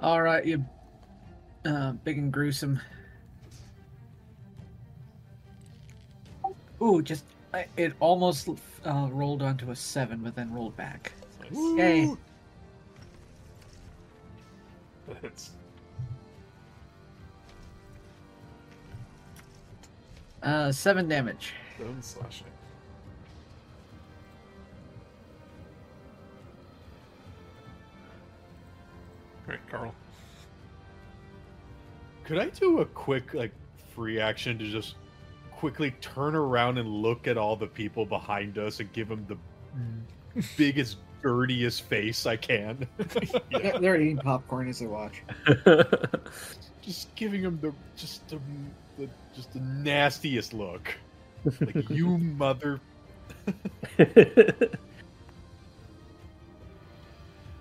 All 0.01 0.22
right, 0.22 0.43
you 0.47 0.64
uh, 1.66 1.93
big 1.93 2.16
and 2.16 2.32
gruesome. 2.32 2.80
Ooh, 6.80 7.03
just 7.03 7.24
I- 7.53 7.66
it 7.76 7.93
almost 8.01 8.49
uh, 8.87 9.09
rolled 9.12 9.43
onto 9.43 9.72
a 9.72 9.76
seven, 9.76 10.20
but 10.20 10.34
then 10.34 10.51
rolled 10.51 10.78
back. 10.78 11.12
Nice. 11.43 11.76
Yay! 11.76 12.16
That 15.22 15.49
Uh, 20.47 20.71
seven 20.71 21.09
damage. 21.09 21.55
Seven 21.77 22.01
slashing. 22.01 22.47
Alright, 29.45 29.61
Karl. 29.69 29.93
Could 32.23 32.39
I 32.39 32.49
do 32.51 32.79
a 32.79 32.85
quick 32.87 33.35
like 33.35 33.51
free 33.93 34.21
action 34.21 34.57
to 34.59 34.71
just 34.71 34.95
quickly 35.51 35.91
turn 36.01 36.37
around 36.37 36.79
and 36.79 36.89
look 36.89 37.27
at 37.27 37.37
all 37.37 37.57
the 37.57 37.67
people 37.67 38.07
behind 38.07 38.57
us 38.57 38.79
and 38.79 38.93
give 38.93 39.09
them 39.09 39.27
the 39.29 40.43
biggest 40.57 40.99
dirtiest 41.23 41.83
face 41.83 42.25
I 42.25 42.37
can? 42.37 42.87
Yeah. 43.51 43.79
They're 43.79 44.01
eating 44.01 44.19
popcorn 44.19 44.69
as 44.69 44.79
they 44.79 44.87
watch. 44.87 45.23
just 46.83 47.13
giving 47.17 47.43
them 47.43 47.59
the 47.61 47.73
just 47.97 48.29
the, 48.29 48.37
the 48.37 48.43
just 49.37 49.53
the 49.53 49.61
nastiest 49.61 50.53
look. 50.55 50.95
Like 51.61 51.89
you 51.91 52.18
mother. 52.18 52.80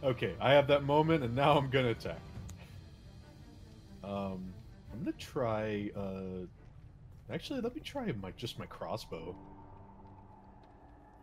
Okay, 0.03 0.33
I 0.39 0.51
have 0.53 0.67
that 0.67 0.83
moment, 0.83 1.23
and 1.23 1.35
now 1.35 1.57
I'm 1.57 1.69
gonna 1.69 1.89
attack. 1.89 2.19
Um, 4.03 4.53
I'm 4.93 4.99
gonna 4.99 5.11
try. 5.13 5.89
Uh, 5.95 6.45
actually, 7.33 7.61
let 7.61 7.75
me 7.75 7.81
try 7.81 8.11
my 8.21 8.31
just 8.37 8.59
my 8.59 8.67
crossbow. 8.67 9.35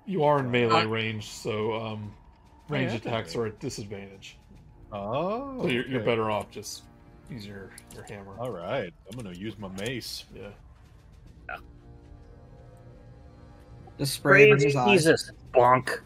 You 0.04 0.24
are 0.24 0.40
in 0.40 0.50
melee 0.50 0.82
Uh, 0.82 0.86
range, 0.88 1.28
so 1.28 1.74
um, 1.74 2.12
range 2.68 2.92
attacks 2.92 3.36
are 3.36 3.46
at 3.46 3.60
disadvantage. 3.60 4.36
Oh, 4.90 5.62
So 5.62 5.68
you're, 5.68 5.86
you're 5.86 6.02
better 6.02 6.28
off 6.30 6.50
just 6.50 6.82
use 7.30 7.46
your, 7.46 7.70
your 7.94 8.04
hammer. 8.04 8.34
All 8.38 8.50
right, 8.50 8.92
I'm 9.10 9.16
gonna 9.16 9.34
use 9.36 9.58
my 9.58 9.68
mace. 9.68 10.24
Yeah. 10.34 10.48
Just 13.98 14.14
spray 14.14 14.44
it 14.44 14.50
in 14.50 14.58
Praise 14.58 14.76
eyes. 14.76 14.90
Jesus, 14.90 15.30
bonk. 15.54 16.00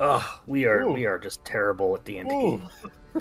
Ugh, 0.00 0.40
we 0.46 0.64
are 0.66 0.82
Ooh. 0.82 0.92
we 0.92 1.06
are 1.06 1.18
just 1.18 1.44
terrible 1.44 1.94
at 1.94 2.04
the 2.04 2.18
and 2.18 2.30
Ooh. 2.32 2.60
D. 3.14 3.20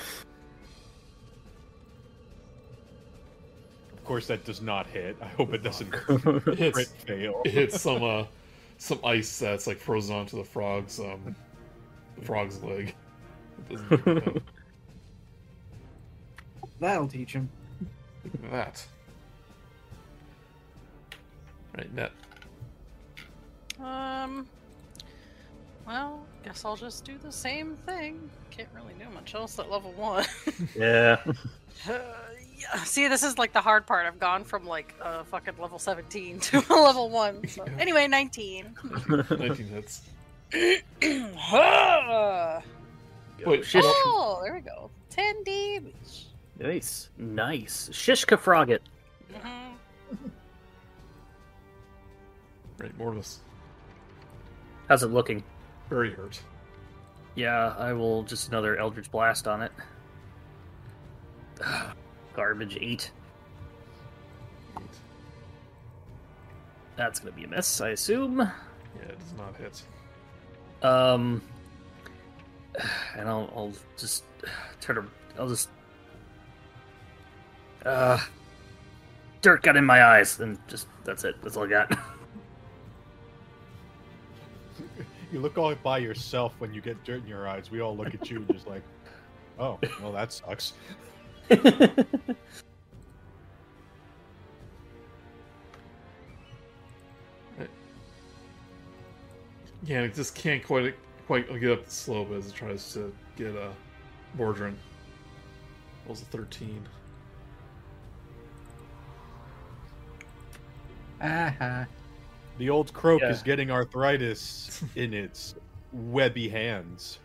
Of 3.94 4.04
course, 4.04 4.28
that 4.28 4.44
does 4.44 4.62
not 4.62 4.88
hit. 4.88 5.16
I 5.22 5.28
hope 5.28 5.54
it 5.54 5.64
doesn't 5.64 5.94
It 5.94 6.74
crit 6.74 6.88
fail. 6.88 7.42
it 7.46 7.52
hits 7.52 7.80
some 7.82 8.04
uh, 8.04 8.26
some 8.78 9.00
ice 9.04 9.38
that's 9.40 9.68
like 9.68 9.78
frozen 9.78 10.16
onto 10.16 10.38
the 10.38 10.44
frog's 10.44 11.00
um, 11.00 11.36
the 12.18 12.26
frog's 12.26 12.62
leg. 12.64 12.96
That'll 16.82 17.08
teach 17.08 17.32
him. 17.34 17.50
Look 18.26 18.34
at 18.34 18.52
that. 18.52 18.86
Right, 21.78 21.94
Net. 21.94 22.12
Um. 23.80 24.46
Well, 25.88 26.26
guess 26.44 26.66
I'll 26.66 26.76
just 26.76 27.06
do 27.06 27.18
the 27.18 27.32
same 27.32 27.76
thing. 27.86 28.30
Can't 28.50 28.68
really 28.76 28.94
do 29.00 29.06
much 29.14 29.34
else 29.36 29.58
at 29.60 29.70
level 29.72 29.92
one. 29.94 30.26
yeah. 30.76 31.18
Uh, 31.88 32.00
yeah. 32.58 32.84
See, 32.84 33.08
this 33.08 33.24
is 33.24 33.38
like 33.38 33.54
the 33.54 33.62
hard 33.62 33.88
part. 33.88 34.06
I've 34.06 34.20
gone 34.20 34.44
from 34.44 34.66
like 34.66 34.94
uh, 35.02 35.24
fucking 35.24 35.56
level 35.60 35.80
17 35.80 36.40
to 36.42 36.58
a 36.70 36.74
level 36.82 37.10
1. 37.10 37.48
So. 37.48 37.66
Yeah. 37.66 37.74
Anyway, 37.80 38.08
19. 38.08 38.76
19 39.30 39.68
hits. 39.68 40.02
Ah. 41.54 42.62
Wait, 43.46 43.66
Shish- 43.66 43.84
oh, 43.86 44.42
there 44.44 44.54
we 44.54 44.60
go. 44.62 44.92
10 45.10 45.44
damage. 45.44 46.28
Nice, 46.62 47.10
nice. 47.18 47.90
Shishka 47.92 48.38
Frogget. 48.38 48.82
Mhm. 49.34 49.74
Right, 52.78 52.98
Mortis. 53.00 53.40
How's 54.88 55.02
it 55.04 55.08
looking? 55.08 55.44
Very 55.90 56.12
hurt. 56.14 56.40
Yeah, 57.36 57.74
I 57.78 57.94
will 57.94 58.24
just 58.24 58.50
another 58.50 58.78
Eldritch 58.78 59.10
Blast 59.10 59.48
on 59.48 59.64
it. 59.64 59.72
Garbage 62.36 62.78
eight. 62.80 63.12
Eight. 64.78 64.84
That's 66.96 67.20
gonna 67.20 67.32
be 67.32 67.46
a 67.46 67.48
miss, 67.48 67.82
I 67.82 67.90
assume. 67.90 68.38
Yeah, 68.40 69.02
it 69.10 69.18
does 69.20 69.34
not 69.38 69.56
hit. 69.58 69.82
Um, 70.84 71.42
and 73.18 73.28
I'll, 73.28 73.52
I'll 73.56 73.74
just 73.98 74.26
turn. 74.82 75.10
I'll 75.40 75.50
just. 75.50 75.70
Uh, 77.86 78.20
dirt 79.42 79.64
got 79.64 79.76
in 79.76 79.86
my 79.86 80.04
eyes, 80.04 80.40
and 80.40 80.58
just 80.68 80.88
that's 81.04 81.24
it. 81.24 81.36
That's 81.42 81.58
all 81.58 81.66
I 81.66 81.68
got. 81.68 81.98
You 85.32 85.40
look 85.40 85.58
all 85.58 85.74
by 85.76 86.00
yourself 86.00 86.54
when 86.60 86.74
you 86.74 86.82
get 86.82 87.02
dirt 87.06 87.22
in 87.24 87.28
your 87.28 87.48
eyes. 87.48 87.72
We 87.72 87.80
all 87.80 87.96
look 87.96 88.14
at 88.14 88.30
you 88.30 88.38
and 88.40 88.52
just 88.52 88.68
like, 88.68 88.84
oh, 89.58 89.80
well, 90.02 90.12
that 90.12 90.34
sucks. 90.34 90.74
Yeah, 99.84 100.02
it 100.02 100.14
just 100.14 100.36
can't 100.36 100.64
quite 100.64 100.96
quite 101.26 101.48
get 101.60 101.72
up 101.72 101.86
the 101.86 101.92
slope 101.92 102.32
as 102.32 102.48
it 102.48 102.54
tries 102.54 102.94
to 102.94 103.14
get 103.36 103.56
a 103.56 103.68
uh, 103.68 103.74
Mordan. 104.38 104.76
Rolls 106.06 106.22
a 106.22 106.26
13. 106.26 106.86
Ah, 111.22 111.86
The 112.58 112.70
old 112.70 112.94
croak 112.94 113.22
Yeah. 113.22 113.32
is 113.32 113.42
getting 113.42 113.72
arthritis 113.72 114.84
in 114.96 115.14
its 115.14 115.56
webby 115.94 116.48
hands. 116.50 117.20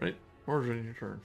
Right? 0.00 0.16
Mordan, 0.48 0.84
your 0.84 0.94
turn. 0.94 1.20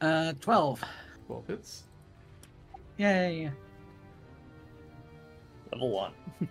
uh, 0.00 0.32
twelve. 0.40 0.82
12 1.26 1.46
hits. 1.46 1.82
Yay! 2.96 3.50
Level 5.72 5.90
one. 5.90 6.12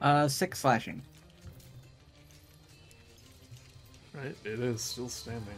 Uh, 0.00 0.26
six 0.26 0.58
slashing. 0.60 1.02
Right? 4.14 4.36
It 4.44 4.60
is 4.60 4.80
still 4.82 5.08
standing. 5.08 5.54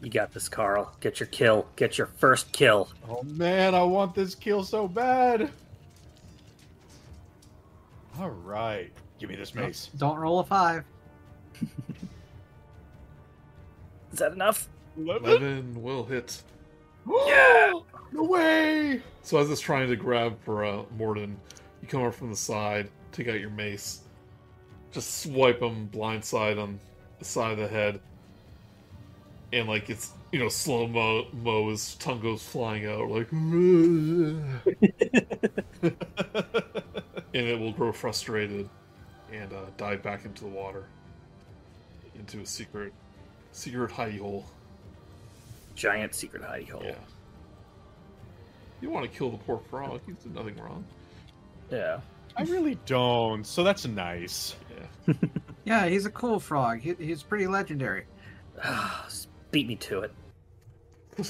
You 0.00 0.10
got 0.10 0.32
this, 0.32 0.48
Karl. 0.48 0.94
Get 1.00 1.18
your 1.18 1.26
kill. 1.26 1.66
Get 1.76 1.98
your 1.98 2.06
first 2.06 2.52
kill. 2.52 2.88
Oh 3.08 3.22
man, 3.24 3.74
I 3.74 3.82
want 3.82 4.14
this 4.14 4.34
kill 4.34 4.62
so 4.62 4.86
bad. 4.86 5.50
All 8.18 8.30
right, 8.30 8.90
give 9.18 9.28
me 9.28 9.36
this 9.36 9.54
mace. 9.54 9.90
Don't 9.96 10.16
roll 10.18 10.40
a 10.40 10.44
five. 10.44 10.84
Is 14.12 14.18
that 14.18 14.32
enough? 14.32 14.68
11 14.96 15.80
will 15.80 16.04
hit. 16.04 16.42
yeah! 17.26 17.72
No 18.10 18.24
way! 18.24 19.02
So 19.22 19.38
as 19.38 19.50
it's 19.50 19.60
trying 19.60 19.88
to 19.88 19.96
grab 19.96 20.36
for 20.44 20.64
uh, 20.64 20.82
Mordan, 20.98 21.36
you 21.88 21.98
come 21.98 22.06
up 22.06 22.14
from 22.14 22.30
the 22.30 22.36
side, 22.36 22.88
take 23.12 23.28
out 23.28 23.40
your 23.40 23.50
mace, 23.50 24.02
just 24.92 25.22
swipe 25.22 25.60
him 25.60 25.88
blindside 25.92 26.60
on 26.60 26.78
the 27.18 27.24
side 27.24 27.52
of 27.52 27.58
the 27.58 27.68
head, 27.68 28.00
and 29.52 29.68
like 29.68 29.90
it's 29.90 30.12
you 30.32 30.38
know 30.38 30.48
slow 30.48 30.86
mo, 30.86 31.26
mo 31.32 31.70
his 31.70 31.94
tongue 31.96 32.20
goes 32.20 32.42
flying 32.42 32.86
out 32.86 33.08
like, 33.08 33.30
and 33.32 34.42
it 37.32 37.58
will 37.58 37.72
grow 37.72 37.92
frustrated 37.92 38.68
and 39.32 39.52
uh, 39.52 39.62
dive 39.76 40.02
back 40.02 40.24
into 40.24 40.44
the 40.44 40.50
water, 40.50 40.84
into 42.14 42.40
a 42.40 42.46
secret 42.46 42.92
secret 43.52 43.90
hidey 43.90 44.18
hole. 44.18 44.44
Giant 45.74 46.14
secret 46.14 46.42
hidey 46.42 46.68
hole. 46.68 46.82
Yeah. 46.84 46.94
You 48.80 48.90
want 48.90 49.10
to 49.10 49.16
kill 49.16 49.30
the 49.30 49.38
poor 49.38 49.58
frog? 49.70 50.00
He's 50.06 50.16
did 50.16 50.34
nothing 50.34 50.56
wrong. 50.56 50.84
Yeah. 51.70 52.00
I 52.36 52.42
really 52.42 52.78
don't. 52.86 53.44
So 53.44 53.62
that's 53.64 53.86
nice. 53.86 54.54
Yeah. 55.06 55.14
Yeah, 55.68 55.86
he's 55.86 56.06
a 56.06 56.10
cool 56.10 56.40
frog. 56.40 56.80
He, 56.80 56.94
he's 56.94 57.22
pretty 57.22 57.46
legendary. 57.46 58.06
Beat 59.50 59.68
me 59.68 59.76
to 59.76 60.00
it. 60.00 60.12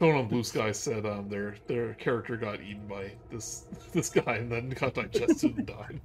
Someone 0.00 0.18
on 0.18 0.26
Blue 0.26 0.42
Sky 0.42 0.72
said 0.72 1.06
um, 1.06 1.28
their 1.28 1.54
their 1.68 1.94
character 1.94 2.36
got 2.36 2.60
eaten 2.60 2.88
by 2.88 3.12
this 3.30 3.66
this 3.92 4.10
guy 4.10 4.34
and 4.34 4.50
then 4.50 4.70
got 4.70 4.94
digested 4.94 5.56
and 5.56 5.66
died. 5.66 6.00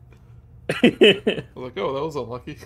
I 0.83 1.43
was 1.55 1.63
like, 1.63 1.77
oh, 1.77 1.93
that 1.93 2.03
was 2.03 2.15
unlucky. 2.15 2.59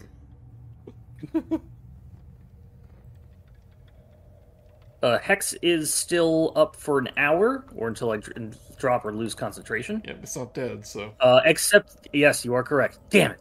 Uh, 5.03 5.19
Hex 5.19 5.53
is 5.61 5.93
still 5.93 6.53
up 6.55 6.75
for 6.77 6.97
an 6.97 7.09
hour, 7.17 7.65
or 7.75 7.89
until 7.89 8.11
I 8.11 8.17
dr- 8.17 8.55
drop 8.77 9.05
or 9.05 9.11
lose 9.13 9.35
concentration. 9.35 10.01
Yeah, 10.05 10.13
it's 10.23 10.35
not 10.35 10.53
dead, 10.53 10.87
so 10.87 11.13
Uh, 11.19 11.41
except, 11.45 12.07
yes, 12.13 12.43
you 12.45 12.53
are 12.53 12.63
correct. 12.63 12.99
Damn 13.09 13.31
it. 13.31 13.39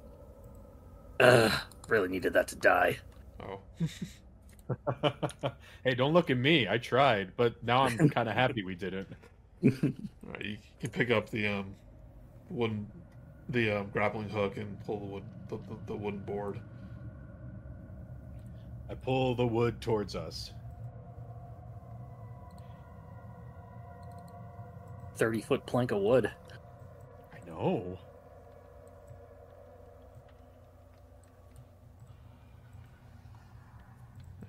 Ugh, 1.21 1.53
really 1.89 2.09
needed 2.09 2.33
that 2.33 2.49
to 2.49 2.57
die. 2.57 2.99
oh, 3.41 3.61
hey, 5.85 5.95
don't 5.95 6.13
look 6.13 6.31
at 6.31 6.37
me. 6.37 6.67
I 6.69 6.79
tried, 6.79 7.33
but 7.37 7.63
now 7.63 7.83
I'm 7.85 8.09
kind 8.11 8.29
of 8.29 8.35
happy 8.35 8.65
we 8.65 8.75
didn't. 8.75 9.09
all 9.65 9.71
right. 10.25 10.45
You 10.45 10.57
can 10.81 10.91
pick 10.91 11.11
up 11.13 11.31
the 11.31 11.47
um 11.47 11.75
wooden 12.51 12.87
the 13.51 13.71
um, 13.71 13.89
grappling 13.93 14.29
hook 14.29 14.57
and 14.57 14.81
pull 14.85 14.99
the 14.99 15.07
wood 15.07 15.23
the, 15.49 15.57
the, 15.57 15.77
the 15.89 15.97
wooden 15.97 16.21
board. 16.21 16.59
I 18.91 18.95
pull 18.95 19.35
the 19.37 19.47
wood 19.47 19.81
towards 19.81 20.17
us. 20.17 20.53
30 25.17 25.41
foot 25.43 25.67
plank 25.67 25.91
of 25.91 26.01
wood. 26.01 26.31
I 27.33 27.49
know. 27.49 27.99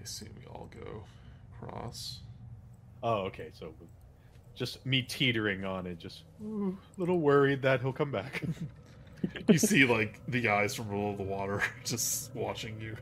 I 0.01 0.05
see 0.05 0.27
we 0.37 0.45
all 0.47 0.69
go 0.73 1.03
across. 1.61 2.19
Oh, 3.01 3.21
okay. 3.23 3.49
So 3.53 3.73
just 4.55 4.85
me 4.85 5.01
teetering 5.01 5.65
on 5.65 5.87
it, 5.87 5.97
just 5.99 6.23
ooh, 6.43 6.77
a 6.97 6.99
little 6.99 7.19
worried 7.19 7.61
that 7.63 7.81
he'll 7.81 7.93
come 7.93 8.11
back. 8.11 8.43
You 9.47 9.57
see 9.57 9.85
like 9.85 10.19
the 10.27 10.49
eyes 10.49 10.75
from 10.75 10.89
below 10.89 11.15
the 11.15 11.23
water 11.23 11.63
just 11.85 12.35
watching 12.35 12.79
you, 12.81 12.97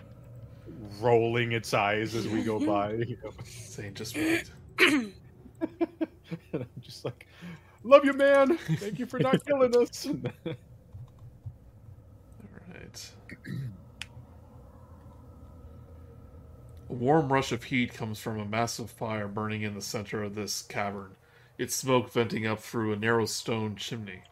Rolling 0.99 1.51
its 1.51 1.73
eyes 1.73 2.13
as 2.13 2.27
we 2.27 2.43
go 2.43 2.59
by. 2.65 2.93
you 2.93 3.17
know. 3.23 3.31
saying 3.43 3.95
just 3.95 4.15
right. 4.15 4.43
and 4.79 5.11
I'm 6.53 6.67
just 6.79 7.03
like, 7.05 7.25
love 7.83 8.05
you, 8.05 8.13
man. 8.13 8.57
Thank 8.57 8.99
you 8.99 9.05
for 9.05 9.19
not 9.19 9.45
killing 9.47 9.75
us. 9.75 10.07
All 10.07 10.53
right. 12.73 13.11
A 16.89 16.93
warm 16.93 17.31
rush 17.31 17.51
of 17.51 17.63
heat 17.63 17.93
comes 17.93 18.19
from 18.19 18.39
a 18.39 18.45
massive 18.45 18.89
fire 18.89 19.27
burning 19.27 19.61
in 19.61 19.75
the 19.75 19.81
center 19.81 20.23
of 20.23 20.35
this 20.35 20.61
cavern, 20.63 21.15
its 21.57 21.75
smoke 21.75 22.11
venting 22.11 22.45
up 22.45 22.59
through 22.59 22.91
a 22.91 22.97
narrow 22.97 23.25
stone 23.25 23.75
chimney. 23.75 24.23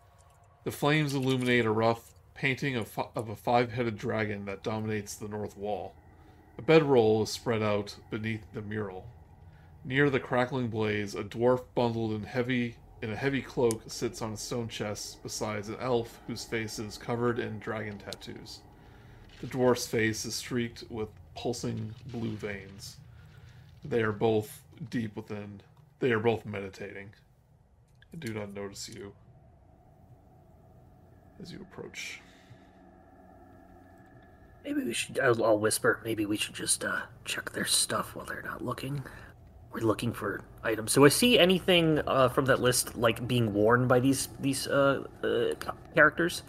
The 0.65 0.71
flames 0.71 1.13
illuminate 1.13 1.65
a 1.65 1.71
rough 1.71 2.11
painting 2.33 2.75
of, 2.75 2.97
of 3.15 3.29
a 3.29 3.35
five 3.35 3.71
headed 3.71 3.97
dragon 3.97 4.45
that 4.45 4.63
dominates 4.63 5.15
the 5.15 5.27
north 5.27 5.57
wall. 5.57 5.95
A 6.57 6.61
bedroll 6.61 7.23
is 7.23 7.29
spread 7.29 7.61
out 7.61 7.95
beneath 8.09 8.51
the 8.53 8.61
mural. 8.61 9.07
Near 9.85 10.09
the 10.09 10.19
crackling 10.19 10.67
blaze, 10.67 11.15
a 11.15 11.23
dwarf 11.23 11.63
bundled 11.73 12.11
in 12.11 12.23
heavy 12.23 12.75
in 13.01 13.11
a 13.11 13.15
heavy 13.15 13.41
cloak 13.41 13.81
sits 13.87 14.21
on 14.21 14.33
a 14.33 14.37
stone 14.37 14.67
chest 14.67 15.23
beside 15.23 15.67
an 15.67 15.77
elf 15.79 16.19
whose 16.27 16.43
face 16.43 16.79
is 16.79 16.97
covered 16.97 17.39
in 17.39 17.59
dragon 17.59 17.97
tattoos. 17.97 18.59
The 19.41 19.47
dwarf's 19.47 19.87
face 19.87 20.25
is 20.25 20.35
streaked 20.35 20.83
with 20.89 21.09
pulsing 21.35 21.95
blue 22.07 22.35
veins. 22.35 22.97
They 23.85 24.01
are 24.01 24.11
both 24.11 24.61
deep 24.89 25.15
within. 25.15 25.61
They 25.99 26.11
are 26.11 26.19
both 26.19 26.45
meditating. 26.45 27.11
and 28.11 28.21
do 28.21 28.33
not 28.33 28.53
notice 28.53 28.89
you 28.89 29.13
as 31.41 31.51
you 31.51 31.61
approach. 31.61 32.19
Maybe 34.63 34.83
we 34.83 34.93
should. 34.93 35.19
I'll 35.19 35.57
whisper. 35.57 36.01
Maybe 36.03 36.25
we 36.25 36.35
should 36.35 36.55
just 36.55 36.83
uh, 36.83 37.01
check 37.23 37.51
their 37.51 37.65
stuff 37.65 38.15
while 38.15 38.25
they're 38.25 38.41
not 38.41 38.63
looking. 38.63 39.03
We're 39.71 39.81
looking 39.81 40.11
for 40.11 40.41
items. 40.63 40.91
So 40.91 41.05
I 41.05 41.09
see 41.09 41.39
anything 41.39 41.99
uh, 42.07 42.29
from 42.29 42.45
that 42.45 42.61
list 42.61 42.95
like 42.97 43.27
being 43.27 43.53
worn 43.53 43.87
by 43.87 43.99
these 43.99 44.29
these 44.39 44.67
uh, 44.67 45.03
uh, 45.23 45.55
characters. 45.95 46.43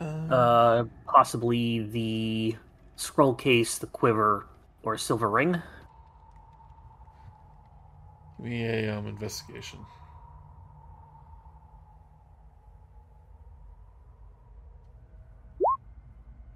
Uh, 0.00 0.84
possibly 1.06 1.80
the 1.80 2.56
scroll 2.96 3.34
case, 3.34 3.78
the 3.78 3.86
quiver, 3.86 4.46
or 4.82 4.94
a 4.94 4.98
silver 4.98 5.30
ring. 5.30 5.62
Give 8.36 8.46
me 8.46 8.64
a 8.64 8.98
um, 8.98 9.06
investigation. 9.06 9.78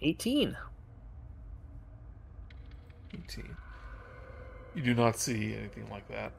Eighteen. 0.00 0.56
18. 3.14 3.56
You 4.78 4.84
do 4.84 4.94
not 4.94 5.16
see 5.18 5.56
anything 5.56 5.90
like 5.90 6.06
that. 6.06 6.30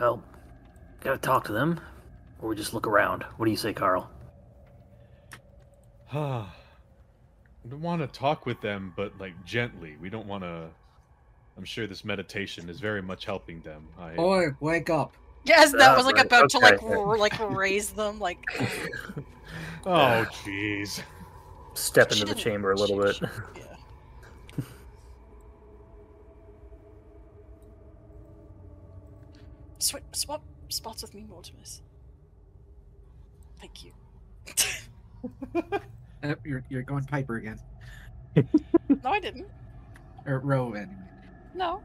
Well, 0.00 0.20
gotta 1.00 1.18
talk 1.18 1.44
to 1.44 1.52
them, 1.52 1.78
or 2.40 2.48
we 2.48 2.56
just 2.56 2.74
look 2.74 2.88
around. 2.88 3.22
What 3.36 3.44
do 3.46 3.52
you 3.52 3.56
say, 3.56 3.72
Karl? 3.72 4.10
I 6.12 6.44
don't 7.68 7.80
want 7.82 8.00
to 8.02 8.08
talk 8.08 8.46
with 8.46 8.60
them, 8.60 8.92
but 8.96 9.12
like 9.20 9.44
gently. 9.44 9.94
We 10.00 10.10
don't 10.10 10.26
want 10.26 10.42
to. 10.42 10.66
I'm 11.56 11.64
sure 11.64 11.86
this 11.86 12.04
meditation 12.04 12.68
is 12.68 12.80
very 12.80 13.02
much 13.02 13.24
helping 13.26 13.60
them. 13.60 13.86
I, 13.96 14.16
Boy, 14.16 14.46
wake 14.58 14.90
up. 14.90 15.14
Yes, 15.44 15.70
that 15.70 15.92
Ah, 15.92 15.96
was 15.96 16.04
like 16.04 16.16
right, 16.16 16.26
about 16.26 16.50
to 16.50 16.58
like 16.58 16.82
r- 16.82 17.16
like 17.16 17.38
raise 17.56 17.90
them 17.90 18.18
like. 18.18 18.40
oh, 19.86 20.26
jeez. 20.44 21.00
Step 21.74 22.10
into 22.10 22.24
the 22.24 22.34
chamber 22.34 22.72
a 22.72 22.76
little 22.76 22.96
she- 23.12 23.20
bit. 23.20 23.30
she- 23.54 23.60
Yeah. 23.60 23.66
Swap, 29.80 30.02
swap 30.14 30.42
spots 30.68 31.02
with 31.02 31.14
me, 31.14 31.26
Mortimus. 31.28 31.80
Thank 33.58 33.82
you. 33.84 33.92
Uh, 36.22 36.34
you're 36.44 36.62
you're 36.68 36.82
going 36.82 37.04
Piper 37.04 37.36
again, 37.36 37.58
No, 38.36 39.10
I 39.10 39.20
didn't. 39.20 39.46
or 40.26 40.38
Row 40.40 40.72
anyway. 40.74 40.94
No. 41.54 41.82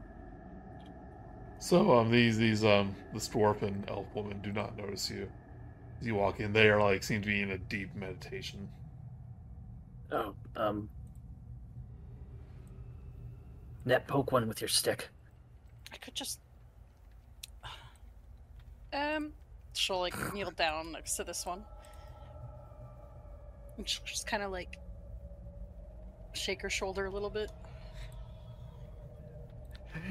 So 1.58 1.98
um 1.98 2.10
these 2.10 2.36
these 2.38 2.64
um 2.64 2.94
this 3.12 3.28
dwarf 3.28 3.62
and 3.62 3.88
elf 3.88 4.06
woman 4.14 4.40
do 4.42 4.52
not 4.52 4.76
notice 4.76 5.10
you. 5.10 5.28
As 6.00 6.06
you 6.06 6.14
walk 6.14 6.40
in, 6.40 6.52
they 6.52 6.68
are 6.68 6.80
like 6.82 7.02
seem 7.02 7.22
to 7.22 7.26
be 7.26 7.40
in 7.42 7.50
a 7.52 7.58
deep 7.58 7.94
meditation. 7.94 8.68
Oh, 10.12 10.34
um. 10.54 10.88
Net 13.86 14.06
poke 14.06 14.32
one 14.32 14.46
with 14.48 14.60
your 14.60 14.68
stick. 14.68 15.08
I 15.92 15.96
could 15.96 16.14
just. 16.14 16.40
Um, 18.92 19.32
she'll 19.74 20.00
like 20.00 20.34
kneel 20.34 20.50
down 20.50 20.92
next 20.92 21.16
to 21.16 21.24
this 21.24 21.44
one. 21.44 21.62
And 23.76 23.88
she'll 23.88 24.04
just 24.04 24.26
kind 24.26 24.42
of 24.42 24.50
like 24.50 24.78
shake 26.32 26.62
her 26.62 26.70
shoulder 26.70 27.06
a 27.06 27.10
little 27.10 27.30
bit. 27.30 27.50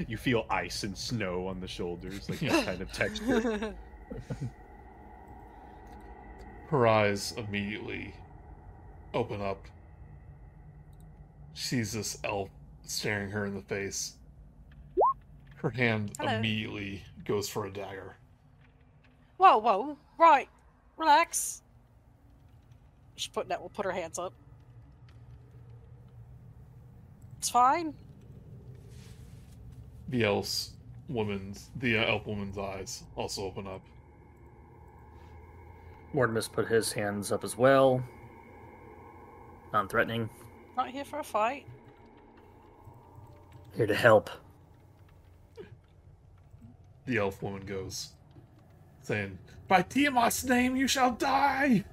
You 0.08 0.18
feel 0.18 0.46
ice 0.50 0.84
and 0.84 0.98
snow 0.98 1.48
on 1.48 1.60
the 1.60 1.68
shoulders, 1.68 2.28
like 2.28 2.40
that 2.40 2.66
kind 2.66 2.82
of 2.82 2.92
texture. 2.92 3.76
Her 6.70 6.88
eyes 6.88 7.34
immediately 7.38 8.14
open 9.14 9.42
up. 9.42 9.64
She 11.54 11.68
sees 11.68 11.94
this 11.94 12.18
elf 12.24 12.50
staring 12.84 13.30
her 13.30 13.46
in 13.46 13.54
the 13.54 13.62
face. 13.62 14.16
Her 15.58 15.70
hand 15.70 16.12
Hello. 16.20 16.34
immediately 16.34 17.04
goes 17.24 17.48
for 17.48 17.66
a 17.66 17.72
dagger. 17.72 18.18
Whoa, 19.38 19.58
whoa, 19.58 19.98
right, 20.18 20.50
relax. 20.98 21.62
She's 23.16 23.32
putting 23.32 23.50
that. 23.50 23.60
We'll 23.60 23.70
put 23.70 23.86
her 23.86 23.92
hands 23.92 24.20
up. 24.20 24.34
It's 27.38 27.50
fine. 27.50 27.94
The 30.10 30.24
elf's 30.24 30.72
woman's 31.08 31.70
the 31.78 31.98
uh, 31.98 32.06
elf 32.06 32.26
woman's 32.26 32.58
eyes 32.58 33.04
also 33.16 33.44
open 33.44 33.68
up. 33.68 33.82
Mortimus 36.14 36.52
put 36.52 36.68
his 36.68 36.92
hands 36.92 37.32
up 37.32 37.44
as 37.44 37.58
well. 37.58 38.04
Non 39.74 39.88
threatening. 39.88 40.30
Not 40.78 40.90
here 40.90 41.06
for 41.06 41.20
a 41.20 41.24
fight. 41.24 41.66
Here 43.76 43.88
to 43.88 43.96
help. 43.96 44.30
The 47.06 47.18
elf 47.18 47.42
woman 47.44 47.66
goes, 47.66 48.14
saying, 49.06 49.38
"By 49.68 49.82
Tiamat's 49.84 50.44
name, 50.44 50.76
you 50.76 50.88
shall 50.88 51.12
die." 51.12 51.84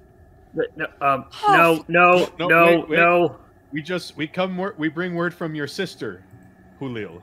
But 0.53 0.67
No, 0.77 0.85
um, 1.01 1.25
no, 1.49 1.85
no, 1.87 2.29
No, 2.39 2.47
no, 2.47 2.65
wait, 2.65 2.89
wait. 2.89 2.97
no. 2.97 3.37
We 3.71 3.81
just 3.81 4.15
we 4.15 4.27
come 4.27 4.55
wor- 4.57 4.75
we 4.77 4.87
bring 4.89 5.15
word 5.15 5.33
from 5.33 5.55
your 5.55 5.67
sister, 5.67 6.23
Julil. 6.79 7.21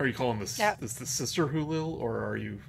Are 0.00 0.06
you 0.06 0.12
calling 0.14 0.40
this 0.40 0.58
Yeah. 0.58 0.74
this 0.80 0.94
the 0.94 1.06
sister 1.06 1.46
Hulil, 1.46 1.96
or 2.00 2.24
are 2.24 2.36
you 2.36 2.60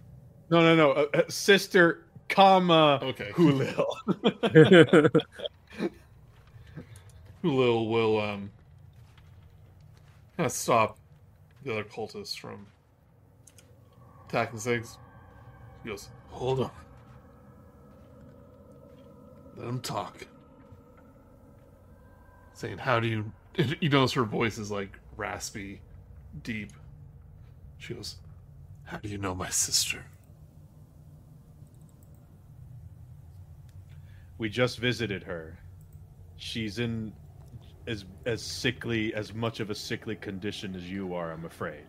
No, 0.52 0.62
no, 0.62 0.76
no, 0.76 0.92
uh, 0.92 1.06
uh, 1.16 1.22
sister, 1.30 2.06
comma 2.30 3.00
okay? 3.02 3.32
Julil. 3.32 3.86
Hulil 7.44 7.90
will 7.90 8.20
um 8.22 8.52
kind 10.38 10.46
of 10.46 10.52
stop 10.52 10.98
the 11.64 11.72
other 11.72 11.84
cultists 11.84 12.38
from 12.38 12.68
attacking 14.28 14.60
things. 14.60 14.98
He 15.84 15.90
goes, 15.90 16.10
"Hold 16.30 16.62
on, 16.62 16.72
let 19.56 19.68
him 19.68 19.82
talk." 19.82 20.28
Saying, 22.54 22.78
"How 22.80 23.00
do 23.00 23.08
you?" 23.08 23.32
You 23.80 23.90
notice 23.90 24.14
her 24.14 24.24
voice 24.24 24.58
is 24.58 24.72
like 24.72 24.98
raspy, 25.16 25.82
deep. 26.42 26.74
She 27.78 27.94
goes, 27.94 28.16
"How 28.84 28.98
do 28.98 29.10
you 29.10 29.18
know 29.18 29.36
my 29.36 29.50
sister?" 29.50 30.06
we 34.38 34.50
just 34.50 34.78
visited 34.78 35.24
her. 35.24 35.60
She's 36.36 36.80
in 36.80 37.14
as 37.88 38.06
as 38.26 38.42
sickly 38.42 39.14
as 39.14 39.34
much 39.34 39.60
of 39.60 39.70
a 39.70 39.76
sickly 39.76 40.16
condition 40.16 40.76
as 40.76 40.90
you 40.90 41.14
are, 41.14 41.32
I'm 41.32 41.46
afraid. 41.46 41.86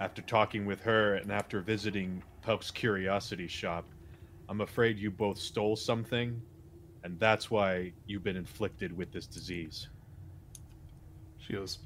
After 0.00 0.20
talking 0.22 0.66
with 0.66 0.82
her 0.82 1.14
and 1.14 1.32
after 1.32 1.60
visiting 1.60 2.22
Puck's 2.42 2.70
curiosity 2.70 3.46
shop, 3.46 3.86
I'm 4.48 4.60
afraid 4.60 4.98
you 4.98 5.10
both 5.10 5.38
stole 5.38 5.76
something, 5.76 6.40
and 7.04 7.18
that's 7.18 7.50
why 7.50 7.92
you've 8.06 8.24
been 8.24 8.36
inflicted 8.36 8.96
with 8.96 9.12
this 9.12 9.26
disease. 9.26 9.88
She 11.38 11.54
goes, 11.54 11.78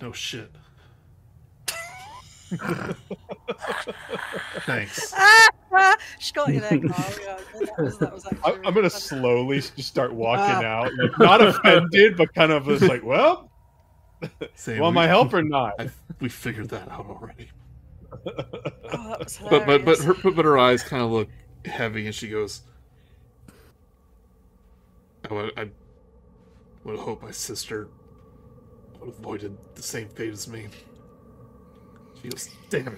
"No 0.00 0.12
shit." 0.12 0.50
Thanks. 4.66 5.12
Ah! 5.16 5.48
She 6.18 6.32
got 6.32 6.52
you 6.52 6.60
there, 6.60 6.78
Karl. 6.78 6.90
Yeah, 7.20 7.36
that 7.66 7.78
was, 7.78 7.98
that 7.98 8.12
was 8.12 8.24
actually 8.26 8.40
I, 8.44 8.50
really 8.50 8.66
I'm 8.66 8.74
gonna 8.74 8.90
slowly 8.90 9.60
just 9.60 9.82
start 9.84 10.12
walking 10.12 10.64
Ah. 10.64 10.82
out, 10.84 10.90
like 10.98 11.18
not 11.18 11.40
offended, 11.42 12.16
but 12.16 12.32
kind 12.34 12.52
of 12.52 12.64
just 12.66 12.82
like, 12.82 13.02
well, 13.04 13.50
Saying, 14.54 14.80
want 14.80 14.92
"We- 14.92 14.96
my 15.02 15.06
help 15.06 15.32
or 15.34 15.42
not? 15.42 15.74
I, 15.78 15.90
we 16.20 16.28
figured 16.28 16.68
that 16.70 16.88
out 16.90 17.06
already. 17.06 17.48
Oh, 18.12 19.10
that 19.10 19.18
was 19.20 19.38
But 19.48 19.66
but 19.66 19.84
but 19.84 19.98
her 20.00 20.14
but, 20.14 20.34
but 20.36 20.44
her 20.44 20.58
eyes 20.58 20.82
kind 20.82 21.02
of 21.02 21.10
look 21.10 21.28
heavy, 21.64 22.06
and 22.06 22.14
she 22.14 22.28
goes, 22.28 22.62
"I 25.30 25.32
would 25.34 25.52
I 25.58 25.68
would 26.84 26.98
hope 26.98 27.22
my 27.22 27.30
sister 27.30 27.88
would 28.98 29.08
have 29.10 29.18
avoided 29.18 29.56
the 29.74 29.82
same 29.82 30.08
fate 30.08 30.32
as 30.32 30.48
me." 30.48 30.66
She 32.20 32.28
goes, 32.28 32.48
"Damn 32.68 32.88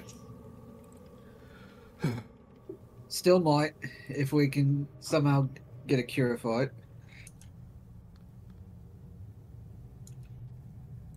it!" 2.04 2.14
Still 3.12 3.40
might, 3.40 3.72
if 4.08 4.32
we 4.32 4.48
can 4.48 4.88
somehow 5.00 5.46
get 5.86 5.98
a 5.98 6.02
cure 6.02 6.38
for 6.38 6.62
it. 6.62 6.72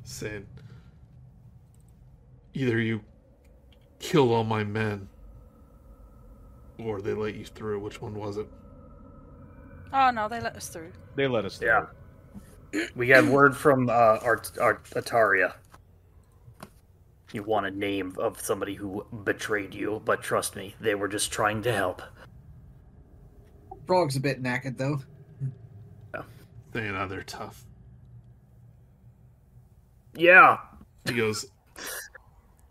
Saying, 0.04 0.46
"Either 2.54 2.82
you 2.82 3.00
kill 4.00 4.34
all 4.34 4.44
my 4.44 4.66
men, 4.66 5.08
or 6.78 7.02
they 7.02 7.14
let 7.14 7.36
you 7.36 7.46
through. 7.46 7.80
Which 7.80 8.02
one 8.02 8.14
was 8.14 8.36
it?" 8.36 8.48
Oh 9.94 10.12
no, 10.12 10.28
they 10.28 10.42
let 10.42 10.58
us 10.58 10.68
through. 10.68 10.92
They 11.16 11.28
let 11.28 11.46
us. 11.46 11.60
Through. 11.60 11.88
Yeah. 12.74 12.88
We 12.98 13.08
have 13.08 13.30
word 13.30 13.56
from 13.56 13.90
uh, 13.90 14.20
Art, 14.22 14.52
Art, 14.60 14.84
Ataria. 14.90 15.54
You 17.36 17.44
want 17.44 17.66
a 17.66 17.72
name 17.72 18.16
of 18.18 18.40
somebody 18.40 18.76
who 18.76 19.06
betrayed 19.26 19.76
you, 19.76 20.02
but 20.06 20.24
trust 20.24 20.56
me, 20.56 20.74
they 20.80 20.96
were 20.96 21.10
just 21.10 21.34
trying 21.34 21.62
to 21.64 21.74
help. 21.74 22.02
Frog's 23.86 24.16
a 24.16 24.22
bit 24.22 24.42
knackered 24.42 24.78
though. 24.78 25.02
Yeah. 26.14 26.22
They 26.72 26.90
know 26.90 27.10
they're 27.10 27.24
tough." 27.24 27.66
Yeah, 30.14 30.60
He 31.04 31.14
goes, 31.14 31.52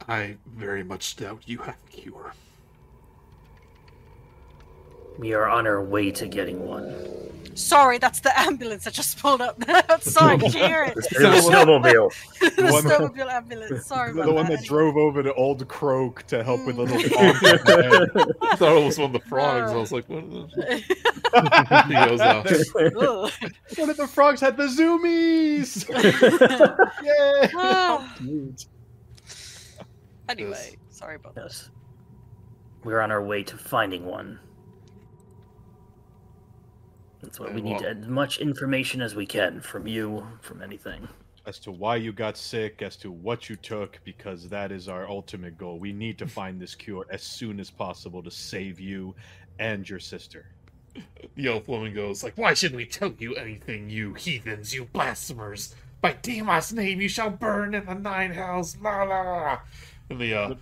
"I 0.09 0.39
very 0.47 0.83
much 0.83 1.17
doubt 1.17 1.47
you 1.47 1.59
have 1.59 1.77
a 1.87 1.91
cure." 1.91 2.33
We 5.19 5.33
are 5.33 5.47
on 5.47 5.67
our 5.67 5.83
way 5.83 6.11
to 6.13 6.27
getting 6.27 6.67
one. 6.67 7.11
Sorry, 7.57 7.99
that's 7.99 8.19
the 8.19 8.37
ambulance 8.37 8.83
that 8.83 8.95
just 8.95 9.17
pulled 9.21 9.41
up 9.41 9.57
outside. 9.89 10.41
Did 10.41 10.55
you 10.55 10.61
hear 10.67 10.83
it? 10.83 10.95
It's 10.97 11.09
the 11.11 11.19
snowmobile. 11.19 12.11
the 12.57 12.63
one- 12.73 12.83
snowmobile 12.83 13.31
ambulance. 13.31 13.87
Sorry 13.87 14.13
The, 14.13 14.23
about 14.23 14.35
one 14.35 14.47
that. 14.47 14.59
that 14.59 14.65
drove 14.67 14.97
over 14.97 15.23
to 15.23 15.33
Old 15.35 15.67
Croak 15.69 16.25
to 16.25 16.43
help 16.43 16.67
with 16.67 16.75
Mm. 16.77 16.91
little 16.91 17.11
farm. 17.11 18.37
I 18.43 18.57
thought 18.57 18.77
it 18.77 18.85
was 18.85 18.99
one 18.99 19.15
of 19.15 19.23
the 19.23 19.29
frogs. 19.29 19.71
I 19.71 19.77
was 19.77 19.93
like, 19.93 20.09
what? 20.09 20.25
Is 20.25 20.53
it? 20.57 20.83
He 21.87 21.95
goes, 21.95 22.21
Ugh. 22.21 23.31
One 23.77 23.89
of 23.91 23.97
the 23.99 24.09
frogs 24.09 24.41
had 24.41 24.57
the 24.57 24.65
zoomies. 24.65 25.89
yeah. 27.05 27.49
Ah. 27.55 28.17
anyway, 30.29 30.77
sorry 30.91 31.15
about 31.17 31.37
that. 31.37 31.43
Yes. 31.45 31.71
We're 32.83 33.01
on 33.01 33.13
our 33.13 33.23
way 33.25 33.45
to 33.45 33.57
finding 33.57 34.05
one. 34.07 34.41
That's 37.25 37.41
why 37.41 37.51
we 37.51 37.63
need 37.63 37.81
Well- 37.81 37.87
as 37.87 38.07
much 38.07 38.39
information 38.39 39.01
as 39.01 39.15
we 39.15 39.27
can 39.27 39.61
from 39.61 39.87
you, 39.87 40.27
from 40.43 40.63
anything. 40.63 41.09
As 41.47 41.59
to 41.61 41.71
why 41.73 41.97
you 41.97 42.13
got 42.13 42.37
sick, 42.37 42.81
as 42.81 42.97
to 42.97 43.11
what 43.11 43.49
you 43.51 43.57
took, 43.57 43.99
because 44.05 44.49
that 44.49 44.73
is 44.73 44.89
our 44.89 45.09
ultimate 45.09 45.59
goal. 45.59 45.79
We 45.79 45.93
need 45.93 46.19
to 46.19 46.27
find 46.27 46.61
this 46.61 46.75
cure 46.75 47.07
as 47.11 47.23
soon 47.23 47.61
as 47.61 47.71
possible 47.71 48.23
to 48.23 48.31
save 48.31 48.81
you 48.81 49.15
and 49.59 49.89
your 49.89 50.01
sister. 50.01 50.47
the 51.35 51.49
elf 51.49 51.67
woman 51.69 51.93
goes, 51.93 52.23
like, 52.23 52.39
why 52.39 52.55
should 52.55 52.75
we 52.75 52.87
tell 52.87 53.13
you 53.19 53.35
anything, 53.35 53.91
you 53.91 54.15
heathens, 54.15 54.73
you 54.73 54.85
blasphemers? 54.87 55.75
By 56.01 56.13
Deimos' 56.13 56.73
name 56.73 57.01
you 57.01 57.09
shall 57.09 57.31
burn 57.31 57.75
in 57.75 57.87
the 57.87 57.95
nine 57.95 58.31
hells, 58.31 58.77
la 58.79 59.03
la 59.03 59.21
la. 59.23 59.61
And 60.11 60.21
the, 60.21 60.35
uh, 60.35 60.55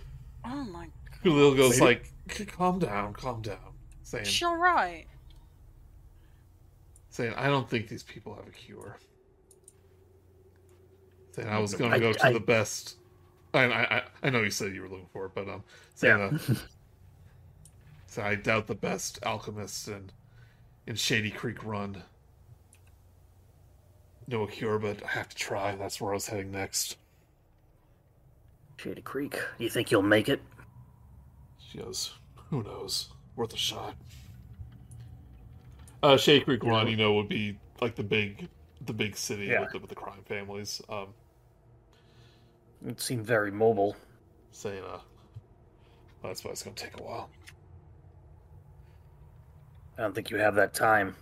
Oh 0.45 0.63
my 0.65 0.87
Hulil 1.23 1.55
goes, 1.55 1.79
Lady- 1.79 2.01
like, 2.27 2.47
calm 2.47 2.79
down, 2.79 3.13
calm 3.13 3.41
down. 3.41 3.73
Saying, 4.03 4.25
She's 4.25 4.43
alright. 4.43 5.07
Saying, 7.13 7.35
I 7.37 7.47
don't 7.47 7.69
think 7.69 7.87
these 7.87 8.01
people 8.01 8.33
have 8.33 8.47
a 8.47 8.49
cure. 8.49 8.97
Saying, 11.33 11.47
I 11.47 11.59
was 11.59 11.75
going 11.75 11.91
to 11.91 11.99
go 11.99 12.11
to 12.11 12.25
I- 12.25 12.33
the 12.33 12.39
best. 12.39 12.95
I, 13.53 13.65
I, 13.65 13.97
I- 13.97 14.03
I 14.23 14.29
know 14.31 14.41
you 14.41 14.49
said 14.49 14.73
you 14.73 14.81
were 14.81 14.89
looking 14.89 15.09
for 15.13 15.27
it, 15.27 15.31
but, 15.35 15.47
um, 15.47 15.63
saying, 15.93 16.17
Yeah. 16.17 16.37
uh, 16.49 16.55
so 18.07 18.23
I 18.23 18.33
doubt 18.33 18.65
the 18.65 18.73
best 18.73 19.19
alchemists 19.23 19.87
in, 19.87 20.09
in 20.87 20.95
Shady 20.95 21.29
Creek 21.29 21.63
Run 21.63 22.01
know 24.27 24.41
a 24.43 24.47
cure, 24.47 24.79
but 24.79 25.03
I 25.03 25.09
have 25.09 25.29
to 25.29 25.35
try. 25.35 25.75
That's 25.75 26.01
where 26.01 26.13
I 26.13 26.15
was 26.15 26.25
heading 26.27 26.49
next. 26.51 26.97
Shady 28.77 29.01
Creek. 29.03 29.37
You 29.59 29.69
think 29.69 29.91
you'll 29.91 30.01
make 30.01 30.29
it? 30.29 30.41
She 31.59 31.77
goes, 31.77 32.13
who 32.49 32.63
knows? 32.63 33.09
Worth 33.35 33.53
a 33.53 33.57
shot. 33.57 33.95
Uh, 36.03 36.17
Shady 36.17 36.43
Creek 36.43 36.63
Run, 36.63 36.87
you 36.89 36.97
know, 36.97 37.13
would 37.13 37.29
be 37.29 37.57
like 37.81 37.95
the 37.95 38.03
big, 38.03 38.49
the 38.85 38.91
big 38.93 39.15
city 39.15 39.45
Yeah. 39.45 39.61
with, 39.61 39.71
the, 39.71 39.79
with 39.79 39.89
the 39.89 39.95
crime 39.95 40.21
families. 40.25 40.81
Um, 40.89 41.13
It 42.85 42.99
seemed 42.99 43.25
very 43.25 43.51
mobile. 43.51 43.95
saying, 44.51 44.83
uh, 44.83 44.99
that's 46.21 46.43
why 46.43 46.51
it's 46.51 46.61
going 46.61 46.75
to 46.75 46.83
take 46.83 46.99
a 46.99 47.03
while. 47.03 47.29
I 49.97 50.01
don't 50.01 50.13
think 50.13 50.29
you 50.29 50.37
have 50.37 50.55
that 50.55 50.73
time. 50.73 51.15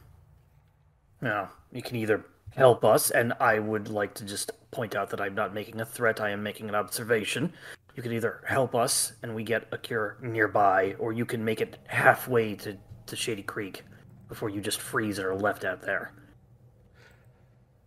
No, 1.21 1.47
you 1.71 1.81
can 1.83 1.95
either 1.97 2.25
help 2.55 2.83
us, 2.83 3.11
and 3.11 3.33
I 3.39 3.59
would 3.59 3.87
like 3.87 4.13
to 4.15 4.25
just 4.25 4.51
point 4.71 4.95
out 4.95 5.09
that 5.11 5.21
I'm 5.21 5.35
not 5.35 5.53
making 5.53 5.79
a 5.79 5.85
threat, 5.85 6.19
I 6.19 6.31
am 6.31 6.41
making 6.41 6.67
an 6.69 6.75
observation. 6.75 7.53
You 7.95 8.01
can 8.01 8.11
either 8.13 8.41
help 8.47 8.73
us 8.73 9.13
and 9.21 9.35
we 9.35 9.43
get 9.43 9.67
a 9.71 9.77
cure 9.77 10.17
nearby, 10.21 10.95
or 10.97 11.13
you 11.13 11.25
can 11.25 11.45
make 11.45 11.61
it 11.61 11.77
halfway 11.87 12.55
to, 12.55 12.77
to 13.05 13.15
Shady 13.15 13.43
Creek 13.43 13.83
before 14.31 14.47
you 14.47 14.61
just 14.61 14.79
freeze 14.79 15.17
and 15.17 15.27
are 15.27 15.35
left 15.35 15.65
out 15.65 15.81
there. 15.81 16.13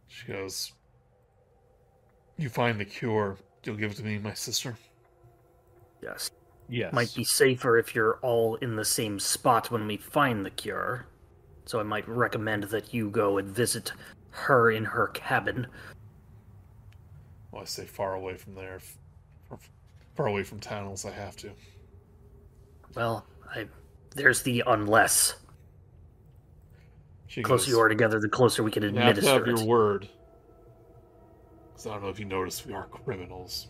She 0.09 0.31
goes, 0.31 0.75
you 2.37 2.51
find 2.51 2.79
the 2.79 2.85
cure, 2.85 3.39
you'll 3.65 3.77
give 3.77 3.93
it 3.93 3.95
to 3.95 4.05
me 4.05 4.19
my 4.19 4.35
sister. 4.35 4.77
Yes. 6.03 6.31
Yes. 6.69 6.93
Might 6.93 7.15
be 7.15 7.25
safer 7.25 7.79
if 7.79 7.95
you're 7.95 8.19
all 8.21 8.57
in 8.57 8.77
the 8.77 8.85
same 8.85 9.19
spot 9.19 9.71
when 9.71 9.87
we 9.87 9.97
find 9.97 10.45
the 10.45 10.51
cure. 10.51 11.07
So 11.65 11.81
I 11.81 11.83
might 11.83 12.07
recommend 12.07 12.65
that 12.65 12.93
you 12.93 13.09
go 13.09 13.39
and 13.39 13.49
visit 13.49 13.93
her 14.29 14.71
in 14.71 14.85
her 14.85 15.07
cabin. 15.15 15.67
Well, 17.53 17.63
I 17.63 17.65
stay 17.65 17.87
far 17.87 18.17
away 18.17 18.37
from 18.37 18.55
there, 18.55 18.81
far, 19.49 19.59
far 20.15 20.27
away 20.27 20.43
from 20.43 20.61
town 20.61 20.85
unless 20.85 21.07
I 21.07 21.13
have 21.13 21.37
to. 21.39 21.53
Well, 22.95 23.25
I 23.51 23.67
there's 24.15 24.43
the 24.43 24.63
unless. 24.67 25.37
She 27.27 27.41
The 27.43 27.47
closer 27.47 27.67
goes, 27.67 27.69
you 27.75 27.81
are 27.81 27.89
together, 27.89 28.21
the 28.21 28.29
closer 28.29 28.63
we 28.63 28.71
can 28.71 28.83
You 28.83 28.89
have 28.91 28.97
to 28.97 29.21
administer 29.21 29.33
have 29.33 29.47
your 29.47 29.61
it. 29.61 29.67
word. 29.67 30.09
Because 31.73 31.87
I 31.87 31.91
don't 31.95 32.03
know 32.03 32.09
if 32.09 32.19
you 32.19 32.25
noticed, 32.27 32.67
we 32.67 32.75
are 32.75 32.87
criminals. 32.87 33.69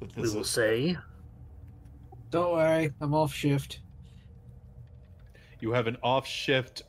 But 0.00 0.14
We 0.16 0.22
will 0.30 0.40
is, 0.40 0.50
say, 0.50 0.96
Don't 2.30 2.52
worry, 2.52 2.92
I'm 3.00 3.14
off 3.14 3.32
shift. 3.34 3.80
You 5.60 5.72
have 5.72 5.86
an 5.86 5.96
off 6.02 6.26
shift 6.26 6.82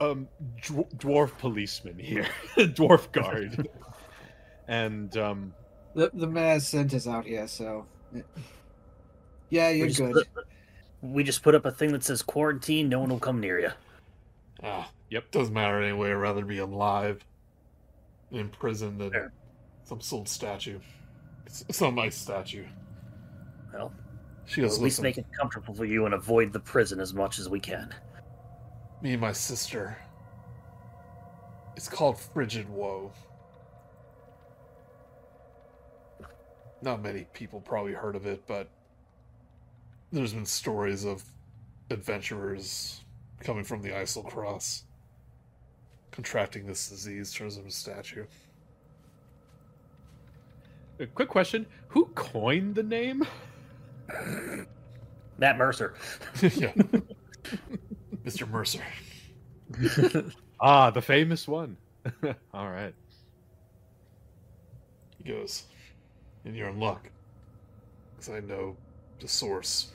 um 0.00 0.28
dw- 0.62 0.88
dwarf 0.96 1.36
policeman 1.38 1.98
here. 1.98 2.26
dwarf 2.56 3.10
guard. 3.10 3.66
and 4.68 5.16
um 5.16 5.54
The 5.94 6.10
the 6.12 6.26
mayor 6.26 6.60
sent 6.60 6.92
us 6.94 7.06
out 7.08 7.24
here, 7.24 7.48
so 7.48 7.86
yeah, 9.50 9.70
you're 9.70 9.88
good. 9.88 10.12
put, 10.34 10.44
we 11.02 11.22
just 11.24 11.42
put 11.42 11.54
up 11.54 11.64
a 11.64 11.70
thing 11.70 11.92
that 11.92 12.02
says 12.04 12.22
quarantine. 12.22 12.88
No 12.88 13.00
one 13.00 13.08
will 13.10 13.18
come 13.20 13.40
near 13.40 13.58
you. 13.60 13.70
ah, 14.62 14.90
Yep. 15.10 15.30
doesn't 15.30 15.54
matter 15.54 15.80
anyway. 15.82 16.10
I'd 16.10 16.14
rather 16.14 16.44
be 16.44 16.58
alive 16.58 17.24
in 18.30 18.48
prison 18.50 18.98
than 18.98 19.10
Fair. 19.10 19.32
some 19.84 20.00
old 20.12 20.28
statue. 20.28 20.78
Some 21.48 21.94
nice 21.94 22.16
statue. 22.16 22.66
Well, 23.72 23.92
She 24.46 24.60
goes, 24.60 24.76
at 24.76 24.82
least 24.82 25.00
make 25.00 25.16
it 25.18 25.26
comfortable 25.38 25.72
for 25.74 25.84
you 25.86 26.04
and 26.04 26.14
avoid 26.14 26.52
the 26.52 26.60
prison 26.60 27.00
as 27.00 27.14
much 27.14 27.38
as 27.38 27.48
we 27.48 27.58
can. 27.60 27.94
me 29.00 29.12
and 29.12 29.20
my 29.20 29.32
sister. 29.32 29.96
It's 31.76 31.88
called 31.88 32.18
Frigid 32.18 32.68
Woe. 32.68 33.12
Not 36.82 37.02
many 37.02 37.26
people 37.32 37.60
probably 37.60 37.92
heard 37.92 38.16
of 38.16 38.26
it, 38.26 38.44
but 38.46 38.68
there's 40.12 40.32
been 40.32 40.46
stories 40.46 41.04
of 41.04 41.22
adventurers 41.90 43.02
coming 43.40 43.64
from 43.64 43.82
the 43.82 43.90
Eiselcross 43.90 44.82
contracting 46.18 46.66
this 46.66 46.88
disease 46.88 47.32
turns 47.32 47.54
them 47.54 47.64
to 47.64 47.70
statue. 47.70 48.24
a 50.98 51.06
quick 51.06 51.28
question. 51.28 51.64
Who 51.88 52.06
coined 52.16 52.74
the 52.74 52.82
name? 52.82 53.24
Matt 55.38 55.56
Mercer. 55.56 55.94
yeah. 56.42 56.72
Mr. 58.24 58.50
Mercer. 58.50 58.82
Ah, 60.58 60.90
the 60.90 61.00
famous 61.00 61.46
one. 61.46 61.76
All 62.52 62.68
right. 62.68 62.94
He 65.18 65.32
goes, 65.32 65.66
and 66.44 66.56
you're 66.56 66.68
in 66.68 66.80
luck. 66.80 67.08
Because 68.16 68.34
I 68.34 68.40
know 68.40 68.76
the 69.20 69.28
source. 69.28 69.92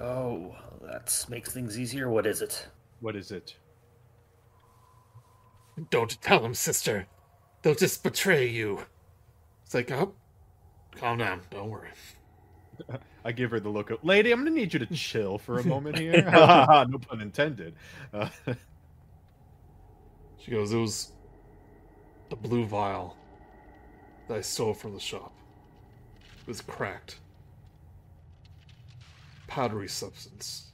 Oh, 0.00 0.54
that 0.82 1.24
makes 1.28 1.52
things 1.52 1.78
easier. 1.78 2.08
What 2.10 2.26
is 2.26 2.42
it? 2.42 2.68
What 3.00 3.16
is 3.16 3.30
it? 3.30 3.56
Don't 5.90 6.20
tell 6.22 6.40
them, 6.40 6.54
sister. 6.54 7.06
They'll 7.62 7.74
just 7.74 8.02
betray 8.02 8.46
you. 8.46 8.80
It's 9.64 9.74
like, 9.74 9.90
oh, 9.90 10.14
calm 10.96 11.18
down. 11.18 11.42
Don't 11.50 11.70
worry. 11.70 11.90
I 13.24 13.32
give 13.32 13.50
her 13.50 13.60
the 13.60 13.68
look 13.68 13.90
of, 13.90 14.02
lady, 14.04 14.30
I'm 14.32 14.40
gonna 14.40 14.50
need 14.50 14.72
you 14.72 14.78
to 14.78 14.86
chill 14.86 15.38
for 15.38 15.58
a 15.58 15.64
moment 15.64 15.98
here. 15.98 16.22
no 16.22 16.98
pun 16.98 17.20
intended. 17.20 17.74
Uh, 18.12 18.28
She 20.48 20.54
goes, 20.54 20.72
it 20.72 20.78
was 20.78 21.12
the 22.30 22.36
blue 22.36 22.64
vial 22.64 23.16
that 24.28 24.38
I 24.38 24.40
stole 24.40 24.72
from 24.72 24.94
the 24.94 25.00
shop. 25.00 25.32
It 26.40 26.46
was 26.46 26.62
cracked. 26.62 27.18
Powdery 29.48 29.88
substance. 29.88 30.70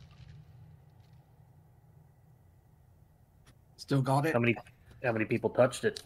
Still 3.76 4.02
got 4.02 4.26
it. 4.26 4.34
How 4.34 4.40
many 4.40 4.56
how 5.02 5.12
many 5.12 5.24
people 5.24 5.48
touched 5.48 5.84
it? 5.84 6.02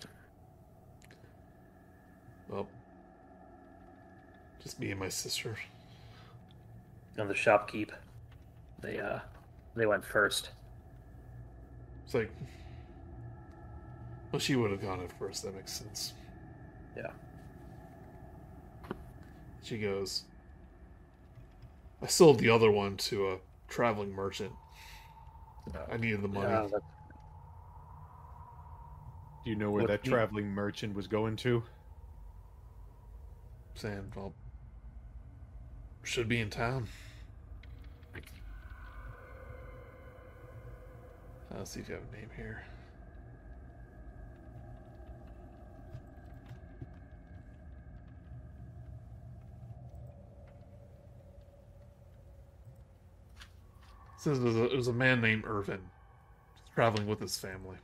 Well, 2.48 2.68
just 4.62 4.78
me 4.78 4.90
and 4.90 5.00
my 5.00 5.08
sister. 5.08 5.56
And 7.16 7.28
the 7.28 7.34
shopkeep. 7.34 7.90
They 8.80 9.00
uh 9.00 9.20
they 9.74 9.86
went 9.86 10.04
first. 10.04 10.50
It's 12.04 12.14
like, 12.14 12.30
well, 14.32 14.40
she 14.40 14.56
would 14.56 14.70
have 14.70 14.82
gone 14.82 15.00
at 15.00 15.12
first. 15.18 15.42
That 15.42 15.54
makes 15.54 15.72
sense. 15.72 16.12
Yeah. 16.96 17.10
She 19.62 19.78
goes, 19.78 20.24
I 22.02 22.06
sold 22.06 22.38
the 22.38 22.48
other 22.50 22.70
one 22.70 22.96
to 22.98 23.32
a 23.32 23.38
traveling 23.68 24.12
merchant. 24.12 24.52
I 25.90 25.96
needed 25.96 26.22
the 26.22 26.28
money. 26.28 26.46
Uh, 26.46 26.68
that- 26.68 26.82
Do 29.44 29.50
you 29.50 29.56
know 29.56 29.70
where 29.70 29.82
What 29.82 29.88
that 29.90 30.02
do- 30.04 30.10
traveling 30.10 30.48
merchant 30.48 30.94
was 30.94 31.06
going 31.06 31.36
to? 31.36 31.62
Saying, 33.74 34.12
well, 34.16 34.32
should 36.02 36.28
be 36.28 36.40
in 36.40 36.50
town. 36.50 36.88
Uh, 41.50 41.58
Let's 41.58 41.70
see 41.72 41.80
if 41.80 41.88
you 41.88 41.94
have 41.94 42.04
a 42.12 42.16
name 42.16 42.30
here. 42.36 42.64
Says 54.28 54.40
it 54.40 54.44
was, 54.44 54.56
a, 54.56 54.64
it 54.64 54.76
was 54.76 54.88
a 54.88 54.92
man 54.92 55.22
named 55.22 55.44
Irvin, 55.46 55.80
traveling 56.74 57.06
with 57.06 57.18
his 57.18 57.38
family. 57.38 57.78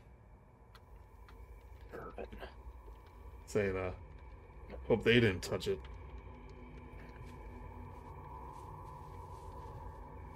Irvin. 1.94 2.26
Saying, 3.46 3.74
uh, 3.74 3.92
hope 4.86 5.04
they 5.04 5.14
didn't 5.20 5.40
touch 5.40 5.68
it. 5.68 5.78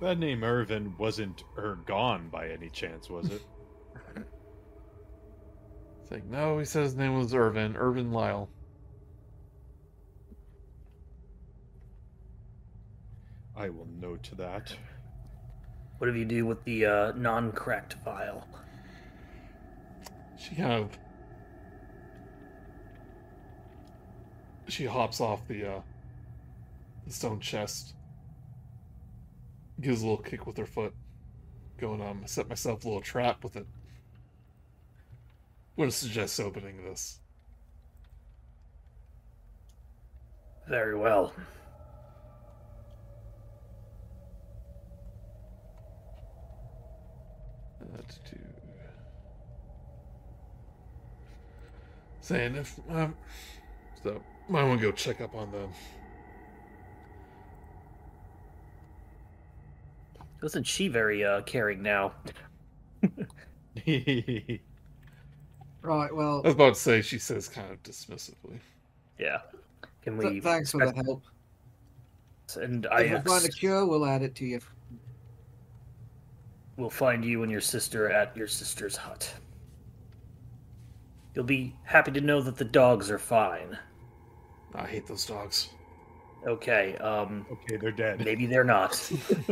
That 0.01 0.18
name 0.18 0.44
Irvin 0.44 0.94
wasn't 0.97 1.44
Ergon 1.59 2.30
by 2.30 2.48
any 2.48 2.70
chance, 2.70 3.10
was 3.10 3.28
it? 3.28 3.43
It's 6.01 6.10
like, 6.10 6.24
no, 6.24 6.59
he 6.59 6.64
said 6.64 6.85
his 6.85 6.94
name 6.94 7.18
was 7.18 7.35
Irvin, 7.35 7.76
Irvin 7.76 8.12
Lyle. 8.12 8.48
I 13.55 13.68
will 13.68 13.89
note 14.01 14.30
that. 14.39 14.74
What 15.98 16.12
do 16.12 16.18
you 16.18 16.24
do 16.24 16.46
with 16.46 16.62
the 16.64 16.86
uh, 16.86 17.12
non-cracked 17.16 17.96
vial? 18.04 18.46
She 20.38 20.54
kind 20.54 20.72
of 20.72 20.98
she 24.68 24.84
hops 24.84 25.20
off 25.20 25.46
the 25.48 25.66
uh 25.66 25.80
the 27.06 27.12
stone 27.12 27.40
chest, 27.40 27.94
gives 29.80 30.02
a 30.02 30.06
little 30.06 30.22
kick 30.22 30.46
with 30.46 30.56
her 30.58 30.66
foot, 30.66 30.94
going 31.78 32.02
um, 32.02 32.22
set 32.26 32.48
myself 32.48 32.84
a 32.84 32.88
little 32.88 33.02
trap 33.02 33.42
with 33.42 33.56
it. 33.56 33.66
Wouldn't 35.76 35.94
suggest 35.94 36.38
opening 36.38 36.84
this. 36.84 37.18
Very 40.68 40.96
well. 40.96 41.32
To 47.97 48.35
do... 48.35 48.40
Saying 52.20 52.55
if 52.56 52.78
um, 52.90 53.16
so 54.02 54.23
might 54.48 54.65
want 54.65 54.81
to 54.81 54.86
go 54.86 54.93
check 54.93 55.20
up 55.20 55.35
on 55.35 55.51
them. 55.51 55.70
Isn't 60.43 60.66
she 60.66 60.89
very 60.89 61.24
uh, 61.24 61.43
caring 61.43 61.82
now? 61.82 62.12
Right. 65.82 66.15
Well, 66.15 66.43
I 66.44 66.48
was 66.48 66.55
about 66.55 66.74
to 66.74 66.81
say 66.81 67.02
she 67.02 67.19
says 67.19 67.48
kind 67.48 67.70
of 67.70 67.82
dismissively. 67.82 68.59
Yeah. 69.19 69.39
Can 70.02 70.19
th- 70.19 70.32
we? 70.32 70.40
thanks 70.40 70.73
for 70.73 70.85
the 70.85 70.93
help. 70.93 71.23
And 72.56 72.86
I 72.86 73.02
If 73.02 73.24
we 73.24 73.31
find 73.31 73.44
a 73.44 73.48
cure, 73.48 73.86
we'll 73.86 74.05
add 74.05 74.23
it 74.23 74.35
to 74.36 74.44
you. 74.44 74.60
Will 76.78 76.88
find 76.88 77.24
you 77.24 77.42
and 77.42 77.52
your 77.52 77.60
sister 77.60 78.10
at 78.10 78.34
your 78.36 78.46
sister's 78.46 78.96
hut. 78.96 79.30
You'll 81.34 81.44
be 81.44 81.74
happy 81.82 82.12
to 82.12 82.20
know 82.20 82.40
that 82.40 82.56
the 82.56 82.64
dogs 82.64 83.10
are 83.10 83.18
fine. 83.18 83.76
I 84.74 84.86
hate 84.86 85.06
those 85.06 85.26
dogs. 85.26 85.68
Okay. 86.46 86.96
Um. 86.96 87.44
okay, 87.50 87.76
they're 87.76 87.92
dead. 87.92 88.24
Maybe 88.24 88.46
they're 88.46 88.64
not. 88.64 89.12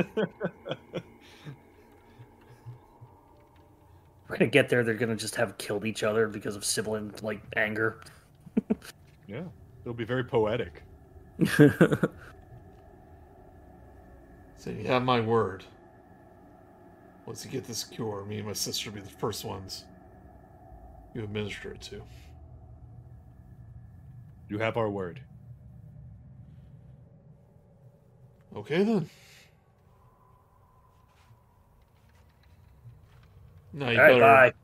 We're 4.29 4.39
gonna 4.39 4.47
get 4.51 4.69
there. 4.69 4.83
They're 4.83 4.95
gonna 4.95 5.17
just 5.17 5.37
have 5.37 5.59
killed 5.59 5.85
each 5.85 6.03
other 6.03 6.29
because 6.29 6.57
of 6.57 6.65
sibling 6.65 7.13
like 7.23 7.43
anger. 7.57 8.01
yeah, 9.27 9.43
it'll 9.83 9.95
be 9.95 10.05
very 10.05 10.25
poetic. 10.25 10.83
So 14.67 14.73
you 14.73 14.89
have 14.89 15.05
my 15.05 15.21
word. 15.21 15.65
Once 17.27 17.45
you 17.45 17.51
get 17.51 17.67
this 17.67 17.83
cure, 17.85 18.25
me 18.25 18.39
and 18.39 18.47
my 18.47 18.53
sister 18.53 18.91
will 18.91 18.97
be 18.97 19.03
the 19.03 19.09
first 19.11 19.45
ones 19.45 19.85
you 21.15 21.25
administer 21.25 21.73
it 21.73 21.81
to. 21.81 22.03
You 24.49 24.59
have 24.59 24.77
our 24.77 24.89
word. 24.89 25.21
Okay 28.55 28.85
then. 28.85 29.09
Now 33.73 33.91
you 33.91 33.99
All 33.99 34.05
right. 34.05 34.09
better 34.09 34.55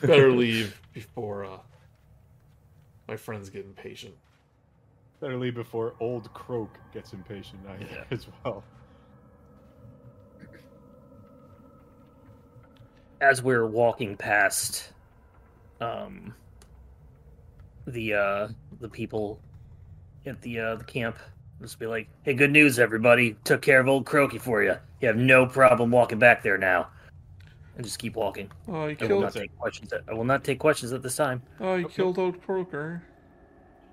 Bye. 0.00 0.06
better 0.06 0.32
leave 0.32 0.80
before 0.92 1.44
uh, 1.44 1.58
my 3.08 3.16
friends 3.16 3.50
get 3.50 3.64
impatient. 3.64 4.14
Better 5.20 5.36
leave 5.36 5.54
before 5.54 5.94
old 6.00 6.32
Croak 6.34 6.78
gets 6.92 7.12
impatient 7.12 7.62
I 7.68 7.78
Yeah. 7.80 8.04
as 8.10 8.26
well. 8.44 8.64
As 13.20 13.42
we're 13.42 13.66
walking 13.66 14.16
past 14.16 14.92
um 15.80 16.34
the 17.86 18.14
uh 18.14 18.48
the 18.80 18.88
people 18.88 19.38
at 20.24 20.40
the 20.42 20.58
uh 20.58 20.74
the 20.76 20.84
camp 20.84 21.16
just 21.60 21.78
be 21.78 21.86
like 21.86 22.08
hey 22.22 22.32
good 22.32 22.50
news 22.50 22.78
everybody 22.78 23.36
took 23.44 23.60
care 23.60 23.78
of 23.80 23.86
old 23.88 24.06
croaky 24.06 24.38
for 24.38 24.62
you 24.62 24.74
you 25.00 25.06
have 25.08 25.16
no 25.18 25.44
problem 25.46 25.90
walking 25.90 26.18
back 26.18 26.42
there 26.42 26.56
now 26.56 26.88
and 27.76 27.84
just 27.84 27.98
keep 27.98 28.16
walking 28.16 28.50
Oh, 28.68 28.86
you 28.86 28.96
i 29.00 29.02
will 29.02 29.08
killed. 29.08 29.22
not 29.22 29.32
take 29.34 29.54
questions 29.58 29.92
at, 29.92 30.00
i 30.08 30.14
will 30.14 30.24
not 30.24 30.44
take 30.44 30.58
questions 30.58 30.92
at 30.94 31.02
this 31.02 31.16
time 31.16 31.42
Oh, 31.60 31.74
you 31.74 31.88
killed 31.88 32.18
old 32.18 32.40
Croaker. 32.42 33.02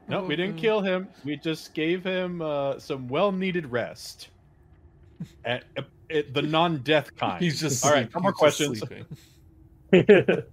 No, 0.07 0.23
we 0.23 0.35
didn't 0.37 0.55
Okay. 0.55 0.61
kill 0.61 0.81
him. 0.81 1.07
We 1.23 1.37
just 1.37 1.73
gave 1.73 2.03
him 2.03 2.41
uh, 2.41 2.77
some 2.77 3.07
well-needed 3.07 3.71
rest. 3.71 4.27
At, 5.45 5.63
at- 6.09 6.15
at 6.15 6.34
the 6.34 6.41
non-death 6.41 7.15
kind. 7.17 7.41
He's 7.43 7.59
just 7.59 7.84
all 7.85 7.91
right. 7.91 8.03
sleep- 8.11 8.15
No 8.15 8.21
more 8.21 8.31
he's 8.31 8.38
questions. 8.38 8.84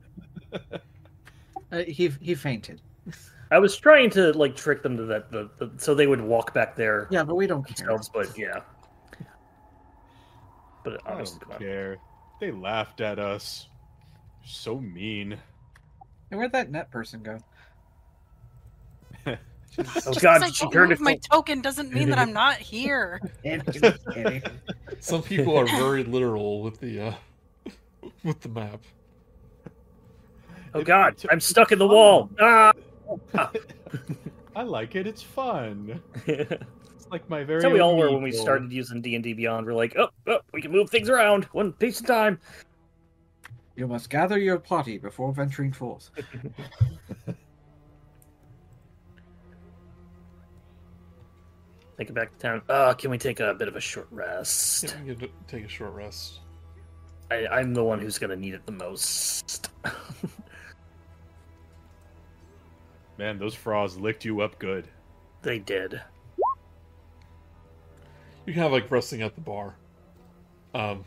Uh, 1.72 1.84
he 1.84 2.08
he 2.20 2.34
fainted. 2.34 2.80
i 3.52 3.58
was 3.60 3.76
trying 3.76 4.10
to 4.10 4.32
like 4.32 4.56
trick 4.56 4.82
them 4.82 4.96
to 4.96 5.04
that 5.04 5.30
the, 5.30 5.48
the 5.58 5.70
so 5.76 5.94
they 5.94 6.08
would 6.08 6.20
walk 6.20 6.52
back 6.52 6.74
there 6.74 7.06
Yeah, 7.12 7.22
but 7.22 7.36
we 7.36 7.46
don't 7.46 7.62
care. 7.62 7.76
themselves 7.86 8.08
but 8.12 8.36
yeah 8.36 8.58
but 10.82 11.00
I 11.06 11.12
honestly 11.12 11.38
don't 11.48 11.58
care. 11.60 11.98
They 12.40 12.50
laughed 12.50 13.00
at 13.02 13.18
us. 13.20 13.68
So 14.44 14.80
mean. 14.80 15.36
And 16.30 16.38
where'd 16.40 16.52
that 16.52 16.70
net 16.72 16.90
person 16.90 17.22
go? 17.22 17.38
oh 19.78 19.82
Just 19.82 20.20
god 20.20 20.40
'cause 20.40 20.42
I 20.42 20.50
she 20.50 20.64
don't 20.64 20.72
turn 20.72 20.96
my 21.00 21.16
token 21.16 21.60
doesn't 21.60 21.92
mean 21.92 22.10
that 22.10 22.18
I'm 22.18 22.32
not 22.32 22.56
here. 22.56 23.20
Some 25.00 25.22
people 25.22 25.56
are 25.56 25.66
very 25.66 26.04
literal 26.04 26.62
with 26.62 26.80
the 26.80 27.00
uh, 27.00 27.14
with 28.24 28.40
the 28.40 28.48
map. 28.48 28.80
oh 30.72 30.82
god 30.82 31.16
i'm 31.30 31.40
stuck 31.40 31.72
in 31.72 31.80
the 31.80 31.86
wall 31.86 32.30
ah 32.40 32.72
I 34.54 34.62
like 34.62 34.94
it. 34.94 35.06
It's 35.06 35.22
fun. 35.22 36.00
It's 36.26 37.10
like 37.10 37.28
my 37.28 37.44
very. 37.44 37.60
That's 37.60 37.70
how 37.70 37.74
we 37.74 37.80
all 37.80 37.96
were 37.96 38.10
when 38.10 38.22
we 38.22 38.32
started 38.32 38.72
using 38.72 39.00
D 39.00 39.14
and 39.14 39.24
D 39.24 39.32
Beyond. 39.32 39.66
We're 39.66 39.74
like, 39.74 39.96
oh, 39.96 40.08
oh, 40.26 40.40
we 40.52 40.60
can 40.60 40.70
move 40.70 40.90
things 40.90 41.08
around 41.08 41.44
one 41.46 41.72
piece 41.72 41.98
at 42.00 42.04
a 42.04 42.06
time. 42.06 42.40
You 43.76 43.86
must 43.86 44.10
gather 44.10 44.38
your 44.38 44.58
party 44.58 44.98
before 44.98 45.32
venturing 45.32 45.72
forth. 45.72 46.10
Take 52.00 52.08
it 52.08 52.14
back 52.14 52.32
to 52.32 52.38
town. 52.38 52.62
Uh, 52.66 52.94
can 52.94 53.10
we 53.10 53.18
take 53.18 53.40
a 53.40 53.52
bit 53.52 53.68
of 53.68 53.76
a 53.76 53.80
short 53.80 54.08
Yeah, 54.10 54.16
rest? 54.20 54.96
we 55.06 55.14
can 55.14 55.28
take 55.46 55.66
a 55.66 55.68
short 55.68 55.92
rest. 55.92 56.40
I, 57.30 57.46
I'm 57.46 57.74
the 57.74 57.84
one 57.84 57.98
who's 57.98 58.16
gonna 58.18 58.36
need 58.36 58.54
it 58.54 58.64
the 58.64 58.72
most. 58.72 59.68
Man, 63.18 63.38
those 63.38 63.54
frogs 63.54 63.98
licked 63.98 64.24
you 64.24 64.40
up 64.40 64.58
good. 64.58 64.88
they 65.42 65.58
did. 65.58 66.00
You 68.46 68.54
kind 68.54 68.64
of 68.64 68.72
like 68.72 68.90
resting 68.90 69.20
at 69.20 69.34
the 69.34 69.42
bar. 69.42 69.74
Um, 70.72 71.04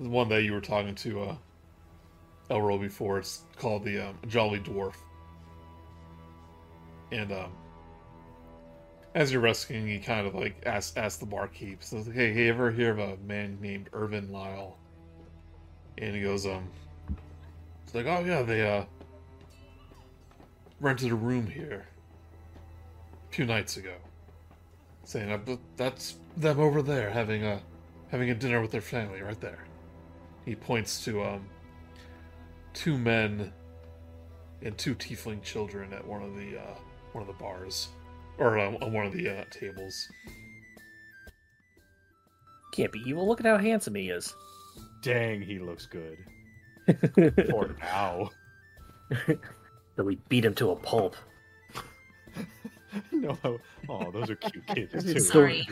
the 0.00 0.08
one 0.08 0.30
that 0.30 0.44
you 0.44 0.54
were 0.54 0.62
talking 0.62 0.94
to 0.94 1.20
uh, 1.24 1.36
Elro 2.50 2.80
before. 2.80 3.18
It's 3.18 3.42
called 3.58 3.84
the 3.84 3.98
um, 4.08 4.18
Jolly 4.28 4.60
Dwarf. 4.60 4.94
And 7.12 7.30
um, 7.32 7.52
as 9.14 9.32
you're 9.32 9.40
resting, 9.40 9.86
you 9.86 10.00
kind 10.00 10.26
of 10.26 10.34
like 10.34 10.56
ask 10.66 10.96
ask 10.98 11.20
the 11.20 11.26
barkeep. 11.26 11.82
So, 11.82 12.02
hey, 12.02 12.32
hey, 12.32 12.48
ever 12.48 12.70
hear 12.70 12.90
of 12.90 12.98
a 12.98 13.16
man 13.18 13.58
named 13.60 13.88
Irvin 13.92 14.30
Lyle? 14.32 14.76
And 15.98 16.16
he 16.16 16.22
goes, 16.22 16.44
um, 16.46 16.68
it's 17.84 17.94
like, 17.94 18.06
oh 18.06 18.24
yeah, 18.24 18.42
they 18.42 18.66
uh 18.66 18.84
rented 20.80 21.12
a 21.12 21.14
room 21.14 21.46
here 21.46 21.86
a 23.30 23.34
few 23.34 23.46
nights 23.46 23.76
ago. 23.76 23.94
Saying 25.04 25.30
uh, 25.30 25.56
that's 25.76 26.16
them 26.36 26.58
over 26.58 26.82
there 26.82 27.10
having 27.10 27.44
a 27.44 27.62
having 28.10 28.30
a 28.30 28.34
dinner 28.34 28.60
with 28.60 28.72
their 28.72 28.80
family 28.80 29.22
right 29.22 29.40
there. 29.40 29.64
He 30.44 30.56
points 30.56 31.04
to 31.04 31.22
um 31.22 31.46
two 32.72 32.98
men 32.98 33.52
and 34.62 34.76
two 34.76 34.96
tiefling 34.96 35.40
children 35.42 35.92
at 35.92 36.04
one 36.04 36.22
of 36.22 36.34
the 36.34 36.58
uh, 36.58 36.74
one 37.12 37.22
of 37.22 37.28
the 37.28 37.34
bars 37.34 37.90
or 38.38 38.58
uh, 38.58 38.74
on 38.82 38.92
one 38.92 39.06
of 39.06 39.12
the 39.12 39.28
uh, 39.28 39.44
tables. 39.50 40.08
Can't 42.72 42.92
be 42.92 43.00
evil. 43.06 43.26
Look 43.26 43.40
at 43.40 43.46
how 43.46 43.58
handsome 43.58 43.94
he 43.94 44.10
is. 44.10 44.34
Dang, 45.02 45.40
he 45.42 45.58
looks 45.58 45.86
good. 45.86 46.18
Poor 47.50 47.76
now. 47.80 48.30
That 49.96 50.02
we 50.02 50.16
beat 50.28 50.44
him 50.44 50.54
to 50.54 50.72
a 50.72 50.74
pulp. 50.74 51.14
no. 53.12 53.38
Oh, 53.88 54.10
those 54.10 54.28
are 54.28 54.34
cute 54.34 54.66
kids 54.66 55.04
too. 55.04 55.20
Sorry. 55.20 55.64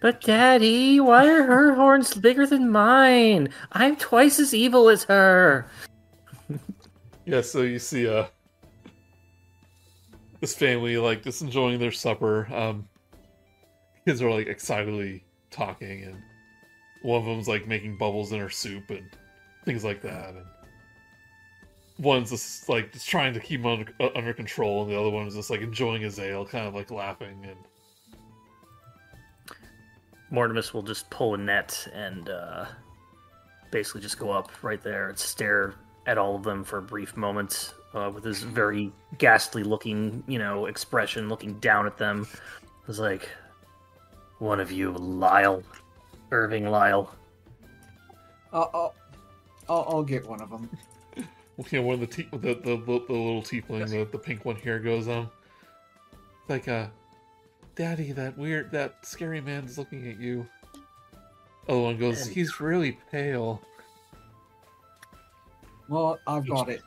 But 0.00 0.22
daddy, 0.22 0.98
why 0.98 1.28
are 1.28 1.44
her 1.44 1.74
horns 1.74 2.14
bigger 2.14 2.46
than 2.46 2.70
mine? 2.70 3.50
I'm 3.72 3.96
twice 3.96 4.40
as 4.40 4.54
evil 4.54 4.88
as 4.88 5.04
her. 5.04 5.70
Yeah, 7.26 7.42
so 7.42 7.62
you 7.62 7.78
see 7.78 8.08
uh 8.08 8.24
this 10.40 10.54
family 10.54 10.96
like 10.96 11.22
just 11.22 11.42
enjoying 11.42 11.78
their 11.78 11.92
supper. 11.92 12.48
Um 12.52 12.88
kids 14.06 14.22
are 14.22 14.30
like 14.30 14.46
excitedly 14.46 15.24
talking 15.50 16.04
and 16.04 16.16
one 17.02 17.20
of 17.20 17.26
them's 17.26 17.48
like 17.48 17.66
making 17.66 17.96
bubbles 17.96 18.32
in 18.32 18.40
her 18.40 18.50
soup 18.50 18.90
and 18.90 19.08
things 19.64 19.84
like 19.84 20.00
that 20.02 20.34
and 20.34 20.46
one's 21.98 22.30
just 22.30 22.68
like 22.68 22.92
just 22.92 23.08
trying 23.08 23.34
to 23.34 23.40
keep 23.40 23.64
under, 23.64 23.92
uh, 24.00 24.08
under 24.14 24.32
control 24.32 24.82
and 24.82 24.90
the 24.90 24.98
other 24.98 25.10
one's 25.10 25.34
just 25.34 25.50
like 25.50 25.60
enjoying 25.60 26.02
his 26.02 26.18
ale 26.18 26.46
kind 26.46 26.66
of 26.66 26.74
like 26.74 26.90
laughing 26.90 27.44
and 27.44 27.56
Mortimus 30.32 30.72
will 30.72 30.82
just 30.82 31.10
pull 31.10 31.34
a 31.34 31.38
net 31.38 31.88
and 31.92 32.28
uh, 32.28 32.64
basically 33.70 34.00
just 34.00 34.18
go 34.18 34.30
up 34.30 34.50
right 34.62 34.80
there 34.82 35.08
and 35.08 35.18
stare 35.18 35.74
at 36.06 36.18
all 36.18 36.36
of 36.36 36.44
them 36.44 36.62
for 36.62 36.78
a 36.78 36.82
brief 36.82 37.16
moment 37.16 37.74
uh, 37.94 38.10
with 38.14 38.24
his 38.24 38.42
very 38.42 38.92
ghastly 39.18 39.62
looking, 39.62 40.22
you 40.26 40.38
know, 40.38 40.66
expression, 40.66 41.28
looking 41.28 41.54
down 41.60 41.86
at 41.86 41.96
them. 41.98 42.26
It's 42.88 42.98
like, 42.98 43.28
one 44.38 44.60
of 44.60 44.72
you, 44.72 44.92
Lyle, 44.92 45.62
Irvin 46.30 46.66
Lyle. 46.70 47.14
Uh, 48.52 48.66
I'll, 48.72 48.94
I'll, 49.68 49.86
I'll 49.88 50.02
get 50.02 50.26
one 50.26 50.40
of 50.40 50.50
them. 50.50 50.68
you 51.16 51.24
know, 51.72 51.82
one 51.82 51.94
of 51.94 52.00
the 52.00 52.06
te- 52.06 52.28
the, 52.32 52.38
the, 52.38 52.54
the, 52.54 53.04
the 53.06 53.12
little 53.12 53.42
tiefling, 53.42 53.88
the, 53.90 54.04
the 54.10 54.18
pink 54.18 54.44
one 54.44 54.56
here 54.56 54.78
goes 54.78 55.06
um 55.08 55.30
like 56.48 56.66
uh 56.68 56.86
Daddy, 57.76 58.12
that 58.12 58.36
weird 58.36 58.70
that 58.72 59.04
scary 59.06 59.40
man's 59.40 59.76
looking 59.78 60.10
at 60.10 60.18
you. 60.18 60.46
Other 61.68 61.80
one 61.80 61.98
goes, 61.98 62.22
And- 62.26 62.34
He's 62.34 62.60
really 62.60 62.98
pale. 63.12 63.60
Well, 65.88 66.18
I've 66.26 66.46
got 66.48 66.68
it. 66.68 66.82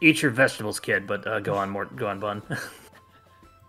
Eat 0.00 0.22
your 0.22 0.30
vegetables, 0.30 0.80
kid. 0.80 1.06
But 1.06 1.26
uh, 1.26 1.40
go 1.40 1.54
on, 1.54 1.70
Mort. 1.70 1.94
Go 1.96 2.06
on, 2.06 2.20
Bun. 2.20 2.42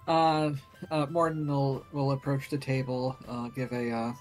Uh, 0.08 0.52
uh, 0.90 1.06
Mordan 1.06 1.45
will 1.45 1.86
will 1.94 2.12
approach 2.12 2.49
the 2.49 2.58
table, 2.58 3.16
uh, 3.30 3.49
give 3.49 3.72
a 3.72 3.91
uh, 3.91 4.14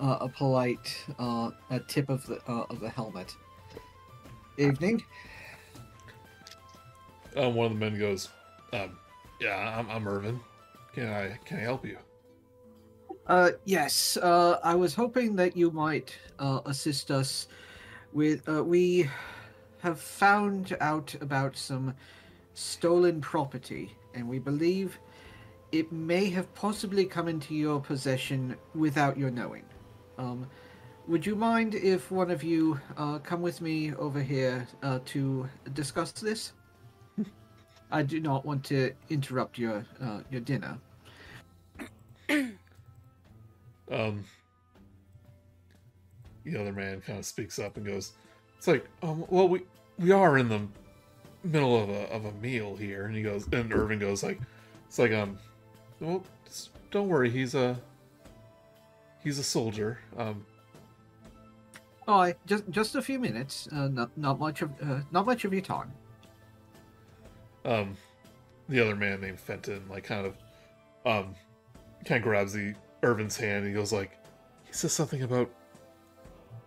uh, 0.00 0.18
a 0.20 0.28
polite 0.28 1.04
uh, 1.18 1.50
a 1.70 1.80
tip 1.80 2.08
of 2.08 2.24
the 2.26 2.40
uh, 2.48 2.64
of 2.70 2.80
the 2.80 2.88
helmet. 2.88 3.34
Evening. 4.58 5.02
Um, 7.36 7.54
one 7.54 7.66
of 7.66 7.72
the 7.72 7.78
men 7.78 7.98
goes, 7.98 8.28
um, 8.72 8.98
yeah, 9.40 9.76
I'm, 9.78 9.90
I'm 9.90 10.06
Irvin. 10.06 10.40
Can 10.94 11.08
I 11.08 11.38
can 11.44 11.58
I 11.58 11.60
help 11.60 11.84
you? 11.84 11.98
Uh, 13.26 13.50
yes. 13.64 14.16
Uh, 14.16 14.58
I 14.62 14.74
was 14.74 14.94
hoping 14.94 15.36
that 15.36 15.56
you 15.56 15.70
might 15.70 16.16
uh, 16.38 16.60
assist 16.66 17.10
us 17.10 17.48
with. 18.12 18.48
Uh, 18.48 18.62
we 18.62 19.10
have 19.82 20.00
found 20.00 20.76
out 20.80 21.12
about 21.20 21.56
some 21.56 21.92
stolen 22.54 23.20
property, 23.20 23.96
and 24.14 24.28
we 24.28 24.38
believe 24.38 24.98
it 25.72 25.90
may 25.90 26.30
have 26.30 26.54
possibly 26.54 27.04
come 27.04 27.26
into 27.26 27.52
your 27.52 27.80
possession 27.80 28.56
without 28.76 29.18
your 29.18 29.30
knowing. 29.30 29.64
Um, 30.18 30.46
would 31.08 31.26
you 31.26 31.34
mind 31.34 31.74
if 31.74 32.12
one 32.12 32.30
of 32.30 32.44
you 32.44 32.80
uh, 32.96 33.18
come 33.18 33.42
with 33.42 33.60
me 33.60 33.92
over 33.94 34.22
here 34.22 34.68
uh, 34.84 35.00
to 35.06 35.48
discuss 35.72 36.12
this? 36.12 36.52
I 37.90 38.02
do 38.02 38.20
not 38.20 38.46
want 38.46 38.62
to 38.66 38.92
interrupt 39.10 39.58
your 39.58 39.84
uh, 40.00 40.20
your 40.30 40.42
dinner. 40.42 40.78
Um, 43.90 44.24
the 46.44 46.58
other 46.58 46.72
man 46.72 47.02
kind 47.02 47.18
of 47.18 47.26
speaks 47.26 47.58
up 47.58 47.76
and 47.76 47.84
goes, 47.84 48.12
"It's 48.62 48.68
like, 48.68 48.86
um, 49.02 49.24
well, 49.28 49.48
we 49.48 49.62
we 49.98 50.12
are 50.12 50.38
in 50.38 50.48
the 50.48 50.68
middle 51.42 51.76
of 51.82 51.88
a 51.90 52.08
of 52.12 52.24
a 52.26 52.32
meal 52.34 52.76
here." 52.76 53.06
And 53.06 53.16
he 53.16 53.22
goes, 53.24 53.48
and 53.52 53.74
Irvin 53.74 53.98
goes 53.98 54.22
like, 54.22 54.40
"It's 54.86 55.00
like, 55.00 55.10
um, 55.10 55.36
well, 55.98 56.22
don't 56.92 57.08
worry, 57.08 57.28
he's 57.28 57.56
a 57.56 57.76
he's 59.24 59.40
a 59.40 59.42
soldier. 59.42 59.98
Um, 60.16 60.46
Oh, 62.06 62.20
I, 62.20 62.34
just 62.46 62.68
just 62.70 62.94
a 62.94 63.02
few 63.02 63.18
minutes. 63.18 63.68
Uh, 63.72 63.88
not 63.88 64.16
not 64.16 64.38
much 64.38 64.62
of 64.62 64.70
uh, 64.80 65.00
not 65.10 65.26
much 65.26 65.44
of 65.44 65.52
your 65.52 65.62
time. 65.62 65.90
um, 67.64 67.96
the 68.68 68.78
other 68.80 68.94
man 68.94 69.20
named 69.20 69.40
Fenton 69.40 69.82
like 69.90 70.04
kind 70.04 70.24
of 70.26 70.36
um 71.04 71.34
kind 72.04 72.18
of 72.18 72.22
grabs 72.22 72.52
the 72.52 72.74
Irvin's 73.02 73.36
hand. 73.36 73.58
And 73.64 73.66
he 73.68 73.72
goes 73.72 73.92
like, 73.92 74.18
he 74.64 74.72
says 74.72 74.92
something 74.92 75.22
about 75.22 75.50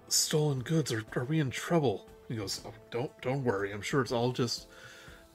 stolen 0.08 0.60
goods. 0.60 0.92
Are 0.92 1.04
are 1.16 1.26
we 1.26 1.40
in 1.40 1.50
trouble? 1.50 2.08
He 2.28 2.36
goes, 2.36 2.62
oh, 2.66 2.74
don't 2.92 3.12
don't 3.22 3.44
worry. 3.44 3.72
I'm 3.72 3.82
sure 3.82 4.02
it's 4.02 4.12
all 4.12 4.32
just 4.32 4.68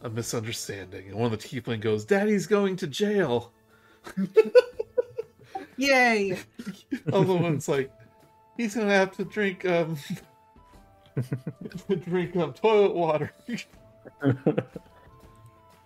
a 0.02 0.10
misunderstanding. 0.10 1.08
And 1.08 1.16
one 1.16 1.32
of 1.32 1.40
the 1.40 1.48
tiefling 1.48 1.80
goes, 1.80 2.04
Daddy's 2.04 2.46
going 2.46 2.76
to 2.76 2.86
jail. 2.86 3.52
Yay! 5.76 6.38
Other 7.12 7.34
one's 7.34 7.68
like, 7.68 7.90
he's 8.56 8.74
gonna 8.74 8.90
have 8.90 9.16
to 9.16 9.24
drink 9.24 9.64
um 9.64 9.96
drink 12.04 12.36
um, 12.36 12.52
toilet 12.52 12.94
water. 12.94 13.32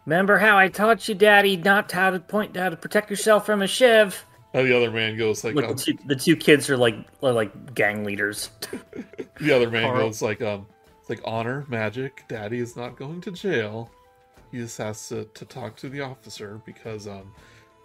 Remember 0.06 0.39
how 0.39 0.59
I 0.59 0.69
taught 0.69 1.09
you, 1.09 1.15
Daddy, 1.15 1.56
not 1.56 1.90
how 1.90 2.11
to 2.11 2.20
point 2.20 2.56
how 2.56 2.69
to 2.69 2.77
protect 2.77 3.11
yourself 3.11 3.47
from 3.47 3.62
a 3.62 3.66
shiv? 3.66 4.24
And 4.55 4.68
the 4.68 4.76
other 4.76 4.93
man 4.93 5.18
goes 5.18 5.43
like, 5.43 5.56
Look, 5.56 5.64
um, 5.64 5.74
the, 5.74 5.82
two, 5.82 5.98
the 6.06 6.14
two 6.16 6.36
kids 6.36 6.70
are 6.70 6.76
like 6.76 6.97
are 7.22 7.32
like 7.32 7.74
gang 7.74 8.05
leaders. 8.05 8.51
The 9.40 9.51
other 9.51 9.68
man 9.68 9.82
Karl. 9.82 10.06
goes 10.06 10.22
like, 10.22 10.40
um, 10.43 10.64
it's 11.01 11.10
like 11.10 11.20
honor, 11.24 11.66
magic. 11.68 12.22
Daddy 12.28 12.60
is 12.60 12.76
not 12.76 12.94
going 12.94 13.20
to 13.22 13.32
jail. 13.32 13.90
He 14.52 14.59
just 14.59 14.78
has 14.78 15.09
to, 15.09 15.24
to 15.24 15.44
talk 15.44 15.74
to 15.78 15.89
the 15.89 16.01
officer 16.02 16.60
because 16.64 17.09
um, 17.09 17.35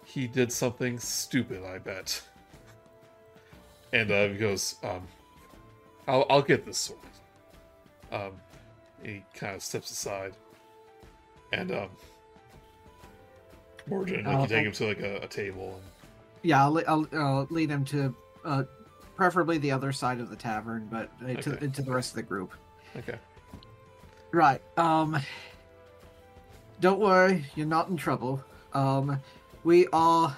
he 0.04 0.28
did 0.28 0.52
something 0.52 0.96
stupid. 1.00 1.64
I 1.64 1.78
bet. 1.78 2.22
And 3.92 4.12
uh, 4.12 4.28
he 4.28 4.36
goes, 4.36 4.76
um, 4.84 5.08
I'll 6.06 6.24
I'll 6.30 6.42
get 6.42 6.64
this 6.64 6.78
sorted. 6.78 7.10
Um, 8.12 8.32
he 9.02 9.24
kind 9.34 9.56
of 9.56 9.62
steps 9.62 9.90
aside, 9.90 10.34
and 11.52 11.72
um, 11.72 11.88
Mordan, 13.88 14.24
like, 14.24 14.36
Uh, 14.36 14.42
you 14.42 14.46
take 14.46 14.66
him 14.66 14.72
to 14.72 14.86
like 14.86 15.00
a, 15.00 15.16
a 15.22 15.26
table, 15.26 15.80
and 15.82 15.89
Yeah, 16.42 16.64
I'll, 16.64 16.82
I'll 16.88 17.06
uh, 17.12 17.46
lead 17.50 17.70
him 17.70 17.84
to 17.86 18.14
uh, 18.44 18.62
preferably 19.16 19.58
the 19.58 19.70
other 19.72 19.92
side 19.92 20.20
of 20.20 20.30
the 20.30 20.36
tavern, 20.36 20.88
but 20.90 21.10
uh, 21.22 21.34
to, 21.42 21.52
Okay. 21.54 21.64
into 21.64 21.82
the 21.82 21.90
rest 21.92 22.10
of 22.10 22.16
the 22.16 22.22
group. 22.22 22.52
okay, 22.96 23.18
Right. 24.32 24.62
Um. 24.78 25.18
Don't 26.80 26.98
worry, 27.00 27.44
you're 27.56 27.66
not 27.66 27.88
in 27.90 27.96
trouble. 27.98 28.42
Um, 28.72 29.20
we 29.64 29.86
are 29.92 30.34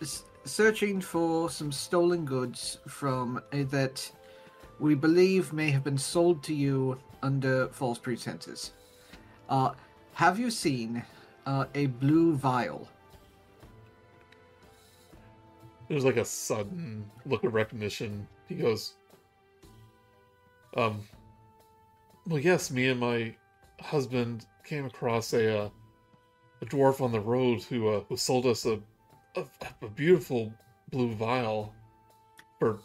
s- 0.00 0.22
searching 0.44 1.00
for 1.00 1.50
some 1.50 1.72
stolen 1.72 2.24
goods 2.24 2.78
from 2.86 3.38
uh, 3.52 3.64
that 3.70 4.08
we 4.78 4.94
believe 4.94 5.52
may 5.52 5.68
have 5.70 5.82
been 5.82 5.98
sold 5.98 6.44
to 6.44 6.54
you 6.54 6.96
under 7.24 7.66
false 7.70 7.98
pretenses. 7.98 8.70
Uh, 9.48 9.72
have 10.12 10.38
you 10.38 10.48
seen 10.48 11.02
uh, 11.46 11.64
a 11.74 11.86
blue 11.86 12.36
vial? 12.36 12.86
There's 15.90 16.04
like 16.04 16.18
a 16.18 16.24
sudden 16.24 17.04
look 17.26 17.42
of 17.42 17.52
recognition. 17.52 18.28
He 18.48 18.54
goes, 18.54 18.94
um, 20.76 21.02
well, 22.28 22.38
yes, 22.38 22.70
me 22.70 22.86
and 22.86 23.00
my 23.00 23.34
husband 23.80 24.46
came 24.62 24.84
across 24.84 25.32
a 25.32 25.64
uh, 25.64 25.68
a 26.62 26.66
dwarf 26.66 27.00
on 27.00 27.10
the 27.10 27.18
road 27.18 27.62
who 27.64 27.88
uh, 27.88 28.04
who 28.08 28.16
sold 28.16 28.46
us 28.46 28.66
a, 28.66 28.78
a 29.34 29.44
a 29.82 29.88
beautiful 29.88 30.54
blue 30.92 31.12
vial 31.12 31.74
for 32.60 32.78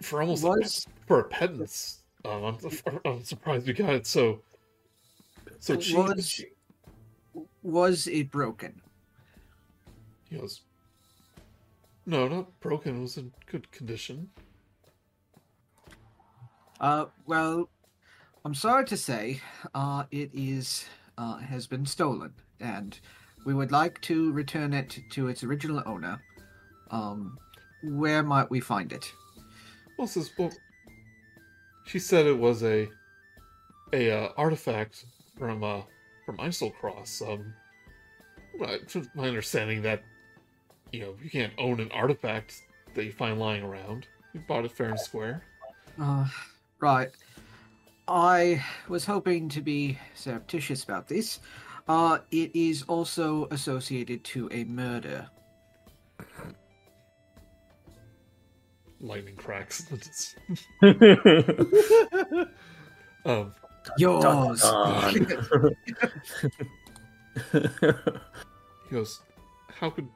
for 0.00 0.22
almost 0.22 0.44
a 0.44 0.86
for 1.08 1.18
a 1.18 1.24
pedant's, 1.24 2.04
um, 2.24 2.44
I'm, 2.44 3.00
I'm 3.04 3.24
surprised 3.24 3.66
we 3.66 3.72
got 3.72 3.92
it 3.92 4.06
so 4.06 4.40
so 5.58 5.74
cheap. 5.74 5.96
was 5.96 6.44
was 7.64 8.06
it 8.06 8.30
broken? 8.30 8.80
He 10.30 10.36
goes, 10.36 10.60
no, 12.06 12.28
not 12.28 12.60
broken. 12.60 12.98
It 12.98 13.00
was 13.00 13.16
in 13.16 13.32
good 13.46 13.70
condition. 13.70 14.30
Uh, 16.80 17.06
well, 17.26 17.68
I'm 18.44 18.54
sorry 18.54 18.84
to 18.86 18.96
say, 18.96 19.40
uh, 19.74 20.04
it 20.10 20.30
is 20.34 20.84
uh, 21.16 21.38
has 21.38 21.66
been 21.66 21.86
stolen, 21.86 22.34
and 22.60 22.98
we 23.46 23.54
would 23.54 23.72
like 23.72 24.00
to 24.02 24.32
return 24.32 24.72
it 24.72 24.98
to 25.10 25.28
its 25.28 25.44
original 25.44 25.82
owner. 25.86 26.20
Um, 26.90 27.38
where 27.82 28.22
might 28.22 28.50
we 28.50 28.60
find 28.60 28.92
it? 28.92 29.10
Well, 29.98 30.06
says, 30.06 30.30
well, 30.38 30.52
she 31.86 31.98
said 31.98 32.26
it 32.26 32.38
was 32.38 32.62
a 32.62 32.88
a 33.92 34.10
uh, 34.10 34.28
artifact 34.36 35.04
from 35.38 35.62
uh 35.62 35.82
from 36.26 36.38
Eiselcross. 36.38 37.22
Um, 37.22 37.54
my 39.14 39.26
understanding 39.26 39.82
that 39.82 40.02
you 40.94 41.00
know 41.00 41.14
you 41.22 41.28
can't 41.28 41.52
own 41.58 41.80
an 41.80 41.90
artifact 41.90 42.62
that 42.94 43.04
you 43.04 43.10
find 43.10 43.40
lying 43.40 43.64
around. 43.64 44.06
You 44.32 44.40
bought 44.46 44.64
it 44.64 44.70
fair 44.70 44.90
and 44.90 45.00
square. 45.00 45.42
Uh, 46.00 46.26
right. 46.78 47.10
I 48.06 48.64
was 48.88 49.04
hoping 49.04 49.48
to 49.50 49.60
be 49.60 49.98
surreptitious 50.14 50.84
about 50.84 51.08
this. 51.08 51.40
Uh, 51.88 52.18
it 52.30 52.54
is 52.54 52.84
also 52.84 53.48
associated 53.50 54.22
to 54.24 54.48
a 54.52 54.62
murder. 54.64 55.28
Lightning 59.00 59.34
cracks. 59.34 59.84
um, 63.24 63.52
Yours. 63.98 64.62
he 65.12 65.20
goes, 68.90 69.20
"How 69.78 69.90
could 69.90 70.08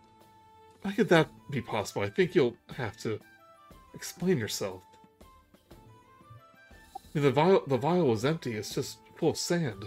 how 0.88 0.94
could 0.94 1.08
that 1.10 1.28
be 1.50 1.60
possible? 1.60 2.02
I 2.02 2.08
think 2.08 2.34
you'll 2.34 2.56
have 2.74 2.96
to 2.98 3.20
explain 3.94 4.38
yourself." 4.38 4.82
I 5.70 5.74
mean, 7.14 7.24
the 7.24 7.30
vial 7.30 7.62
the 7.66 7.76
vial 7.76 8.06
was 8.06 8.24
empty. 8.24 8.54
It's 8.54 8.74
just 8.74 8.98
full 9.16 9.30
of 9.30 9.36
sand. 9.36 9.86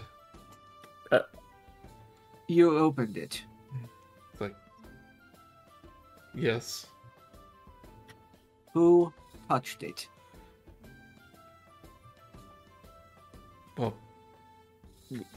you 2.47 2.77
opened 2.77 3.15
it. 3.17 3.41
It's 4.33 4.41
like, 4.41 4.55
yes, 6.35 6.85
Who 8.73 9.13
touched 9.47 9.83
it? 9.83 10.07
well, 13.77 13.93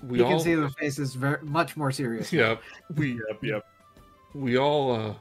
we 0.02 0.18
you 0.18 0.24
all 0.24 0.30
can 0.32 0.40
see 0.40 0.54
the 0.56 0.68
face 0.70 0.98
is 0.98 1.14
very 1.14 1.40
much 1.42 1.76
more 1.76 1.92
serious. 1.92 2.32
yeah 2.32 2.56
we 2.96 3.12
Yep, 3.28 3.42
yep. 3.42 3.66
we 4.34 4.58
all 4.58 4.90
uh 4.92 5.14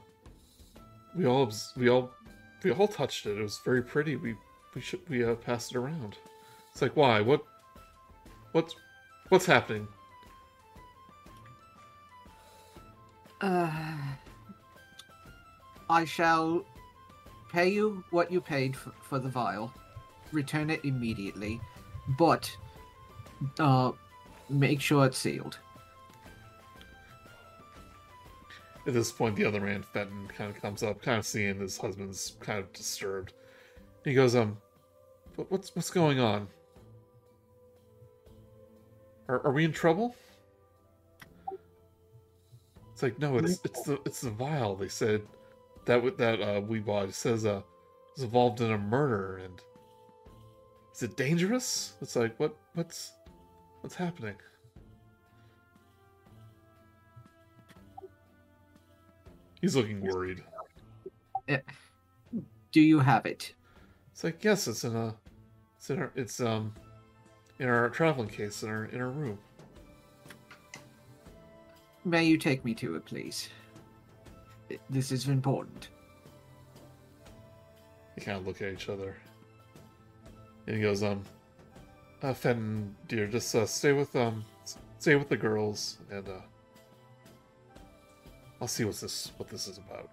we 1.16 1.26
all 1.26 1.52
we 1.78 1.90
all 1.90 2.12
we 2.64 2.72
all 2.72 2.88
touched 2.88 3.26
it. 3.26 3.38
It 3.38 3.42
was 3.42 3.60
very 3.60 3.82
pretty. 3.82 4.16
We 4.16 4.36
we 4.74 4.82
should 4.82 5.08
we 5.10 5.24
uh, 5.24 5.36
passed 5.36 5.72
it 5.72 5.78
around. 5.78 6.18
It's 6.72 6.82
like 6.82 6.96
why? 6.96 7.22
What? 7.22 7.44
What's 8.52 8.76
what's 9.30 9.46
happening? 9.46 9.88
Uh, 13.42 13.70
I 15.90 16.06
shall 16.06 16.64
pay 17.52 17.70
you 17.70 18.04
what 18.12 18.32
you 18.32 18.40
paid 18.40 18.76
for, 18.76 18.92
for 19.02 19.20
the 19.20 19.30
vial. 19.30 19.72
Return 20.32 20.70
it 20.70 20.84
immediately, 20.86 21.60
but 22.18 22.56
uh, 23.60 23.92
make 24.50 24.82
sure 24.82 25.06
it's 25.06 25.18
sealed. 25.18 25.60
At 28.86 28.94
this 28.94 29.12
point, 29.12 29.36
the 29.36 29.46
other 29.46 29.62
man, 29.62 29.82
Fenton, 29.82 30.28
kind 30.28 30.54
of 30.54 30.62
comes 30.62 30.84
up, 30.84 31.02
kind 31.02 31.18
of 31.18 31.26
seeing 31.26 31.60
his 31.60 31.78
husband's 31.78 32.36
kind 32.42 32.60
of 32.60 32.72
disturbed. 32.74 33.34
He 34.04 34.14
goes, 34.14 34.36
"Um, 34.36 34.58
what- 35.36 35.50
what's 35.52 35.74
what's 35.76 35.90
going 35.90 36.20
on? 36.20 36.48
Are, 39.30 39.46
are 39.48 39.54
we 39.54 39.64
in 39.64 39.72
trouble?" 39.72 40.16
It's 42.92 43.02
like, 43.02 43.18
no, 43.20 43.38
it's 43.38 43.60
it's 43.64 43.82
the 43.84 44.00
it's 44.06 44.22
the 44.22 44.30
vial. 44.32 44.76
They 44.76 44.90
said 44.90 45.22
that 45.86 46.18
that 46.18 46.42
uh, 46.42 46.62
we 46.62 46.80
bought. 46.80 47.10
It 47.10 47.16
says 47.16 47.46
uh, 47.46 47.62
it's 48.12 48.22
involved 48.22 48.62
in 48.62 48.72
a 48.72 48.78
murder, 48.78 49.38
and 49.38 49.62
is 50.94 51.04
it 51.04 51.16
dangerous? 51.16 51.94
It's 52.02 52.16
like, 52.16 52.38
what 52.40 52.56
what's 52.76 53.14
what's 53.82 53.96
happening? 53.96 54.36
He's 59.64 59.78
looking 59.78 60.02
worried. 60.02 60.44
Do 61.48 62.82
you 62.82 63.00
have 63.00 63.26
it? 63.26 63.54
It's 64.12 64.22
like 64.26 64.44
yes, 64.44 64.68
it's 64.68 64.84
in 64.84 64.94
a, 64.94 65.16
it's 65.78 65.90
in 65.90 66.00
our, 66.00 66.12
it's 66.18 66.42
um, 66.42 66.74
in 67.60 67.70
our 67.70 67.90
traveling 67.90 68.28
case 68.28 68.64
in 68.64 68.70
our 68.70 68.84
in 68.84 69.00
our 69.00 69.08
room. 69.08 69.40
May 72.04 72.26
you 72.26 72.38
take 72.38 72.66
me 72.66 72.74
to 72.74 72.98
it, 72.98 73.06
please? 73.06 73.48
This 74.90 75.14
is 75.14 75.30
important. 75.30 75.88
They 78.18 78.26
kind 78.26 78.38
of 78.38 78.46
look 78.46 78.62
at 78.62 78.74
each 78.74 78.90
other, 78.90 79.16
and 80.68 80.76
he 80.76 80.82
goes, 80.82 81.04
um, 81.04 81.24
uh, 82.22 82.34
Fenton, 82.34 82.94
dear, 83.08 83.28
just 83.28 83.56
uh, 83.56 83.66
stay 83.66 83.94
with 83.94 84.14
um, 84.14 84.44
stay 85.00 85.16
with 85.16 85.30
the 85.30 85.38
girls, 85.38 86.00
and 86.12 86.28
uh, 86.28 86.42
I'll 88.64 88.68
see 88.70 88.86
what's 88.86 89.02
this 89.02 89.34
what 89.36 89.50
this 89.50 89.68
is 89.68 89.78
about. 89.78 90.10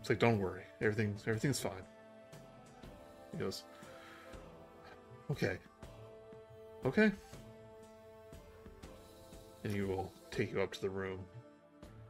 It's 0.00 0.08
like, 0.08 0.18
don't 0.18 0.40
worry, 0.40 0.64
everything's 0.80 1.22
everything's 1.28 1.60
fine. 1.60 1.84
He 3.30 3.38
goes, 3.38 3.62
okay, 5.30 5.56
okay, 6.84 7.12
and 9.62 9.72
he 9.72 9.82
will 9.82 10.10
take 10.32 10.50
you 10.52 10.60
up 10.60 10.72
to 10.72 10.80
the 10.80 10.90
room. 10.90 11.20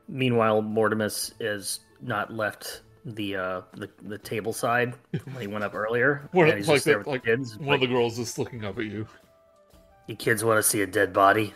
Meanwhile, 0.08 0.62
Mortimus 0.62 1.32
is 1.40 1.80
not 2.00 2.32
left 2.32 2.80
the 3.04 3.36
uh 3.36 3.60
the, 3.74 3.90
the 4.04 4.16
table 4.16 4.54
side 4.54 4.94
when 5.24 5.40
he 5.42 5.46
went 5.46 5.62
up 5.62 5.74
earlier. 5.74 6.26
What- 6.32 6.48
and 6.48 6.56
he's 6.56 6.68
like 6.68 6.76
just 6.76 6.86
there 6.86 6.94
the- 6.94 6.98
with 7.00 7.06
like 7.06 7.22
the 7.24 7.36
kids. 7.36 7.58
One 7.58 7.66
Like, 7.68 7.74
of 7.74 7.80
the 7.90 7.94
girls 7.94 8.18
is 8.18 8.38
looking 8.38 8.64
up 8.64 8.78
at 8.78 8.86
you. 8.86 9.06
you 10.06 10.16
kids 10.16 10.42
want 10.42 10.56
to 10.56 10.62
see 10.62 10.80
a 10.80 10.86
dead 10.86 11.12
body? 11.12 11.52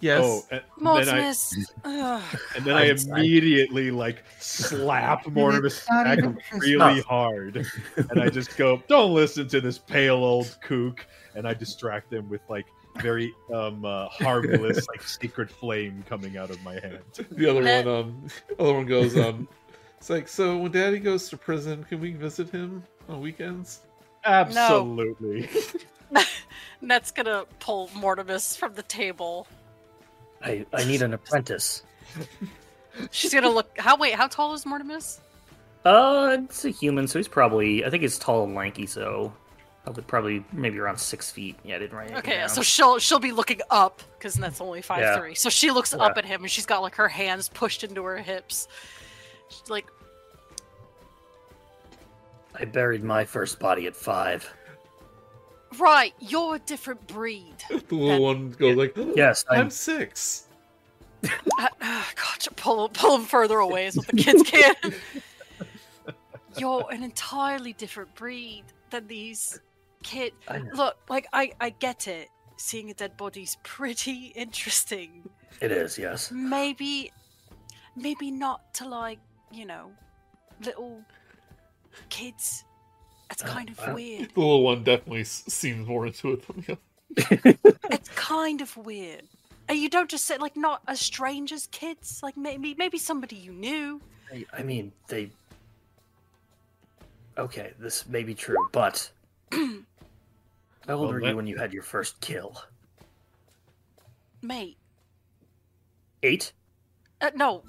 Yes. 0.00 0.22
Oh, 0.22 0.44
and 0.50 0.62
then 0.80 1.08
I 1.08 1.20
Mortimus. 1.22 1.52
And 2.56 2.64
then 2.64 2.76
I 2.76 2.88
I'm 2.90 2.98
sorry. 2.98 3.20
immediately 3.20 3.90
like 3.90 4.22
slap 4.38 5.24
Mortimus 5.24 5.84
not 5.90 6.04
back 6.04 6.18
really 6.52 6.76
Christmas. 6.78 7.04
hard, 7.04 7.66
and 8.10 8.20
I 8.20 8.28
just 8.28 8.56
go, 8.56 8.82
"Don't 8.88 9.12
listen 9.14 9.48
to 9.48 9.60
this 9.60 9.78
pale 9.78 10.16
old 10.16 10.56
kook," 10.62 11.04
and 11.34 11.46
I 11.48 11.54
distract 11.54 12.10
them 12.10 12.28
with 12.28 12.42
like 12.48 12.66
very 13.00 13.32
um 13.52 13.84
uh, 13.84 14.08
harmless 14.08 14.86
like 14.88 15.02
sacred 15.20 15.50
flame 15.50 16.04
coming 16.08 16.36
out 16.36 16.50
of 16.50 16.62
my 16.62 16.74
hand. 16.80 17.00
The 17.30 17.50
other 17.50 17.62
Let- 17.62 17.86
one, 17.86 17.94
um, 17.94 18.26
other 18.58 18.74
one 18.74 18.86
goes, 18.86 19.16
um, 19.16 19.48
it's 19.98 20.10
like, 20.10 20.28
so 20.28 20.56
when 20.58 20.70
Daddy 20.70 20.98
goes 21.00 21.28
to 21.30 21.36
prison, 21.36 21.84
can 21.84 22.00
we 22.00 22.12
visit 22.12 22.50
him 22.50 22.84
on 23.08 23.20
weekends? 23.20 23.80
Absolutely. 24.24 25.48
Net's 26.80 27.10
gonna 27.10 27.44
pull 27.58 27.88
Mortimus 27.88 28.56
from 28.56 28.74
the 28.74 28.82
table. 28.84 29.46
I 30.42 30.64
I 30.72 30.84
need 30.84 31.02
an 31.02 31.14
apprentice. 31.14 31.82
She's 33.10 33.32
gonna 33.34 33.50
look. 33.50 33.78
How 33.78 33.96
wait? 33.96 34.14
How 34.14 34.26
tall 34.26 34.54
is 34.54 34.64
Mortimus? 34.64 35.18
Uh, 35.84 36.36
it's 36.44 36.64
a 36.64 36.70
human, 36.70 37.06
so 37.06 37.18
he's 37.18 37.28
probably 37.28 37.84
I 37.84 37.90
think 37.90 38.02
he's 38.02 38.18
tall 38.18 38.44
and 38.44 38.54
lanky, 38.54 38.86
so 38.86 39.32
probably 39.84 40.02
probably 40.02 40.44
maybe 40.52 40.78
around 40.78 40.98
six 40.98 41.30
feet. 41.30 41.56
Yeah, 41.64 41.76
I 41.76 41.78
didn't 41.78 41.96
write 41.96 42.12
Okay, 42.18 42.36
down. 42.38 42.48
so 42.48 42.62
she'll 42.62 42.98
she'll 42.98 43.18
be 43.20 43.32
looking 43.32 43.60
up 43.70 44.02
because 44.18 44.34
that's 44.34 44.60
only 44.60 44.82
five 44.82 45.00
Yeah. 45.00 45.16
three. 45.18 45.34
So 45.34 45.48
she 45.48 45.70
looks 45.70 45.94
Yeah. 45.96 46.04
up 46.04 46.18
at 46.18 46.24
him 46.24 46.42
and 46.42 46.50
she's 46.50 46.66
got 46.66 46.82
like 46.82 46.96
her 46.96 47.08
hands 47.08 47.48
pushed 47.48 47.84
into 47.84 48.02
her 48.04 48.18
hips. 48.18 48.68
She's 49.48 49.70
like, 49.70 49.86
I 52.54 52.64
buried 52.64 53.04
my 53.04 53.24
first 53.24 53.58
body 53.58 53.86
at 53.86 53.94
five. 53.96 54.52
Right, 55.78 56.14
you're 56.20 56.56
a 56.56 56.58
different 56.58 57.06
breed. 57.06 57.54
The 57.88 57.94
little 57.94 58.22
one 58.22 58.50
goes 58.50 58.76
like, 58.76 58.96
Yes, 59.14 59.44
I'm 59.48 59.60
I'm 59.60 59.70
six. 59.70 60.46
Uh, 61.24 61.68
God, 61.80 62.56
pull 62.56 62.88
pull 62.90 63.16
him 63.16 63.24
further 63.24 63.58
away 63.58 63.86
is 63.86 63.96
what 63.96 64.06
the 64.06 64.16
kids 64.16 64.42
can. 64.42 64.74
You're 66.58 66.86
an 66.90 67.02
entirely 67.02 67.72
different 67.72 68.14
breed 68.14 68.64
than 68.90 69.06
these 69.06 69.60
kids. 70.02 70.34
Look, 70.74 70.96
like 71.08 71.26
I 71.32 71.52
I 71.60 71.70
get 71.70 72.08
it. 72.08 72.28
Seeing 72.56 72.90
a 72.90 72.94
dead 72.94 73.16
body's 73.16 73.56
pretty 73.62 74.26
interesting. 74.36 75.28
It 75.60 75.70
is, 75.72 75.96
yes. 75.98 76.30
Maybe, 76.30 77.12
maybe 77.96 78.30
not 78.30 78.74
to 78.74 78.88
like 78.88 79.18
you 79.50 79.66
know, 79.66 79.90
little 80.64 81.02
kids. 82.08 82.64
It's 83.30 83.42
Uh, 83.42 83.46
kind 83.46 83.68
of 83.70 83.94
weird. 83.94 84.30
The 84.34 84.40
little 84.40 84.62
one 84.62 84.84
definitely 84.84 85.24
seems 85.24 85.86
more 85.86 86.06
into 86.06 86.32
it 86.32 86.46
than 86.46 86.64
the 86.66 86.72
other. 86.72 87.58
It's 87.90 88.08
kind 88.10 88.60
of 88.60 88.76
weird. 88.76 89.22
And 89.68 89.78
you 89.78 89.90
don't 89.90 90.08
just 90.08 90.24
say 90.24 90.38
like 90.38 90.56
not 90.56 90.80
as 90.88 91.00
strangers, 91.00 91.68
kids. 91.70 92.20
Like 92.22 92.36
maybe 92.36 92.74
maybe 92.78 92.96
somebody 92.98 93.36
you 93.36 93.52
knew. 93.52 94.00
I, 94.32 94.44
I 94.52 94.62
mean, 94.62 94.92
they. 95.08 95.30
Okay, 97.36 97.72
this 97.78 98.06
may 98.08 98.22
be 98.22 98.34
true, 98.34 98.56
but 98.72 99.10
how 99.52 99.58
old 99.60 99.84
Well, 100.86 101.06
were 101.08 101.20
that- 101.20 101.28
you 101.28 101.36
when 101.36 101.46
you 101.46 101.56
had 101.58 101.72
your 101.72 101.82
first 101.82 102.20
kill? 102.20 102.60
Mate. 104.42 104.76
Eight. 106.22 106.52
Uh, 107.20 107.30
no. 107.34 107.62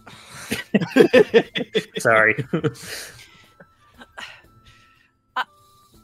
Sorry. 1.97 2.35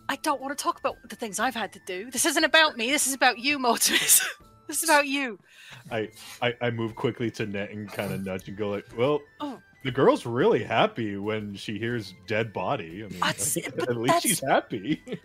I 0.08 0.16
don't 0.18 0.40
want 0.42 0.58
to 0.58 0.62
talk 0.64 0.80
about 0.80 0.98
the 1.10 1.16
things 1.16 1.40
I've 1.40 1.56
had 1.56 1.74
to 1.74 1.80
do. 1.86 2.12
This 2.12 2.26
isn't 2.26 2.44
about 2.44 2.78
me. 2.78 2.92
This 2.92 3.08
is 3.08 3.14
about 3.14 3.40
you, 3.40 3.58
Mortimus. 3.60 4.24
this 4.68 4.84
is 4.84 4.90
about 4.90 5.08
you. 5.08 5.40
I, 5.92 6.10
I 6.42 6.54
I 6.62 6.70
move 6.72 6.96
quickly 6.96 7.32
to 7.32 7.46
Net 7.46 7.72
and 7.72 7.92
kind 7.92 8.14
of 8.14 8.24
nudge 8.26 8.48
and 8.48 8.58
go 8.58 8.70
like, 8.70 8.86
well, 8.98 9.20
Oh. 9.42 9.60
the 9.84 9.92
girl's 9.92 10.26
really 10.26 10.64
happy 10.64 11.18
when 11.18 11.56
she 11.56 11.80
hears 11.80 12.14
dead 12.28 12.54
body. 12.54 13.04
I 13.04 13.08
mean, 13.10 13.20
That's- 13.20 13.58
at 13.58 13.98
least 13.98 14.22
she's 14.22 14.40
happy. 14.42 15.02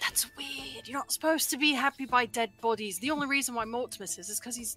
That's 0.00 0.26
weird. 0.36 0.86
You're 0.88 0.98
not 0.98 1.12
supposed 1.12 1.50
to 1.50 1.56
be 1.56 1.72
happy 1.72 2.04
by 2.04 2.26
dead 2.26 2.50
bodies. 2.60 2.98
The 2.98 3.10
only 3.10 3.26
reason 3.26 3.54
why 3.54 3.64
Mortimus 3.64 4.18
is 4.18 4.28
is 4.28 4.38
because 4.40 4.56
he's 4.56 4.76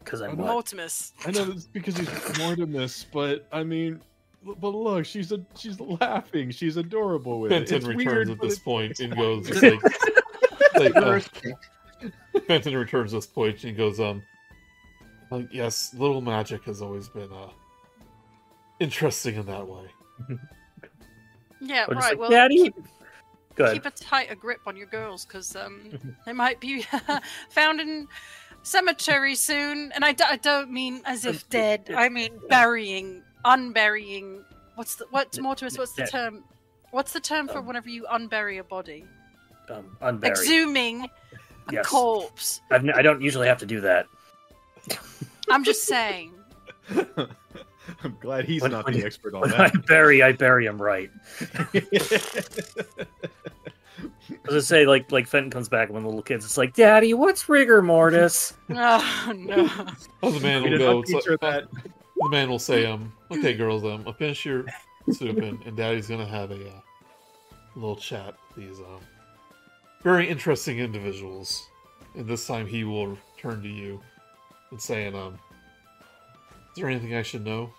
Because 0.00 0.20
I'm 0.20 0.30
I'm 0.30 0.36
what? 0.38 0.66
Mortimus. 0.66 1.12
I 1.26 1.30
know 1.32 1.50
it's 1.52 1.66
because 1.66 1.96
he's 1.96 2.08
Mortimus, 2.08 3.04
but 3.12 3.46
I 3.52 3.62
mean, 3.62 3.94
l- 3.94 4.00
but 4.60 4.70
look, 4.70 5.04
she's 5.04 5.32
a 5.32 5.40
she's 5.56 5.78
laughing, 5.80 6.50
she's 6.50 6.76
adorable 6.76 7.40
with 7.40 7.52
it. 7.52 7.68
Fenton 7.68 7.88
returns 7.88 8.28
weird, 8.28 8.30
at 8.30 8.40
this 8.40 8.58
point 8.58 9.00
and 9.00 9.14
goes, 9.16 9.46
just 9.48 9.62
like, 9.62 9.82
like, 10.76 10.96
uh, 10.96 11.00
First. 11.00 11.30
Fenton 12.46 12.76
returns 12.76 13.12
at 13.14 13.18
this 13.18 13.26
point 13.26 13.64
and 13.64 13.76
goes, 13.76 13.98
um, 14.00 14.22
like, 15.30 15.48
yes, 15.52 15.94
little 15.94 16.20
magic 16.20 16.64
has 16.64 16.82
always 16.82 17.08
been, 17.08 17.32
uh, 17.32 17.48
interesting 18.80 19.36
in 19.36 19.46
that 19.46 19.66
way. 19.66 19.86
Yeah, 21.60 21.86
right. 21.86 21.96
like, 21.96 22.18
well, 22.18 22.30
Daddy. 22.30 22.64
keep, 22.64 22.74
Go 23.54 23.64
ahead. 23.64 23.76
keep 23.76 23.86
a 23.86 23.90
tighter 23.90 24.34
grip 24.34 24.60
on 24.66 24.76
your 24.76 24.86
girls 24.86 25.24
because 25.24 25.56
um, 25.56 25.98
they 26.26 26.32
might 26.32 26.60
be 26.60 26.84
found 27.48 27.80
in 27.80 28.06
cemetery 28.62 29.34
soon. 29.34 29.90
And 29.94 30.04
I, 30.04 30.12
d- 30.12 30.24
I 30.28 30.36
don't 30.36 30.70
mean 30.70 31.00
as 31.06 31.24
if 31.24 31.48
dead. 31.48 31.90
I 31.96 32.08
mean 32.08 32.38
burying, 32.48 33.22
unburying. 33.46 34.44
What's 34.74 34.96
the 34.96 35.06
what's 35.10 35.38
Mortimus? 35.38 35.78
What's 35.78 35.92
the 35.92 36.02
Dead. 36.02 36.10
term? 36.10 36.44
What's 36.90 37.12
the 37.12 37.20
term 37.20 37.48
for 37.48 37.58
Um, 37.58 37.66
whenever 37.66 37.88
you 37.88 38.04
unbury 38.12 38.58
a 38.60 38.64
body? 38.64 39.04
Um, 39.70 39.96
unburied. 40.02 40.36
Exhuming 40.36 41.04
a 41.68 41.72
Yes. 41.72 41.86
corpse. 41.86 42.60
I've 42.70 42.82
n- 42.84 42.92
I 42.94 43.02
don't 43.02 43.20
usually 43.22 43.48
have 43.48 43.58
to 43.58 43.66
do 43.66 43.80
that. 43.80 44.06
I'm 45.48 45.64
just 45.64 45.84
saying. 45.84 46.32
I'm 48.04 48.16
glad 48.20 48.44
he's 48.44 48.62
When- 48.62 48.70
not 48.72 48.84
when 48.84 48.94
the 48.94 49.00
you- 49.00 49.06
expert 49.06 49.34
on 49.34 49.42
When 49.42 49.54
I 49.54 49.68
bury, 49.86 50.22
I 50.22 50.32
bury 50.32 50.66
him 50.66 50.80
right. 50.80 51.10
As 54.48 54.54
I 54.54 54.58
say, 54.60 54.86
like 54.86 55.10
like 55.10 55.26
Fenton 55.26 55.50
comes 55.50 55.68
back 55.68 55.88
when 55.90 56.02
the 56.02 56.08
little 56.08 56.22
kids, 56.22 56.44
it's 56.44 56.56
like, 56.58 56.74
Daddy, 56.74 57.14
what's 57.14 57.48
rigor 57.48 57.80
mortis? 57.82 58.54
Oh 58.70 59.32
no. 59.36 59.68
Oh, 60.22 60.30
the 60.30 60.40
man 60.40 60.62
will 60.62 60.78
go, 60.78 60.92
not 61.00 61.04
it's 61.08 61.26
like- 61.26 61.40
that. 61.40 61.68
The 62.20 62.28
man 62.28 62.48
will 62.48 62.58
say, 62.58 62.86
um, 62.86 63.12
okay, 63.30 63.54
girls, 63.54 63.84
um, 63.84 64.04
I'll 64.06 64.12
finish 64.12 64.44
your 64.44 64.64
soup 65.10 65.38
and, 65.42 65.60
and 65.66 65.76
daddy's 65.76 66.08
gonna 66.08 66.26
have 66.26 66.50
a, 66.50 66.68
uh, 66.68 66.80
little 67.74 67.96
chat 67.96 68.34
with 68.56 68.66
these, 68.68 68.80
um, 68.80 69.00
very 70.02 70.28
interesting 70.28 70.78
individuals. 70.78 71.66
And 72.14 72.26
this 72.26 72.46
time 72.46 72.66
he 72.66 72.84
will 72.84 73.18
turn 73.38 73.62
to 73.62 73.68
you 73.68 74.00
and 74.70 74.80
saying, 74.80 75.14
um, 75.14 75.38
is 76.74 76.80
there 76.80 76.88
anything 76.88 77.14
I 77.14 77.22
should 77.22 77.44
know? 77.44 77.70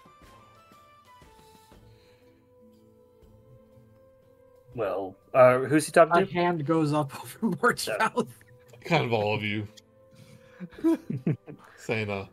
Well, 4.75 5.15
uh, 5.33 5.59
who's 5.59 5.87
he 5.87 5.91
talking 5.91 6.13
to? 6.13 6.19
My 6.21 6.25
to? 6.25 6.33
hand 6.33 6.65
goes 6.65 6.93
up 6.93 7.11
over 7.43 7.55
Mort's 7.61 7.87
Yeah. 7.87 7.97
mouth. 7.99 8.27
Kind 8.85 9.05
of 9.05 9.13
all 9.13 9.35
of 9.35 9.43
you. 9.43 9.67
saying, 11.75 12.09
uh, 12.09 12.25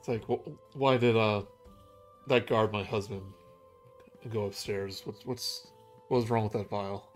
it's 0.00 0.08
like, 0.08 0.24
wh- 0.24 0.76
why 0.76 0.96
did, 0.96 1.16
uh, 1.16 1.42
that 2.26 2.46
guard 2.46 2.72
my 2.72 2.82
husband 2.82 3.22
go 4.32 4.46
upstairs? 4.46 5.02
What's, 5.04 5.24
what's, 5.24 5.66
what 6.08 6.18
was 6.18 6.30
wrong 6.30 6.44
with 6.44 6.54
that 6.54 6.68
vial? 6.68 7.06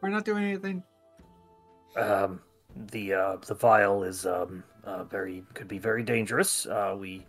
We're 0.00 0.10
not 0.10 0.24
doing 0.24 0.44
anything. 0.44 0.82
Um, 1.96 2.40
the 2.90 3.14
uh, 3.14 3.36
the 3.46 3.54
vial 3.54 4.02
is 4.02 4.26
um, 4.26 4.62
uh, 4.84 5.04
very 5.04 5.44
could 5.54 5.68
be 5.68 5.78
very 5.78 6.02
dangerous. 6.02 6.66
Uh, 6.66 6.94
we 6.98 7.24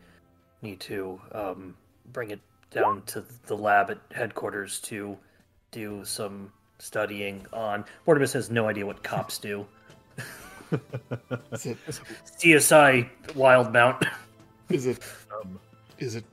need 0.62 0.80
to 0.82 1.22
um, 1.32 1.78
bring 2.12 2.32
it 2.32 2.42
down 2.72 3.04
to 3.04 3.24
the 3.46 3.56
lab 3.56 3.92
at 3.92 4.00
headquarters 4.12 4.80
to 4.82 5.18
do 5.72 6.04
some 6.04 6.52
studying 6.80 7.46
on. 7.54 7.86
Mortimus 8.06 8.34
has 8.34 8.50
no 8.50 8.68
idea 8.68 8.86
what 8.86 9.04
cops 9.04 9.38
do. 9.38 9.66
Is 11.52 11.66
it, 11.68 11.78
CSI 12.40 13.10
Wildemount. 13.28 14.06
Is 14.70 14.86
it, 14.86 15.00
Um, 15.42 15.60
is 16.00 16.16
it, 16.16 16.26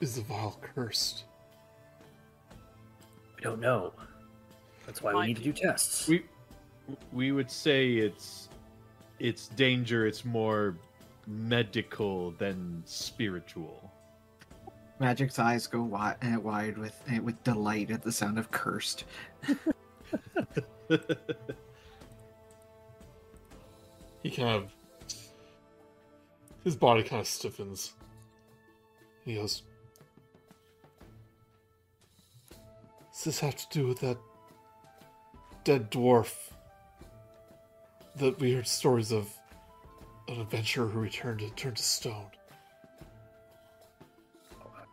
is 0.00 0.16
the 0.16 0.22
vial 0.22 0.58
cursed? 0.60 1.24
We 3.36 3.42
don't 3.42 3.60
know. 3.60 3.92
That's 4.86 5.02
why 5.02 5.14
we 5.14 5.26
need 5.26 5.36
to 5.36 5.42
do 5.42 5.52
tests. 5.52 6.08
we 6.08 6.24
we 7.12 7.32
would 7.32 7.50
say 7.50 7.94
it's 7.94 8.48
it's 9.18 9.48
danger. 9.48 10.06
It's 10.06 10.24
more 10.24 10.76
medical 11.26 12.30
than 12.32 12.82
spiritual. 12.86 13.92
Magic's 15.00 15.38
eyes 15.38 15.66
go 15.66 15.82
wide, 15.82 16.16
uh, 16.22 16.40
wide 16.40 16.78
with 16.78 16.98
uh, 17.12 17.20
with 17.20 17.42
delight 17.44 17.90
at 17.90 18.02
the 18.02 18.12
sound 18.12 18.38
of 18.38 18.50
cursed. 18.50 19.04
He 24.22 24.32
kind 24.32 24.48
of, 24.48 24.72
his 26.66 26.74
body 26.74 27.00
kind 27.04 27.20
of 27.20 27.28
stiffens. 27.28 27.92
He 29.24 29.36
goes, 29.36 29.62
Does 33.12 33.22
this 33.24 33.38
have 33.38 33.54
to 33.54 33.66
do 33.70 33.86
with 33.86 34.00
that 34.00 34.18
dead 35.62 35.92
dwarf 35.92 36.34
that 38.16 38.38
we 38.40 38.52
heard 38.52 38.66
stories 38.66 39.12
of 39.12 39.28
an 40.26 40.40
adventurer 40.40 40.88
who 40.88 40.98
returned 40.98 41.38
to 41.38 41.50
turned 41.50 41.76
to 41.76 41.84
stone? 41.84 42.26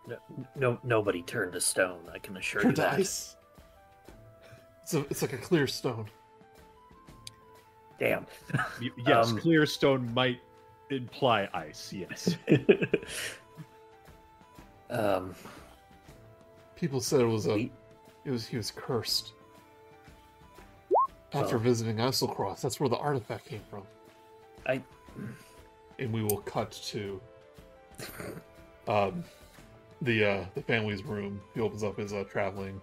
No, 0.08 0.18
no, 0.56 0.80
nobody 0.84 1.24
turned 1.24 1.54
to 1.54 1.62
stone. 1.62 2.02
I 2.14 2.20
can 2.20 2.38
assure 2.38 2.62
you 2.62 2.66
Turned 2.66 2.76
to 2.76 2.82
that. 2.84 2.94
ice. 3.00 3.36
It's, 4.84 4.94
a, 4.94 5.00
it's 5.10 5.22
like 5.24 5.34
a 5.34 5.38
clear 5.38 5.66
stone. 5.66 6.06
Damn. 8.00 8.28
Y- 8.80 8.90
yes, 9.08 9.30
Um, 9.32 9.40
clear 9.40 9.66
stone 9.66 10.14
might 10.14 10.40
imply 10.90 11.48
ice. 11.54 11.92
Yes. 11.94 12.36
um, 14.90 15.34
People 16.76 17.00
said 17.00 17.22
it 17.22 17.26
was 17.26 17.46
a, 17.48 17.54
we- 17.56 17.72
it 18.26 18.32
was 18.32 18.46
he 18.46 18.58
was 18.58 18.72
cursed. 18.72 19.34
After 21.34 21.56
Oh. 21.56 21.60
visiting 21.60 21.98
Eiselcross, 21.98 22.62
that's 22.62 22.80
where 22.80 22.90
the 22.90 22.98
artifact 22.98 23.46
came 23.46 23.62
from. 23.70 23.84
I 24.68 24.82
and 26.00 26.12
we 26.12 26.24
will 26.24 26.38
cut 26.42 26.72
to 26.88 27.22
um, 28.88 29.24
the 30.02 30.26
uh, 30.26 30.46
the 30.56 30.62
family's 30.62 31.04
room. 31.04 31.42
He 31.56 31.62
opens 31.62 31.84
up 31.84 31.98
his 31.98 32.14
uh, 32.14 32.24
traveling 32.30 32.80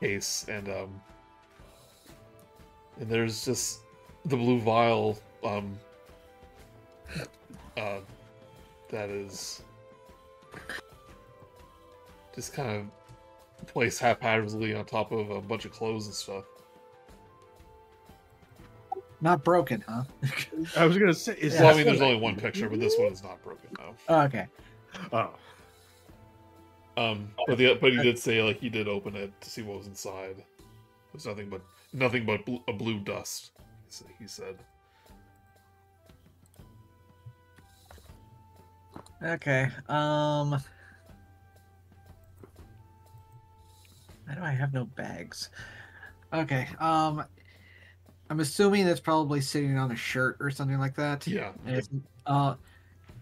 case, 0.00 0.46
and 0.48 0.68
um, 0.68 1.00
and 3.00 3.08
there's 3.08 3.44
just 3.44 3.80
the 4.24 4.36
blue 4.36 4.60
vial 4.60 5.18
um, 5.44 5.78
uh, 7.76 7.98
that 8.90 9.10
is 9.10 9.62
just 12.34 12.52
kind 12.52 12.88
of 13.60 13.66
placed 13.66 14.00
haphazardly 14.00 14.74
on 14.74 14.84
top 14.84 15.12
of 15.12 15.30
a 15.30 15.40
bunch 15.40 15.64
of 15.64 15.72
clothes 15.72 16.06
and 16.06 16.14
stuff. 16.14 16.44
Not 19.20 19.42
broken, 19.42 19.82
huh? 19.88 20.04
I 20.76 20.84
was 20.84 20.98
gonna 20.98 21.14
say. 21.14 21.34
Is 21.38 21.54
well, 21.54 21.72
I 21.72 21.74
mean, 21.74 21.86
there's 21.86 22.02
only 22.02 22.20
one 22.20 22.36
picture, 22.36 22.68
but 22.68 22.78
this 22.78 22.98
one 22.98 23.10
is 23.10 23.22
not 23.22 23.42
broken 23.42 23.70
now. 23.78 23.94
Oh, 24.08 24.20
okay. 24.22 24.46
Oh, 25.12 25.30
Um, 26.96 27.30
but 27.46 27.56
the 27.56 27.78
but 27.80 27.92
he 27.92 28.02
did 28.02 28.18
say 28.18 28.42
like 28.42 28.60
he 28.60 28.68
did 28.68 28.86
open 28.86 29.16
it 29.16 29.32
to 29.40 29.48
see 29.50 29.62
what 29.62 29.78
was 29.78 29.86
inside. 29.86 30.44
There's 31.12 31.26
nothing 31.26 31.48
but 31.48 31.62
nothing 31.92 32.26
but 32.26 32.44
bl- 32.44 32.56
a 32.68 32.72
blue 32.72 32.98
dust. 33.00 33.52
He 34.18 34.26
said. 34.26 34.58
Okay. 39.24 39.68
Um. 39.88 40.60
Why 44.26 44.34
do 44.34 44.42
I 44.42 44.50
have 44.50 44.72
no 44.72 44.84
bags. 44.84 45.50
Okay. 46.32 46.66
Um, 46.80 47.24
I'm 48.30 48.40
assuming 48.40 48.86
it's 48.86 49.00
probably 49.00 49.40
sitting 49.40 49.76
on 49.76 49.92
a 49.92 49.96
shirt 49.96 50.36
or 50.40 50.50
something 50.50 50.78
like 50.78 50.96
that. 50.96 51.26
Yeah. 51.26 51.52
And 51.66 51.76
it's- 51.76 51.88
uh, 52.26 52.54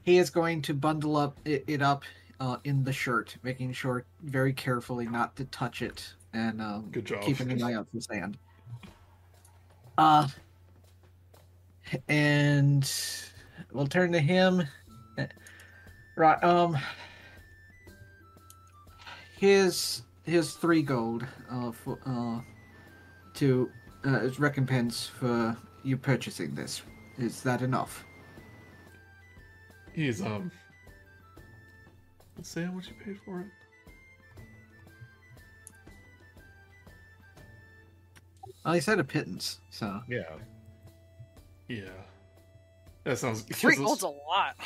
he 0.05 0.19
is 0.19 0.31
going 0.31 0.63
to 0.63 0.75
bundle 0.75 1.17
up 1.17 1.39
it, 1.45 1.65
it 1.67 1.83
up 1.83 2.05
uh, 2.41 2.57
in 2.65 2.85
the 2.85 2.93
shirt, 2.93 3.37
making 3.43 3.73
sure 3.73 4.05
very 4.23 4.53
carefully 4.53 5.07
not 5.07 5.35
to 5.37 5.45
touch 5.47 5.83
it, 5.83 6.15
and 6.33 6.61
um, 6.63 6.89
Good 6.91 7.05
job. 7.05 7.23
keeping 7.23 7.51
an 7.51 7.63
eye 7.63 7.75
out 7.75 7.87
for 7.93 8.01
sand. 8.01 8.39
Uh, 9.99 10.29
and 12.09 12.91
we'll 13.73 13.87
turn 13.87 14.13
to 14.13 14.21
him. 14.21 14.63
Right. 16.17 16.43
Um. 16.43 16.79
Here's 19.37 20.03
here's 20.25 20.55
three 20.55 20.83
gold. 20.83 21.27
Uh, 21.51 21.73
for 21.73 21.99
uh, 22.07 22.41
to 23.35 23.71
uh, 24.07 24.19
as 24.19 24.39
recompense 24.39 25.07
for 25.07 25.57
you 25.83 25.97
purchasing 25.97 26.55
this. 26.55 26.83
Is 27.19 27.43
that 27.43 27.63
enough? 27.63 28.05
He's 29.93 30.23
um. 30.23 30.51
Let's 32.37 32.49
say 32.49 32.65
how 32.65 32.73
much 32.73 32.89
you 32.89 32.95
paid 33.05 33.19
for 33.25 33.41
it. 33.41 33.47
Well, 38.65 38.75
he 38.75 38.81
said 38.81 38.99
a 39.01 39.05
pittance, 39.05 39.61
so 39.71 40.01
Yeah. 40.09 40.23
Yeah. 41.69 41.89
That 43.05 43.19
sounds. 43.19 43.43
Three 43.43 43.77
gold's 43.77 44.03
a 44.03 44.09
lot. 44.09 44.57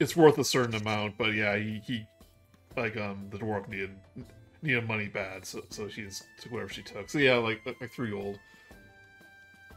It's 0.00 0.16
worth 0.16 0.38
a 0.38 0.44
certain 0.44 0.74
amount, 0.74 1.16
but 1.16 1.34
yeah, 1.34 1.56
he, 1.56 1.80
he 1.86 2.06
like 2.76 2.96
um 2.96 3.28
the 3.30 3.38
dwarf 3.38 3.68
needed 3.68 3.90
needed 4.62 4.86
money 4.88 5.06
bad, 5.06 5.46
so 5.46 5.62
so 5.70 5.88
she 5.88 6.02
just 6.02 6.24
took 6.40 6.52
whatever 6.52 6.72
she 6.72 6.82
took. 6.82 7.08
So 7.08 7.18
yeah, 7.18 7.34
like 7.36 7.60
like 7.80 7.92
three 7.92 8.10
gold. 8.10 8.38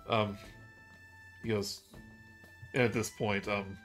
Um, 0.07 0.37
he 1.43 1.49
goes, 1.49 1.81
and 2.73 2.81
at 2.83 2.93
this 2.93 3.09
point, 3.11 3.47
um, 3.47 3.77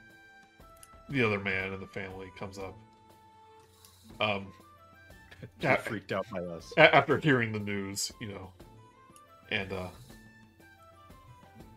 the 1.09 1.23
other 1.23 1.39
man 1.39 1.71
in 1.71 1.79
the 1.79 1.85
family 1.87 2.31
comes 2.37 2.57
up. 2.57 2.75
Um, 4.19 4.47
Too 5.41 5.67
Yeah. 5.67 5.75
freaked 5.75 6.11
out 6.11 6.25
by 6.31 6.39
us. 6.39 6.73
a- 6.77 6.95
after 6.95 7.19
hearing 7.19 7.51
the 7.51 7.59
news, 7.59 8.11
you 8.19 8.29
know, 8.29 8.51
and 9.51 9.71
uh, 9.71 9.89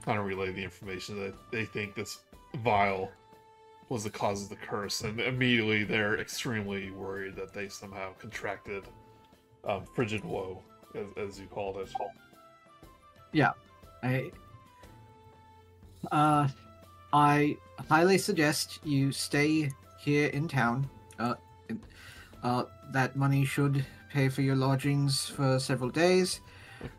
kind 0.03 0.19
of 0.19 0.25
relay 0.25 0.51
the 0.51 0.65
information 0.65 1.20
that 1.20 1.35
they 1.51 1.66
think 1.66 1.95
this 1.95 2.20
vial 2.57 3.11
was 3.89 4.05
the 4.05 4.11
cause 4.11 4.43
of 4.43 4.49
the 4.51 4.57
curse, 4.57 5.01
and 5.03 5.20
immediately 5.20 5.85
they're 5.85 6.19
extremely 6.19 6.91
worried 6.91 7.37
that 7.37 7.55
they 7.55 7.69
somehow 7.69 8.12
contracted 8.19 8.85
um, 9.65 9.85
frigid 9.95 10.25
woe, 10.25 10.62
as, 10.95 11.07
as 11.16 11.41
you 11.41 11.47
called 11.47 11.79
it. 11.79 11.91
Yeah, 13.33 13.53
I 14.03 14.31
uh 16.12 16.49
I 17.12 17.57
highly 17.89 18.19
suggest 18.19 18.81
you 18.85 19.12
stay 19.12 19.70
here 19.99 20.29
in 20.29 20.49
town. 20.49 20.89
Uh, 21.19 21.35
uh 22.43 22.65
that 22.93 23.16
money 23.16 23.45
should 23.45 23.85
pay 24.11 24.29
for 24.29 24.43
your 24.43 24.57
lodgings 24.57 25.27
for 25.27 25.59
several 25.59 25.91
days. 25.91 26.41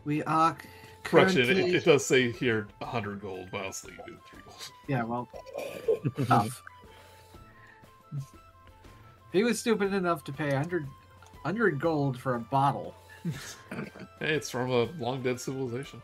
We 0.06 0.24
are 0.24 0.58
Correction, 1.04 1.46
currently 1.46 1.70
it, 1.72 1.76
it 1.76 1.86
does 1.86 2.06
say 2.06 2.32
here 2.32 2.68
100 2.80 3.22
gold, 3.22 3.50
but 3.52 3.62
I'll 3.62 3.72
still 3.72 3.92
give 3.92 4.08
you 4.08 4.18
three 4.30 4.40
gold. 4.46 4.72
yeah, 4.88 5.04
well, 5.04 5.28
tough. 6.28 6.62
He 9.32 9.44
was 9.44 9.60
stupid 9.60 9.94
enough 9.94 10.24
to 10.26 10.34
pay 10.34 10.50
100, 10.50 10.84
100 10.84 11.80
gold 11.80 12.20
for 12.20 12.36
a 12.36 12.40
bottle. 12.40 12.96
Hey, 14.20 14.36
it's 14.36 14.50
from 14.50 14.70
a 14.70 14.84
long 15.00 15.22
dead 15.22 15.40
civilization. 15.40 16.02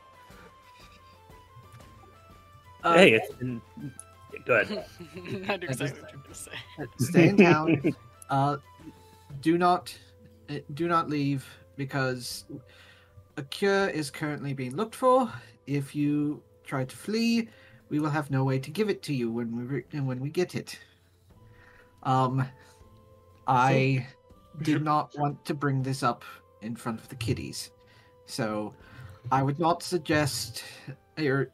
Uh, 2.82 2.94
hey, 2.94 3.14
it's 3.16 3.34
been... 3.34 3.62
go 4.46 4.62
ahead. 4.62 4.86
I 5.50 5.58
knew 5.58 5.68
exactly 5.68 6.02
what 6.02 6.14
you 6.14 6.18
were 6.20 6.24
going 6.24 6.34
to 6.34 6.36
say. 6.36 6.52
stay 7.00 7.28
in 7.28 7.38
town. 7.38 7.96
uh, 8.30 8.58
do 9.42 9.58
not 9.58 9.94
uh, 10.50 10.60
do 10.76 10.88
not 10.88 11.10
leave 11.10 11.46
because 11.76 12.46
a 13.38 13.44
cure 13.44 13.88
is 13.90 14.10
currently 14.10 14.54
being 14.54 14.76
looked 14.76 14.96
for. 14.96 15.32
If 15.68 15.96
you 15.96 16.42
try 16.64 16.86
to 16.86 16.96
flee, 16.96 17.50
we 17.90 18.00
will 18.00 18.10
have 18.10 18.32
no 18.32 18.44
way 18.44 18.60
to 18.60 18.72
give 18.72 18.90
it 18.90 19.04
to 19.04 19.14
you 19.14 19.32
when 19.32 19.56
we 19.56 19.64
re- 19.64 20.02
when 20.02 20.20
we 20.20 20.30
get 20.30 20.56
it. 20.56 20.80
Um, 22.04 22.48
I 23.48 24.08
did 24.62 24.84
not 24.84 25.18
want 25.18 25.44
to 25.46 25.54
bring 25.54 25.84
this 25.84 26.04
up 26.04 26.24
in 26.62 26.76
front 26.76 27.00
of 27.00 27.10
the 27.10 27.16
kiddies, 27.16 27.72
so 28.26 28.74
I 29.32 29.44
would 29.44 29.60
not 29.60 29.84
suggest. 29.84 30.64
Or 31.18 31.50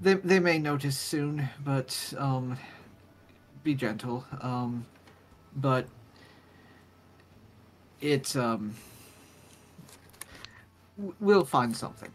they 0.00 0.14
they 0.14 0.40
may 0.40 0.58
notice 0.58 0.98
soon, 0.98 1.48
but 1.64 2.14
um, 2.18 2.56
be 3.62 3.74
gentle. 3.74 4.24
Um, 4.40 4.86
but 5.56 5.86
it's 8.00 8.36
um, 8.36 8.74
we'll 11.20 11.44
find 11.44 11.76
something. 11.76 12.10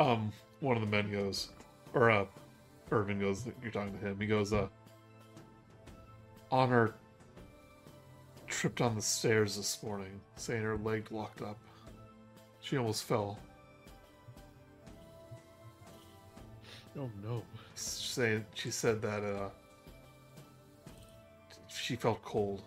um 0.00 0.32
one 0.60 0.76
of 0.76 0.80
the 0.80 0.86
men 0.88 1.10
goes 1.10 1.48
or 1.94 2.10
uh 2.10 2.24
irvin 2.90 3.18
goes 3.20 3.46
you're 3.62 3.70
talking 3.72 3.92
to 3.98 4.06
him 4.06 4.18
he 4.20 4.26
goes 4.26 4.52
uh 4.52 4.66
on 6.50 6.68
her 6.68 6.94
trip 8.46 8.76
down 8.76 8.94
the 8.94 9.02
stairs 9.02 9.56
this 9.56 9.82
morning 9.82 10.20
saying 10.36 10.62
her 10.62 10.76
leg 10.78 11.06
locked 11.10 11.42
up 11.42 11.58
she 12.60 12.76
almost 12.76 13.04
fell 13.04 13.38
Oh 16.98 17.08
no. 17.24 17.42
saying 17.74 18.44
she 18.54 18.70
said 18.70 19.00
that 19.00 19.22
uh 19.24 19.48
she 21.68 21.96
felt 21.96 22.22
cold 22.22 22.62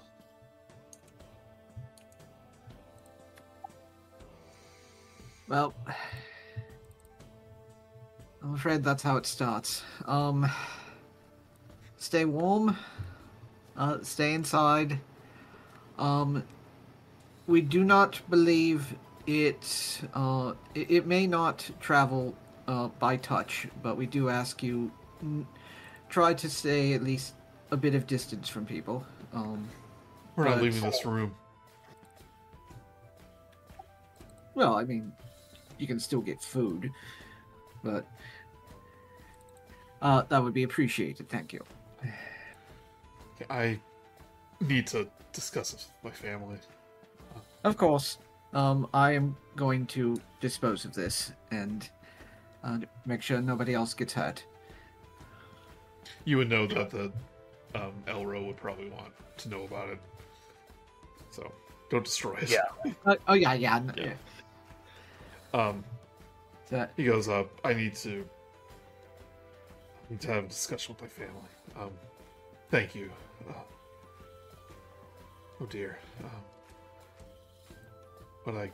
Well, 5.47 5.73
I'm 8.41 8.55
afraid 8.55 8.83
that's 8.83 9.03
how 9.03 9.17
it 9.17 9.25
starts. 9.25 9.83
Um, 10.05 10.49
stay 11.97 12.25
warm. 12.25 12.77
Uh, 13.77 13.99
stay 14.01 14.33
inside. 14.33 14.99
Um, 15.99 16.43
we 17.47 17.61
do 17.61 17.83
not 17.83 18.19
believe 18.29 18.95
it. 19.27 20.01
Uh, 20.13 20.53
it, 20.73 20.89
it 20.89 21.05
may 21.05 21.27
not 21.27 21.69
travel 21.79 22.35
uh, 22.67 22.87
by 22.99 23.17
touch, 23.17 23.67
but 23.83 23.97
we 23.97 24.07
do 24.07 24.29
ask 24.29 24.63
you 24.63 24.91
mm, 25.23 25.45
try 26.09 26.33
to 26.33 26.49
stay 26.49 26.93
at 26.93 27.03
least 27.03 27.33
a 27.71 27.77
bit 27.77 27.93
of 27.93 28.07
distance 28.07 28.49
from 28.49 28.65
people. 28.65 29.05
Um, 29.33 29.69
we're 30.35 30.45
not 30.45 30.55
But- 30.55 30.63
leaving 30.63 30.81
this 30.81 31.05
room 31.05 31.35
Well, 34.55 34.75
I 34.75 34.85
mean, 34.85 35.11
you 35.77 35.87
can 35.87 35.99
still 35.99 36.21
get 36.21 36.41
food, 36.41 36.91
but 37.83 38.05
uh, 40.01 40.23
that 40.29 40.43
would 40.43 40.53
be 40.53 40.63
appreciated. 40.63 41.29
Thank 41.29 41.53
you. 41.53 41.63
i 43.49 43.77
need 44.61 44.87
to 44.87 45.07
discuss 45.33 45.71
this 45.71 45.87
with 46.01 46.13
my 46.13 46.29
family 46.29 46.57
Of 47.65 47.75
course, 47.77 48.17
um, 48.53 48.87
I 48.93 49.11
am 49.11 49.35
going 49.57 49.85
to 49.87 50.15
dispose 50.39 50.85
of 50.85 50.93
this 50.93 51.33
and 51.51 51.89
uh, 52.63 52.79
make 53.05 53.21
sure 53.21 53.41
nobody 53.41 53.73
else 53.73 53.93
gets 53.93 54.13
hurt. 54.13 54.43
you 56.23 56.37
would 56.37 56.49
know 56.49 56.65
that 56.67 56.89
the 56.89 57.11
um, 57.75 57.91
Elro 58.07 58.45
would 58.47 58.57
probably 58.57 58.89
want 58.89 59.11
to 59.37 59.49
know 59.49 59.63
about 59.63 59.89
it. 59.89 59.99
So 61.31 61.51
don't 61.89 62.05
destroy 62.05 62.35
it. 62.35 62.49
Yeah. 62.49 62.93
Uh, 63.05 63.15
oh 63.27 63.33
yeah, 63.33 63.53
yeah. 63.53 63.75
n- 63.75 63.93
Yeah. 63.97 64.13
Um, 65.55 65.83
That, 66.69 66.91
he 66.97 67.03
goes 67.05 67.29
up. 67.29 67.47
I 67.63 67.73
need 67.73 67.95
to. 67.95 68.25
I 70.07 70.11
need 70.11 70.21
to 70.21 70.33
have 70.33 70.43
a 70.45 70.47
discussion 70.47 70.95
with 70.95 71.01
my 71.03 71.07
family. 71.07 71.49
Um, 71.79 71.91
thank 72.69 72.95
you. 72.95 73.11
Uh, 73.49 73.53
oh 75.61 75.65
dear. 75.65 75.97
Um, 76.23 76.29
what 78.43 78.55
I, 78.55 78.71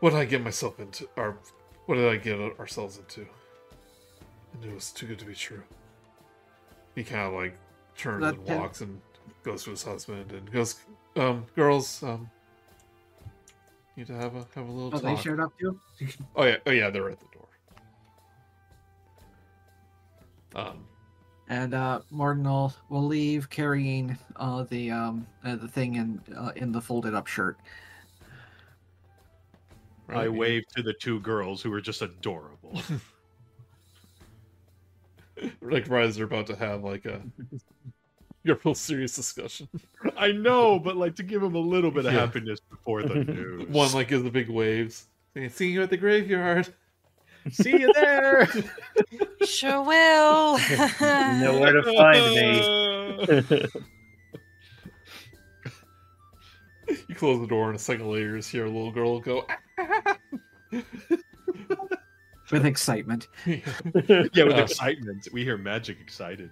what 0.00 0.10
did 0.10 0.18
I 0.18 0.24
get 0.24 0.42
myself 0.42 0.78
into? 0.78 1.08
Or 1.16 1.38
what 1.86 1.96
did 1.96 2.08
I 2.08 2.16
get 2.16 2.38
ourselves 2.58 2.98
into? 2.98 3.26
And 4.52 4.64
it 4.64 4.74
was 4.74 4.90
too 4.92 5.06
good 5.06 5.18
to 5.18 5.24
be 5.24 5.34
true. 5.34 5.62
He 6.94 7.04
kind 7.04 7.26
of 7.26 7.34
like 7.34 7.56
turns 7.96 8.22
That 8.22 8.34
and 8.34 8.46
walks 8.46 8.80
and 8.80 9.00
goes 9.42 9.64
to 9.64 9.70
his 9.70 9.82
husband 9.82 10.32
and 10.32 10.50
goes, 10.50 10.76
um, 11.16 11.44
girls, 11.54 12.02
um, 12.02 12.30
need 13.96 14.06
to 14.06 14.14
have 14.14 14.34
a 14.34 14.46
have 14.54 14.68
a 14.68 14.72
little 14.72 14.94
oh, 14.94 14.98
they 14.98 15.14
talk. 15.14 15.24
showed 15.24 15.40
up 15.40 15.52
too. 15.58 15.78
Oh 16.34 16.44
yeah, 16.44 16.56
oh 16.66 16.70
yeah, 16.70 16.90
they're 16.90 17.10
at 17.10 17.18
the 17.18 17.26
door. 17.32 17.48
Um, 20.54 20.86
And 21.48 21.74
uh, 21.74 22.00
Morton 22.10 22.44
will, 22.44 22.72
will 22.88 23.06
leave 23.06 23.50
carrying 23.50 24.16
uh, 24.36 24.64
the 24.64 24.90
um, 24.90 25.26
uh, 25.44 25.56
the 25.56 25.68
thing 25.68 25.94
in 25.96 26.20
uh, 26.34 26.52
in 26.56 26.72
the 26.72 26.80
folded 26.80 27.14
up 27.14 27.26
shirt. 27.26 27.58
I 30.08 30.14
right? 30.14 30.32
waved 30.32 30.66
to 30.76 30.82
the 30.82 30.92
two 30.94 31.20
girls 31.20 31.60
who 31.62 31.70
were 31.70 31.80
just 31.80 32.00
adorable. 32.00 32.80
like 35.60 35.88
Rise 35.88 36.18
are 36.20 36.24
about 36.24 36.46
to 36.46 36.56
have 36.56 36.84
like 36.84 37.06
a 37.06 37.22
your 38.46 38.58
real 38.64 38.74
serious 38.74 39.14
discussion. 39.16 39.68
I 40.16 40.32
know, 40.32 40.78
but 40.78 40.96
like 40.96 41.16
to 41.16 41.22
give 41.22 41.40
them 41.42 41.54
a 41.54 41.60
little 41.60 41.90
bit 41.90 42.06
of 42.06 42.12
Yeah. 42.12 42.20
happiness 42.20 42.60
before 42.60 43.02
the 43.02 43.14
news. 43.24 43.68
One 43.68 43.92
like 43.92 44.08
gives 44.08 44.22
the 44.22 44.30
big 44.30 44.48
waves. 44.48 45.06
saying, 45.34 45.50
See 45.50 45.70
you 45.70 45.82
at 45.82 45.90
the 45.90 45.96
graveyard. 45.96 46.72
see 47.50 47.78
you 47.78 47.92
there. 47.94 48.48
Sure 49.44 49.82
will. 49.82 50.58
You 50.58 50.76
know 51.44 51.58
where 51.60 51.72
to 51.72 51.82
find 51.96 52.34
me. 52.34 53.82
You 57.08 57.14
close 57.16 57.40
the 57.40 57.46
door, 57.48 57.66
and 57.68 57.76
a 57.76 57.78
second 57.80 58.08
later, 58.10 58.30
you 58.30 58.36
just 58.38 58.50
hear 58.50 58.64
a 58.64 58.70
little 58.70 58.92
girl 58.92 59.18
go. 59.20 59.44
"Ah." 59.78 60.16
with 62.52 62.64
excitement. 62.64 63.26
Yeah. 63.44 63.58
yeah, 64.32 64.44
with 64.44 64.54
Uh, 64.56 64.62
excitement. 64.62 65.26
We 65.32 65.42
hear 65.42 65.58
magic 65.58 65.98
excited. 66.00 66.50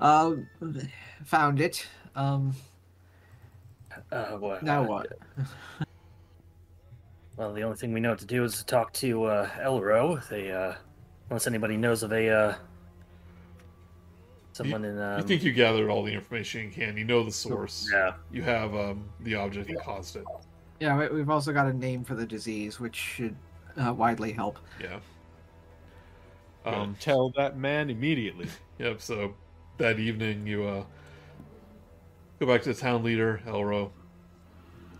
Um, 0.00 0.46
found 1.24 1.60
it. 1.60 1.86
Um, 2.14 2.54
Uh, 4.12 4.36
what? 4.38 4.62
now 4.62 4.82
what? 4.86 5.18
Well, 7.36 7.52
the 7.54 7.62
only 7.62 7.76
thing 7.76 7.92
we 7.92 8.00
know 8.00 8.10
what 8.10 8.18
to 8.18 8.26
do 8.26 8.42
is 8.42 8.56
to 8.58 8.66
talk 8.66 8.92
to 8.94 9.22
uh, 9.26 9.48
Elro. 9.60 10.28
They, 10.28 10.50
uh, 10.50 10.74
unless 11.30 11.46
anybody 11.46 11.76
knows 11.76 12.02
of 12.02 12.12
a 12.12 12.28
uh, 12.28 12.54
someone 14.52 14.84
in. 14.84 14.98
Um, 14.98 15.20
you 15.20 15.24
think 15.24 15.44
you 15.44 15.52
gathered 15.52 15.88
all 15.88 16.02
the 16.02 16.12
information 16.12 16.64
you 16.64 16.70
can. 16.70 16.96
You 16.96 17.04
know 17.04 17.22
the 17.22 17.30
source. 17.30 17.88
Yeah. 17.92 18.14
You 18.32 18.42
have 18.42 18.74
um, 18.74 19.08
the 19.20 19.36
object 19.36 19.68
that 19.68 19.78
caused 19.84 20.16
it. 20.16 20.24
Yeah, 20.80 20.98
we- 20.98 21.08
we've 21.16 21.30
also 21.30 21.52
got 21.52 21.68
a 21.68 21.72
name 21.72 22.02
for 22.02 22.16
the 22.16 22.26
disease, 22.26 22.80
which 22.80 22.96
should 22.96 23.36
uh, 23.76 23.94
widely 23.94 24.32
help. 24.32 24.58
Yeah. 24.82 24.98
Um, 26.66 26.96
tell 26.98 27.30
that 27.36 27.56
man 27.56 27.88
immediately. 27.88 28.48
Yep. 28.80 29.00
So 29.00 29.34
that 29.78 29.98
evening, 29.98 30.46
you 30.46 30.64
uh, 30.64 30.84
go 32.40 32.46
back 32.46 32.62
to 32.62 32.72
the 32.72 32.78
town 32.78 33.02
leader, 33.02 33.40
Elro, 33.46 33.90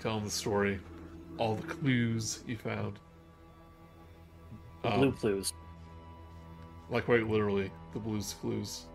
tell 0.01 0.17
him 0.19 0.25
the 0.25 0.31
story, 0.31 0.79
all 1.39 1.55
the 1.57 1.63
clues 1.67 2.41
you 2.47 2.57
found. 2.57 2.99
The 4.83 4.93
Um, 4.93 4.99
blue 5.01 5.13
clues. 5.13 5.53
like 6.91 7.05
quite 7.05 7.27
literally, 7.29 7.71
the 7.93 7.99
blues 8.01 8.35
clues. 8.41 8.87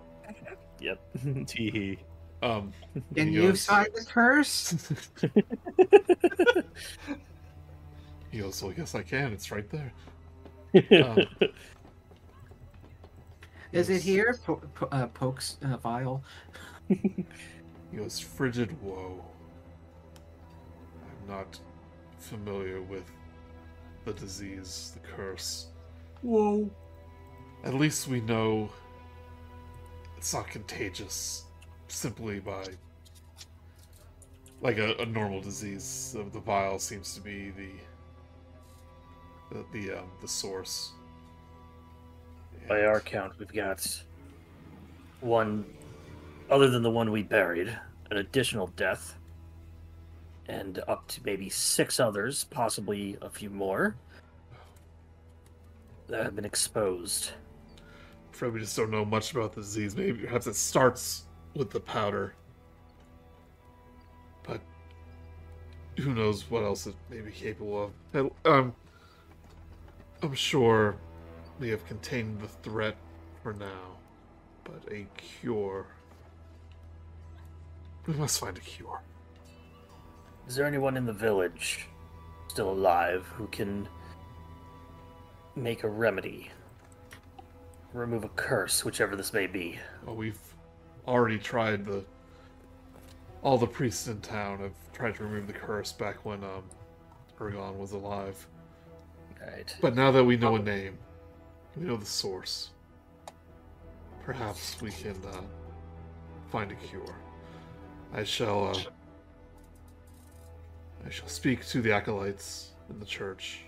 Yep. 0.80 1.00
Teehee. 1.24 1.98
Um, 2.42 2.74
Can 3.16 3.32
you 3.32 3.42
goes- 3.50 3.62
sign 3.62 3.88
the 3.94 4.06
curse? 4.06 4.74
He 8.32 8.40
goes, 8.40 8.64
"Well, 8.64 8.74
yes, 8.76 8.96
I 8.96 9.04
can. 9.04 9.32
It's 9.32 9.52
right 9.52 9.70
there." 9.70 9.94
Um, 11.04 11.20
Is 13.74 13.90
it 13.90 14.04
here? 14.04 14.38
Po- 14.46 14.62
po- 14.76 14.88
uh, 14.92 15.08
pokes 15.08 15.58
uh, 15.66 15.78
vial. 15.78 16.24
He 16.90 18.00
goes, 18.00 18.20
"Frigid 18.20 18.76
woe." 18.82 19.24
I'm 21.04 21.28
not 21.28 21.60
familiar 22.18 22.82
with 22.82 23.04
the 24.04 24.14
disease, 24.14 24.94
the 24.96 25.08
curse. 25.08 25.68
Whoa. 26.24 26.72
At 27.64 27.76
least 27.76 28.08
we 28.08 28.22
know 28.22 28.70
it's 30.18 30.34
not 30.34 30.48
contagious 30.48 31.44
simply 31.88 32.40
by 32.40 32.66
like 34.62 34.78
a, 34.80 34.96
a 34.98 35.06
normal 35.06 35.42
disease. 35.42 36.16
The, 36.16 36.24
the 36.32 36.40
vial 36.40 36.80
seems 36.80 37.14
to 37.14 37.22
be 37.22 37.52
the 37.52 37.70
the 39.52 39.66
the, 39.72 40.00
um, 40.00 40.10
the 40.22 40.28
source. 40.28 40.94
By 42.68 42.86
our 42.86 43.00
count, 43.02 43.34
we've 43.40 43.52
got 43.52 44.04
one, 45.22 45.66
other 46.50 46.70
than 46.70 46.82
the 46.82 46.90
one 46.90 47.12
we 47.12 47.24
buried, 47.24 47.68
an 48.10 48.18
additional 48.18 48.68
death, 48.76 49.18
and 50.48 50.82
up 50.88 51.08
to 51.10 51.22
maybe 51.26 51.50
six 51.50 52.00
others, 52.00 52.46
possibly 52.46 53.18
a 53.22 53.30
few 53.30 53.50
more, 53.50 53.96
that 56.08 56.24
have 56.24 56.36
been 56.36 56.46
exposed. 56.46 57.32
afraid 58.32 58.54
we 58.54 58.60
just 58.60 58.76
don't 58.76 58.92
know 58.92 59.06
much 59.06 59.32
about 59.32 59.54
the 59.54 59.62
disease. 59.62 59.96
Maybe 59.96 60.24
perhaps 60.24 60.48
it 60.48 60.56
starts 60.56 61.26
with 61.56 61.70
the 61.70 61.80
powder, 61.80 62.34
but 64.44 64.60
who 66.00 66.14
knows 66.14 66.50
what 66.50 66.64
else 66.64 66.88
it 66.88 66.96
may 67.10 67.22
be 67.22 67.32
capable 67.32 67.84
of. 67.84 67.92
And, 68.14 68.32
Um, 68.46 68.76
I'm 70.22 70.34
sure 70.34 70.96
we 71.60 71.70
have 71.70 71.86
contained 71.86 72.40
the 72.40 72.48
threat 72.48 72.96
for 73.42 73.54
now, 73.54 73.98
but 74.64 74.82
a 74.92 75.06
cure. 75.18 75.86
We 78.06 78.14
must 78.16 78.40
find 78.40 78.58
a 78.58 78.62
cure. 78.62 79.02
Is 80.48 80.56
there 80.56 80.66
anyone 80.66 80.98
in 80.98 81.06
the 81.06 81.14
village 81.14 81.88
still 82.48 82.72
alive 82.72 83.26
who 83.36 83.48
can 83.48 83.88
make 85.56 85.84
a 85.84 85.90
remedy? 85.90 86.52
Remove 87.94 88.24
a 88.24 88.30
curse, 88.30 88.84
whichever 88.84 89.16
this 89.16 89.34
may 89.34 89.48
be. 89.48 89.80
Well, 90.06 90.16
we've 90.16 90.40
already 91.08 91.38
tried 91.38 91.86
the. 91.86 92.04
All 93.44 93.58
the 93.58 93.68
priests 93.68 94.08
in 94.08 94.22
town 94.22 94.60
have 94.60 94.74
tried 94.94 95.16
to 95.16 95.24
remove 95.24 95.48
the 95.48 95.54
curse 95.54 95.92
back 95.92 96.26
when 96.26 96.44
um, 96.44 96.64
Ergon 97.40 97.78
was 97.78 97.92
alive. 97.92 98.48
Right. 99.46 99.76
But 99.82 99.96
now 99.96 100.12
that 100.12 100.24
we 100.24 100.38
know 100.38 100.56
a 100.56 100.60
name, 100.60 100.98
we 101.76 101.86
know 101.86 101.98
the 101.98 102.06
source. 102.06 102.70
Perhaps 104.24 104.82
we 104.82 104.92
can 104.92 105.16
uh, 105.26 105.42
find 106.52 106.72
a 106.72 106.76
cure. 106.76 107.16
I 108.14 108.24
shall. 108.24 108.70
Uh, 108.70 108.80
I 111.06 111.10
shall 111.10 111.28
speak 111.28 111.66
to 111.68 111.82
the 111.82 111.92
acolytes 111.92 112.70
in 112.90 112.98
the 113.00 113.06
church, 113.06 113.60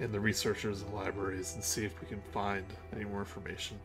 and 0.00 0.12
the 0.12 0.18
researchers 0.18 0.82
and 0.82 0.92
libraries, 0.92 1.54
and 1.54 1.62
see 1.62 1.84
if 1.84 2.00
we 2.00 2.08
can 2.08 2.20
find 2.32 2.64
any 2.92 3.04
more 3.04 3.20
information. 3.20 3.78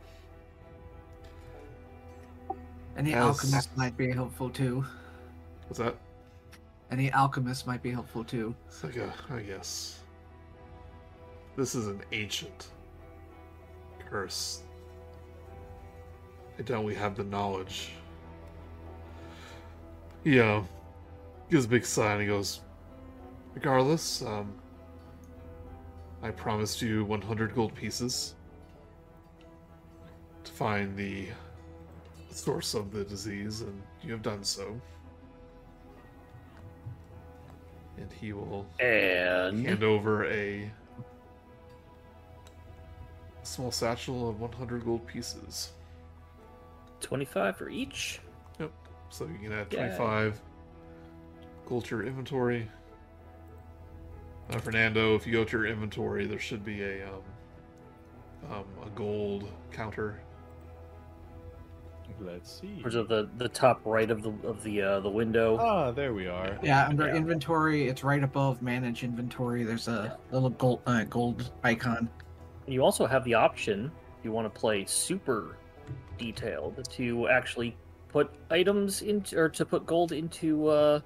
Any 2.98 3.14
As- 3.14 3.24
alchemist 3.26 3.76
might 3.78 3.96
be 3.98 4.12
helpful 4.12 4.50
too. 4.50 4.84
What's 5.68 5.80
that? 5.80 5.96
Any 6.90 7.12
alchemist 7.12 7.68
might 7.68 7.84
be 7.84 7.92
helpful 7.92 8.24
too. 8.24 8.56
It's 8.68 8.84
like 8.84 8.96
a, 8.96 9.14
I 9.30 9.42
guess. 9.42 10.00
This 11.56 11.74
is 11.74 11.88
an 11.88 12.02
ancient 12.12 12.68
curse. 14.10 14.62
I 16.60 16.62
don't 16.64 16.84
we 16.84 16.96
have 16.96 17.16
the 17.16 17.24
knowledge. 17.24 17.92
He 20.24 20.40
uh, 20.40 20.62
gives 21.50 21.66
a 21.66 21.68
big 21.68 21.86
sigh 21.86 22.14
and 22.14 22.22
he 22.22 22.28
goes, 22.28 22.62
Regardless, 23.54 24.22
um, 24.24 24.54
I 26.22 26.32
promised 26.32 26.82
you 26.82 27.06
100 27.06 27.56
gold 27.56 27.74
pieces 27.74 28.36
to 30.44 30.52
find 30.52 30.98
the 30.98 31.28
source 32.32 32.74
of 32.74 32.92
the 32.92 33.04
disease, 33.06 33.62
and 33.62 33.82
you 34.02 34.12
have 34.12 34.22
done 34.22 34.44
so. 34.44 34.80
And 37.98 38.12
he 38.12 38.34
will 38.34 38.66
And 38.80 39.66
hand 39.66 39.84
over 39.84 40.26
a 40.26 40.70
small 43.46 43.72
satchel 43.72 44.30
of 44.30 44.40
100 44.40 44.86
gold 44.86 45.06
pieces. 45.08 45.72
25 47.02 47.58
for 47.58 47.70
each. 47.70 48.20
Yep. 48.60 48.72
So 49.10 49.26
you 49.26 49.38
can 49.42 49.52
add 49.54 49.68
Yeah. 49.72 49.96
25 49.96 50.42
gold 51.66 51.86
to 51.86 51.98
your 51.98 52.06
inventory. 52.06 52.70
Uh, 54.52 54.60
Fernando, 54.60 55.16
if 55.16 55.26
you 55.26 55.34
go 55.34 55.44
to 55.44 55.58
your 55.58 55.66
inventory, 55.66 56.26
there 56.28 56.40
should 56.40 56.64
be 56.64 56.84
a 56.84 57.08
um, 57.08 58.52
um, 58.52 58.66
a 58.86 58.90
gold 58.92 59.50
counter. 59.72 60.20
Let's 62.22 62.62
see. 62.62 62.80
Or 62.86 62.92
the 62.92 63.28
the 63.38 63.50
top 63.50 63.82
right 63.84 64.10
of 64.12 64.22
the 64.22 64.30
of 64.48 64.62
the 64.64 64.82
uh, 64.82 65.00
the 65.00 65.10
window. 65.10 65.58
Ah, 65.60 65.90
there 65.92 66.14
we 66.14 66.28
are. 66.28 66.58
Yeah, 66.62 66.88
under 66.88 67.08
Yeah. 67.08 67.16
inventory, 67.16 67.88
it's 67.88 68.04
right 68.04 68.24
above 68.24 68.62
manage 68.62 69.04
inventory. 69.04 69.64
There's 69.64 69.88
a 69.88 70.16
little 70.32 70.52
gold 70.52 70.82
uh, 70.86 71.04
gold 71.06 71.52
icon. 71.64 72.08
You 72.68 72.82
also 72.84 73.06
have 73.06 73.24
the 73.24 73.34
option, 73.34 73.92
if 74.20 74.26
you 74.26 74.32
want 74.32 74.52
to 74.54 74.60
play 74.60 74.86
super 74.86 75.58
detailed, 76.18 76.88
to 76.92 77.28
actually 77.28 77.76
put 78.10 78.32
items 78.50 79.02
into 79.02 79.38
or 79.38 79.50
to 79.50 79.66
put 79.66 79.86
gold 79.86 80.12
into 80.12 80.68
uh, 80.68 81.00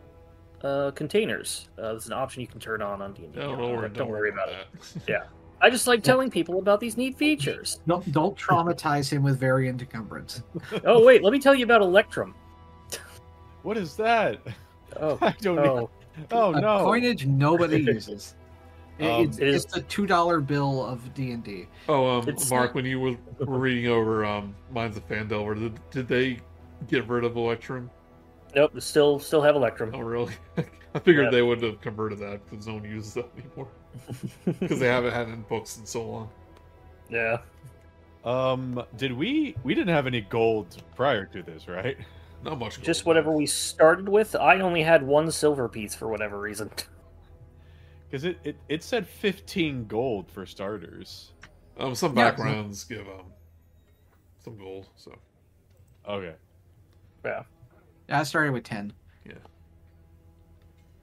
uh, 0.64 0.92
containers. 0.92 1.70
Uh, 1.78 1.90
there's 1.92 2.08
an 2.08 2.14
option 2.14 2.42
you 2.42 2.48
can 2.48 2.60
turn 2.60 2.82
on 2.82 3.02
on 3.02 3.14
D&D. 3.14 3.38
No, 3.40 3.54
Uh, 3.54 3.56
don't 3.58 3.76
worry, 3.76 3.90
don't 3.90 4.10
worry 4.10 4.30
about 4.30 4.50
it. 4.50 4.68
Yeah. 5.08 5.24
I 5.62 5.70
just 5.70 5.88
like 5.88 6.04
telling 6.12 6.30
people 6.30 6.60
about 6.60 6.80
these 6.80 6.96
neat 6.96 7.18
features. 7.18 7.82
Don't 7.88 8.10
don't 8.14 8.38
traumatize 8.38 9.10
him 9.12 9.24
with 9.24 9.38
variant 9.40 9.82
encumbrance. 9.82 10.44
Oh 10.86 11.04
wait, 11.04 11.24
let 11.24 11.34
me 11.34 11.40
tell 11.40 11.54
you 11.56 11.66
about 11.66 11.82
Electrum. 11.82 12.34
What 13.64 13.76
is 13.78 13.96
that? 13.98 14.40
Oh, 15.00 15.18
I 15.22 15.32
don't. 15.42 15.60
oh, 15.60 15.90
Oh 16.32 16.54
a 16.54 16.62
no! 16.62 16.80
coinage 16.86 17.26
nobody 17.26 17.82
uses. 17.82 18.36
It- 19.00 19.06
Um, 19.10 19.24
it's, 19.24 19.38
it 19.40 19.48
is- 19.48 19.66
it's 19.66 19.78
a 19.78 19.82
two 19.84 20.06
dollar 20.06 20.40
bill 20.42 20.86
of 20.86 21.14
D 21.14 21.32
and 21.32 21.44
D. 21.44 21.68
Oh, 21.88 22.06
um, 22.20 22.36
Mark, 22.50 22.76
when 22.76 22.86
you 22.86 23.00
were, 23.00 23.16
were 23.46 23.58
reading 23.60 23.88
over 23.88 24.26
um, 24.26 24.54
Minds 24.72 24.98
of 24.98 25.08
Phandelver, 25.08 25.58
did, 25.58 25.80
did 25.90 26.08
they 26.08 26.40
get 26.88 27.08
rid 27.08 27.24
of 27.24 27.36
Electrum? 27.38 27.90
Nope, 28.56 28.74
still 28.82 29.20
still 29.20 29.42
have 29.42 29.56
Electrum. 29.56 29.92
Oh, 29.94 30.00
really? 30.00 30.34
I 30.96 31.00
figured 31.00 31.26
Yep. 31.26 31.32
they 31.34 31.42
would 31.44 31.62
have 31.62 31.80
converted 31.82 32.20
that 32.20 32.42
because 32.50 32.66
no 32.68 32.74
one 32.76 32.84
uses 32.84 33.14
that 33.14 33.30
anymore. 33.38 33.68
Because 34.60 34.80
they 34.80 34.88
haven't 34.88 35.14
had 35.14 35.28
it 35.30 35.32
in 35.34 35.42
books 35.44 35.78
in 35.78 35.86
so 35.86 36.04
long. 36.06 36.30
yeah. 37.10 37.38
Um, 38.26 38.84
did 38.98 39.14
we? 39.14 39.56
We 39.64 39.74
didn't 39.74 39.94
have 39.94 40.06
any 40.08 40.22
gold 40.22 40.84
prior 40.96 41.26
to 41.28 41.42
this, 41.42 41.68
right? 41.68 41.98
Not 42.44 42.60
much. 42.60 42.82
Just 42.82 43.06
whatever 43.06 43.32
no. 43.32 43.38
we 43.38 43.46
started 43.46 44.10
with. 44.10 44.36
I 44.36 44.60
only 44.60 44.84
had 44.84 45.04
one 45.04 45.32
silver 45.32 45.70
piece 45.70 45.96
for 45.96 46.08
whatever 46.10 46.40
reason. 46.40 46.70
Because 48.10 48.24
it, 48.24 48.40
it 48.44 48.56
it 48.70 48.84
said 48.84 49.08
15 49.08 49.86
gold 49.86 50.32
for 50.32 50.46
starters. 50.46 51.34
Um, 51.78 51.94
some 51.96 52.18
Yeah. 52.18 52.32
backgrounds 52.32 52.84
give 52.84 53.08
um 53.08 53.32
some 54.44 54.58
gold. 54.58 54.88
So 54.96 55.16
Okay. 56.08 56.36
Yeah. 57.24 57.44
I 58.10 58.24
started 58.24 58.54
with 58.54 58.64
ten. 58.64 58.94
Yeah. 59.26 59.34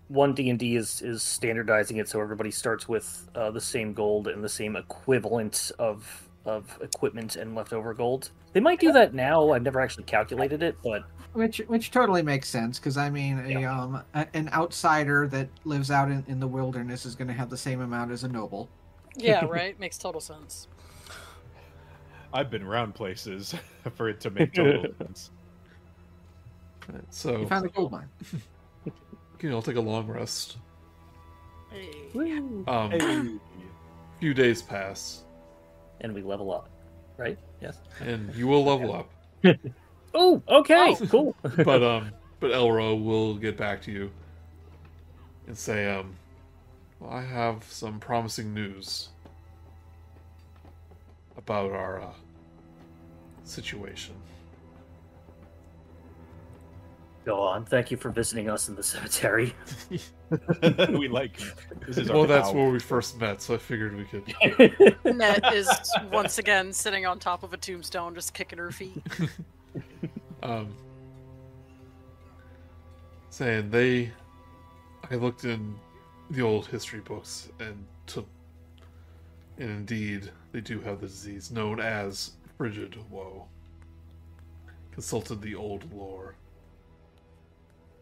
One 0.09 0.35
D 0.35 0.51
and 0.51 0.59
D 0.59 0.77
is 0.77 1.03
is 1.03 1.23
standardizing 1.23 1.97
it 1.99 2.09
so 2.09 2.21
everybody 2.21 2.51
starts 2.51 2.89
with 2.89 3.29
uh, 3.35 3.51
the 3.51 3.61
same 3.61 3.93
gold 3.93 4.29
and 4.29 4.43
the 4.43 4.49
same 4.49 4.75
equivalent 4.77 5.71
of 5.79 6.29
of 6.45 6.79
equipment 6.81 7.37
and 7.37 7.55
leftover 7.55 7.93
gold. 7.95 8.31
They 8.53 8.61
might 8.61 8.79
do 8.81 8.93
that 8.93 9.15
now. 9.15 9.51
I've 9.51 9.63
never 9.63 9.81
actually 9.81 10.05
calculated 10.05 10.63
it, 10.63 10.77
but 10.83 11.03
Which 11.37 11.59
which 11.67 11.91
totally 11.91 12.23
makes 12.23 12.49
sense 12.49 12.79
because 12.79 12.97
I 12.97 13.11
mean 13.11 13.39
a 13.39 13.61
Yeah. 13.61 13.79
um 13.83 14.03
a, 14.15 14.27
an 14.33 14.49
outsider 14.55 15.29
that 15.29 15.49
lives 15.65 15.91
out 15.91 16.11
in, 16.11 16.25
in 16.29 16.41
the 16.41 16.47
wilderness 16.49 17.05
is 17.05 17.15
going 17.15 17.29
to 17.29 17.35
have 17.35 17.51
the 17.51 17.59
same 17.59 17.83
amount 17.83 18.11
as 18.11 18.25
a 18.25 18.29
noble. 18.29 18.71
Yeah, 19.17 19.45
right. 19.51 19.79
Makes 19.79 19.99
total 19.99 20.23
sense. 20.23 20.67
I've 22.33 22.51
been 22.51 22.63
around 22.63 22.95
places 22.95 23.55
for 23.97 24.09
it 24.09 24.19
to 24.23 24.31
make 24.31 24.55
total 24.55 24.87
sense. 24.99 25.31
So 27.11 27.39
You 27.41 27.47
found 27.47 27.67
a 27.67 27.69
gold 27.69 27.93
mine. 27.93 28.09
you 29.43 29.51
know, 29.51 29.57
I'll 29.57 29.63
take 29.63 29.77
a 29.77 29.81
long 29.81 30.07
rest. 30.07 30.57
Hey. 31.71 31.93
Um, 32.67 32.91
Hey. 32.93 32.99
a 32.99 33.39
few 34.21 34.33
days 34.33 34.63
pass, 34.63 35.25
and 36.01 36.15
we 36.15 36.23
level 36.23 36.51
up, 36.53 36.71
right? 37.19 37.39
Yes. 37.61 37.79
and 38.01 38.35
you 38.35 38.47
will 38.47 38.65
level 38.65 38.95
up. 38.95 39.11
Oh, 40.19 40.43
okay, 40.49 40.97
Oh. 41.01 41.07
cool. 41.09 41.37
but 41.65 41.83
um, 41.83 42.11
but 42.41 42.51
Elro 42.51 43.01
will 43.03 43.35
get 43.37 43.57
back 43.57 43.83
to 43.83 43.93
you 43.93 44.11
and 45.47 45.57
say, 45.57 45.89
um, 45.95 46.15
well, 46.99 47.11
I 47.13 47.23
have 47.23 47.63
some 47.65 48.01
promising 48.01 48.55
news 48.55 49.11
about 51.37 51.71
our 51.71 52.01
uh, 52.01 52.13
situation. 53.45 54.15
Go 57.27 57.41
on. 57.43 57.65
Thank 57.65 57.91
you 57.91 57.97
for 57.97 58.11
visiting 58.11 58.49
us 58.49 58.69
in 58.69 58.77
the 58.77 58.83
cemetery. 58.85 59.53
we 60.97 61.09
like 61.09 61.39
this 61.87 61.99
is 61.99 62.09
our 62.09 62.17
Well, 62.19 62.27
that's 62.27 62.51
power. 62.53 62.57
where 62.63 62.71
we 62.71 62.79
first 62.79 63.19
met, 63.21 63.43
so 63.43 63.55
I 63.55 63.59
figured 63.59 63.97
we 63.97 64.05
could. 64.05 64.33
Net 65.05 65.53
is 65.53 65.69
once 66.13 66.39
again 66.39 66.73
sitting 66.73 67.05
on 67.05 67.19
top 67.19 67.43
of 67.43 67.53
a 67.53 67.57
tombstone, 67.57 68.15
just 68.15 68.33
kicking 68.33 68.59
her 68.59 68.71
feet. 68.71 69.03
Um, 70.43 70.69
saying 73.31 73.71
they 73.71 74.13
I 75.11 75.17
looked 75.17 75.45
in 75.45 75.75
the 76.31 76.43
old 76.43 76.67
history 76.67 77.01
books 77.01 77.49
and 77.61 77.85
took 78.07 78.27
and 79.59 79.71
indeed 79.71 80.31
they 80.53 80.61
do 80.61 80.81
have 80.81 81.01
the 81.01 81.07
disease 81.07 81.51
known 81.51 81.81
as 81.81 82.33
frigid 82.57 82.97
woe. 83.11 83.47
Consulted 84.93 85.43
the 85.43 85.55
old 85.55 85.93
lore. 85.93 86.37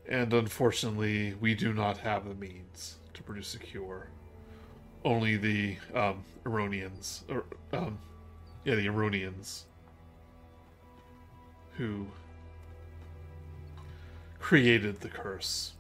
And 0.09 0.33
unfortunately 0.33 1.35
we 1.41 1.55
do 1.55 1.73
not 1.73 1.99
have 1.99 2.29
the 2.29 2.35
means 2.35 2.97
to 3.15 3.23
produce 3.23 3.55
a 3.55 3.59
cure. 3.59 4.09
Only 5.05 5.37
the 5.37 5.77
um 5.95 6.25
Aeorians 6.45 7.23
or 7.29 7.45
um 7.73 7.99
yeah 8.65 8.75
the 8.75 8.87
Aeorians 8.87 9.65
who 11.77 12.07
created 14.41 15.01
the 15.01 15.09
curse 15.09 15.73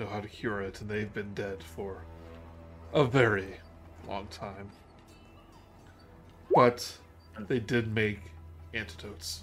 know 0.00 0.06
how 0.06 0.20
to 0.20 0.28
cure 0.28 0.60
it, 0.62 0.80
and 0.80 0.88
they've 0.88 1.12
been 1.12 1.34
dead 1.34 1.62
for 1.62 2.02
a 2.92 3.04
very 3.04 3.56
long 4.08 4.26
time. 4.28 4.70
But 6.54 6.96
they 7.38 7.60
did 7.60 7.94
make 7.94 8.18
antidotes. 8.74 9.42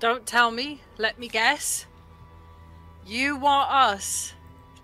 Don't 0.00 0.26
tell 0.26 0.50
me. 0.50 0.80
Let 0.98 1.18
me 1.18 1.28
guess. 1.28 1.86
You 3.06 3.36
want 3.36 3.70
us 3.70 4.32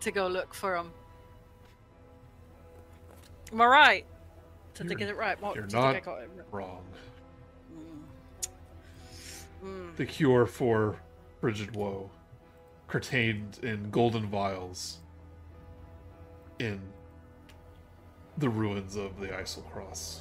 to 0.01 0.11
go 0.11 0.27
look 0.29 0.55
for 0.55 0.77
them. 0.77 0.93
Am 3.53 3.61
I 3.61 3.67
right? 3.67 4.07
Did 4.75 4.87
You're- 4.87 4.97
get 4.97 5.09
it 5.09 5.17
right? 5.17 5.41
What, 5.41 5.57
you're 5.57 5.67
do 5.67 5.77
you 5.77 5.83
think 5.83 6.07
not- 6.07 6.15
I 6.19 6.21
got 6.21 6.23
it? 6.23 6.31
Wrong. 6.51 6.85
Mm. 9.65 9.97
The 9.97 10.07
cure 10.07 10.47
for 10.47 10.97
frigid 11.41 11.75
woe, 11.75 12.11
contained 12.89 13.59
in 13.63 13.91
golden 13.91 14.27
vials 14.27 14.99
in 16.59 16.81
the 18.39 18.49
ruins 18.49 18.97
of 18.97 19.19
the 19.21 19.29
Eiselcross. 19.29 20.21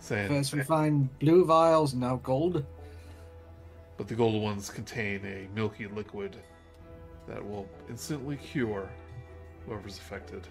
Saying 0.00 0.28
First 0.28 0.54
we 0.54 0.62
find 0.62 1.08
blue 1.18 1.44
vials, 1.44 1.94
now 1.94 2.16
gold. 2.16 2.64
but 3.96 4.06
the 4.08 4.14
gold 4.14 4.40
ones 4.42 4.70
contain 4.70 5.24
a 5.24 5.48
milky 5.54 5.86
liquid 5.86 6.36
that 7.26 7.44
will 7.44 7.68
instantly 7.90 8.36
cure 8.36 8.88
whoever's 9.66 9.98
affected. 9.98 10.46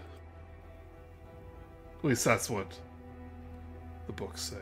At 1.99 2.05
least 2.05 2.25
that's 2.25 2.49
what 2.49 2.71
the 4.05 4.13
books 4.13 4.41
say. 4.41 4.57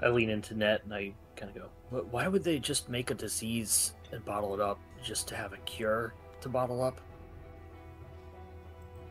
I 0.00 0.08
lean 0.08 0.30
into 0.30 0.54
net 0.54 0.82
and 0.84 0.92
I 0.94 1.12
kind 1.36 1.54
of 1.54 1.62
go, 1.62 1.68
"Wh- 1.90 2.12
why 2.12 2.28
would 2.28 2.44
they 2.44 2.58
just 2.58 2.88
make 2.88 3.10
a 3.10 3.14
disease 3.14 3.94
and 4.12 4.24
bottle 4.24 4.54
it 4.54 4.60
up 4.60 4.78
just 5.02 5.26
to 5.28 5.36
have 5.36 5.52
a 5.52 5.56
cure 5.58 6.12
to 6.42 6.48
bottle 6.48 6.82
up? 6.82 7.00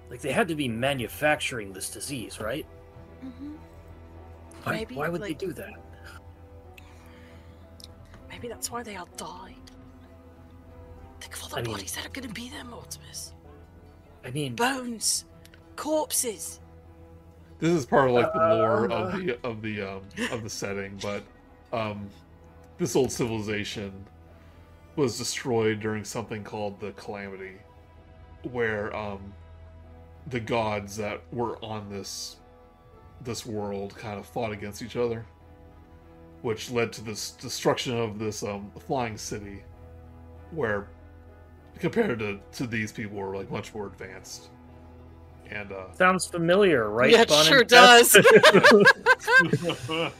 Like 0.09 0.21
they 0.21 0.31
had 0.31 0.47
to 0.49 0.55
be 0.55 0.67
manufacturing 0.67 1.73
this 1.73 1.89
disease, 1.89 2.39
right? 2.39 2.65
Mhm. 3.23 3.57
Why, 4.63 4.71
Maybe, 4.73 4.95
why 4.95 5.09
would 5.09 5.21
like- 5.21 5.39
they 5.39 5.45
do 5.45 5.53
that? 5.53 5.73
Maybe 8.29 8.47
that's 8.47 8.69
why 8.71 8.83
they 8.83 8.95
all 8.95 9.07
died. 9.17 9.55
Think 11.21 11.35
of 11.35 11.43
all 11.43 11.49
the 11.49 11.55
I 11.57 11.61
mean- 11.61 11.71
bodies 11.73 11.95
that 11.95 12.05
are 12.05 12.09
going 12.09 12.27
to 12.27 12.33
be 12.33 12.49
there, 12.49 12.63
Mortimus. 12.63 13.33
I 14.23 14.31
mean, 14.31 14.55
Bones, 14.55 15.25
corpses. 15.75 16.59
This 17.59 17.71
is 17.71 17.85
part 17.85 18.09
of 18.09 18.15
like 18.15 18.31
the 18.33 18.39
lore 18.39 18.91
Uh. 18.91 18.95
of 18.95 19.11
the 19.17 19.39
of 19.47 19.61
the 19.61 19.81
um, 19.81 20.01
of 20.31 20.43
the 20.43 20.49
setting, 20.49 20.99
but 21.01 21.23
um, 21.71 22.09
this 22.77 22.95
old 22.95 23.11
civilization 23.11 24.05
was 24.95 25.17
destroyed 25.17 25.79
during 25.79 26.03
something 26.03 26.43
called 26.43 26.79
the 26.79 26.91
Calamity, 26.93 27.57
where 28.51 28.95
um, 28.95 29.33
the 30.27 30.39
gods 30.39 30.95
that 30.97 31.21
were 31.31 31.57
on 31.63 31.89
this 31.89 32.37
this 33.21 33.45
world 33.45 33.95
kind 33.95 34.19
of 34.19 34.25
fought 34.25 34.51
against 34.51 34.81
each 34.81 34.97
other, 34.97 35.25
which 36.41 36.69
led 36.71 36.91
to 36.93 37.01
this 37.03 37.31
destruction 37.31 37.97
of 37.97 38.19
this 38.19 38.43
um, 38.43 38.69
flying 38.85 39.17
city, 39.17 39.63
where 40.51 40.87
compared 41.79 42.19
to, 42.19 42.39
to 42.51 42.67
these 42.67 42.91
people 42.91 43.17
were 43.17 43.35
like 43.35 43.49
much 43.49 43.73
more 43.73 43.87
advanced. 43.87 44.49
And 45.51 45.71
uh, 45.71 45.91
sounds 45.93 46.25
familiar, 46.25 46.89
right? 46.89 47.11
Yeah, 47.11 47.21
it 47.21 47.29
Bun 47.29 47.45
sure 47.45 47.63
does. 47.63 48.11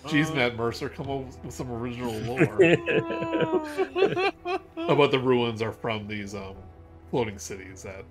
Geez, 0.08 0.32
Matt 0.32 0.56
Mercer, 0.56 0.90
come 0.90 1.10
up 1.10 1.44
with 1.44 1.54
some 1.54 1.72
original 1.72 2.14
lore 2.22 2.44
about 4.78 5.12
the 5.12 5.20
ruins 5.20 5.62
are 5.62 5.72
from 5.72 6.08
these 6.08 6.36
um, 6.36 6.56
floating 7.10 7.38
cities 7.38 7.84
that 7.84 8.04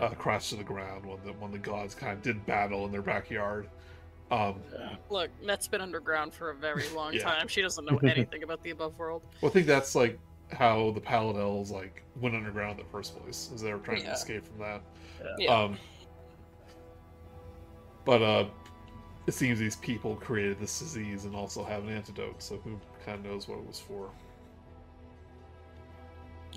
uh, 0.00 0.10
crashed 0.10 0.50
to 0.50 0.56
the 0.56 0.64
ground 0.64 1.04
when 1.04 1.18
the 1.24 1.32
when 1.34 1.50
the 1.50 1.58
gods 1.58 1.94
kind 1.94 2.12
of 2.12 2.22
did 2.22 2.44
battle 2.46 2.84
in 2.86 2.92
their 2.92 3.02
backyard. 3.02 3.68
Um, 4.30 4.56
Look, 5.10 5.30
Net's 5.44 5.68
been 5.68 5.80
underground 5.80 6.34
for 6.34 6.50
a 6.50 6.54
very 6.54 6.88
long 6.94 7.12
Yeah. 7.12 7.22
time. 7.22 7.48
She 7.48 7.62
doesn't 7.62 7.84
know 7.84 7.98
anything 7.98 8.42
about 8.42 8.62
the 8.62 8.70
above 8.70 8.98
world. 8.98 9.22
well, 9.40 9.50
I 9.50 9.52
think 9.52 9.66
that's 9.66 9.94
like 9.94 10.18
how 10.52 10.92
the 10.92 11.00
Paladels 11.00 11.70
like 11.70 12.02
went 12.20 12.34
underground 12.34 12.78
in 12.78 12.86
the 12.86 12.92
first 12.92 13.16
place, 13.20 13.50
is 13.54 13.60
they 13.60 13.72
were 13.72 13.78
trying 13.80 14.00
Yeah. 14.02 14.06
to 14.06 14.12
escape 14.12 14.46
from 14.46 14.58
that. 14.58 14.82
Yeah. 15.38 15.54
Um, 15.54 15.78
but 18.06 18.22
uh, 18.22 18.46
it 19.26 19.34
seems 19.34 19.58
these 19.58 19.76
people 19.76 20.14
created 20.16 20.58
this 20.58 20.78
disease 20.78 21.26
and 21.26 21.34
also 21.34 21.62
have 21.64 21.82
an 21.82 21.90
antidote, 21.90 22.42
so 22.42 22.56
who 22.58 22.80
kind 23.04 23.18
of 23.18 23.24
knows 23.30 23.48
what 23.48 23.58
it 23.58 23.66
was 23.66 23.78
for? 23.78 24.10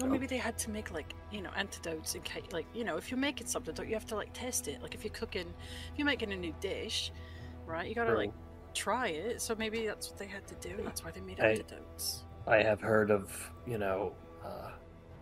Or 0.01 0.07
maybe 0.07 0.27
they 0.27 0.37
had 0.37 0.57
to 0.59 0.69
make 0.69 0.91
like 0.91 1.13
you 1.29 1.41
know 1.41 1.49
antidotes 1.57 2.15
in 2.15 2.21
case, 2.21 2.43
like 2.53 2.67
you 2.73 2.85
know, 2.85 2.95
if 2.95 3.11
you're 3.11 3.19
making 3.19 3.47
something, 3.47 3.73
don't 3.73 3.87
you 3.89 3.95
have 3.95 4.05
to 4.05 4.15
like 4.15 4.31
test 4.31 4.69
it? 4.69 4.81
Like 4.81 4.95
if 4.95 5.03
you're 5.03 5.11
cooking, 5.13 5.47
if 5.91 5.97
you're 5.97 6.05
making 6.05 6.31
a 6.31 6.37
new 6.37 6.53
dish, 6.61 7.11
right? 7.65 7.89
You 7.89 7.95
gotta 7.95 8.11
True. 8.11 8.17
like 8.19 8.31
try 8.73 9.07
it. 9.07 9.41
So 9.41 9.55
maybe 9.57 9.85
that's 9.85 10.09
what 10.09 10.17
they 10.17 10.27
had 10.27 10.47
to 10.47 10.55
do, 10.55 10.75
and 10.77 10.85
that's 10.85 11.03
why 11.03 11.11
they 11.11 11.19
made 11.19 11.41
I- 11.41 11.49
antidotes. 11.49 12.23
I 12.47 12.63
have 12.63 12.79
heard 12.79 13.11
of, 13.11 13.51
you 13.67 13.77
know, 13.77 14.13
uh, 14.43 14.71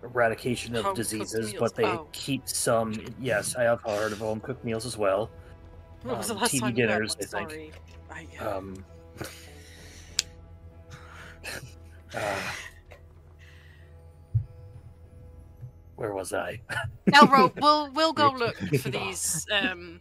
eradication 0.03 0.75
of 0.75 0.85
Home-cooked 0.85 1.09
diseases, 1.09 1.53
but 1.59 1.73
they 1.75 1.83
Oh. 1.83 2.07
keep 2.11 2.47
some. 2.47 2.93
Yes, 3.19 3.55
I 3.55 3.63
have 3.63 3.81
heard 3.81 4.11
of 4.11 4.19
home 4.19 4.39
cooked 4.39 4.63
meals 4.63 4.85
as 4.85 4.95
well. 4.97 5.31
What 6.07 6.19
was 6.19 6.27
the 6.27 6.35
um, 6.35 6.39
last 6.39 6.53
TV 6.53 6.59
time 6.61 6.73
dinners. 6.73 7.15
I 7.19 7.25
think. 7.25 7.29
Sorry. 7.29 7.71
I, 8.09 8.27
uh, 8.39 8.57
Um, 8.57 8.85
uh, 12.15 12.35
where 15.97 16.13
was 16.13 16.31
I? 16.31 16.61
Elro, 17.09 17.51
we'll 17.59 17.91
we'll 17.91 18.13
go 18.13 18.29
look 18.29 18.55
for 18.55 18.89
these 18.89 19.45
um, 19.51 19.99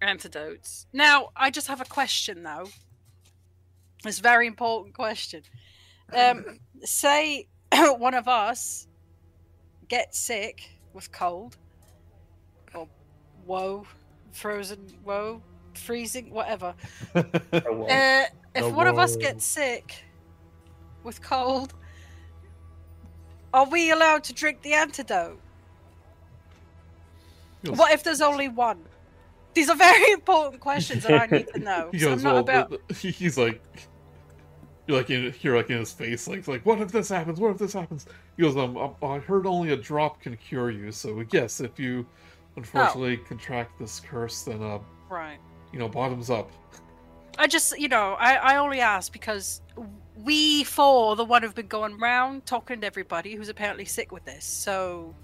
antidotes. 0.00 0.86
Now, 0.92 1.30
I 1.34 1.50
just 1.50 1.66
have 1.66 1.80
a 1.80 1.86
question 1.86 2.44
though. 2.44 2.68
It's 4.06 4.20
a 4.20 4.22
very 4.22 4.46
important 4.46 4.94
question. 4.94 5.42
Um, 6.14 6.60
say 6.82 7.48
one 7.74 8.14
of 8.14 8.28
us 8.28 8.86
gets 9.88 10.20
sick 10.20 10.70
with 10.92 11.10
cold, 11.10 11.56
or 12.74 12.88
woe, 13.44 13.86
frozen, 14.32 14.86
woe, 15.04 15.42
freezing, 15.74 16.30
whatever. 16.30 16.74
Uh, 17.14 18.24
if 18.54 18.64
The 18.64 18.70
one 18.70 18.88
of 18.88 18.98
us 18.98 19.16
gets 19.16 19.44
sick 19.44 19.94
with 21.04 21.22
cold, 21.22 21.72
are 23.54 23.64
we 23.68 23.90
allowed 23.92 24.24
to 24.24 24.32
drink 24.32 24.60
the 24.62 24.74
antidote? 24.74 25.38
He 27.62 27.68
goes, 27.68 27.78
What 27.78 27.92
if 27.92 28.02
there's 28.02 28.20
only 28.20 28.48
one? 28.48 28.80
These 29.54 29.68
are 29.68 29.76
very 29.76 30.12
important 30.20 30.60
questions 30.60 31.04
that 31.04 31.20
I 31.22 31.26
need 31.26 31.48
to 31.54 31.58
know. 31.60 31.90
He 31.92 31.98
So 32.00 32.08
I'm 32.08 32.14
goes, 32.14 32.24
not 32.24 32.32
well, 32.32 32.42
about. 32.42 32.70
the- 32.70 32.80
the- 32.88 33.10
he's 33.10 33.38
like, 33.38 33.62
you're 34.86 34.96
like 34.98 35.10
in, 35.10 35.32
you're 35.42 35.56
like 35.56 35.70
in 35.70 35.78
his 35.78 35.92
face, 35.92 36.26
like, 36.26 36.48
like, 36.48 36.66
what 36.66 36.80
if 36.80 36.90
this 36.90 37.08
happens? 37.08 37.38
What 37.38 37.50
if 37.52 37.58
this 37.58 37.72
happens? 37.72 38.06
He 38.36 38.42
goes, 38.42 38.56
um, 38.56 38.76
I, 38.76 39.06
I 39.06 39.18
heard 39.18 39.46
only 39.46 39.72
a 39.72 39.76
drop 39.76 40.20
can 40.20 40.36
cure 40.36 40.70
you. 40.70 40.90
So 40.90 41.22
yes, 41.32 41.60
if 41.60 41.78
you 41.78 42.06
unfortunately 42.56 43.16
contract 43.18 43.78
this 43.78 44.00
curse, 44.00 44.42
then 44.42 44.62
uh, 44.62 44.78
Right. 45.08 45.38
you 45.72 45.78
know, 45.78 45.88
bottoms 45.88 46.30
up. 46.30 46.50
I 47.38 47.46
just, 47.46 47.78
you 47.78 47.88
know, 47.88 48.16
I, 48.18 48.34
I 48.34 48.56
only 48.56 48.80
ask 48.80 49.12
because 49.12 49.62
we 50.16 50.64
four, 50.64 51.16
the 51.16 51.24
one 51.24 51.42
who've 51.42 51.54
been 51.54 51.68
going 51.68 51.98
round 51.98 52.44
talking 52.46 52.80
to 52.80 52.86
everybody 52.86 53.34
who's 53.34 53.48
apparently 53.48 53.84
sick 53.84 54.12
with 54.12 54.24
this. 54.24 54.44
So 54.44 55.14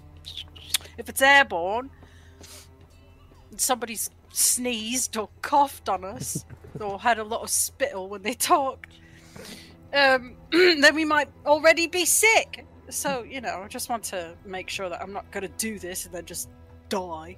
if 0.97 1.09
it's 1.09 1.21
airborne, 1.21 1.89
somebody's 3.55 4.09
sneezed 4.31 5.17
or 5.17 5.29
coughed 5.41 5.89
on 5.89 6.03
us, 6.03 6.45
or 6.79 6.99
had 6.99 7.19
a 7.19 7.23
lot 7.23 7.41
of 7.41 7.49
spittle 7.49 8.07
when 8.09 8.21
they 8.23 8.33
talked, 8.33 8.91
um, 9.93 10.35
then 10.51 10.95
we 10.95 11.05
might 11.05 11.29
already 11.45 11.87
be 11.87 12.05
sick. 12.05 12.65
So, 12.89 13.23
you 13.23 13.41
know, 13.41 13.61
I 13.63 13.67
just 13.67 13.89
want 13.89 14.03
to 14.05 14.33
make 14.45 14.69
sure 14.69 14.89
that 14.89 15.01
I'm 15.01 15.11
not 15.13 15.29
going 15.31 15.41
to 15.43 15.53
do 15.57 15.77
this 15.77 16.05
and 16.05 16.15
then 16.15 16.25
just 16.25 16.49
die. 16.89 17.37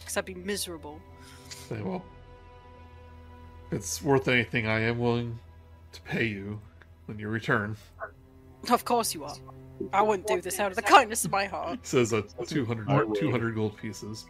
Because 0.00 0.16
I'd 0.16 0.24
be 0.24 0.34
miserable. 0.34 1.00
Say, 1.68 1.80
well, 1.82 2.04
it's 3.70 4.02
worth 4.02 4.28
anything. 4.28 4.66
I 4.66 4.80
am 4.80 4.98
willing 4.98 5.38
to 5.92 6.00
pay 6.02 6.24
you 6.24 6.60
when 7.06 7.18
you 7.18 7.28
return. 7.28 7.76
Of 8.70 8.84
course 8.84 9.14
you 9.14 9.24
are. 9.24 9.36
I 9.92 10.02
wouldn't 10.02 10.28
do 10.28 10.40
this 10.40 10.60
out 10.60 10.70
of 10.70 10.76
the 10.76 10.82
kindness 10.82 11.24
of 11.24 11.30
my 11.30 11.46
heart. 11.46 11.80
He 11.82 11.86
says 11.86 12.12
uh, 12.12 12.22
200, 12.46 13.14
200 13.14 13.54
gold 13.54 13.76
pieces. 13.76 14.26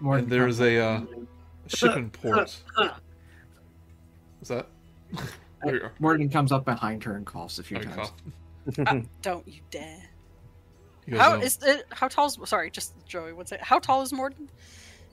More 0.00 0.18
And 0.18 0.28
there's 0.28 0.60
a 0.60 0.78
uh, 0.78 1.00
shipping 1.66 2.10
port. 2.10 2.60
Is 4.42 4.48
that? 4.48 4.68
There 5.62 5.76
you 5.76 5.82
are. 5.84 5.92
Mordan 5.98 6.30
comes 6.30 6.52
up 6.52 6.66
behind 6.66 7.02
her 7.04 7.16
and 7.16 7.24
coughs 7.24 7.58
a 7.58 7.62
few 7.62 7.78
I 7.78 7.84
times. 7.84 8.12
cough. 8.76 9.06
Don't 9.22 9.48
you 9.48 9.62
dare. 9.70 10.02
He 11.04 11.12
goes, 11.12 11.20
How 11.20 11.34
is 11.34 11.58
it? 11.62 11.86
How 11.90 12.08
tall 12.08 12.26
is? 12.26 12.38
Sorry, 12.44 12.70
just 12.70 12.94
Joey. 13.06 13.32
What's 13.32 13.52
it? 13.52 13.62
How 13.62 13.78
tall 13.78 14.02
is 14.02 14.12
Mordan? 14.12 14.48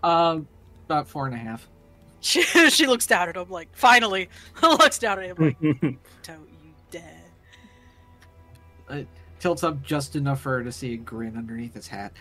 Um, 0.03 0.47
about 0.85 1.07
four 1.07 1.26
and 1.26 1.35
a 1.35 1.38
half. 1.38 1.68
She 2.23 2.43
she 2.69 2.85
looks 2.85 3.07
down 3.07 3.30
at 3.30 3.35
him 3.35 3.49
like, 3.49 3.69
finally, 3.73 4.30
looks 4.61 4.99
down 4.99 5.18
at 5.18 5.26
him 5.26 5.38
like, 5.39 5.59
don't 6.22 6.47
you 6.63 6.72
dare. 6.91 7.23
Tilts 9.39 9.63
up 9.63 9.81
just 9.81 10.15
enough 10.15 10.41
for 10.41 10.59
her 10.59 10.63
to 10.63 10.72
see 10.72 10.93
a 10.93 10.97
grin 10.97 11.35
underneath 11.35 11.73
his 11.73 11.88
hat. 11.88 12.13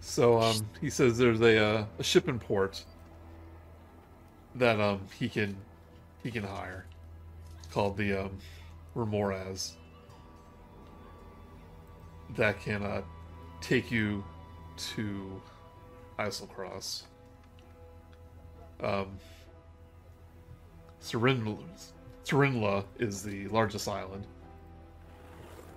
So 0.00 0.38
um, 0.38 0.56
he 0.82 0.90
says 0.90 1.16
there's 1.16 1.40
a 1.40 1.64
uh, 1.64 1.84
a 1.98 2.02
shipping 2.02 2.38
port 2.38 2.84
that 4.56 4.78
um 4.78 5.00
he 5.18 5.30
can 5.30 5.56
he 6.22 6.30
can 6.30 6.44
hire 6.44 6.84
called 7.70 7.96
the 7.96 8.24
um 8.24 8.36
Remoraz 8.94 9.76
that 12.36 12.60
can 12.60 12.82
uh 12.82 13.02
take 13.60 13.90
you 13.90 14.24
to 14.76 15.40
Eiselcross. 16.18 17.02
Um, 18.82 19.18
Serinla 21.00 22.84
is 22.98 23.22
the 23.22 23.48
largest 23.48 23.88
island, 23.88 24.26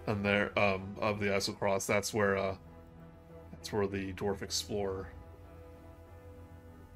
and 0.07 0.25
there 0.25 0.57
um 0.57 0.95
of 0.99 1.19
the 1.19 1.27
Eiselcross. 1.27 1.85
That's 1.85 2.13
where 2.13 2.37
uh 2.37 2.55
that's 3.51 3.73
where 3.73 3.87
the 3.87 4.13
dwarf 4.13 4.41
explorer 4.41 5.07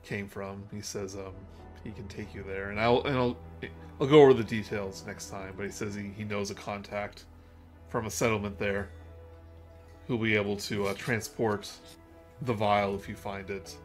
came 0.04 0.28
from. 0.28 0.64
He 0.72 0.82
says 0.82 1.16
um, 1.16 1.34
he 1.84 1.92
can 1.92 2.08
take 2.08 2.34
you 2.34 2.44
there, 2.44 2.70
and 2.70 2.80
I'll 2.80 3.02
and 3.04 3.16
I'll 3.16 3.38
I'll 4.00 4.08
go 4.08 4.22
over 4.22 4.34
the 4.34 4.44
details 4.44 5.04
next 5.06 5.30
time. 5.30 5.54
But 5.58 5.66
he 5.66 5.72
says 5.72 5.96
he, 5.96 6.12
he 6.16 6.24
knows 6.24 6.52
a 6.52 6.56
contact 6.56 7.26
from 7.90 8.06
a 8.06 8.12
settlement 8.12 8.58
there 8.60 8.90
who'll 10.10 10.18
be 10.18 10.36
able 10.36 10.58
to 10.58 10.88
uh, 10.88 10.94
transport 10.96 11.72
the 12.42 12.54
vial 12.54 12.96
if 12.96 13.08
you 13.08 13.16
find 13.16 13.52
it 13.52 13.78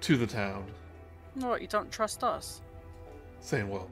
to 0.00 0.16
the 0.16 0.26
town. 0.26 0.64
What? 1.34 1.60
You 1.60 1.68
don't 1.68 1.92
trust 1.92 2.24
us? 2.24 2.62
Saying, 3.40 3.68
well, 3.68 3.90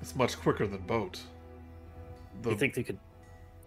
it's 0.00 0.14
much 0.14 0.38
quicker 0.38 0.68
than 0.68 0.82
boat. 0.82 1.20
The, 2.42 2.50
you 2.50 2.56
think 2.56 2.74
they 2.74 2.84
could 2.84 2.98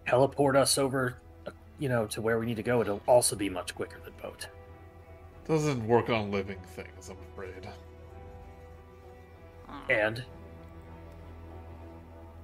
teleport 0.06 0.56
us 0.56 0.78
over, 0.78 1.18
uh, 1.46 1.50
you 1.78 1.90
know, 1.90 2.06
to 2.06 2.22
where 2.22 2.38
we 2.38 2.46
need 2.46 2.56
to 2.56 2.62
go? 2.62 2.80
It'll 2.80 3.02
also 3.06 3.36
be 3.36 3.50
much 3.50 3.74
quicker 3.74 3.98
than 4.02 4.14
boat. 4.22 4.48
doesn't 5.46 5.86
work 5.86 6.08
on 6.08 6.30
living 6.30 6.60
things, 6.74 7.10
I'm 7.10 7.18
afraid. 7.34 7.68
And 9.90 10.24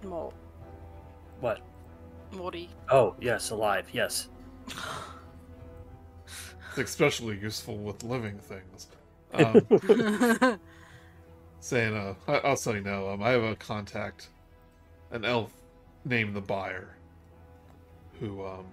More, 0.03 0.31
what? 1.41 1.63
Morty. 2.35 2.69
Oh, 2.91 3.15
yes, 3.21 3.51
alive. 3.51 3.87
Yes. 3.93 4.29
It's 6.77 6.91
especially 6.91 7.39
useful 7.39 7.77
with 7.77 8.03
living 8.03 8.39
things. 8.39 8.89
Um, 9.35 10.61
saying, 11.59 11.97
uh, 11.97 12.15
I- 12.29 12.39
I'll 12.49 12.57
say 12.57 12.79
no. 12.79 13.11
um, 13.11 13.21
I 13.21 13.31
have 13.31 13.43
a 13.43 13.57
contact, 13.57 14.29
an 15.11 15.25
elf 15.25 15.51
named 16.05 16.35
the 16.37 16.41
Buyer, 16.41 16.95
who, 18.21 18.45
um, 18.47 18.67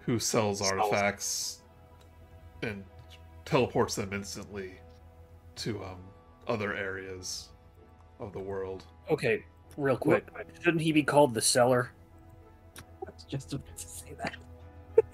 who 0.00 0.18
sells 0.18 0.58
Sells. 0.58 0.70
artifacts 0.72 1.62
and 2.60 2.84
teleports 3.46 3.94
them 3.94 4.12
instantly 4.12 4.72
to, 5.56 5.82
um, 5.82 5.96
other 6.46 6.74
areas 6.74 7.48
of 8.20 8.34
the 8.34 8.38
world. 8.40 8.84
Okay, 9.10 9.44
real 9.78 9.96
quick. 9.96 10.26
Shouldn't 10.62 10.82
he 10.82 10.92
be 10.92 11.02
called 11.02 11.32
the 11.32 11.40
seller? 11.40 11.92
That's 13.04 13.24
just 13.24 13.52
about 13.54 13.76
to 13.78 13.88
say 13.88 14.14
that. 14.22 14.36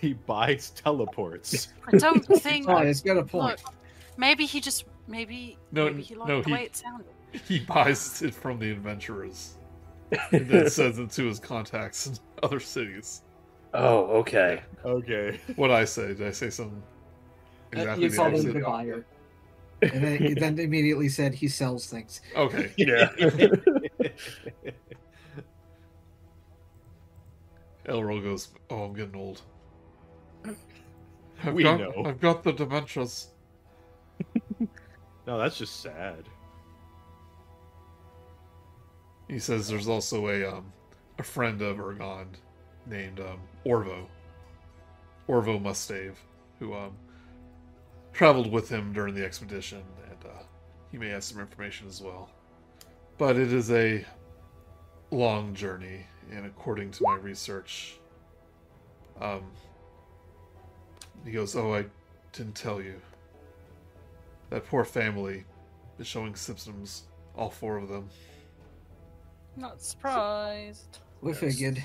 he 0.00 0.14
buys 0.14 0.70
teleports. 0.70 1.68
I 1.92 1.96
don't 1.98 2.24
think. 2.24 2.68
Oh, 2.68 2.78
it's 2.78 3.00
got 3.02 3.18
a 3.18 3.24
point. 3.24 3.62
Look, 3.64 3.74
maybe 4.16 4.46
he 4.46 4.60
just 4.60 4.84
maybe 5.06 5.58
No, 5.72 5.86
maybe 5.86 6.02
he 6.02 6.14
liked 6.14 6.28
no, 6.28 6.40
the 6.42 6.48
he- 6.48 6.52
way 6.54 6.62
it 6.64 6.76
sounded. 6.76 7.06
He 7.46 7.58
buys 7.58 8.22
it 8.22 8.32
from 8.32 8.58
the 8.58 8.70
adventurers 8.70 9.58
and 10.32 10.48
then 10.48 10.70
sends 10.70 10.98
it 10.98 11.10
to 11.10 11.26
his 11.26 11.38
contacts 11.38 12.06
in 12.06 12.14
other 12.42 12.58
cities. 12.58 13.22
Oh, 13.74 14.04
okay. 14.20 14.62
okay. 14.82 15.38
What 15.56 15.70
I 15.70 15.84
say? 15.84 16.14
Did 16.14 16.22
I 16.22 16.30
say 16.30 16.48
something 16.48 16.82
Uh, 17.76 17.80
exactly 17.80 18.04
you 18.04 18.10
the 18.10 18.16
called 18.16 18.32
him 18.32 18.52
the 18.54 18.60
buyer. 18.60 19.04
And 19.82 20.02
then, 20.02 20.34
then 20.38 20.58
immediately 20.58 21.08
said 21.08 21.34
he 21.34 21.48
sells 21.48 21.86
things. 21.86 22.20
Okay. 22.36 22.72
Yeah. 22.76 23.08
Elro 27.86 28.22
goes, 28.22 28.48
"Oh, 28.70 28.84
I'm 28.84 28.92
getting 28.94 29.16
old. 29.16 29.42
I've 31.42 31.54
We 31.54 31.62
got, 31.62 31.80
know. 31.80 32.02
I've 32.04 32.20
got 32.20 32.42
the 32.42 32.52
dementias." 32.52 33.28
no, 35.26 35.38
that's 35.38 35.58
just 35.58 35.80
sad. 35.80 36.24
He 39.28 39.38
says 39.38 39.68
there's 39.68 39.88
also 39.88 40.28
a 40.28 40.44
um, 40.56 40.72
a 41.18 41.22
friend 41.22 41.60
of 41.62 41.76
Ergon 41.78 42.26
named 42.86 43.20
um, 43.20 43.40
Orvo, 43.64 44.06
Orvo 45.28 45.60
Mustave, 45.60 46.16
who 46.58 46.74
um, 46.74 46.96
traveled 48.18 48.50
with 48.50 48.68
him 48.68 48.92
during 48.92 49.14
the 49.14 49.24
expedition, 49.24 49.80
and 50.10 50.24
uh, 50.24 50.42
he 50.90 50.98
may 50.98 51.08
have 51.08 51.22
some 51.22 51.38
information 51.38 51.86
as 51.86 52.02
well. 52.02 52.28
But 53.16 53.36
it 53.36 53.52
is 53.52 53.70
a 53.70 54.04
long 55.12 55.54
journey, 55.54 56.04
and 56.32 56.44
according 56.44 56.90
to 56.90 57.04
my 57.04 57.14
research, 57.14 57.96
um, 59.20 59.44
he 61.24 61.30
goes, 61.30 61.54
"Oh, 61.54 61.72
I 61.72 61.84
didn't 62.32 62.56
tell 62.56 62.82
you. 62.82 63.00
That 64.50 64.66
poor 64.66 64.84
family 64.84 65.44
is 66.00 66.08
showing 66.08 66.34
symptoms, 66.34 67.04
all 67.36 67.50
four 67.50 67.76
of 67.76 67.88
them. 67.88 68.08
Not 69.54 69.80
surprised. 69.80 70.98
We 71.20 71.30
Yes. 71.30 71.40
figured. 71.40 71.84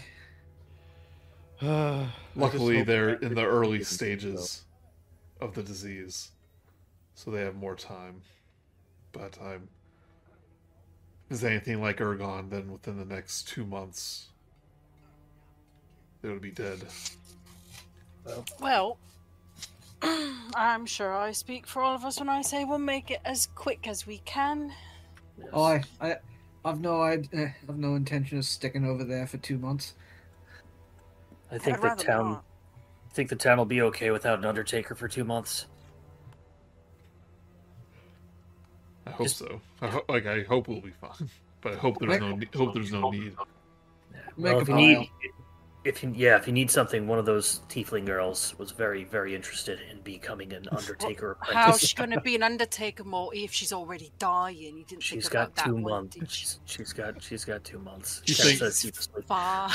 I 1.61 1.65
just 2.07 2.35
Luckily, 2.35 2.81
they're 2.81 3.09
in 3.15 3.35
the 3.35 3.45
early 3.45 3.81
isn't 3.81 3.93
stages 3.93 4.63
of 5.41 5.53
the 5.53 5.63
disease, 5.63 6.31
so 7.15 7.31
they 7.31 7.41
have 7.41 7.55
more 7.55 7.75
time. 7.75 8.21
But 9.11 9.37
I'm. 9.41 9.69
If 11.29 11.35
it's 11.37 11.43
anything 11.43 11.81
like 11.81 11.97
Ergon, 11.97 12.49
then 12.49 12.71
within 12.71 12.97
the 12.97 13.05
next 13.05 13.47
two 13.47 13.65
months, 13.65 14.27
they 16.21 16.29
would 16.29 16.41
be 16.41 16.51
dead. 16.51 16.79
Well, 18.59 18.97
I'm 20.55 20.85
sure 20.85 21.15
I 21.15 21.31
speak 21.31 21.67
for 21.67 21.81
all 21.81 21.95
of 21.95 22.05
us 22.05 22.19
when 22.19 22.29
I 22.29 22.41
say 22.41 22.65
we'll 22.65 22.77
make 22.77 23.11
it 23.11 23.19
as 23.25 23.47
quick 23.55 23.87
as 23.87 24.05
we 24.05 24.19
can. 24.19 24.73
Oh, 25.51 25.63
I, 25.63 25.83
I, 25.99 26.17
I've 26.65 26.79
no, 26.79 27.01
I, 27.01 27.17
uh, 27.35 27.47
I've 27.67 27.77
no 27.77 27.95
intention 27.95 28.37
of 28.37 28.45
sticking 28.45 28.85
over 28.85 29.03
there 29.03 29.27
for 29.27 29.37
two 29.37 29.57
months. 29.57 29.93
I 31.51 31.57
think 31.57 31.83
I'd 31.83 31.97
the 31.97 32.03
town. 32.03 32.31
not. 32.31 32.43
I 33.13 33.15
think 33.15 33.29
the 33.29 33.35
town 33.35 33.59
will 33.59 33.65
be 33.65 33.79
okay 33.83 34.09
without 34.09 34.39
an 34.39 34.45
undertaker 34.45 34.95
for 34.95 35.07
two 35.07 35.23
months. 35.23 35.67
I 39.05 39.11
hope 39.11 39.27
Just- 39.27 39.37
so. 39.37 39.61
I 39.81 39.87
ho- 39.87 40.05
like 40.09 40.25
I 40.25 40.41
hope 40.41 40.67
we'll 40.67 40.81
be 40.81 40.89
fine, 40.99 41.29
but 41.61 41.73
I 41.73 41.75
hope 41.75 41.99
there's 41.99 42.19
no 42.19 42.35
ne- 42.35 42.47
hope 42.55 42.73
there's 42.73 42.91
no 42.91 43.11
need. 43.11 43.35
Make 44.35 44.53
well, 44.53 44.59
if 44.61 44.67
you 44.67 44.73
need, 44.75 45.09
if 45.83 46.01
you 46.01 46.11
yeah, 46.15 46.37
if 46.37 46.47
you 46.47 46.53
need 46.53 46.71
something, 46.71 47.05
one 47.05 47.19
of 47.19 47.25
those 47.27 47.59
tiefling 47.69 48.05
girls 48.07 48.55
was 48.57 48.71
very 48.71 49.03
very 49.03 49.35
interested 49.35 49.79
in 49.91 50.01
becoming 50.01 50.51
an 50.53 50.65
undertaker 50.71 51.37
How's 51.41 51.49
apprentice. 51.51 51.89
she 51.89 51.95
going 51.95 52.09
to 52.11 52.21
be 52.21 52.33
an 52.35 52.41
undertaker 52.41 53.03
more 53.03 53.29
if 53.35 53.53
she's 53.53 53.71
already 53.73 54.11
dying? 54.17 54.77
You 54.77 54.85
didn't 54.85 55.03
She's 55.03 55.25
think 55.25 55.33
got 55.33 55.43
about 55.49 55.55
that 55.57 55.65
two 55.65 55.73
one, 55.75 55.83
months. 55.83 56.15
did 56.15 56.21
you? 56.23 56.27
She's, 56.31 56.59
she's 56.65 56.93
got 56.93 57.21
she's 57.21 57.45
got 57.45 57.63
two 57.63 57.77
months. 57.77 58.23
You 58.25 58.33
She 58.33 58.55
she's 58.55 59.09
like 59.13 59.25
Five. 59.27 59.71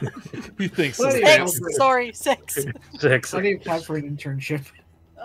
He 0.58 0.68
thinks 0.68 0.98
What 0.98 1.12
the 1.12 1.12
do 1.12 1.18
you 1.20 1.26
fam- 1.26 1.40
know? 1.40 1.46
Six. 1.46 1.76
Sorry, 1.76 2.12
six. 2.12 2.66
six. 2.98 3.34
I 3.34 3.40
need 3.40 3.64
time 3.64 3.80
for 3.82 3.96
an 3.96 4.16
internship. 4.16 4.64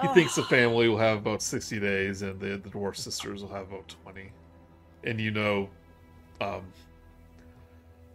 he 0.02 0.08
thinks 0.10 0.36
the 0.36 0.44
family 0.44 0.88
will 0.90 0.98
have 0.98 1.18
about 1.20 1.42
sixty 1.42 1.80
days, 1.80 2.22
and 2.22 2.40
the 2.40 2.58
the 2.58 2.70
dwarf 2.70 2.96
sisters 2.98 3.42
will 3.42 3.50
have 3.54 3.68
about 3.72 3.88
twenty. 4.04 4.32
And 5.04 5.20
you 5.20 5.32
know, 5.32 5.70
um, 6.42 6.64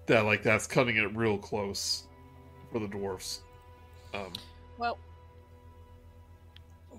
that 0.07 0.25
like 0.25 0.43
that's 0.43 0.67
cutting 0.67 0.97
it 0.97 1.15
real 1.17 1.39
close 1.39 2.05
for 2.73 2.79
the 2.79 2.89
dwarfs. 2.89 3.41
Um, 4.13 4.33
Well, 4.79 4.99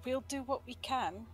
we'll 0.05 0.23
do 0.27 0.43
what 0.43 0.65
we 0.65 0.75
can. 0.75 1.25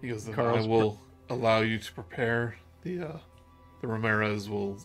he 0.00 0.08
goes, 0.08 0.24
then 0.26 0.38
I 0.38 0.66
will 0.66 0.98
allow 1.30 1.60
you 1.60 1.78
to 1.78 1.92
prepare. 1.92 2.56
The 2.82 3.00
uh, 3.00 3.18
the 3.80 3.86
Ramirez 3.88 4.48
will 4.48 4.78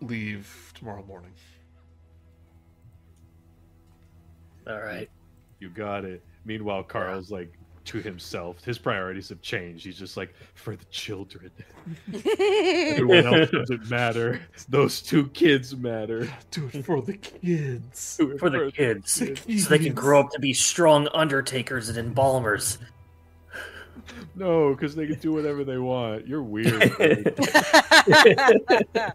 leave 0.00 0.72
tomorrow 0.74 1.04
morning. 1.06 1.32
All 4.66 4.80
right. 4.80 5.10
You 5.58 5.68
got 5.68 6.04
it. 6.04 6.22
Meanwhile, 6.44 6.84
Karl's 6.84 7.30
like 7.30 7.52
to 7.86 7.98
himself. 7.98 8.62
His 8.64 8.78
priorities 8.78 9.28
have 9.30 9.42
changed. 9.42 9.84
He's 9.84 9.98
just 9.98 10.16
like 10.16 10.34
for 10.54 10.76
the 10.76 10.84
children. 10.86 11.50
Everyone 12.14 13.26
else 13.26 13.50
doesn't 13.50 13.90
matter. 13.90 14.40
Those 14.68 15.02
two 15.02 15.28
kids 15.28 15.76
matter. 15.76 16.28
Do 16.50 16.70
it 16.72 16.84
for 16.84 17.02
the 17.02 17.16
kids. 17.16 18.16
Do 18.16 18.32
it 18.32 18.38
For 18.38 18.50
the 18.50 18.70
kids, 18.72 19.12
so 19.12 19.26
kids. 19.26 19.68
they 19.68 19.78
can 19.78 19.94
grow 19.94 20.20
up 20.20 20.30
to 20.32 20.38
be 20.38 20.52
strong 20.52 21.08
undertakers 21.08 21.88
and 21.88 21.98
embalmers. 21.98 22.78
No, 24.34 24.74
because 24.74 24.94
they 24.94 25.06
can 25.06 25.18
do 25.18 25.32
whatever 25.32 25.64
they 25.64 25.78
want. 25.78 26.26
You're 26.26 26.42
weird. 26.42 26.94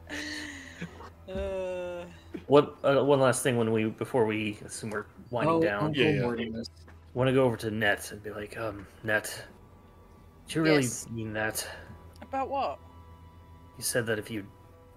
dude. 1.28 1.36
uh, 1.38 2.06
What 2.48 2.76
uh, 2.84 3.04
one 3.04 3.20
last 3.20 3.44
thing 3.44 3.58
when 3.58 3.72
we 3.72 3.86
before 3.86 4.26
we 4.26 4.58
assume 4.66 4.92
we're 4.92 5.06
winding 5.30 5.56
oh, 5.56 5.62
down, 5.62 5.94
Yeah, 5.94 6.10
yeah. 6.10 6.64
Want 7.14 7.30
to 7.30 7.34
go 7.34 7.46
over 7.46 7.56
to 7.58 7.72
Net 7.72 8.12
and 8.12 8.22
be 8.22 8.30
like, 8.32 8.58
um, 8.58 8.86
Net, 9.04 9.46
do 10.48 10.60
you 10.60 10.64
really 10.64 10.82
Yes. 10.84 11.10
mean 11.10 11.34
that? 11.34 11.66
about 12.22 12.50
what? 12.50 12.80
You 13.78 13.84
said 13.84 14.06
that 14.08 14.20
if 14.20 14.30
you, 14.30 14.46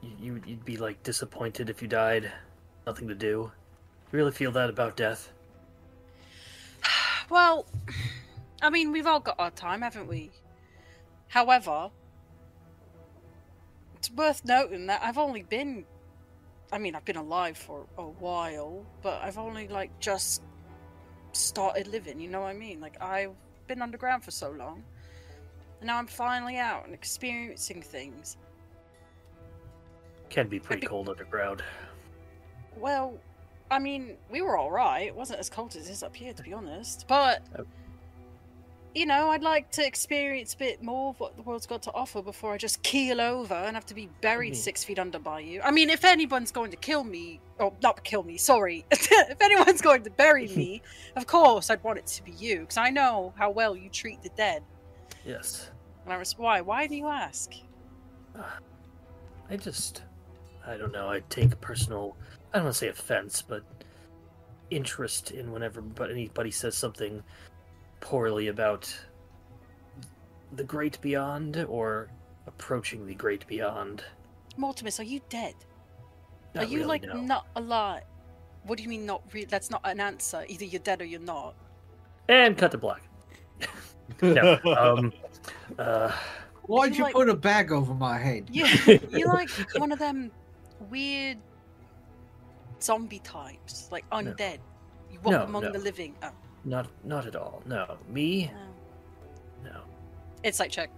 you 0.02 0.40
you'd 0.46 0.64
be 0.64 0.76
like 0.76 1.02
disappointed 1.02 1.70
if 1.70 1.80
you 1.82 1.88
died, 1.88 2.30
nothing 2.86 3.06
to 3.08 3.14
do. 3.14 3.52
You 4.12 4.18
really 4.18 4.32
feel 4.32 4.50
that 4.52 4.68
about 4.70 4.96
death? 4.96 5.30
Well, 7.30 7.66
I 8.62 8.70
mean, 8.70 8.90
we've 8.90 9.06
all 9.06 9.20
got 9.20 9.36
our 9.38 9.50
time, 9.50 9.82
haven't 9.82 10.08
we? 10.08 10.30
However, 11.28 11.90
it's 13.96 14.10
worth 14.10 14.44
noting 14.44 14.86
that 14.86 15.02
I've 15.02 15.18
only 15.18 15.42
been. 15.42 15.84
I 16.70 16.78
mean, 16.78 16.94
I've 16.94 17.04
been 17.04 17.16
alive 17.16 17.56
for 17.56 17.86
a 17.96 18.02
while, 18.02 18.84
but 19.02 19.22
I've 19.22 19.38
only, 19.38 19.68
like, 19.68 19.98
just 20.00 20.42
started 21.32 21.86
living, 21.86 22.20
you 22.20 22.28
know 22.28 22.40
what 22.40 22.48
I 22.48 22.54
mean? 22.54 22.80
Like, 22.80 23.00
I've 23.00 23.32
been 23.66 23.80
underground 23.80 24.24
for 24.24 24.30
so 24.30 24.50
long, 24.50 24.82
and 25.80 25.86
now 25.86 25.96
I'm 25.98 26.06
finally 26.06 26.56
out 26.56 26.84
and 26.84 26.92
experiencing 26.94 27.80
things. 27.82 28.36
Can 30.28 30.48
be 30.48 30.58
pretty 30.60 30.80
be- 30.82 30.86
cold 30.86 31.08
underground. 31.08 31.62
Well, 32.76 33.18
I 33.70 33.78
mean, 33.78 34.16
we 34.30 34.42
were 34.42 34.56
all 34.56 34.70
right. 34.70 35.06
It 35.06 35.14
wasn't 35.14 35.40
as 35.40 35.48
cold 35.48 35.74
as 35.74 35.88
it 35.88 35.92
is 35.92 36.02
up 36.02 36.14
here, 36.14 36.32
to 36.34 36.42
be 36.42 36.52
honest. 36.52 37.06
But 37.08 37.42
Oh. 37.58 37.64
You 38.94 39.06
know, 39.06 39.30
I'd 39.30 39.42
like 39.42 39.70
to 39.72 39.86
experience 39.86 40.54
a 40.54 40.58
bit 40.58 40.82
more 40.82 41.10
of 41.10 41.20
what 41.20 41.36
the 41.36 41.42
world's 41.42 41.66
got 41.66 41.82
to 41.82 41.92
offer 41.92 42.22
before 42.22 42.52
I 42.54 42.58
just 42.58 42.82
keel 42.82 43.20
over 43.20 43.54
and 43.54 43.76
have 43.76 43.86
to 43.86 43.94
be 43.94 44.08
buried 44.20 44.54
Mhm. 44.54 44.56
six 44.56 44.82
feet 44.84 44.98
under 44.98 45.18
by 45.18 45.40
you. 45.40 45.60
I 45.62 45.70
mean, 45.70 45.90
if 45.90 46.04
anyone's 46.04 46.50
going 46.50 46.70
to 46.70 46.76
kill 46.76 47.04
me, 47.04 47.40
or 47.58 47.72
not 47.82 48.02
kill 48.04 48.22
me, 48.22 48.36
sorry, 48.38 48.84
if 48.90 49.40
anyone's 49.40 49.80
going 49.82 50.02
to 50.04 50.10
bury 50.10 50.48
me, 50.56 50.82
of 51.16 51.26
course 51.26 51.70
I'd 51.70 51.82
want 51.84 51.98
it 51.98 52.06
to 52.06 52.24
be 52.24 52.32
you, 52.32 52.60
because 52.60 52.76
I 52.78 52.90
know 52.90 53.32
how 53.36 53.50
well 53.50 53.76
you 53.76 53.88
treat 53.90 54.22
the 54.22 54.30
dead. 54.30 54.62
Yes. 55.24 55.70
And 56.04 56.12
I 56.12 56.16
was, 56.16 56.36
why? 56.38 56.60
Why 56.60 56.86
do 56.86 56.96
you 56.96 57.06
ask? 57.08 57.52
I 59.50 59.56
just, 59.56 60.02
I 60.66 60.76
don't 60.76 60.92
know. 60.92 61.08
I 61.08 61.20
take 61.30 61.58
personal, 61.60 62.16
I 62.52 62.56
don't 62.58 62.64
want 62.64 62.74
to 62.74 62.78
say 62.78 62.88
offense, 62.88 63.42
but 63.42 63.62
interest 64.70 65.30
in 65.30 65.50
whenever 65.50 65.80
but 65.80 66.10
anybody 66.10 66.50
says 66.50 66.76
something 66.76 67.22
poorly 68.00 68.48
about 68.48 68.94
the 70.52 70.64
great 70.64 71.00
beyond 71.00 71.64
or 71.68 72.08
approaching 72.46 73.06
the 73.06 73.14
great 73.14 73.46
beyond. 73.46 74.02
Mortimus, 74.58 74.98
are 74.98 75.04
you 75.04 75.20
dead? 75.28 75.54
Not 76.54 76.64
are 76.64 76.66
you 76.66 76.78
really, 76.78 76.88
like 76.88 77.02
no. 77.02 77.20
not 77.20 77.46
alive? 77.56 78.02
What 78.64 78.76
do 78.76 78.82
you 78.82 78.88
mean 78.88 79.06
not 79.06 79.22
re- 79.32 79.44
That's 79.44 79.70
not 79.70 79.80
an 79.84 80.00
answer. 80.00 80.44
Either 80.48 80.64
you're 80.64 80.80
dead 80.80 81.00
or 81.00 81.04
you're 81.04 81.20
not. 81.20 81.54
And 82.28 82.56
cut 82.56 82.70
to 82.72 82.78
black. 82.78 83.02
no. 84.22 84.58
Um. 84.64 85.12
Uh. 85.78 86.12
Why'd 86.62 86.92
You 86.92 86.98
you 86.98 87.04
like- 87.04 87.14
put 87.14 87.28
a 87.30 87.34
bag 87.34 87.72
over 87.72 87.94
my 87.94 88.18
head? 88.18 88.48
Yeah, 88.52 88.66
you're 89.10 89.32
like 89.32 89.48
one 89.76 89.90
of 89.92 89.98
them 89.98 90.30
weird 90.90 91.38
zombie 92.82 93.20
types, 93.20 93.88
like 93.90 94.08
undead. 94.10 94.58
You 95.10 95.18
walk 95.20 95.32
No, 95.32 95.42
among 95.44 95.62
no. 95.64 95.72
the 95.72 95.78
living. 95.78 96.14
Oh, 96.22 96.30
Not. 96.68 96.88
Not 97.02 97.26
at 97.26 97.34
all. 97.34 97.62
No. 97.64 97.96
Me. 98.10 98.50
no. 99.64 99.70
No. 99.70 99.80
like 100.60 100.70
check. 100.70 100.90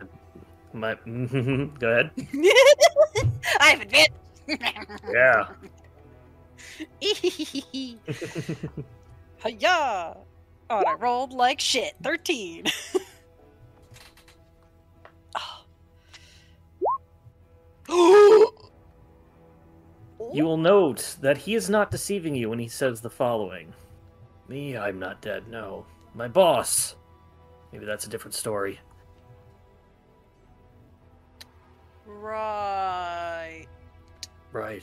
My. 0.73 0.95
Go 1.07 1.71
ahead. 1.83 2.11
I 3.61 3.71
have 3.71 3.81
admit. 3.81 4.09
Yeah. 5.09 5.47
Hiya! 9.45 10.17
Oh, 10.71 10.79
and 10.79 10.87
I 10.87 10.95
rolled 10.95 11.33
like 11.33 11.61
shit. 11.61 11.95
Thirteen. 12.03 12.65
Oh. 17.89 18.55
You 20.35 20.45
will 20.45 20.59
note 20.59 21.17
that 21.23 21.39
he 21.39 21.55
is 21.55 21.71
not 21.71 21.91
deceiving 21.91 22.37
you 22.37 22.51
when 22.51 22.59
he 22.59 22.69
says 22.69 23.01
the 23.01 23.11
following 23.11 23.73
Me, 24.51 24.77
I'm 24.77 24.99
not 24.99 25.23
dead, 25.23 25.47
no. 25.49 25.87
My 26.13 26.27
boss. 26.27 26.97
Maybe 27.73 27.85
that's 27.87 28.07
a 28.07 28.11
different 28.11 28.35
story. 28.35 28.81
Right. 32.05 33.67
Right. 34.51 34.83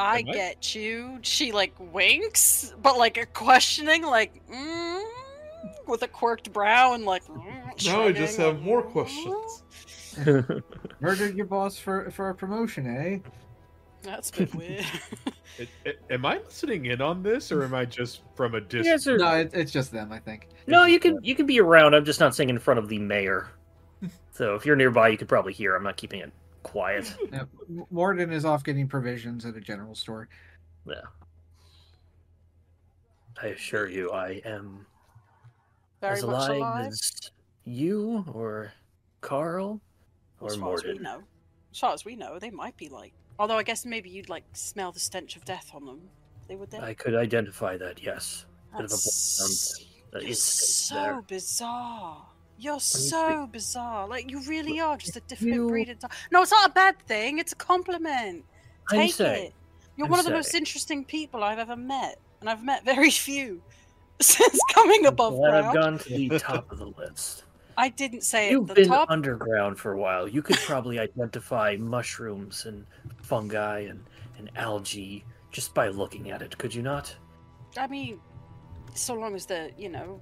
I, 0.00 0.18
am 0.18 0.24
get 0.24 0.74
you. 0.74 1.20
She 1.22 1.52
like 1.52 1.74
winks, 1.78 2.74
but 2.82 2.98
like 2.98 3.18
a 3.18 3.26
questioning, 3.26 4.02
like 4.02 4.44
mm, 4.48 5.04
with 5.86 6.02
a 6.02 6.08
quirked 6.08 6.52
brow 6.52 6.94
and 6.94 7.04
like. 7.04 7.24
Mm, 7.26 7.86
Now 7.86 8.02
I 8.02 8.10
just 8.10 8.36
have 8.38 8.62
more 8.62 8.82
"Mm." 8.82 8.90
questions. 8.90 9.62
Murdered 11.00 11.36
your 11.36 11.46
boss 11.46 11.78
for 11.78 12.10
for 12.10 12.30
a 12.30 12.34
promotion, 12.34 12.88
eh? 12.88 13.18
That's 14.06 14.30
a 14.30 14.32
bit 14.38 14.54
weird. 14.54 14.84
I- 15.60 15.68
I- 15.86 15.94
am 16.14 16.24
I 16.24 16.38
listening 16.38 16.86
in 16.86 17.00
on 17.02 17.22
this, 17.22 17.50
or 17.50 17.64
am 17.64 17.74
I 17.74 17.84
just 17.84 18.22
from 18.34 18.54
a 18.54 18.60
distance? 18.60 19.06
are- 19.06 19.18
No, 19.18 19.34
it, 19.36 19.50
it's 19.52 19.72
just 19.72 19.90
them, 19.92 20.12
I 20.12 20.18
think. 20.20 20.48
No, 20.66 20.84
you 20.84 20.98
can 21.00 21.18
you 21.22 21.34
can 21.34 21.44
be 21.46 21.60
around. 21.60 21.94
I'm 21.94 22.04
just 22.04 22.20
not 22.20 22.34
saying 22.34 22.48
in 22.50 22.58
front 22.58 22.78
of 22.78 22.88
the 22.88 22.98
mayor. 22.98 23.48
so 24.32 24.54
if 24.54 24.64
you're 24.64 24.76
nearby, 24.76 25.08
you 25.08 25.18
could 25.18 25.28
probably 25.28 25.52
hear. 25.52 25.74
I'm 25.76 25.82
not 25.82 25.96
keeping 25.96 26.20
it 26.20 26.32
quiet. 26.62 27.14
Yeah, 27.32 27.44
Mordan 27.92 28.32
is 28.32 28.44
off 28.44 28.62
getting 28.64 28.86
provisions 28.88 29.44
at 29.44 29.56
a 29.56 29.60
general 29.60 29.94
store. 29.94 30.28
Yeah. 30.86 30.94
I 33.42 33.48
assure 33.48 33.88
you, 33.88 34.10
I 34.12 34.40
am 34.44 34.86
Very 36.00 36.14
as 36.18 36.24
much 36.24 36.48
alive, 36.48 36.56
alive. 36.56 36.86
as 36.88 37.30
you 37.64 38.24
or 38.32 38.72
Karl 39.20 39.80
or 40.40 40.48
as 40.48 40.56
far 40.56 40.74
as 40.74 40.84
we 40.84 40.90
Mordan. 40.98 41.00
know. 41.02 41.22
As 41.72 41.78
far 41.78 41.92
as 41.92 42.04
we 42.04 42.16
know, 42.16 42.38
they 42.38 42.50
might 42.50 42.76
be 42.76 42.88
like. 42.88 43.12
Although 43.38 43.58
I 43.58 43.62
guess 43.62 43.84
maybe 43.84 44.08
you'd 44.08 44.28
like 44.28 44.44
smell 44.52 44.92
the 44.92 45.00
stench 45.00 45.36
of 45.36 45.44
death 45.44 45.70
on 45.74 45.84
them. 45.84 46.00
They 46.48 46.56
would. 46.56 46.70
Then. 46.70 46.82
I 46.82 46.94
could 46.94 47.14
identify 47.14 47.76
that. 47.76 48.02
Yes, 48.02 48.46
bit 48.72 48.84
of 48.84 48.90
a 48.90 48.94
That's 48.94 49.84
that 50.12 50.22
You're 50.22 50.34
so 50.34 50.94
there. 50.94 51.22
bizarre. 51.22 52.26
You're 52.58 52.74
you 52.74 52.80
so 52.80 53.46
bizarre. 53.52 54.08
Like 54.08 54.30
you 54.30 54.40
really 54.44 54.80
are 54.80 54.96
just 54.96 55.16
a 55.16 55.20
different 55.20 55.52
you- 55.54 55.68
breed 55.68 55.88
of 55.90 55.98
dog. 55.98 56.12
No, 56.30 56.42
it's 56.42 56.50
not 56.52 56.70
a 56.70 56.72
bad 56.72 56.98
thing. 57.06 57.38
It's 57.38 57.52
a 57.52 57.56
compliment. 57.56 58.44
I'm 58.90 58.98
Take 59.00 59.14
saying. 59.14 59.46
it. 59.48 59.54
You're 59.96 60.06
I'm 60.06 60.10
one 60.10 60.20
of 60.20 60.26
the 60.26 60.32
most 60.32 60.54
interesting 60.54 61.04
people 61.04 61.42
I've 61.42 61.58
ever 61.58 61.76
met, 61.76 62.18
and 62.40 62.48
I've 62.48 62.62
met 62.64 62.84
very 62.84 63.10
few 63.26 63.62
since 64.20 64.58
coming 64.72 65.06
above 65.06 65.34
Glad 65.34 65.54
I've 65.54 65.74
gone 65.74 65.98
to 65.98 66.08
the 66.28 66.38
top 66.38 66.70
of 66.72 66.78
the 66.78 66.86
list. 66.86 67.44
I 67.78 67.88
didn't 67.90 68.22
say 68.22 68.50
You've 68.50 68.72
been 68.74 68.88
top. 68.88 69.10
underground 69.10 69.78
for 69.78 69.92
a 69.92 69.98
while. 69.98 70.26
You 70.28 70.42
could 70.42 70.56
probably 70.56 70.98
identify 70.98 71.76
mushrooms 71.78 72.64
and 72.64 72.86
fungi 73.22 73.80
and, 73.80 74.02
and 74.38 74.50
algae 74.56 75.24
just 75.50 75.74
by 75.74 75.88
looking 75.88 76.30
at 76.30 76.42
it, 76.42 76.56
could 76.58 76.74
you 76.74 76.82
not? 76.82 77.14
I 77.76 77.86
mean, 77.86 78.18
so 78.94 79.14
long 79.14 79.34
as 79.34 79.46
they're 79.46 79.70
you 79.78 79.88
know 79.90 80.20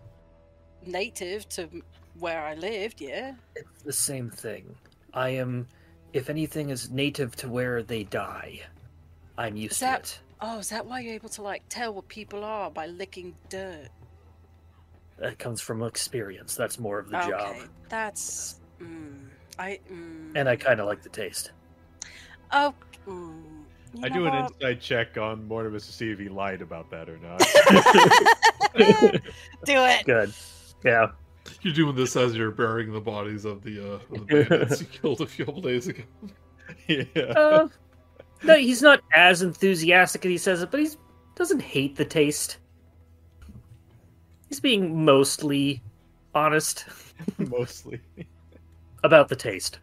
native 0.87 1.49
to 1.51 1.69
where 2.19 2.45
I 2.45 2.55
lived, 2.55 3.01
yeah. 3.01 3.35
It's 3.57 3.83
the 3.83 3.93
same 3.93 4.31
thing. 4.31 4.75
I 5.13 5.31
am, 5.31 5.67
if 6.13 6.29
anything 6.31 6.71
is 6.71 6.91
native 6.91 7.35
to 7.37 7.49
where 7.49 7.83
they 7.83 8.05
die, 8.05 8.61
I'm 9.39 9.57
used 9.57 9.73
Is 9.73 9.79
to 9.79 9.85
that- 9.85 10.01
it. 10.01 10.21
Oh, 10.41 10.59
is 10.59 10.69
that 10.71 10.85
why 10.85 11.01
you're 11.01 11.15
able 11.15 11.29
to 11.31 11.43
like 11.43 11.63
tell 11.69 11.95
what 11.95 12.09
people 12.09 12.45
are 12.45 12.71
by 12.71 12.87
licking 12.87 13.35
dirt? 13.49 13.89
That 15.19 15.39
comes 15.39 15.61
from 15.61 15.83
experience. 15.83 16.55
That's 16.57 16.79
more 16.79 16.99
of 16.99 17.09
the 17.11 17.19
okay, 17.21 17.31
job. 17.31 17.57
that's. 17.89 18.61
Mm, 18.83 19.29
I. 19.59 19.79
Mm, 19.91 20.33
And 20.35 20.49
I 20.49 20.57
kind 20.57 20.81
of 20.81 20.87
like 20.87 21.03
the 21.03 21.09
taste. 21.09 21.53
Oh. 22.53 22.75
Mm, 23.07 23.43
you 23.95 24.01
I 24.05 24.09
do 24.09 24.27
an 24.27 24.35
what? 24.35 24.53
inside 24.53 24.81
check 24.81 25.17
on 25.19 25.49
Mortimus 25.49 25.87
to 25.87 25.93
see 25.93 26.11
if 26.11 26.19
he 26.19 26.29
lied 26.29 26.63
about 26.63 26.91
that 26.91 27.09
or 27.09 27.19
not. 27.19 27.39
Do 29.65 29.85
it. 29.85 30.05
Good. 30.05 30.33
Yeah. 30.85 31.11
You're 31.63 31.75
doing 31.75 31.95
this 31.95 32.17
as 32.17 32.35
you're 32.37 32.51
burying 32.51 32.93
the 32.93 33.01
bodies 33.01 33.45
of 33.45 33.63
the, 33.63 33.81
uh, 33.81 33.99
of 34.15 34.27
the 34.27 34.45
bandits 34.45 34.81
you 34.81 34.87
killed 34.87 35.21
a 35.21 35.27
few 35.27 35.45
days 35.63 35.87
ago. 35.89 36.03
yeah. 36.89 37.05
Uh, 37.37 37.69
no, 38.43 38.57
he's 38.57 38.83
not 38.83 39.01
as 39.15 39.43
enthusiastic 39.43 40.25
as 40.25 40.31
he 40.31 40.39
says 40.39 40.63
it, 40.63 40.71
but 40.71 40.81
he 40.81 40.89
doesn't 41.37 41.61
hate 41.61 41.97
the 41.97 42.05
taste. 42.05 42.59
He's 44.55 44.61
being 44.61 45.05
mostly 45.05 45.83
honest 46.33 46.85
Mostly. 47.39 48.01
about 49.03 49.29
the 49.29 49.35
taste. 49.35 49.81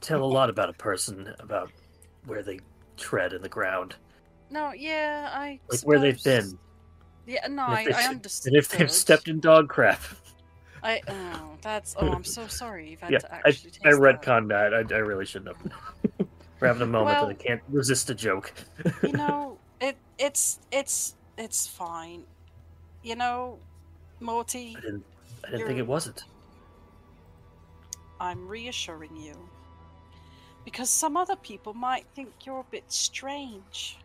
Tell 0.00 0.22
a 0.22 0.24
lot 0.24 0.48
about 0.48 0.68
a 0.70 0.72
person, 0.74 1.34
about 1.40 1.72
where 2.26 2.44
they 2.44 2.60
tread 2.96 3.32
in 3.32 3.42
the 3.42 3.48
ground, 3.48 3.96
No, 4.48 4.70
yeah, 4.72 5.30
I. 5.34 5.58
like 5.68 5.80
where 5.80 5.98
they've 5.98 6.22
been, 6.22 6.56
Yeah, 7.26 7.48
no, 7.48 7.64
and 7.64 7.78
I, 7.78 7.80
if, 7.82 7.96
and 7.96 8.06
understand. 8.14 8.54
if 8.54 8.68
they've 8.68 8.88
stepped 8.88 9.26
in 9.26 9.40
dog 9.40 9.68
crap. 9.68 10.00
I 10.84 11.00
oh, 11.08 11.50
that's 11.62 11.96
oh, 11.98 12.12
I'm 12.12 12.22
so 12.22 12.46
sorry. 12.46 12.90
You've 12.90 13.00
had 13.00 13.10
Yeah, 13.10 13.18
to 13.18 13.34
I, 13.34 13.38
actually 13.38 13.70
I 13.84 13.88
taste 13.90 14.00
that. 14.00 14.22
retconned 14.22 14.48
that. 14.50 14.72
I, 14.72 14.94
I 14.94 14.98
really 15.00 15.26
shouldn't 15.26 15.56
have. 15.56 16.28
We're 16.60 16.68
having 16.68 16.82
a 16.82 16.86
moment 16.86 17.16
Well- 17.16 17.26
that 17.26 17.32
I 17.40 17.42
can't 17.42 17.62
resist 17.68 18.08
a 18.10 18.14
joke. 18.14 18.52
You 19.02 19.10
know, 19.12 19.58
it 19.80 19.96
it's 20.18 20.58
it's 20.70 21.14
it's 21.38 21.66
fine. 21.66 22.24
You 23.02 23.16
know, 23.16 23.58
Morty, 24.20 24.74
I 24.76 24.80
didn't. 24.80 25.04
I 25.46 25.50
didn't 25.50 25.66
think 25.66 25.78
it 25.78 25.86
wasn't. 25.86 26.24
I'm 28.20 28.48
reassuring 28.48 29.16
you. 29.16 29.34
Because 30.64 30.90
some 30.90 31.16
other 31.16 31.36
people 31.36 31.74
might 31.74 32.06
think 32.14 32.32
you're 32.44 32.60
a 32.60 32.70
bit 32.72 32.84
strange. 32.88 33.98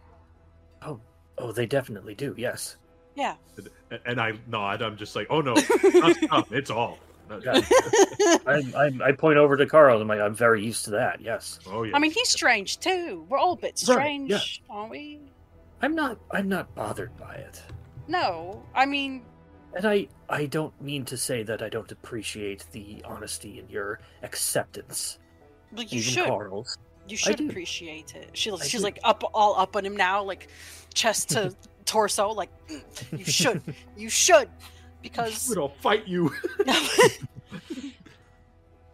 Oh, 0.83 0.99
oh, 1.39 1.51
they 1.51 1.65
definitely 1.65 2.13
do. 2.13 2.35
Yes. 2.37 2.75
Yeah. 3.15 3.35
And 4.05 4.21
I 4.21 4.33
nod. 4.47 4.81
I'm 4.81 4.95
just 4.95 5.15
like, 5.15 5.27
oh 5.29 5.41
no, 5.41 5.53
it's 5.57 6.69
all. 6.69 6.99
Yeah. 7.43 7.53
I, 8.45 8.63
I, 8.75 9.07
I 9.07 9.11
point 9.13 9.37
over 9.37 9.55
to 9.57 9.65
Karl 9.65 9.93
and 9.95 10.01
I'm 10.01 10.07
like, 10.07 10.19
I'm 10.19 10.35
very 10.35 10.63
used 10.63 10.85
to 10.85 10.91
that. 10.91 11.21
Yes. 11.21 11.59
Oh 11.65 11.83
yeah. 11.83 11.95
I 11.95 11.99
mean, 11.99 12.11
he's 12.11 12.29
strange 12.29 12.79
too. 12.79 13.25
We're 13.29 13.39
all 13.39 13.53
a 13.53 13.55
bit 13.57 13.81
Right, 13.87 13.95
strange, 13.95 14.29
yeah. 14.29 14.75
aren't 14.75 14.91
we? 14.91 15.19
I'm 15.81 15.95
not. 15.95 16.17
I'm 16.31 16.47
not 16.47 16.73
bothered 16.75 17.15
by 17.17 17.35
it. 17.35 17.61
No, 18.07 18.63
I 18.75 18.85
mean, 18.85 19.23
And 19.73 19.85
I, 19.85 20.07
I 20.29 20.45
don't 20.47 20.79
mean 20.81 21.05
to 21.05 21.17
say 21.17 21.43
that 21.43 21.61
I 21.61 21.69
don't 21.69 21.91
appreciate 21.91 22.65
the 22.71 23.01
honesty 23.05 23.59
in 23.59 23.69
your 23.69 23.99
acceptance. 24.23 25.19
well, 25.71 25.83
you 25.83 25.99
even 25.99 26.13
should. 26.13 26.27
Karl's. 26.27 26.77
You 27.07 27.17
should 27.17 27.37
do. 27.37 27.49
appreciate 27.49 28.15
it. 28.15 28.29
She, 28.33 28.51
she's 28.57 28.81
do. 28.81 28.83
like 28.83 28.99
up, 29.03 29.23
all 29.33 29.57
up 29.57 29.75
on 29.75 29.85
him 29.85 29.95
now, 29.95 30.23
like 30.23 30.49
chest 30.93 31.29
to 31.31 31.55
torso. 31.85 32.29
Like 32.29 32.49
"Mm, 32.67 33.19
you 33.19 33.25
should, 33.39 33.61
you 33.97 34.09
should, 34.09 34.49
because 35.01 35.55
I'll 35.57 35.69
fight 35.81 36.07
you. 36.07 36.31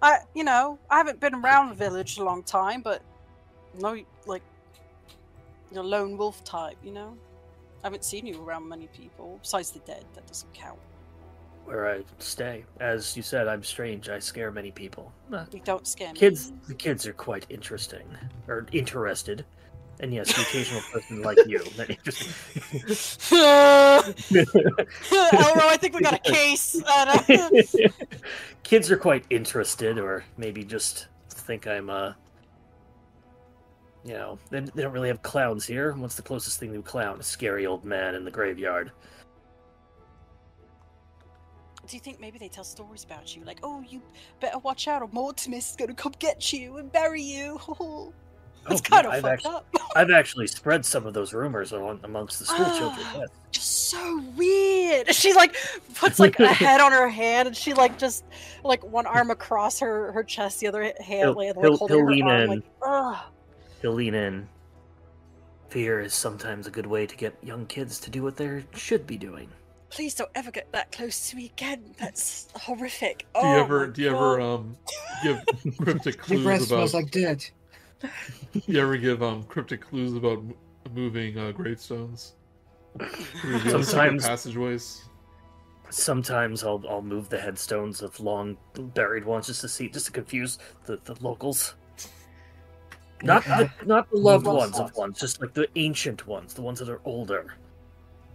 I, 0.01 0.19
you 0.35 0.43
know, 0.43 0.77
I 0.89 0.97
haven't 0.97 1.19
been 1.19 1.34
around 1.34 1.69
the 1.69 1.76
village 1.76 2.18
a 2.18 2.23
long 2.23 2.43
time, 2.43 2.81
but 2.81 3.01
no, 3.80 3.99
like, 4.27 4.43
you're 5.72 5.84
a 5.84 5.88
lone 5.88 6.18
wolf 6.18 6.44
type, 6.44 6.77
you 6.84 6.91
know. 6.91 7.18
I 7.84 7.88
haven't 7.88 8.03
seen 8.03 8.26
you 8.26 8.41
around 8.44 8.68
many 8.68 8.88
people 8.88 9.38
besides 9.41 9.72
the 9.72 9.80
dead. 9.80 10.03
That 10.15 10.26
doesn't 10.27 10.53
count. 10.53 10.80
Where 11.65 11.89
I 11.89 12.03
stay. 12.19 12.64
As 12.80 13.15
you 13.18 13.22
said, 13.23 13.48
I'm 13.48 13.61
strange. 13.64 14.07
I 14.10 14.19
scare 14.19 14.52
many 14.52 14.72
people. 14.72 15.11
Uh, 15.31 15.45
You 15.52 15.60
don't 15.64 15.85
scare 15.85 16.14
me. 16.14 16.19
kids, 16.19 16.53
the 16.68 16.73
kids 16.73 17.06
are 17.06 17.14
quite 17.14 17.45
interesting 17.49 18.07
or 18.48 18.65
interested. 18.72 19.45
And 19.99 20.14
yes, 20.14 20.34
the 20.34 20.41
occasional 20.44 20.81
person 20.94 21.22
like 21.23 21.39
you. 21.48 21.60
interests- 21.89 23.30
Elro, 24.31 25.64
I 25.64 25.77
think 25.80 25.95
we 25.95 26.02
got 26.02 26.14
a 26.14 26.19
case. 26.19 26.81
Uh, 26.85 27.19
kids 28.64 28.91
are 28.91 28.98
quite 28.98 29.26
interested, 29.30 29.98
or 29.98 30.23
maybe 30.38 30.64
just 30.64 31.07
think 31.30 31.65
I'm 31.68 31.89
uh 31.89 32.14
you 34.07 34.13
know, 34.13 34.39
they, 34.49 34.61
they 34.61 34.81
don't 34.84 34.93
really 34.93 35.09
have 35.09 35.21
clowns 35.21 35.65
here. 35.65 35.91
What's 35.93 36.15
the 36.15 36.21
closest 36.21 36.59
thing 36.59 36.71
to 36.71 36.79
a 36.79 36.81
clown? 36.81 37.19
A 37.19 37.23
scary 37.23 37.65
old 37.65 37.84
man 37.84 38.15
in 38.15 38.23
the 38.23 38.31
graveyard. 38.31 38.91
Do 41.88 41.95
you 41.95 41.99
think 42.01 42.19
maybe 42.19 42.38
they 42.38 42.49
tell 42.49 42.63
stories 42.63 43.03
about 43.03 43.35
you? 43.35 43.43
Like, 43.45 43.59
oh, 43.63 43.81
you 43.88 44.01
better 44.41 44.59
watch 44.59 44.88
out, 44.88 45.01
or 45.01 45.07
Mortimus 45.09 45.69
is 45.71 45.75
gonna 45.77 45.93
come 45.93 46.13
get 46.19 46.51
you 46.53 46.77
and 46.77 46.91
bury 46.91 47.21
you. 47.21 47.59
It's 48.69 48.81
Oh, 48.81 48.84
kind 48.89 49.05
yeah, 49.05 49.09
of 49.09 49.13
I've 49.15 49.21
fucked 49.21 49.45
actually, 49.45 49.55
up. 49.55 49.91
I've 49.95 50.11
actually 50.11 50.47
spread 50.47 50.85
some 50.85 51.05
of 51.05 51.13
those 51.13 51.34
rumors 51.34 51.71
among, 51.71 52.01
amongst 52.03 52.39
the 52.39 52.45
school 52.45 52.65
children. 52.77 52.99
Ah. 52.99 53.19
Yes. 53.19 53.29
just 53.51 53.89
so 53.89 54.21
weird. 54.35 55.07
She 55.15 55.31
like 55.34 55.55
puts 55.95 56.19
like 56.19 56.38
a 56.41 56.47
head 56.49 56.81
on 56.81 56.91
her 56.91 57.07
hand, 57.07 57.47
and 57.47 57.55
she 57.55 57.73
like 57.73 57.97
just 57.97 58.25
like 58.65 58.84
one 58.84 59.05
arm 59.05 59.31
across 59.31 59.79
her 59.79 60.11
her 60.11 60.21
chest, 60.21 60.59
the 60.59 60.67
other 60.67 60.84
hand 60.84 60.95
He'll- 61.07 61.34
like, 61.34 61.55
he'll- 61.55 61.77
holding 61.77 61.95
he'll 61.97 62.05
her 62.05 62.11
lean 62.11 62.23
arm. 62.27 62.41
in. 62.41 62.49
Like, 62.49 62.63
ugh. 62.85 63.17
He'll 63.82 63.94
lean 63.94 64.14
in. 64.16 64.48
Fear 65.70 66.02
is 66.02 66.14
sometimes 66.14 66.68
a 66.68 66.72
good 66.72 66.86
way 66.86 67.06
to 67.06 67.16
get 67.16 67.36
young 67.44 67.66
kids 67.66 67.99
to 68.02 68.10
do 68.10 68.24
what 68.24 68.38
they 68.38 68.64
should 68.74 69.06
be 69.06 69.18
doing. 69.18 69.49
Please 69.90 70.14
don't 70.14 70.30
ever 70.36 70.52
get 70.52 70.72
that 70.72 70.91
close 70.91 71.30
to 71.30 71.36
me 71.36 71.45
again. 71.45 71.84
That's 71.98 72.48
horrific. 72.56 73.20
Do 73.34 73.48
you 73.48 73.54
Oh 73.54 73.60
ever 73.64 73.88
do 73.88 74.02
you 74.02 74.10
ever 74.10 74.41
um 74.41 74.78
give 75.24 75.41
cryptic 75.78 76.28
Your 76.28 76.44
breath 76.44 76.58
clues 76.60 76.68
smells 76.70 76.94
about 76.94 77.04
like 77.04 77.12
dead. 77.12 77.45
you 78.66 78.82
ever 78.82 78.98
give 78.98 79.24
um 79.24 79.44
cryptic 79.44 79.82
clues 79.82 80.14
about 80.14 80.44
moving 80.94 81.38
uh, 81.38 81.52
gravestones? 81.52 82.34
Sometimes- 83.70 84.26
passageways. 84.26 85.04
Sometimes 85.90 86.64
I'll 86.66 86.84
I'll 86.90 87.02
move 87.02 87.30
the 87.30 87.40
headstones 87.40 88.02
of 88.02 88.20
long 88.20 88.58
buried 88.94 89.24
ones 89.24 89.48
just 89.48 89.62
to 89.62 89.70
see 89.70 89.88
just 89.88 90.08
to 90.08 90.12
confuse 90.12 90.60
the, 90.86 90.99
the 91.06 91.16
locals. 91.22 91.76
Not 93.28 93.44
the 93.45 93.70
not 93.86 94.10
the 94.10 94.18
loved 94.18 94.45
ones 94.48 94.80
of 94.80 94.95
ones, 94.95 95.20
just 95.20 95.41
like 95.41 95.54
the 95.54 95.68
ancient 95.76 96.26
ones, 96.28 96.54
the 96.54 96.62
ones 96.62 96.80
that 96.80 96.90
are 96.90 97.02
older. 97.06 97.56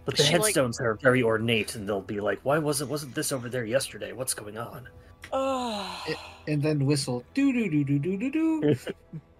But 0.05 0.17
the 0.17 0.23
She, 0.23 0.33
like- 0.33 0.41
headstones 0.43 0.79
are 0.81 0.95
very 0.95 1.23
ornate, 1.23 1.75
and 1.75 1.87
they'll 1.87 2.01
be 2.01 2.19
like, 2.19 2.39
"Why 2.43 2.57
wasn't 2.59 2.89
wasn't 2.89 3.15
this 3.15 3.31
over 3.31 3.49
there 3.49 3.65
yesterday? 3.65 4.11
What's 4.13 4.33
going 4.33 4.57
on?" 4.57 4.87
Ah. 5.31 6.03
Ugh. 6.07 6.17
And 6.47 6.61
then 6.61 6.85
whistle 6.85 7.23
doo 7.33 7.53
doo 7.53 7.69
doo 7.69 7.83
doo 7.83 7.99
doo 7.99 8.17
doo 8.17 8.31
doo. 8.31 8.75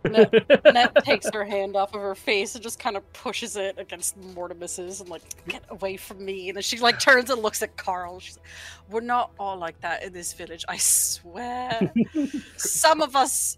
Net 0.73 0.93
takes 1.05 1.29
her 1.33 1.45
hand 1.45 1.75
off 1.77 1.93
of 1.93 2.01
her 2.01 2.15
face 2.15 2.55
and 2.55 2.63
just 2.63 2.77
kind 2.79 2.97
of 2.97 3.13
pushes 3.13 3.55
it 3.55 3.77
against 3.77 4.17
Mortimus's 4.17 4.99
and 4.99 5.09
like, 5.09 5.21
get 5.47 5.63
away 5.69 5.95
from 5.95 6.23
me. 6.23 6.49
And 6.49 6.57
then 6.57 6.61
she 6.61 6.77
like 6.79 6.99
turns 6.99 7.29
and 7.29 7.41
looks 7.41 7.61
at 7.61 7.77
Karl. 7.77 8.19
She's 8.19 8.37
like, 8.37 8.45
We're 8.89 8.99
not 9.01 9.31
all 9.39 9.57
like 9.57 9.79
that 9.81 10.03
in 10.03 10.11
this 10.11 10.33
village, 10.33 10.65
I 10.67 10.77
swear. 10.77 11.93
Some 12.57 13.01
of 13.01 13.15
us 13.15 13.57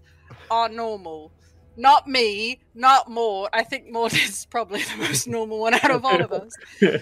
are 0.51 0.69
normal. 0.69 1.31
Not 1.77 2.07
me, 2.07 2.59
not 2.73 3.09
Maud. 3.09 3.49
I 3.53 3.63
think 3.63 3.89
Maud 3.89 4.13
is 4.15 4.45
probably 4.49 4.81
the 4.83 4.97
most 4.97 5.27
normal 5.27 5.59
one 5.59 5.73
out 5.73 5.91
of 5.91 6.05
all 6.05 6.21
of 6.21 6.31
us. 6.31 6.53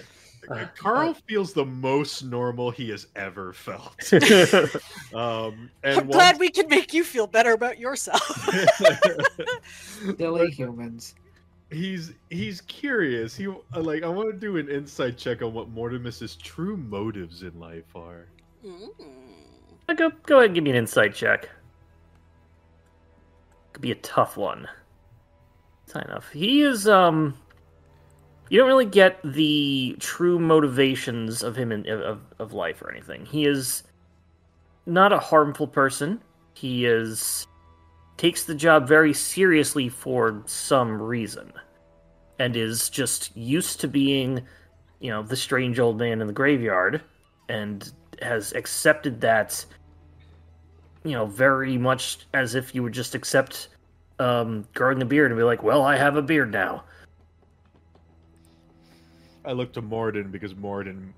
Uh, 0.50 0.66
Karl 0.76 1.14
feels 1.26 1.54
the 1.54 1.64
most 1.64 2.22
normal 2.22 2.70
he 2.70 2.90
has 2.90 3.06
ever 3.16 3.54
felt. 3.54 4.12
Um, 5.14 5.70
and 5.84 6.00
I'm 6.00 6.06
glad 6.08 6.38
we 6.40 6.50
can 6.50 6.68
make 6.68 6.92
you 6.92 7.04
feel 7.04 7.26
better 7.26 7.52
about 7.52 7.78
yourself. 7.78 8.20
Silly 10.18 10.50
humans. 10.50 11.14
he's 11.70 12.12
he's 12.30 12.60
curious. 12.62 13.36
He 13.36 13.46
uh, 13.46 13.54
like 13.76 14.02
I 14.02 14.08
want 14.08 14.32
to 14.32 14.38
do 14.38 14.56
an 14.56 14.68
insight 14.68 15.16
check 15.16 15.40
on 15.40 15.54
what 15.54 15.72
Mortimus's 15.72 16.34
true 16.36 16.76
motives 16.76 17.42
in 17.42 17.58
life 17.60 17.94
are. 17.94 18.26
Mm. 18.66 18.88
go 19.96 20.10
go 20.26 20.38
ahead 20.38 20.46
and 20.46 20.54
give 20.56 20.64
me 20.64 20.70
an 20.70 20.76
insight 20.76 21.14
check. 21.14 21.48
Could 23.74 23.82
be 23.82 23.90
a 23.90 23.96
tough 23.96 24.36
one. 24.38 24.68
Sign 25.86 26.04
enough. 26.04 26.30
He 26.30 26.62
is 26.62 26.88
um. 26.88 27.36
You 28.50 28.58
don't 28.58 28.68
really 28.68 28.84
get 28.86 29.20
the 29.24 29.96
true 30.00 30.38
motivations 30.38 31.42
of 31.42 31.56
him 31.56 31.72
in 31.72 31.88
of 31.88 32.20
of 32.38 32.52
life 32.52 32.80
or 32.80 32.90
anything. 32.90 33.26
He 33.26 33.44
is 33.44 33.82
not 34.86 35.12
a 35.12 35.18
harmful 35.18 35.66
person. 35.66 36.22
He 36.54 36.86
is 36.86 37.46
takes 38.16 38.44
the 38.44 38.54
job 38.54 38.86
very 38.86 39.12
seriously 39.12 39.88
for 39.88 40.42
some 40.46 41.02
reason, 41.02 41.52
and 42.38 42.54
is 42.54 42.88
just 42.88 43.36
used 43.36 43.80
to 43.80 43.88
being, 43.88 44.46
you 45.00 45.10
know, 45.10 45.22
the 45.22 45.36
strange 45.36 45.80
old 45.80 45.98
man 45.98 46.20
in 46.20 46.26
the 46.26 46.32
graveyard, 46.32 47.02
and 47.48 47.92
has 48.22 48.52
accepted 48.52 49.20
that 49.22 49.64
you 51.04 51.12
know 51.12 51.26
very 51.26 51.78
much 51.78 52.26
as 52.32 52.54
if 52.54 52.74
you 52.74 52.82
would 52.82 52.92
just 52.92 53.14
accept 53.14 53.68
um 54.18 54.66
growing 54.74 55.00
a 55.02 55.04
beard 55.04 55.30
and 55.30 55.38
be 55.38 55.44
like 55.44 55.62
well 55.62 55.82
i 55.82 55.96
have 55.96 56.16
a 56.16 56.22
beard 56.22 56.52
now. 56.52 56.84
I 59.46 59.52
look 59.52 59.74
to 59.74 59.82
Mordan 59.82 60.32
because 60.32 60.54
Mordan 60.54 61.12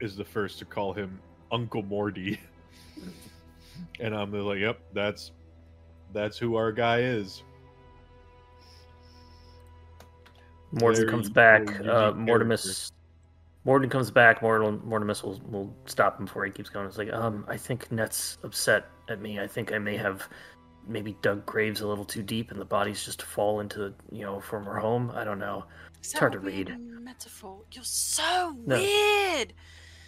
is 0.00 0.14
the 0.14 0.24
first 0.24 0.58
to 0.58 0.66
call 0.66 0.92
him 0.92 1.18
Uncle 1.50 1.82
Morty, 1.82 2.38
and 4.00 4.14
I'm 4.14 4.30
like, 4.32 4.58
"Yep, 4.58 4.78
that's 4.92 5.32
that's 6.12 6.36
who 6.36 6.56
our 6.56 6.70
guy 6.70 7.00
is." 7.00 7.42
mordan 10.74 11.08
comes 11.08 11.28
back 11.28 11.62
uh 11.80 12.12
mortimus 12.12 12.90
mordan 13.66 13.90
comes 13.90 14.10
back 14.10 14.40
mordan 14.40 14.80
mortimus 14.82 15.22
will, 15.22 15.38
will 15.50 15.76
stop 15.84 16.18
him 16.18 16.24
before 16.24 16.46
he 16.46 16.50
keeps 16.50 16.70
going. 16.70 16.86
It's 16.86 16.98
like 16.98 17.12
um 17.12 17.44
i 17.48 17.56
think 17.56 17.90
net's 17.92 18.38
upset 18.42 18.86
at 19.12 19.20
me 19.20 19.38
i 19.38 19.46
think 19.46 19.72
i 19.72 19.78
may 19.78 19.96
have 19.96 20.28
maybe 20.88 21.16
dug 21.22 21.46
graves 21.46 21.80
a 21.80 21.86
little 21.86 22.04
too 22.04 22.22
deep 22.22 22.50
and 22.50 22.60
the 22.60 22.64
bodies 22.64 23.04
just 23.04 23.22
fall 23.22 23.60
into 23.60 23.94
you 24.10 24.22
know 24.24 24.40
from 24.40 24.64
her 24.64 24.78
home 24.78 25.12
i 25.14 25.22
don't 25.22 25.38
know 25.38 25.64
Is 26.02 26.12
hard 26.12 26.32
that 26.32 26.38
to 26.38 26.42
a 26.42 26.50
weird 26.50 26.70
read. 26.70 26.78
Metaphor. 27.02 27.60
You're 27.72 27.84
so 27.84 28.56
No. 28.66 28.76
weird. 28.76 29.52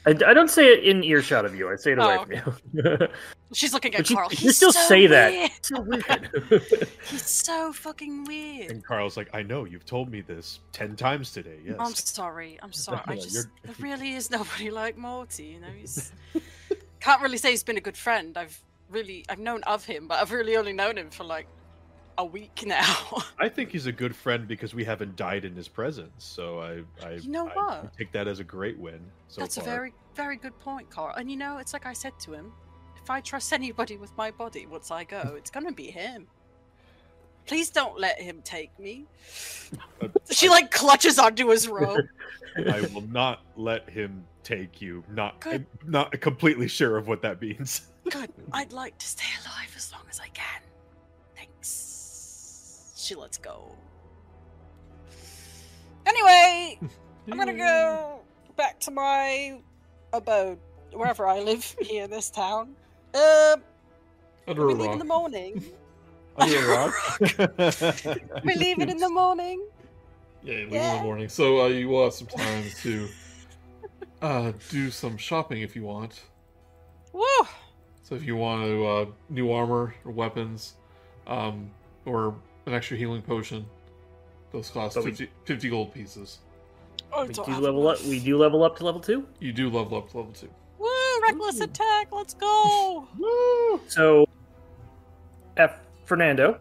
I, 0.06 0.10
I 0.10 0.34
don't 0.34 0.48
say 0.50 0.66
it 0.72 0.84
in 0.84 1.02
earshot 1.04 1.44
of 1.44 1.54
you 1.54 1.70
i 1.70 1.76
say 1.76 1.92
it 1.92 1.98
away 1.98 2.18
Oh. 2.18 2.24
from 2.24 2.62
you 2.72 3.08
She's 3.52 3.72
looking 3.72 3.94
at 3.94 4.08
But 4.08 4.14
Karl. 4.16 4.28
you 4.32 4.36
He's 4.36 4.56
still 4.56 4.72
so 4.72 4.80
say 4.88 5.06
that. 5.06 5.30
weird. 5.30 5.50
so 5.62 5.80
weird 5.80 6.30
He's 7.08 7.24
so 7.24 7.72
fucking 7.72 8.24
weird. 8.24 8.70
And 8.72 8.84
Karl's 8.84 9.16
like, 9.16 9.28
"I 9.32 9.42
know 9.42 9.64
you've 9.64 9.86
told 9.86 10.10
me 10.10 10.22
this 10.22 10.58
ten 10.72 10.96
times 10.96 11.30
today." 11.30 11.58
Yes. 11.64 11.76
I'm 11.78 11.94
sorry. 11.94 12.58
I'm 12.62 12.72
sorry. 12.72 13.00
I 13.06 13.14
just 13.14 13.32
you're- 13.32 13.46
there 13.62 13.74
really 13.78 14.14
is 14.14 14.28
nobody 14.28 14.70
like 14.72 14.96
Morty. 14.98 15.44
You 15.44 15.60
know, 15.60 15.68
he's 15.78 16.10
can't 17.00 17.22
really 17.22 17.36
say 17.38 17.50
he's 17.50 17.62
been 17.62 17.76
a 17.76 17.80
good 17.88 17.96
friend. 17.96 18.36
I've 18.36 18.58
really 18.90 19.24
I've 19.28 19.38
known 19.38 19.62
of 19.64 19.84
him, 19.84 20.08
but 20.08 20.20
I've 20.20 20.32
really 20.32 20.56
only 20.56 20.72
known 20.72 20.96
him 20.98 21.10
for 21.10 21.24
like 21.24 21.46
a 22.18 22.24
week 22.24 22.62
now. 22.66 23.22
I 23.38 23.48
think 23.48 23.70
he's 23.70 23.86
a 23.86 23.92
good 23.92 24.14
friend 24.14 24.46
because 24.46 24.74
we 24.74 24.84
haven't 24.84 25.16
died 25.16 25.44
in 25.44 25.54
his 25.54 25.68
presence. 25.68 26.12
So 26.24 26.60
I, 26.60 26.82
I, 27.06 27.12
You 27.14 27.30
know 27.30 27.48
I 27.48 27.54
what? 27.54 27.96
take 27.96 28.12
that 28.12 28.28
as 28.28 28.38
a 28.40 28.44
great 28.44 28.78
win. 28.78 29.00
So 29.28 29.40
That's 29.40 29.56
far. 29.56 29.64
a 29.64 29.66
very 29.66 29.92
very 30.14 30.36
good 30.36 30.58
point, 30.60 30.90
Karl. 30.90 31.14
And 31.16 31.30
you 31.30 31.36
know, 31.36 31.58
it's 31.58 31.72
like 31.72 31.86
I 31.86 31.92
said 31.92 32.12
to 32.20 32.32
him, 32.32 32.52
if 33.02 33.10
I 33.10 33.20
trust 33.20 33.52
anybody 33.60 33.96
with 33.96 34.16
my 34.16 34.30
body 34.30 34.66
once 34.66 34.90
I 34.90 35.04
go, 35.04 35.34
it's 35.36 35.50
gonna 35.50 35.72
be 35.72 35.90
him. 35.90 36.26
Please 37.46 37.70
don't 37.70 37.98
let 37.98 38.20
him 38.20 38.40
take 38.44 38.76
me. 38.78 39.06
Uh, 40.00 40.08
She 40.30 40.48
like 40.48 40.70
clutches 40.70 41.18
onto 41.18 41.48
his 41.48 41.68
robe. 41.68 42.06
I 42.56 42.80
will 42.92 43.02
not 43.02 43.40
let 43.56 43.88
him 43.88 44.24
take 44.42 44.80
you. 44.80 45.04
Not, 45.10 45.40
Good. 45.40 45.66
not 45.84 46.18
completely 46.20 46.68
sure 46.68 46.96
of 46.96 47.08
what 47.08 47.22
that 47.22 47.40
means. 47.40 47.82
Good. 48.10 48.30
I'd 48.52 48.72
like 48.72 48.96
to 48.98 49.06
stay 49.06 49.24
alive 49.44 49.72
as 49.76 49.92
long 49.92 50.02
as 50.10 50.20
I 50.20 50.28
can. 50.28 50.60
Thanks. 51.36 52.92
She 52.96 53.14
lets 53.14 53.38
go. 53.38 53.74
Anyway, 56.06 56.78
I'm 57.30 57.38
gonna 57.38 57.56
go 57.56 58.20
back 58.56 58.78
to 58.80 58.90
my 58.90 59.58
abode, 60.12 60.58
wherever 60.92 61.26
I 61.26 61.40
live 61.40 61.74
here 61.80 62.04
in 62.04 62.10
this 62.10 62.28
town. 62.30 62.74
Um, 63.14 63.62
Under 64.46 64.66
we 64.66 64.74
a 64.74 64.76
leave 64.76 64.92
in 64.92 64.98
the 64.98 65.04
morning. 65.04 65.64
Under 66.36 66.58
a 66.58 66.76
rock. 66.76 66.94
We 68.44 68.54
leave 68.56 68.80
it 68.80 68.88
in 68.90 68.98
the 68.98 69.08
morning. 69.08 69.66
Yeah, 70.42 70.54
you 70.54 70.64
leave 70.64 70.72
in 70.74 70.96
the 70.96 71.02
morning. 71.02 71.28
So 71.28 71.62
uh, 71.62 71.68
you 71.68 71.88
will 71.88 72.04
have 72.04 72.14
some 72.14 72.26
time 72.26 72.64
to 72.82 73.08
uh, 74.22 74.52
do 74.70 74.90
some 74.90 75.16
shopping 75.16 75.62
if 75.62 75.76
you 75.76 75.84
want. 75.84 76.22
Woo! 77.12 77.22
So 78.02 78.14
if 78.14 78.24
you 78.24 78.36
want 78.36 78.64
to 78.64 78.86
uh, 78.86 79.06
new 79.30 79.52
armor 79.52 79.94
or 80.04 80.12
weapons, 80.12 80.74
um, 81.26 81.70
or 82.04 82.34
an 82.66 82.74
extra 82.74 82.96
healing 82.96 83.22
potion, 83.22 83.64
those 84.52 84.70
cost 84.70 84.96
But 84.96 85.04
we- 85.04 85.10
50, 85.12 85.30
50 85.44 85.70
gold 85.70 85.94
pieces. 85.94 86.38
I 87.16 87.24
we 87.24 87.32
don't 87.32 87.46
do 87.46 87.58
level 87.58 87.86
up 87.88 88.02
we 88.04 88.18
do 88.18 88.36
level 88.36 88.64
up 88.64 88.76
to 88.78 88.84
level 88.84 89.00
two 89.00 89.26
You 89.38 89.52
do 89.52 89.70
level 89.70 89.98
up 89.98 90.10
to 90.10 90.16
level 90.16 90.32
two. 90.32 90.48
Woo! 90.78 90.88
Reckless 91.22 91.60
attack. 91.60 92.08
Let's 92.10 92.34
go. 92.34 93.06
Woo! 93.18 93.80
So, 93.88 94.26
F 95.56 95.76
Fernando 96.04 96.50
It 96.52 96.60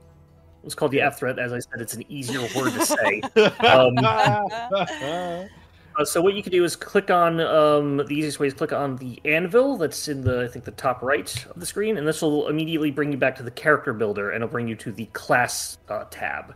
was 0.63 0.75
called 0.75 0.91
the 0.91 1.01
F 1.01 1.19
threat. 1.19 1.39
As 1.39 1.53
I 1.53 1.59
said, 1.59 1.81
it's 1.81 1.93
an 1.93 2.03
easier 2.09 2.41
word 2.55 2.73
to 2.73 2.85
say. 2.85 3.21
Um, 3.59 5.49
Uh, 5.97 6.03
so 6.03 6.21
what 6.21 6.33
you 6.33 6.41
can 6.41 6.51
do 6.51 6.63
is 6.63 6.75
click 6.75 7.11
on 7.11 7.39
um, 7.39 7.97
the 7.97 8.13
easiest 8.13 8.39
way 8.39 8.47
is 8.47 8.53
click 8.53 8.73
on 8.73 8.95
the 8.95 9.21
anvil 9.25 9.77
that's 9.77 10.07
in 10.07 10.21
the 10.21 10.43
I 10.43 10.47
think 10.47 10.65
the 10.65 10.71
top 10.71 11.03
right 11.03 11.45
of 11.45 11.59
the 11.59 11.65
screen, 11.65 11.97
and 11.97 12.07
this 12.07 12.21
will 12.21 12.47
immediately 12.47 12.89
bring 12.89 13.11
you 13.11 13.17
back 13.17 13.35
to 13.35 13.43
the 13.43 13.51
character 13.51 13.93
builder, 13.93 14.31
and 14.31 14.43
it'll 14.43 14.51
bring 14.51 14.67
you 14.67 14.75
to 14.75 14.91
the 14.91 15.05
class 15.07 15.77
uh, 15.89 16.05
tab. 16.09 16.55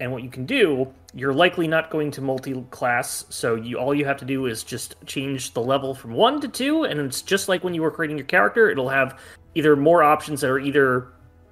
And 0.00 0.12
what 0.12 0.22
you 0.22 0.30
can 0.30 0.46
do, 0.46 0.92
you're 1.12 1.34
likely 1.34 1.66
not 1.66 1.90
going 1.90 2.12
to 2.12 2.22
multi-class, 2.22 3.26
so 3.28 3.56
you 3.56 3.78
all 3.78 3.94
you 3.94 4.04
have 4.06 4.16
to 4.18 4.24
do 4.24 4.46
is 4.46 4.62
just 4.62 4.94
change 5.04 5.52
the 5.52 5.60
level 5.60 5.94
from 5.94 6.12
one 6.12 6.40
to 6.40 6.48
two, 6.48 6.84
and 6.84 6.98
it's 6.98 7.20
just 7.20 7.48
like 7.48 7.62
when 7.62 7.74
you 7.74 7.82
were 7.82 7.90
creating 7.90 8.16
your 8.16 8.26
character. 8.26 8.70
It'll 8.70 8.88
have 8.88 9.20
either 9.54 9.76
more 9.76 10.02
options 10.02 10.40
that 10.40 10.50
are 10.50 10.60
either 10.60 11.08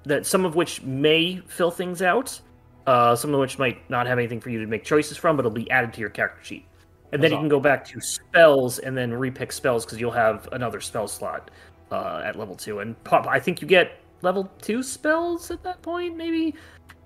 that 0.07 0.25
some 0.25 0.45
of 0.45 0.55
which 0.55 0.81
may 0.83 1.37
fill 1.47 1.71
things 1.71 2.01
out, 2.01 2.39
uh, 2.85 3.15
some 3.15 3.33
of 3.33 3.39
which 3.39 3.59
might 3.59 3.87
not 3.89 4.07
have 4.07 4.17
anything 4.17 4.39
for 4.39 4.49
you 4.49 4.59
to 4.59 4.67
make 4.67 4.83
choices 4.83 5.17
from, 5.17 5.35
but 5.35 5.41
it'll 5.45 5.51
be 5.51 5.69
added 5.69 5.93
to 5.93 5.99
your 5.99 6.09
character 6.09 6.43
sheet. 6.43 6.65
And 7.13 7.23
then 7.23 7.31
That's 7.31 7.37
you 7.37 7.37
can 7.43 7.49
go 7.49 7.59
back 7.59 7.85
to 7.85 8.01
spells 8.01 8.79
and 8.79 8.97
then 8.97 9.11
repick 9.11 9.51
spells 9.51 9.85
because 9.85 9.99
you'll 9.99 10.11
have 10.11 10.49
another 10.51 10.81
spell 10.81 11.07
slot 11.07 11.51
uh, 11.91 12.21
at 12.25 12.37
level 12.37 12.55
two. 12.55 12.79
And 12.79 13.01
pop, 13.05 13.27
I 13.27 13.39
think 13.39 13.61
you 13.61 13.67
get 13.67 13.99
level 14.21 14.51
two 14.61 14.83
spells 14.83 15.51
at 15.51 15.63
that 15.63 15.81
point, 15.81 16.17
maybe. 16.17 16.53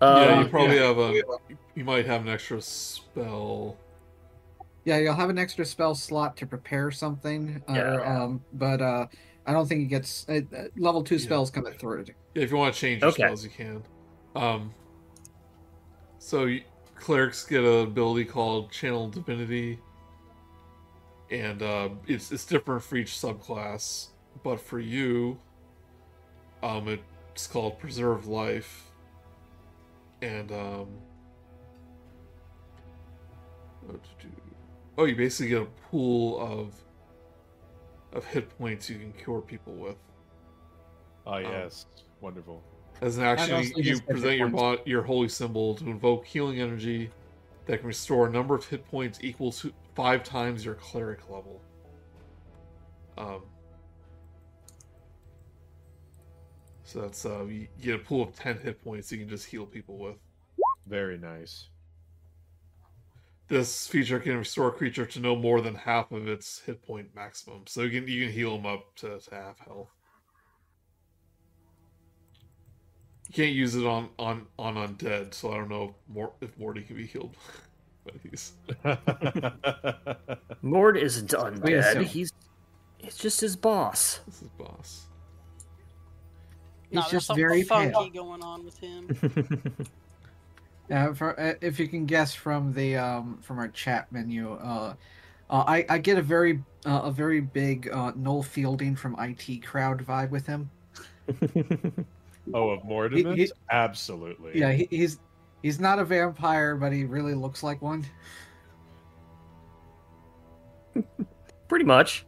yeah, 0.01 0.07
Uh, 0.07 0.41
you 0.41 0.47
probably 0.49 0.77
yeah. 0.77 0.87
have 0.87 0.97
a. 0.97 1.21
You 1.75 1.83
might 1.83 2.05
have 2.05 2.21
an 2.21 2.29
extra 2.29 2.61
spell. 2.61 3.77
Yeah, 4.85 4.97
you'll 4.97 5.13
have 5.13 5.29
an 5.29 5.37
extra 5.37 5.63
spell 5.65 5.93
slot 5.93 6.35
to 6.37 6.47
prepare 6.47 6.89
something. 6.89 7.61
Uh, 7.69 7.73
Yeah. 7.73 7.81
or, 7.81 8.05
um, 8.05 8.41
but 8.53 8.81
uh, 8.81 9.05
I 9.45 9.53
don't 9.53 9.67
think 9.67 9.81
it 9.81 9.85
gets 9.85 10.25
uh, 10.27 10.41
uh, 10.55 10.63
level 10.77 11.03
two 11.03 11.15
Yeah. 11.15 11.21
spells 11.25 11.51
come 11.51 11.67
at 11.67 11.79
third. 11.79 12.15
Yeah, 12.33 12.43
if 12.43 12.51
you 12.51 12.57
want 12.57 12.73
to 12.73 12.79
change 12.79 13.01
your 13.01 13.11
Okay. 13.11 13.23
spells, 13.23 13.43
you 13.43 13.49
can. 13.49 13.83
Um, 14.35 14.73
so 16.19 16.45
you, 16.45 16.63
clerics 16.95 17.45
get 17.45 17.63
an 17.63 17.81
ability 17.83 18.25
called 18.25 18.71
Channel 18.71 19.09
Divinity, 19.09 19.79
and 21.29 21.61
uh, 21.61 21.89
it's 22.07 22.31
it's 22.31 22.45
different 22.45 22.83
for 22.83 22.95
each 22.97 23.11
subclass. 23.11 24.07
But 24.43 24.61
for 24.61 24.79
you, 24.79 25.39
um, 26.63 26.87
it's 26.87 27.47
called 27.47 27.79
Preserve 27.79 28.27
Life, 28.27 28.91
and 30.21 30.51
um, 30.51 30.87
what 33.81 34.01
to 34.03 34.27
do? 34.27 34.33
Oh, 34.97 35.05
you 35.05 35.15
basically 35.15 35.49
get 35.49 35.61
a 35.63 35.89
pool 35.89 36.39
of 36.39 36.73
of 38.13 38.25
hit 38.25 38.57
points 38.57 38.89
you 38.89 38.97
can 38.99 39.11
cure 39.13 39.41
people 39.41 39.73
with. 39.73 39.97
Ah, 41.25 41.37
yes, 41.37 41.85
wonderful. 42.21 42.63
As 43.01 43.17
an 43.17 43.23
action, 43.23 43.63
you, 43.75 43.93
you 43.95 44.01
present 44.01 44.37
your 44.37 44.49
points. 44.49 44.81
bo- 44.83 44.89
your 44.89 45.01
holy 45.01 45.27
symbol 45.27 45.73
to 45.75 45.85
invoke 45.85 46.25
healing 46.25 46.61
energy 46.61 47.09
that 47.65 47.79
can 47.79 47.87
restore 47.87 48.27
a 48.27 48.29
number 48.29 48.53
of 48.53 48.65
hit 48.65 48.85
points 48.87 49.19
equal 49.21 49.51
to 49.53 49.73
five 49.95 50.23
times 50.23 50.63
your 50.63 50.75
cleric 50.75 51.29
level. 51.29 51.61
Um, 53.17 53.41
so 56.83 57.01
that's 57.01 57.25
uh, 57.25 57.45
you 57.45 57.67
you 57.79 57.83
get 57.83 57.95
a 57.95 57.99
pool 57.99 58.23
of 58.23 58.35
ten 58.35 58.59
hit 58.59 58.83
points 58.83 59.11
you 59.11 59.17
can 59.17 59.29
just 59.29 59.45
heal 59.45 59.65
people 59.65 59.97
with. 59.97 60.17
Very 60.87 61.17
nice. 61.17 61.69
This 63.47 63.87
feature 63.87 64.19
can 64.19 64.37
restore 64.37 64.69
a 64.69 64.71
creature 64.71 65.05
to 65.05 65.19
no 65.19 65.35
more 65.35 65.59
than 65.59 65.75
half 65.75 66.11
of 66.11 66.27
its 66.27 66.59
hit 66.59 66.81
point 66.81 67.13
maximum, 67.15 67.63
so 67.65 67.81
you 67.81 67.89
can 67.99 68.07
you 68.07 68.25
can 68.25 68.33
heal 68.33 68.55
them 68.55 68.65
up 68.65 68.95
to, 68.97 69.19
to 69.19 69.35
half 69.35 69.59
health. 69.59 69.89
You 73.31 73.45
can't 73.45 73.55
use 73.55 73.75
it 73.75 73.85
on 73.85 74.09
on 74.19 74.45
on 74.59 74.75
undead, 74.75 75.33
so 75.33 75.53
I 75.53 75.55
don't 75.55 75.69
know 75.69 75.83
if, 75.85 76.13
Mor- 76.13 76.33
if 76.41 76.57
Morty 76.59 76.81
can 76.81 76.97
be 76.97 77.05
healed 77.05 77.33
by 78.05 78.11
these. 78.29 78.51
Mord 80.61 80.97
isn't 80.97 81.31
We 81.31 81.39
undead. 81.39 82.03
He's 82.03 82.33
it's 82.99 83.15
just 83.17 83.39
his 83.39 83.55
boss. 83.55 84.19
This 84.25 84.41
is 84.41 84.49
boss. 84.49 85.07
He's 86.89 86.95
No, 86.95 87.01
there's 87.03 87.11
just 87.11 87.27
something 87.27 87.41
very 87.41 87.63
funky 87.63 87.93
pale. 87.93 88.09
going 88.09 88.43
on 88.43 88.65
with 88.65 88.77
him. 88.79 89.07
Uh, 90.91 91.13
for, 91.13 91.39
uh, 91.39 91.53
if 91.61 91.79
you 91.79 91.87
can 91.87 92.05
guess 92.05 92.35
from 92.35 92.73
the 92.73 92.97
um, 92.97 93.37
from 93.41 93.59
our 93.59 93.69
chat 93.69 94.11
menu, 94.11 94.51
uh, 94.55 94.93
uh, 95.49 95.63
I, 95.65 95.85
I 95.87 95.97
get 95.99 96.17
a 96.17 96.21
very 96.21 96.61
uh, 96.85 97.03
a 97.05 97.11
very 97.11 97.39
big 97.39 97.89
uh, 97.89 98.11
Noel 98.13 98.43
Fielding 98.43 98.97
from 98.97 99.15
IT 99.17 99.63
Crowd 99.63 100.05
vibe 100.05 100.31
with 100.31 100.45
him. 100.47 100.69
Oh, 102.53 102.69
of 102.69 102.83
Mortimer? 102.83 103.35
He- 103.35 103.45
he- 103.45 103.51
Absolutely. 103.71 104.59
Yeah, 104.59 104.71
he, 104.71 104.87
he's 104.89 105.19
he's 105.61 105.79
not 105.79 105.99
a 105.99 106.05
vampire, 106.05 106.75
but 106.75 106.91
he 106.91 107.03
really 107.05 107.33
looks 107.33 107.63
like 107.63 107.81
one. 107.81 108.05
Pretty 111.67 111.85
much. 111.85 112.25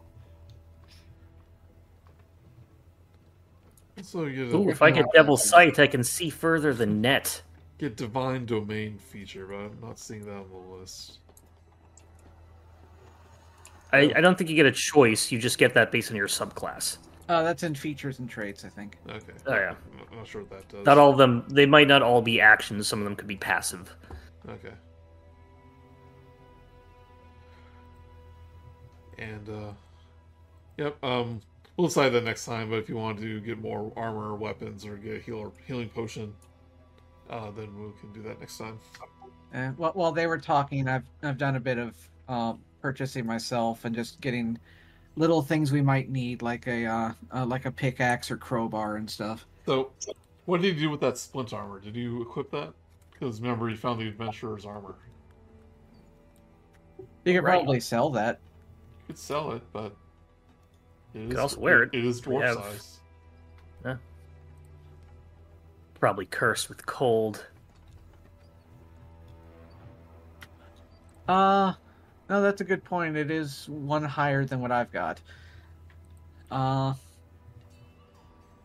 Also, 3.97 4.25
you 4.25 4.45
get 4.47 4.55
Ooh, 4.55 4.69
if 4.69 4.81
I 4.81 4.91
get 4.91 5.05
Devil's 5.13 5.47
Sight, 5.47 5.79
I 5.79 5.87
can 5.87 6.03
see 6.03 6.29
further 6.29 6.73
than 6.73 6.99
net. 7.01 7.41
get 7.77 7.95
divine 7.95 8.45
domain 8.45 8.97
feature, 8.97 9.45
but 9.47 9.55
I'm 9.55 9.77
not 9.81 9.99
seeing 9.99 10.25
that 10.25 10.33
on 10.33 10.49
the 10.49 10.75
list. 10.77 11.19
I, 13.91 14.11
I 14.15 14.21
don't 14.21 14.37
think 14.37 14.49
you 14.49 14.55
get 14.55 14.65
a 14.65 14.71
choice. 14.71 15.31
You 15.31 15.37
just 15.37 15.57
get 15.57 15.73
that 15.75 15.91
based 15.91 16.09
on 16.09 16.17
your 16.17 16.27
subclass. 16.27 16.97
Uh, 17.29 17.41
that's 17.43 17.63
in 17.63 17.73
features 17.73 18.19
and 18.19 18.29
traits, 18.29 18.65
I 18.65 18.69
think. 18.69 18.97
Okay. 19.09 19.31
Oh, 19.47 19.53
yeah. 19.55 19.75
I'm 20.11 20.17
not- 20.17 20.27
sure 20.27 20.41
what 20.41 20.49
that 20.51 20.69
does. 20.69 20.85
Not 20.85 20.97
all 20.97 21.11
of 21.11 21.17
them. 21.17 21.45
They 21.49 21.65
might 21.65 21.87
not 21.87 22.01
all 22.01 22.21
be 22.21 22.39
actions. 22.41 22.87
Some 22.87 22.99
of 22.99 23.05
them 23.05 23.15
could 23.15 23.27
be 23.27 23.37
passive. 23.37 23.95
Okay. 24.49 24.73
And 29.17 29.49
uh 29.49 29.71
yep, 30.77 31.01
um 31.03 31.39
we'll 31.77 31.87
decide 31.87 32.09
that 32.09 32.23
next 32.23 32.45
time, 32.45 32.69
but 32.69 32.77
if 32.79 32.89
you 32.89 32.95
want 32.95 33.19
to 33.19 33.39
get 33.41 33.59
more 33.59 33.91
armor 33.95 34.29
or 34.31 34.35
weapons 34.35 34.85
or 34.85 34.97
get 34.97 35.17
a 35.17 35.19
healer 35.19 35.51
healing 35.67 35.89
potion, 35.89 36.33
uh 37.29 37.51
then 37.51 37.67
we 37.79 37.91
can 38.01 38.11
do 38.13 38.21
that 38.27 38.39
next 38.39 38.57
time. 38.57 38.79
Uh, 39.53 39.69
while, 39.77 39.91
while 39.91 40.11
they 40.11 40.25
were 40.27 40.37
talking, 40.39 40.87
I've 40.87 41.05
I've 41.21 41.37
done 41.37 41.55
a 41.55 41.59
bit 41.59 41.77
of 41.77 41.95
uh, 42.27 42.53
purchasing 42.81 43.25
myself 43.25 43.85
and 43.85 43.93
just 43.93 44.19
getting 44.19 44.57
little 45.15 45.41
things 45.41 45.71
we 45.71 45.81
might 45.81 46.09
need, 46.09 46.41
like 46.41 46.67
a 46.67 46.85
uh, 46.85 47.13
uh, 47.33 47.45
like 47.45 47.65
a 47.65 47.71
pickaxe 47.71 48.31
or 48.31 48.37
crowbar 48.37 48.95
and 48.97 49.09
stuff. 49.09 49.45
So 49.65 49.91
what 50.45 50.61
did 50.61 50.75
you 50.75 50.81
do 50.81 50.89
with 50.89 51.01
that 51.01 51.17
splint 51.17 51.53
armor? 51.53 51.79
Did 51.79 51.95
you 51.95 52.21
equip 52.21 52.51
that? 52.51 52.73
Because 53.11 53.39
remember 53.41 53.69
you 53.69 53.77
found 53.77 53.99
the 54.01 54.07
adventurer's 54.07 54.65
armor. 54.65 54.95
You 57.25 57.33
could 57.35 57.43
Right. 57.43 57.53
probably 57.59 57.79
sell 57.79 58.09
that. 58.11 58.39
You 59.01 59.07
could 59.07 59.17
sell 59.17 59.51
it, 59.51 59.61
but 59.71 59.95
it 61.13 61.29
could 61.29 61.37
also 61.39 61.59
wear 61.59 61.83
it. 61.83 61.91
It 61.93 62.03
is 62.03 62.25
We 62.25 62.35
dwarf 62.35 62.45
have- 62.47 62.57
size. 62.57 62.99
Probably 65.99 66.25
cursed 66.25 66.67
with 66.67 66.85
cold. 66.85 67.45
Uh 71.29 71.73
no, 72.29 72.41
that's 72.41 72.61
a 72.61 72.63
good 72.63 72.83
point. 72.83 73.15
It 73.17 73.31
is 73.31 73.67
one 73.69 74.03
higher 74.03 74.45
than 74.45 74.61
what 74.61 74.71
I've 74.71 74.91
got. 74.91 75.19
Uh, 76.51 76.93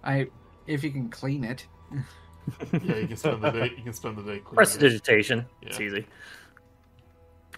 I 0.05 0.29
if 0.67 0.85
you 0.85 0.91
can 0.91 1.09
clean 1.09 1.45
it. 1.45 1.67
Yeah, 2.73 2.97
you 2.97 3.07
can 3.07 3.17
spend 3.19 3.43
the 3.43 3.51
day 3.51 3.71
you 3.77 3.83
can 3.83 3.93
spend 3.93 4.17
the 4.17 4.23
day 4.23 4.39
cleaning 4.39 4.53
it. 4.53 4.55
Prestidigitation. 4.55 5.45
It's 5.61 5.79
easy. 5.79 6.07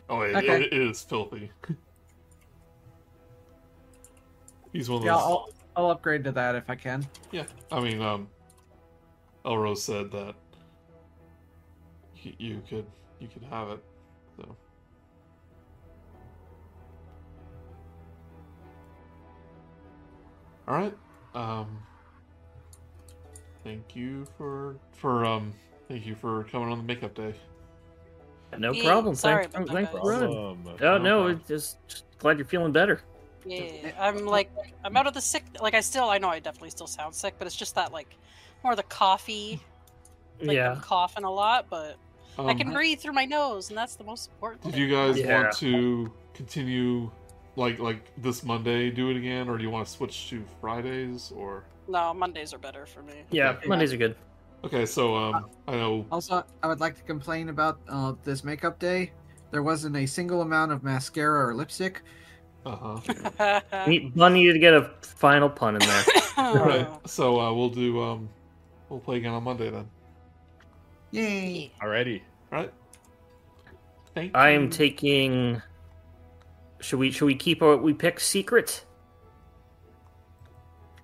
Oh, 0.08 0.22
it, 0.22 0.34
Okay. 0.34 0.64
it, 0.64 0.72
it 0.72 0.82
is 0.82 1.00
filthy. 1.02 1.52
He's 4.72 4.90
one 4.90 4.96
of 4.96 5.02
those. 5.02 5.10
Yeah, 5.10 5.16
I'll 5.16 5.48
I'll 5.76 5.90
upgrade 5.90 6.24
to 6.24 6.32
that 6.32 6.56
if 6.56 6.68
I 6.68 6.74
can. 6.74 7.06
Yeah, 7.30 7.44
I 7.70 7.78
mean, 7.78 8.02
um, 8.02 8.28
Elrose 9.44 9.78
said 9.78 10.10
that 10.10 10.34
you 12.16 12.60
could 12.68 12.86
you 13.20 13.28
could 13.28 13.44
have 13.44 13.68
it. 13.70 13.84
All 20.70 20.76
right. 20.76 20.94
Um, 21.34 21.78
thank 23.64 23.96
you 23.96 24.26
for 24.38 24.76
for 24.92 25.24
um 25.24 25.52
thank 25.88 26.06
you 26.06 26.14
for 26.14 26.44
coming 26.44 26.70
on 26.70 26.78
the 26.78 26.84
makeup 26.84 27.14
day. 27.14 27.34
No 28.58 28.72
Yeah, 28.72 28.84
problem. 28.84 29.14
sorry 29.14 29.44
Thanks, 29.46 29.54
about 29.54 29.66
that, 29.68 29.72
thanks 29.74 29.92
guys. 29.92 30.00
for 30.00 30.08
running. 30.08 30.36
Awesome. 30.36 30.66
Oh 30.80 30.98
no, 30.98 31.18
problem. 31.18 31.36
it's 31.36 31.48
just, 31.48 31.88
just 31.88 32.04
glad 32.18 32.38
you're 32.38 32.46
feeling 32.46 32.72
better. 32.72 33.00
Yeah, 33.46 33.92
I'm 33.98 34.26
like, 34.26 34.50
I'm 34.84 34.96
out 34.96 35.06
of 35.06 35.14
the 35.14 35.20
sick. 35.20 35.44
Like, 35.62 35.72
I 35.74 35.80
still, 35.80 36.10
I 36.10 36.18
know 36.18 36.28
I 36.28 36.40
definitely 36.40 36.70
still 36.70 36.86
sound 36.86 37.14
sick, 37.14 37.34
but 37.38 37.46
it's 37.46 37.56
just 37.56 37.74
that, 37.76 37.90
like, 37.90 38.14
more 38.62 38.76
the 38.76 38.82
coffee. 38.82 39.62
Like, 40.42 40.56
yeah. 40.56 40.72
I'm 40.72 40.80
coughing 40.80 41.24
a 41.24 41.30
lot, 41.30 41.66
but 41.70 41.96
I 42.38 42.50
Um, 42.50 42.58
can 42.58 42.70
breathe 42.70 43.00
through 43.00 43.14
my 43.14 43.24
nose, 43.24 43.70
and 43.70 43.78
that's 43.78 43.94
the 43.94 44.04
most 44.04 44.28
important. 44.28 44.62
Did 44.64 44.72
thing. 44.74 44.80
you 44.82 44.90
guys 44.90 45.18
Yeah. 45.18 45.42
want 45.42 45.56
to 45.56 46.12
continue 46.34 47.10
like 47.56 47.78
like 47.78 48.10
this 48.16 48.42
Monday 48.44 48.90
do 48.90 49.10
it 49.10 49.16
again, 49.16 49.48
or 49.48 49.56
do 49.58 49.62
you 49.64 49.70
want 49.70 49.86
to 49.86 49.92
switch 49.92 50.28
to 50.30 50.44
Fridays 50.60 51.32
or? 51.34 51.64
No, 51.88 52.14
Mondays 52.14 52.54
are 52.54 52.58
better 52.58 52.86
for 52.86 53.02
me. 53.02 53.24
Yeah, 53.30 53.50
Okay. 53.50 53.68
Mondays 53.68 53.92
are 53.92 53.96
good. 53.96 54.16
Okay, 54.62 54.84
so 54.86 55.16
um, 55.16 55.46
I 55.66 55.72
know 55.72 56.06
Also, 56.12 56.44
I 56.62 56.66
would 56.68 56.80
like 56.80 56.94
to 56.96 57.02
complain 57.02 57.48
about 57.48 57.80
uh, 57.88 58.12
this 58.24 58.44
makeup 58.44 58.78
day. 58.78 59.10
There 59.50 59.62
wasn't 59.62 59.96
a 59.96 60.06
single 60.06 60.42
amount 60.42 60.70
of 60.70 60.82
mascara 60.84 61.48
or 61.48 61.54
lipstick. 61.54 62.02
Uh 62.66 62.76
huh. 62.76 63.60
Bun 64.14 64.34
needed 64.34 64.52
to 64.52 64.58
get 64.58 64.74
a 64.74 64.90
final 65.00 65.48
pun 65.48 65.76
in 65.76 65.80
there. 65.80 66.04
All 66.36 66.56
right. 66.56 66.88
So 67.08 67.40
uh, 67.40 67.54
we'll 67.54 67.70
do 67.70 68.02
um, 68.02 68.28
we'll 68.90 69.00
play 69.00 69.16
again 69.16 69.32
on 69.32 69.42
Monday 69.44 69.70
then. 69.70 69.88
Yay! 71.10 71.72
Alrighty. 71.82 72.20
All 72.52 72.58
right. 72.58 72.72
Thank 74.14 74.36
I 74.36 74.50
you. 74.50 74.60
am 74.60 74.68
taking. 74.68 75.62
Should 76.80 76.98
we 76.98 77.10
should 77.10 77.26
we 77.26 77.34
keep 77.34 77.60
what 77.60 77.82
we 77.82 77.92
pick 77.92 78.20
secret 78.20 78.84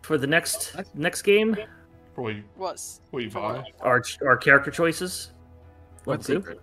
for 0.02 0.18
the 0.18 0.26
next 0.26 0.74
next 0.94 1.22
game? 1.22 1.56
for 2.14 2.22
what 2.22 2.34
you, 2.34 2.44
Was 2.56 3.00
what 3.10 3.22
you 3.22 3.30
For 3.30 3.40
buy. 3.40 3.64
Our 3.80 4.02
our 4.26 4.36
character 4.36 4.70
choices. 4.70 5.32
What 6.04 6.24
secret? 6.24 6.60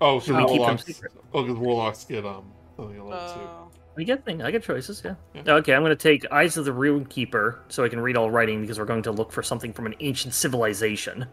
Oh, 0.00 0.18
so 0.18 0.26
Should 0.26 0.36
we 0.36 0.46
keep 0.46 0.62
them 0.62 0.78
secret? 0.78 1.12
Oh, 1.34 1.42
because 1.42 1.58
warlocks 1.58 2.04
get 2.04 2.24
um 2.24 2.50
something 2.76 2.98
a 2.98 3.04
level 3.04 3.34
two. 3.34 3.40
uh, 3.40 3.78
I 3.98 4.02
get 4.04 4.24
thing. 4.24 4.42
I 4.42 4.50
get 4.50 4.62
choices. 4.62 5.02
Yeah. 5.04 5.14
Yeah. 5.34 5.42
Okay, 5.56 5.74
I'm 5.74 5.82
going 5.82 5.90
to 5.90 5.96
take 5.96 6.24
Eyes 6.32 6.56
of 6.56 6.64
the 6.64 6.72
Rune 6.72 7.04
Keeper 7.04 7.62
so 7.68 7.84
I 7.84 7.90
can 7.90 8.00
read 8.00 8.16
all 8.16 8.30
writing 8.30 8.62
because 8.62 8.78
we're 8.78 8.86
going 8.86 9.02
to 9.02 9.12
look 9.12 9.30
for 9.30 9.42
something 9.42 9.72
from 9.72 9.84
an 9.84 9.94
ancient 10.00 10.32
civilization. 10.32 11.26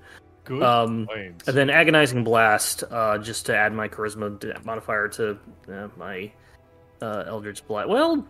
Good 0.44 0.62
Um. 0.62 1.08
And 1.14 1.56
then 1.56 1.70
Agonizing 1.70 2.26
Blast, 2.26 2.84
uh, 2.92 3.18
just 3.20 3.46
to 3.46 3.56
add 3.56 3.72
my 3.72 3.88
charisma 3.88 4.66
modifier 4.66 5.08
to 5.10 5.40
uh, 5.72 5.88
my 5.96 6.30
uh, 7.02 7.24
Eldritch 7.28 7.66
Blast. 7.68 7.90
Well, 7.90 8.26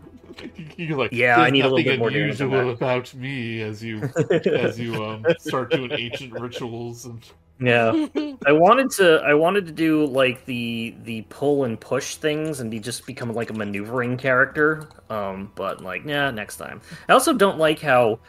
You're 0.78 0.98
like, 0.98 1.12
Yeah, 1.12 1.38
I 1.40 1.50
need 1.50 1.62
a 1.66 1.70
little 1.70 1.84
bit 1.84 2.00
more 2.00 2.10
unusual 2.10 2.52
that." 2.52 2.68
about 2.70 3.14
me 3.16 3.62
as 3.62 3.84
you 3.84 4.02
as 4.46 4.80
you 4.80 5.04
um 5.04 5.26
start 5.40 5.72
doing 5.72 5.92
ancient 5.92 6.34
rituals 6.34 7.06
and 7.06 7.24
Yeah. 7.60 7.92
I 8.46 8.52
wanted 8.52 8.90
to 8.92 9.22
I 9.26 9.34
wanted 9.34 9.66
to 9.66 9.72
do 9.72 10.06
like 10.06 10.46
the 10.46 10.96
the 11.04 11.24
pull 11.30 11.64
and 11.66 11.80
push 11.80 12.16
things 12.16 12.60
and 12.60 12.70
be 12.72 12.80
just 12.80 13.06
become 13.06 13.34
like 13.34 13.50
a 13.50 13.54
maneuvering 13.54 14.18
character. 14.18 14.88
Um, 15.10 15.52
but 15.56 15.82
like, 15.84 16.04
yeah, 16.06 16.32
next 16.32 16.58
time. 16.58 16.82
I 17.10 17.14
also 17.14 17.34
don't 17.34 17.58
like 17.58 17.80
how 17.80 18.20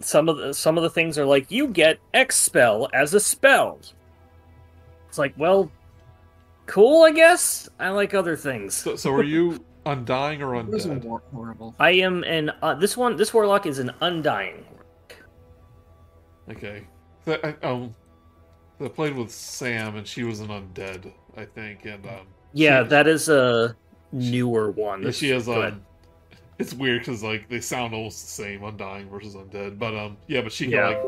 some 0.00 0.28
of 0.28 0.36
the 0.38 0.54
some 0.54 0.76
of 0.76 0.82
the 0.82 0.90
things 0.90 1.18
are 1.18 1.26
like 1.26 1.50
you 1.50 1.68
get 1.68 1.98
X 2.14 2.36
spell 2.36 2.88
as 2.92 3.12
a 3.14 3.20
spell. 3.20 3.80
It's 5.08 5.18
like, 5.18 5.34
well, 5.38 5.70
cool, 6.66 7.02
I 7.04 7.12
guess. 7.12 7.68
I 7.78 7.90
like 7.90 8.14
other 8.14 8.36
things. 8.36 8.74
So, 8.74 8.96
so 8.96 9.12
are 9.12 9.22
you 9.22 9.64
undying 9.86 10.42
or 10.42 10.54
It 10.56 10.66
was 10.66 10.86
undead? 10.86 11.02
hor- 11.06 11.22
horrible. 11.32 11.74
I 11.78 11.90
am 11.90 12.24
an 12.24 12.50
uh, 12.62 12.74
this 12.74 12.96
one 12.96 13.16
this 13.16 13.32
warlock 13.34 13.66
is 13.66 13.78
an 13.78 13.92
undying. 14.00 14.64
Okay. 16.50 16.86
So 17.24 17.38
I, 17.42 17.66
um, 17.66 17.94
I 18.80 18.88
played 18.88 19.14
with 19.16 19.30
Sam, 19.30 19.96
and 19.96 20.06
she 20.06 20.24
was 20.24 20.40
an 20.40 20.48
undead, 20.48 21.10
I 21.36 21.44
think, 21.44 21.84
and 21.86 22.04
um, 22.06 22.26
Yeah, 22.52 22.82
She- 22.82 22.88
that 22.90 23.06
is 23.06 23.28
a 23.28 23.74
newer 24.12 24.70
one. 24.70 25.02
yeah, 25.02 25.10
she 25.10 25.30
has 25.30 25.46
Go 25.46 25.52
ahead. 25.60 25.72
um. 25.74 25.82
It's 26.58 26.72
weird 26.72 27.00
because 27.00 27.22
like 27.22 27.48
they 27.48 27.60
sound 27.60 27.94
almost 27.94 28.22
the 28.26 28.30
same, 28.30 28.62
undying 28.62 29.08
versus 29.10 29.34
undead. 29.34 29.76
But 29.78 29.96
um, 29.96 30.16
yeah, 30.28 30.40
but 30.42 30.52
she 30.52 30.66
can 30.66 30.72
Yeah. 30.74 30.88
like 30.88 31.02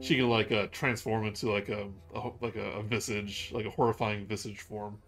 she 0.00 0.16
can 0.16 0.28
like 0.28 0.52
uh 0.52 0.66
transform 0.72 1.26
into 1.26 1.50
like 1.50 1.68
a, 1.68 1.88
a 2.14 2.30
like 2.40 2.56
a, 2.56 2.72
a 2.78 2.82
visage, 2.82 3.50
like 3.52 3.66
a 3.66 3.70
horrifying 3.70 4.26
visage 4.26 4.60
form, 4.60 4.98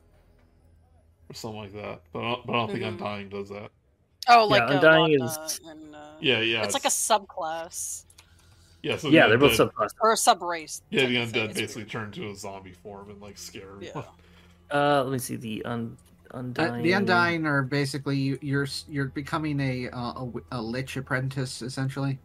or 1.28 1.34
something 1.34 1.60
like 1.60 1.72
that. 1.74 2.00
But 2.12 2.20
I 2.20 2.22
don't, 2.32 2.46
but 2.46 2.52
I 2.52 2.56
don't 2.56 2.68
Mhm. 2.68 2.72
think 2.72 2.84
undying 2.84 3.28
does 3.28 3.48
that. 3.50 3.70
Oh, 4.28 4.46
like 4.46 4.60
Yeah, 4.60 4.66
uh, 4.66 4.74
Undying 4.76 5.18
Wanda 5.20 5.24
is- 5.44 5.60
and, 5.66 5.94
uh, 5.94 5.98
Yeah, 6.20 6.40
yeah. 6.40 6.62
it's 6.62 6.74
like 6.74 6.84
a 6.84 6.88
subclass 6.88 8.04
yeah. 8.82 8.96
So 8.96 9.08
yeah, 9.08 9.24
the 9.24 9.30
they're 9.30 9.38
both 9.38 9.52
undead- 9.58 9.72
subclass. 9.72 9.88
or 10.00 10.12
a 10.12 10.14
subrace. 10.14 10.80
Yeah, 10.90 11.06
the 11.06 11.18
type 11.24 11.28
thing. 11.34 11.48
undead 11.48 11.54
basically 11.54 11.82
weird. 11.82 11.90
turn 11.90 12.12
to 12.12 12.30
a 12.30 12.34
zombie 12.34 12.72
form 12.72 13.10
and 13.10 13.20
like 13.20 13.36
scare 13.38 13.72
everyone. 13.74 13.92
Yeah. 13.94 14.02
Uh, 14.72 15.02
let 15.02 15.10
me 15.12 15.18
see 15.18 15.34
the 15.34 15.64
un 15.64 15.96
Uh, 16.32 16.38
undying. 16.38 16.82
the 16.84 16.92
Undying 16.92 17.44
are 17.44 17.62
basically 17.64 18.16
you, 18.16 18.38
you're 18.40 18.68
you're 18.88 19.06
becoming 19.08 19.58
a, 19.58 19.88
uh, 19.90 20.10
a 20.12 20.14
w- 20.26 20.44
a 20.52 20.62
lich 20.62 20.96
apprentice 20.96 21.60
essentially. 21.60 22.20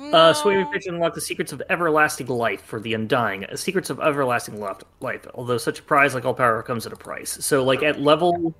Uh, 0.00 0.32
Sway 0.32 0.54
No. 0.54 0.70
Fiction 0.70 0.94
unlock 0.94 1.14
the 1.14 1.20
secrets 1.20 1.52
of 1.52 1.62
everlasting 1.68 2.26
life 2.26 2.62
for 2.62 2.80
the 2.80 2.94
Undying. 2.94 3.44
Uh, 3.44 3.56
Secrets 3.56 3.90
of 3.90 4.00
everlasting 4.00 4.58
left 4.60 4.84
life. 5.00 5.26
Although 5.34 5.58
such 5.58 5.80
a 5.80 5.82
prize, 5.82 6.14
like 6.14 6.24
all 6.24 6.34
power, 6.34 6.62
comes 6.62 6.86
at 6.86 6.92
a 6.92 6.96
price. 6.96 7.30
So, 7.44 7.62
like 7.64 7.82
at 7.82 8.00
level, 8.00 8.54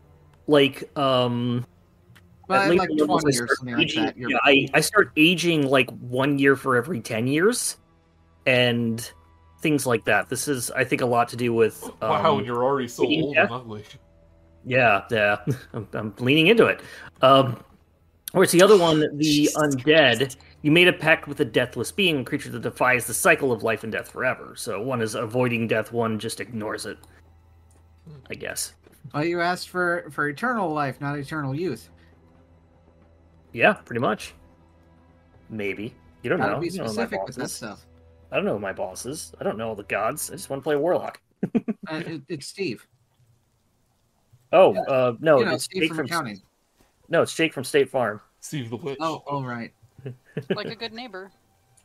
like 0.47 0.97
um, 0.99 1.67
But 2.47 2.67
at 2.67 2.71
at 2.73 2.77
like 2.77 2.91
levels, 2.93 3.25
I 3.25 3.31
twenty 3.31 3.39
or 3.39 3.47
start 3.47 3.59
something 3.59 3.75
like 3.77 3.85
aging- 3.85 4.05
that. 4.05 4.17
Yeah, 4.19 4.37
I 4.45 4.69
I 4.75 4.81
start 4.81 5.13
aging 5.17 5.67
like 5.69 5.89
one 6.01 6.39
year 6.39 6.57
for 6.57 6.77
every 6.77 7.01
ten 7.01 7.27
years, 7.27 7.79
and 8.47 9.11
things 9.63 9.87
like 9.87 10.05
that. 10.07 10.29
This 10.29 10.49
is, 10.49 10.71
I 10.71 10.85
think, 10.85 11.01
a 11.03 11.07
lot 11.07 11.29
to 11.31 11.37
do 11.37 11.53
with 11.55 11.85
um, 12.03 12.11
wow, 12.11 12.39
you're 12.41 12.63
already 12.63 12.89
so 12.89 13.05
old 13.07 13.35
deaf? 13.35 13.51
and 13.51 13.55
ugly. 13.61 13.85
Yeah, 14.65 15.03
yeah. 15.11 15.37
I'm, 15.73 15.89
I'm 15.93 16.15
leaning 16.19 16.49
into 16.49 16.67
it. 16.67 16.81
Um, 17.23 17.63
whereas 18.33 18.53
the 18.53 18.63
other 18.63 18.77
one, 18.77 19.01
the 19.17 19.49
undead, 19.57 20.37
you 20.63 20.71
made 20.71 20.89
a 20.89 20.93
pact 20.93 21.27
with 21.27 21.41
a 21.41 21.45
deathless 21.45 21.91
being, 21.93 22.21
a 22.21 22.25
creature 22.25 22.51
that 22.51 22.63
defies 22.63 23.07
the 23.07 23.15
cycle 23.15 23.53
of 23.53 23.63
life 23.63 23.83
and 23.83 23.93
death 23.93 24.11
forever. 24.11 24.55
So 24.57 24.81
one 24.83 25.01
is 25.01 25.15
avoiding 25.15 25.67
death, 25.69 25.93
one 25.93 26.19
just 26.19 26.41
ignores 26.41 26.87
it. 26.87 26.99
I 28.31 28.35
guess. 28.35 28.75
well, 29.15 29.25
you 29.25 29.41
asked 29.41 29.69
for 29.69 30.07
for 30.11 30.29
eternal 30.29 30.73
life, 30.73 31.01
not 31.01 31.19
eternal 31.19 31.55
youth. 31.55 31.89
Yeah, 33.53 33.73
pretty 33.75 34.01
much. 34.01 34.35
Maybe. 35.49 35.95
You 36.23 36.31
don't 36.31 36.39
Gotta 36.39 36.53
know. 36.55 36.61
be 36.61 36.69
You 36.69 36.79
know 36.79 36.87
specific 36.87 37.25
with 37.27 37.37
that 37.37 37.51
stuff. 37.51 37.87
I 38.31 38.37
don't 38.37 38.45
know 38.45 38.53
who 38.55 38.59
my 38.61 38.73
boss 38.73 39.07
is. 39.07 39.33
I 39.41 39.45
don't 39.45 39.59
know 39.59 39.69
all 39.71 39.75
the 39.75 39.83
gods. 39.85 40.31
I 40.31 40.35
just 40.35 40.49
want 40.51 40.61
to 40.61 40.65
play 40.65 40.75
a 40.75 40.79
warlock. 40.79 41.21
Uh, 41.91 42.03
it, 42.07 42.23
it's 42.29 42.47
Steve. 42.47 42.87
Oh, 44.53 44.75
Yeah. 44.75 44.81
uh, 44.83 45.13
no, 45.19 45.41
you 45.41 45.47
know, 45.47 45.55
it's 45.55 45.65
Steve 45.65 45.83
Jake 45.83 45.89
from 45.89 45.97
from 45.97 46.07
accounting. 46.07 46.41
no, 47.09 47.23
it's 47.23 47.35
Jake 47.35 47.53
from 47.53 47.65
State 47.65 47.89
Farm. 47.89 48.21
Steve 48.41 48.71
the 48.71 48.77
Witch. 48.77 48.99
Oh, 49.01 49.25
oh 49.27 49.43
right. 49.43 49.73
Like 50.55 50.71
a 50.71 50.75
good 50.75 50.93
neighbor. 50.93 51.31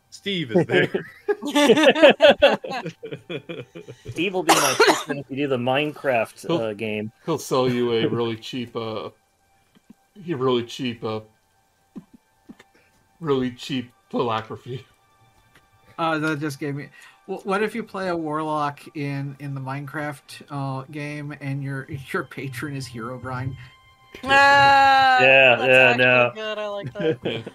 Steve 0.10 0.52
is 0.52 0.66
there. 0.66 0.90
Steve 4.12 4.34
will 4.34 4.44
be 4.44 4.54
my 4.54 4.72
assistant 4.72 5.20
if 5.20 5.26
you 5.30 5.38
do 5.38 5.48
the 5.48 5.58
Minecraft 5.58 6.48
Cool. 6.48 6.62
uh, 6.62 6.74
game. 6.74 7.12
He'll 7.26 7.38
sell 7.38 7.70
you 7.70 7.92
a 7.94 8.06
really 8.10 8.38
cheap, 8.38 8.76
uh, 8.76 9.10
a 9.10 9.12
really 10.34 10.64
cheap, 10.64 11.04
uh, 11.04 11.22
really 13.20 13.52
cheap 13.52 13.92
philography. 14.10 14.86
Uh, 15.98 16.18
that 16.20 16.40
just 16.40 16.60
gave 16.60 16.76
me. 16.76 16.90
Wh- 17.26 17.46
What 17.46 17.64
if 17.64 17.74
you 17.76 17.84
play 17.84 18.10
a 18.10 18.16
warlock 18.16 18.82
in 18.96 19.36
in 19.40 19.54
the 19.56 19.62
Minecraft 19.62 20.44
uh, 20.50 20.84
game 20.92 21.36
and 21.42 21.64
your 21.64 21.88
your 22.12 22.24
patron 22.24 22.76
is 22.76 22.88
Herobrine? 22.90 23.56
Ah, 24.24 25.22
Yeah, 25.22 25.56
that's 25.56 25.70
yeah, 25.70 25.96
no. 25.98 26.32
Good. 26.34 26.58
I 26.58 26.68
like 26.68 26.94
that. 26.94 27.18
Yeah. 27.24 27.42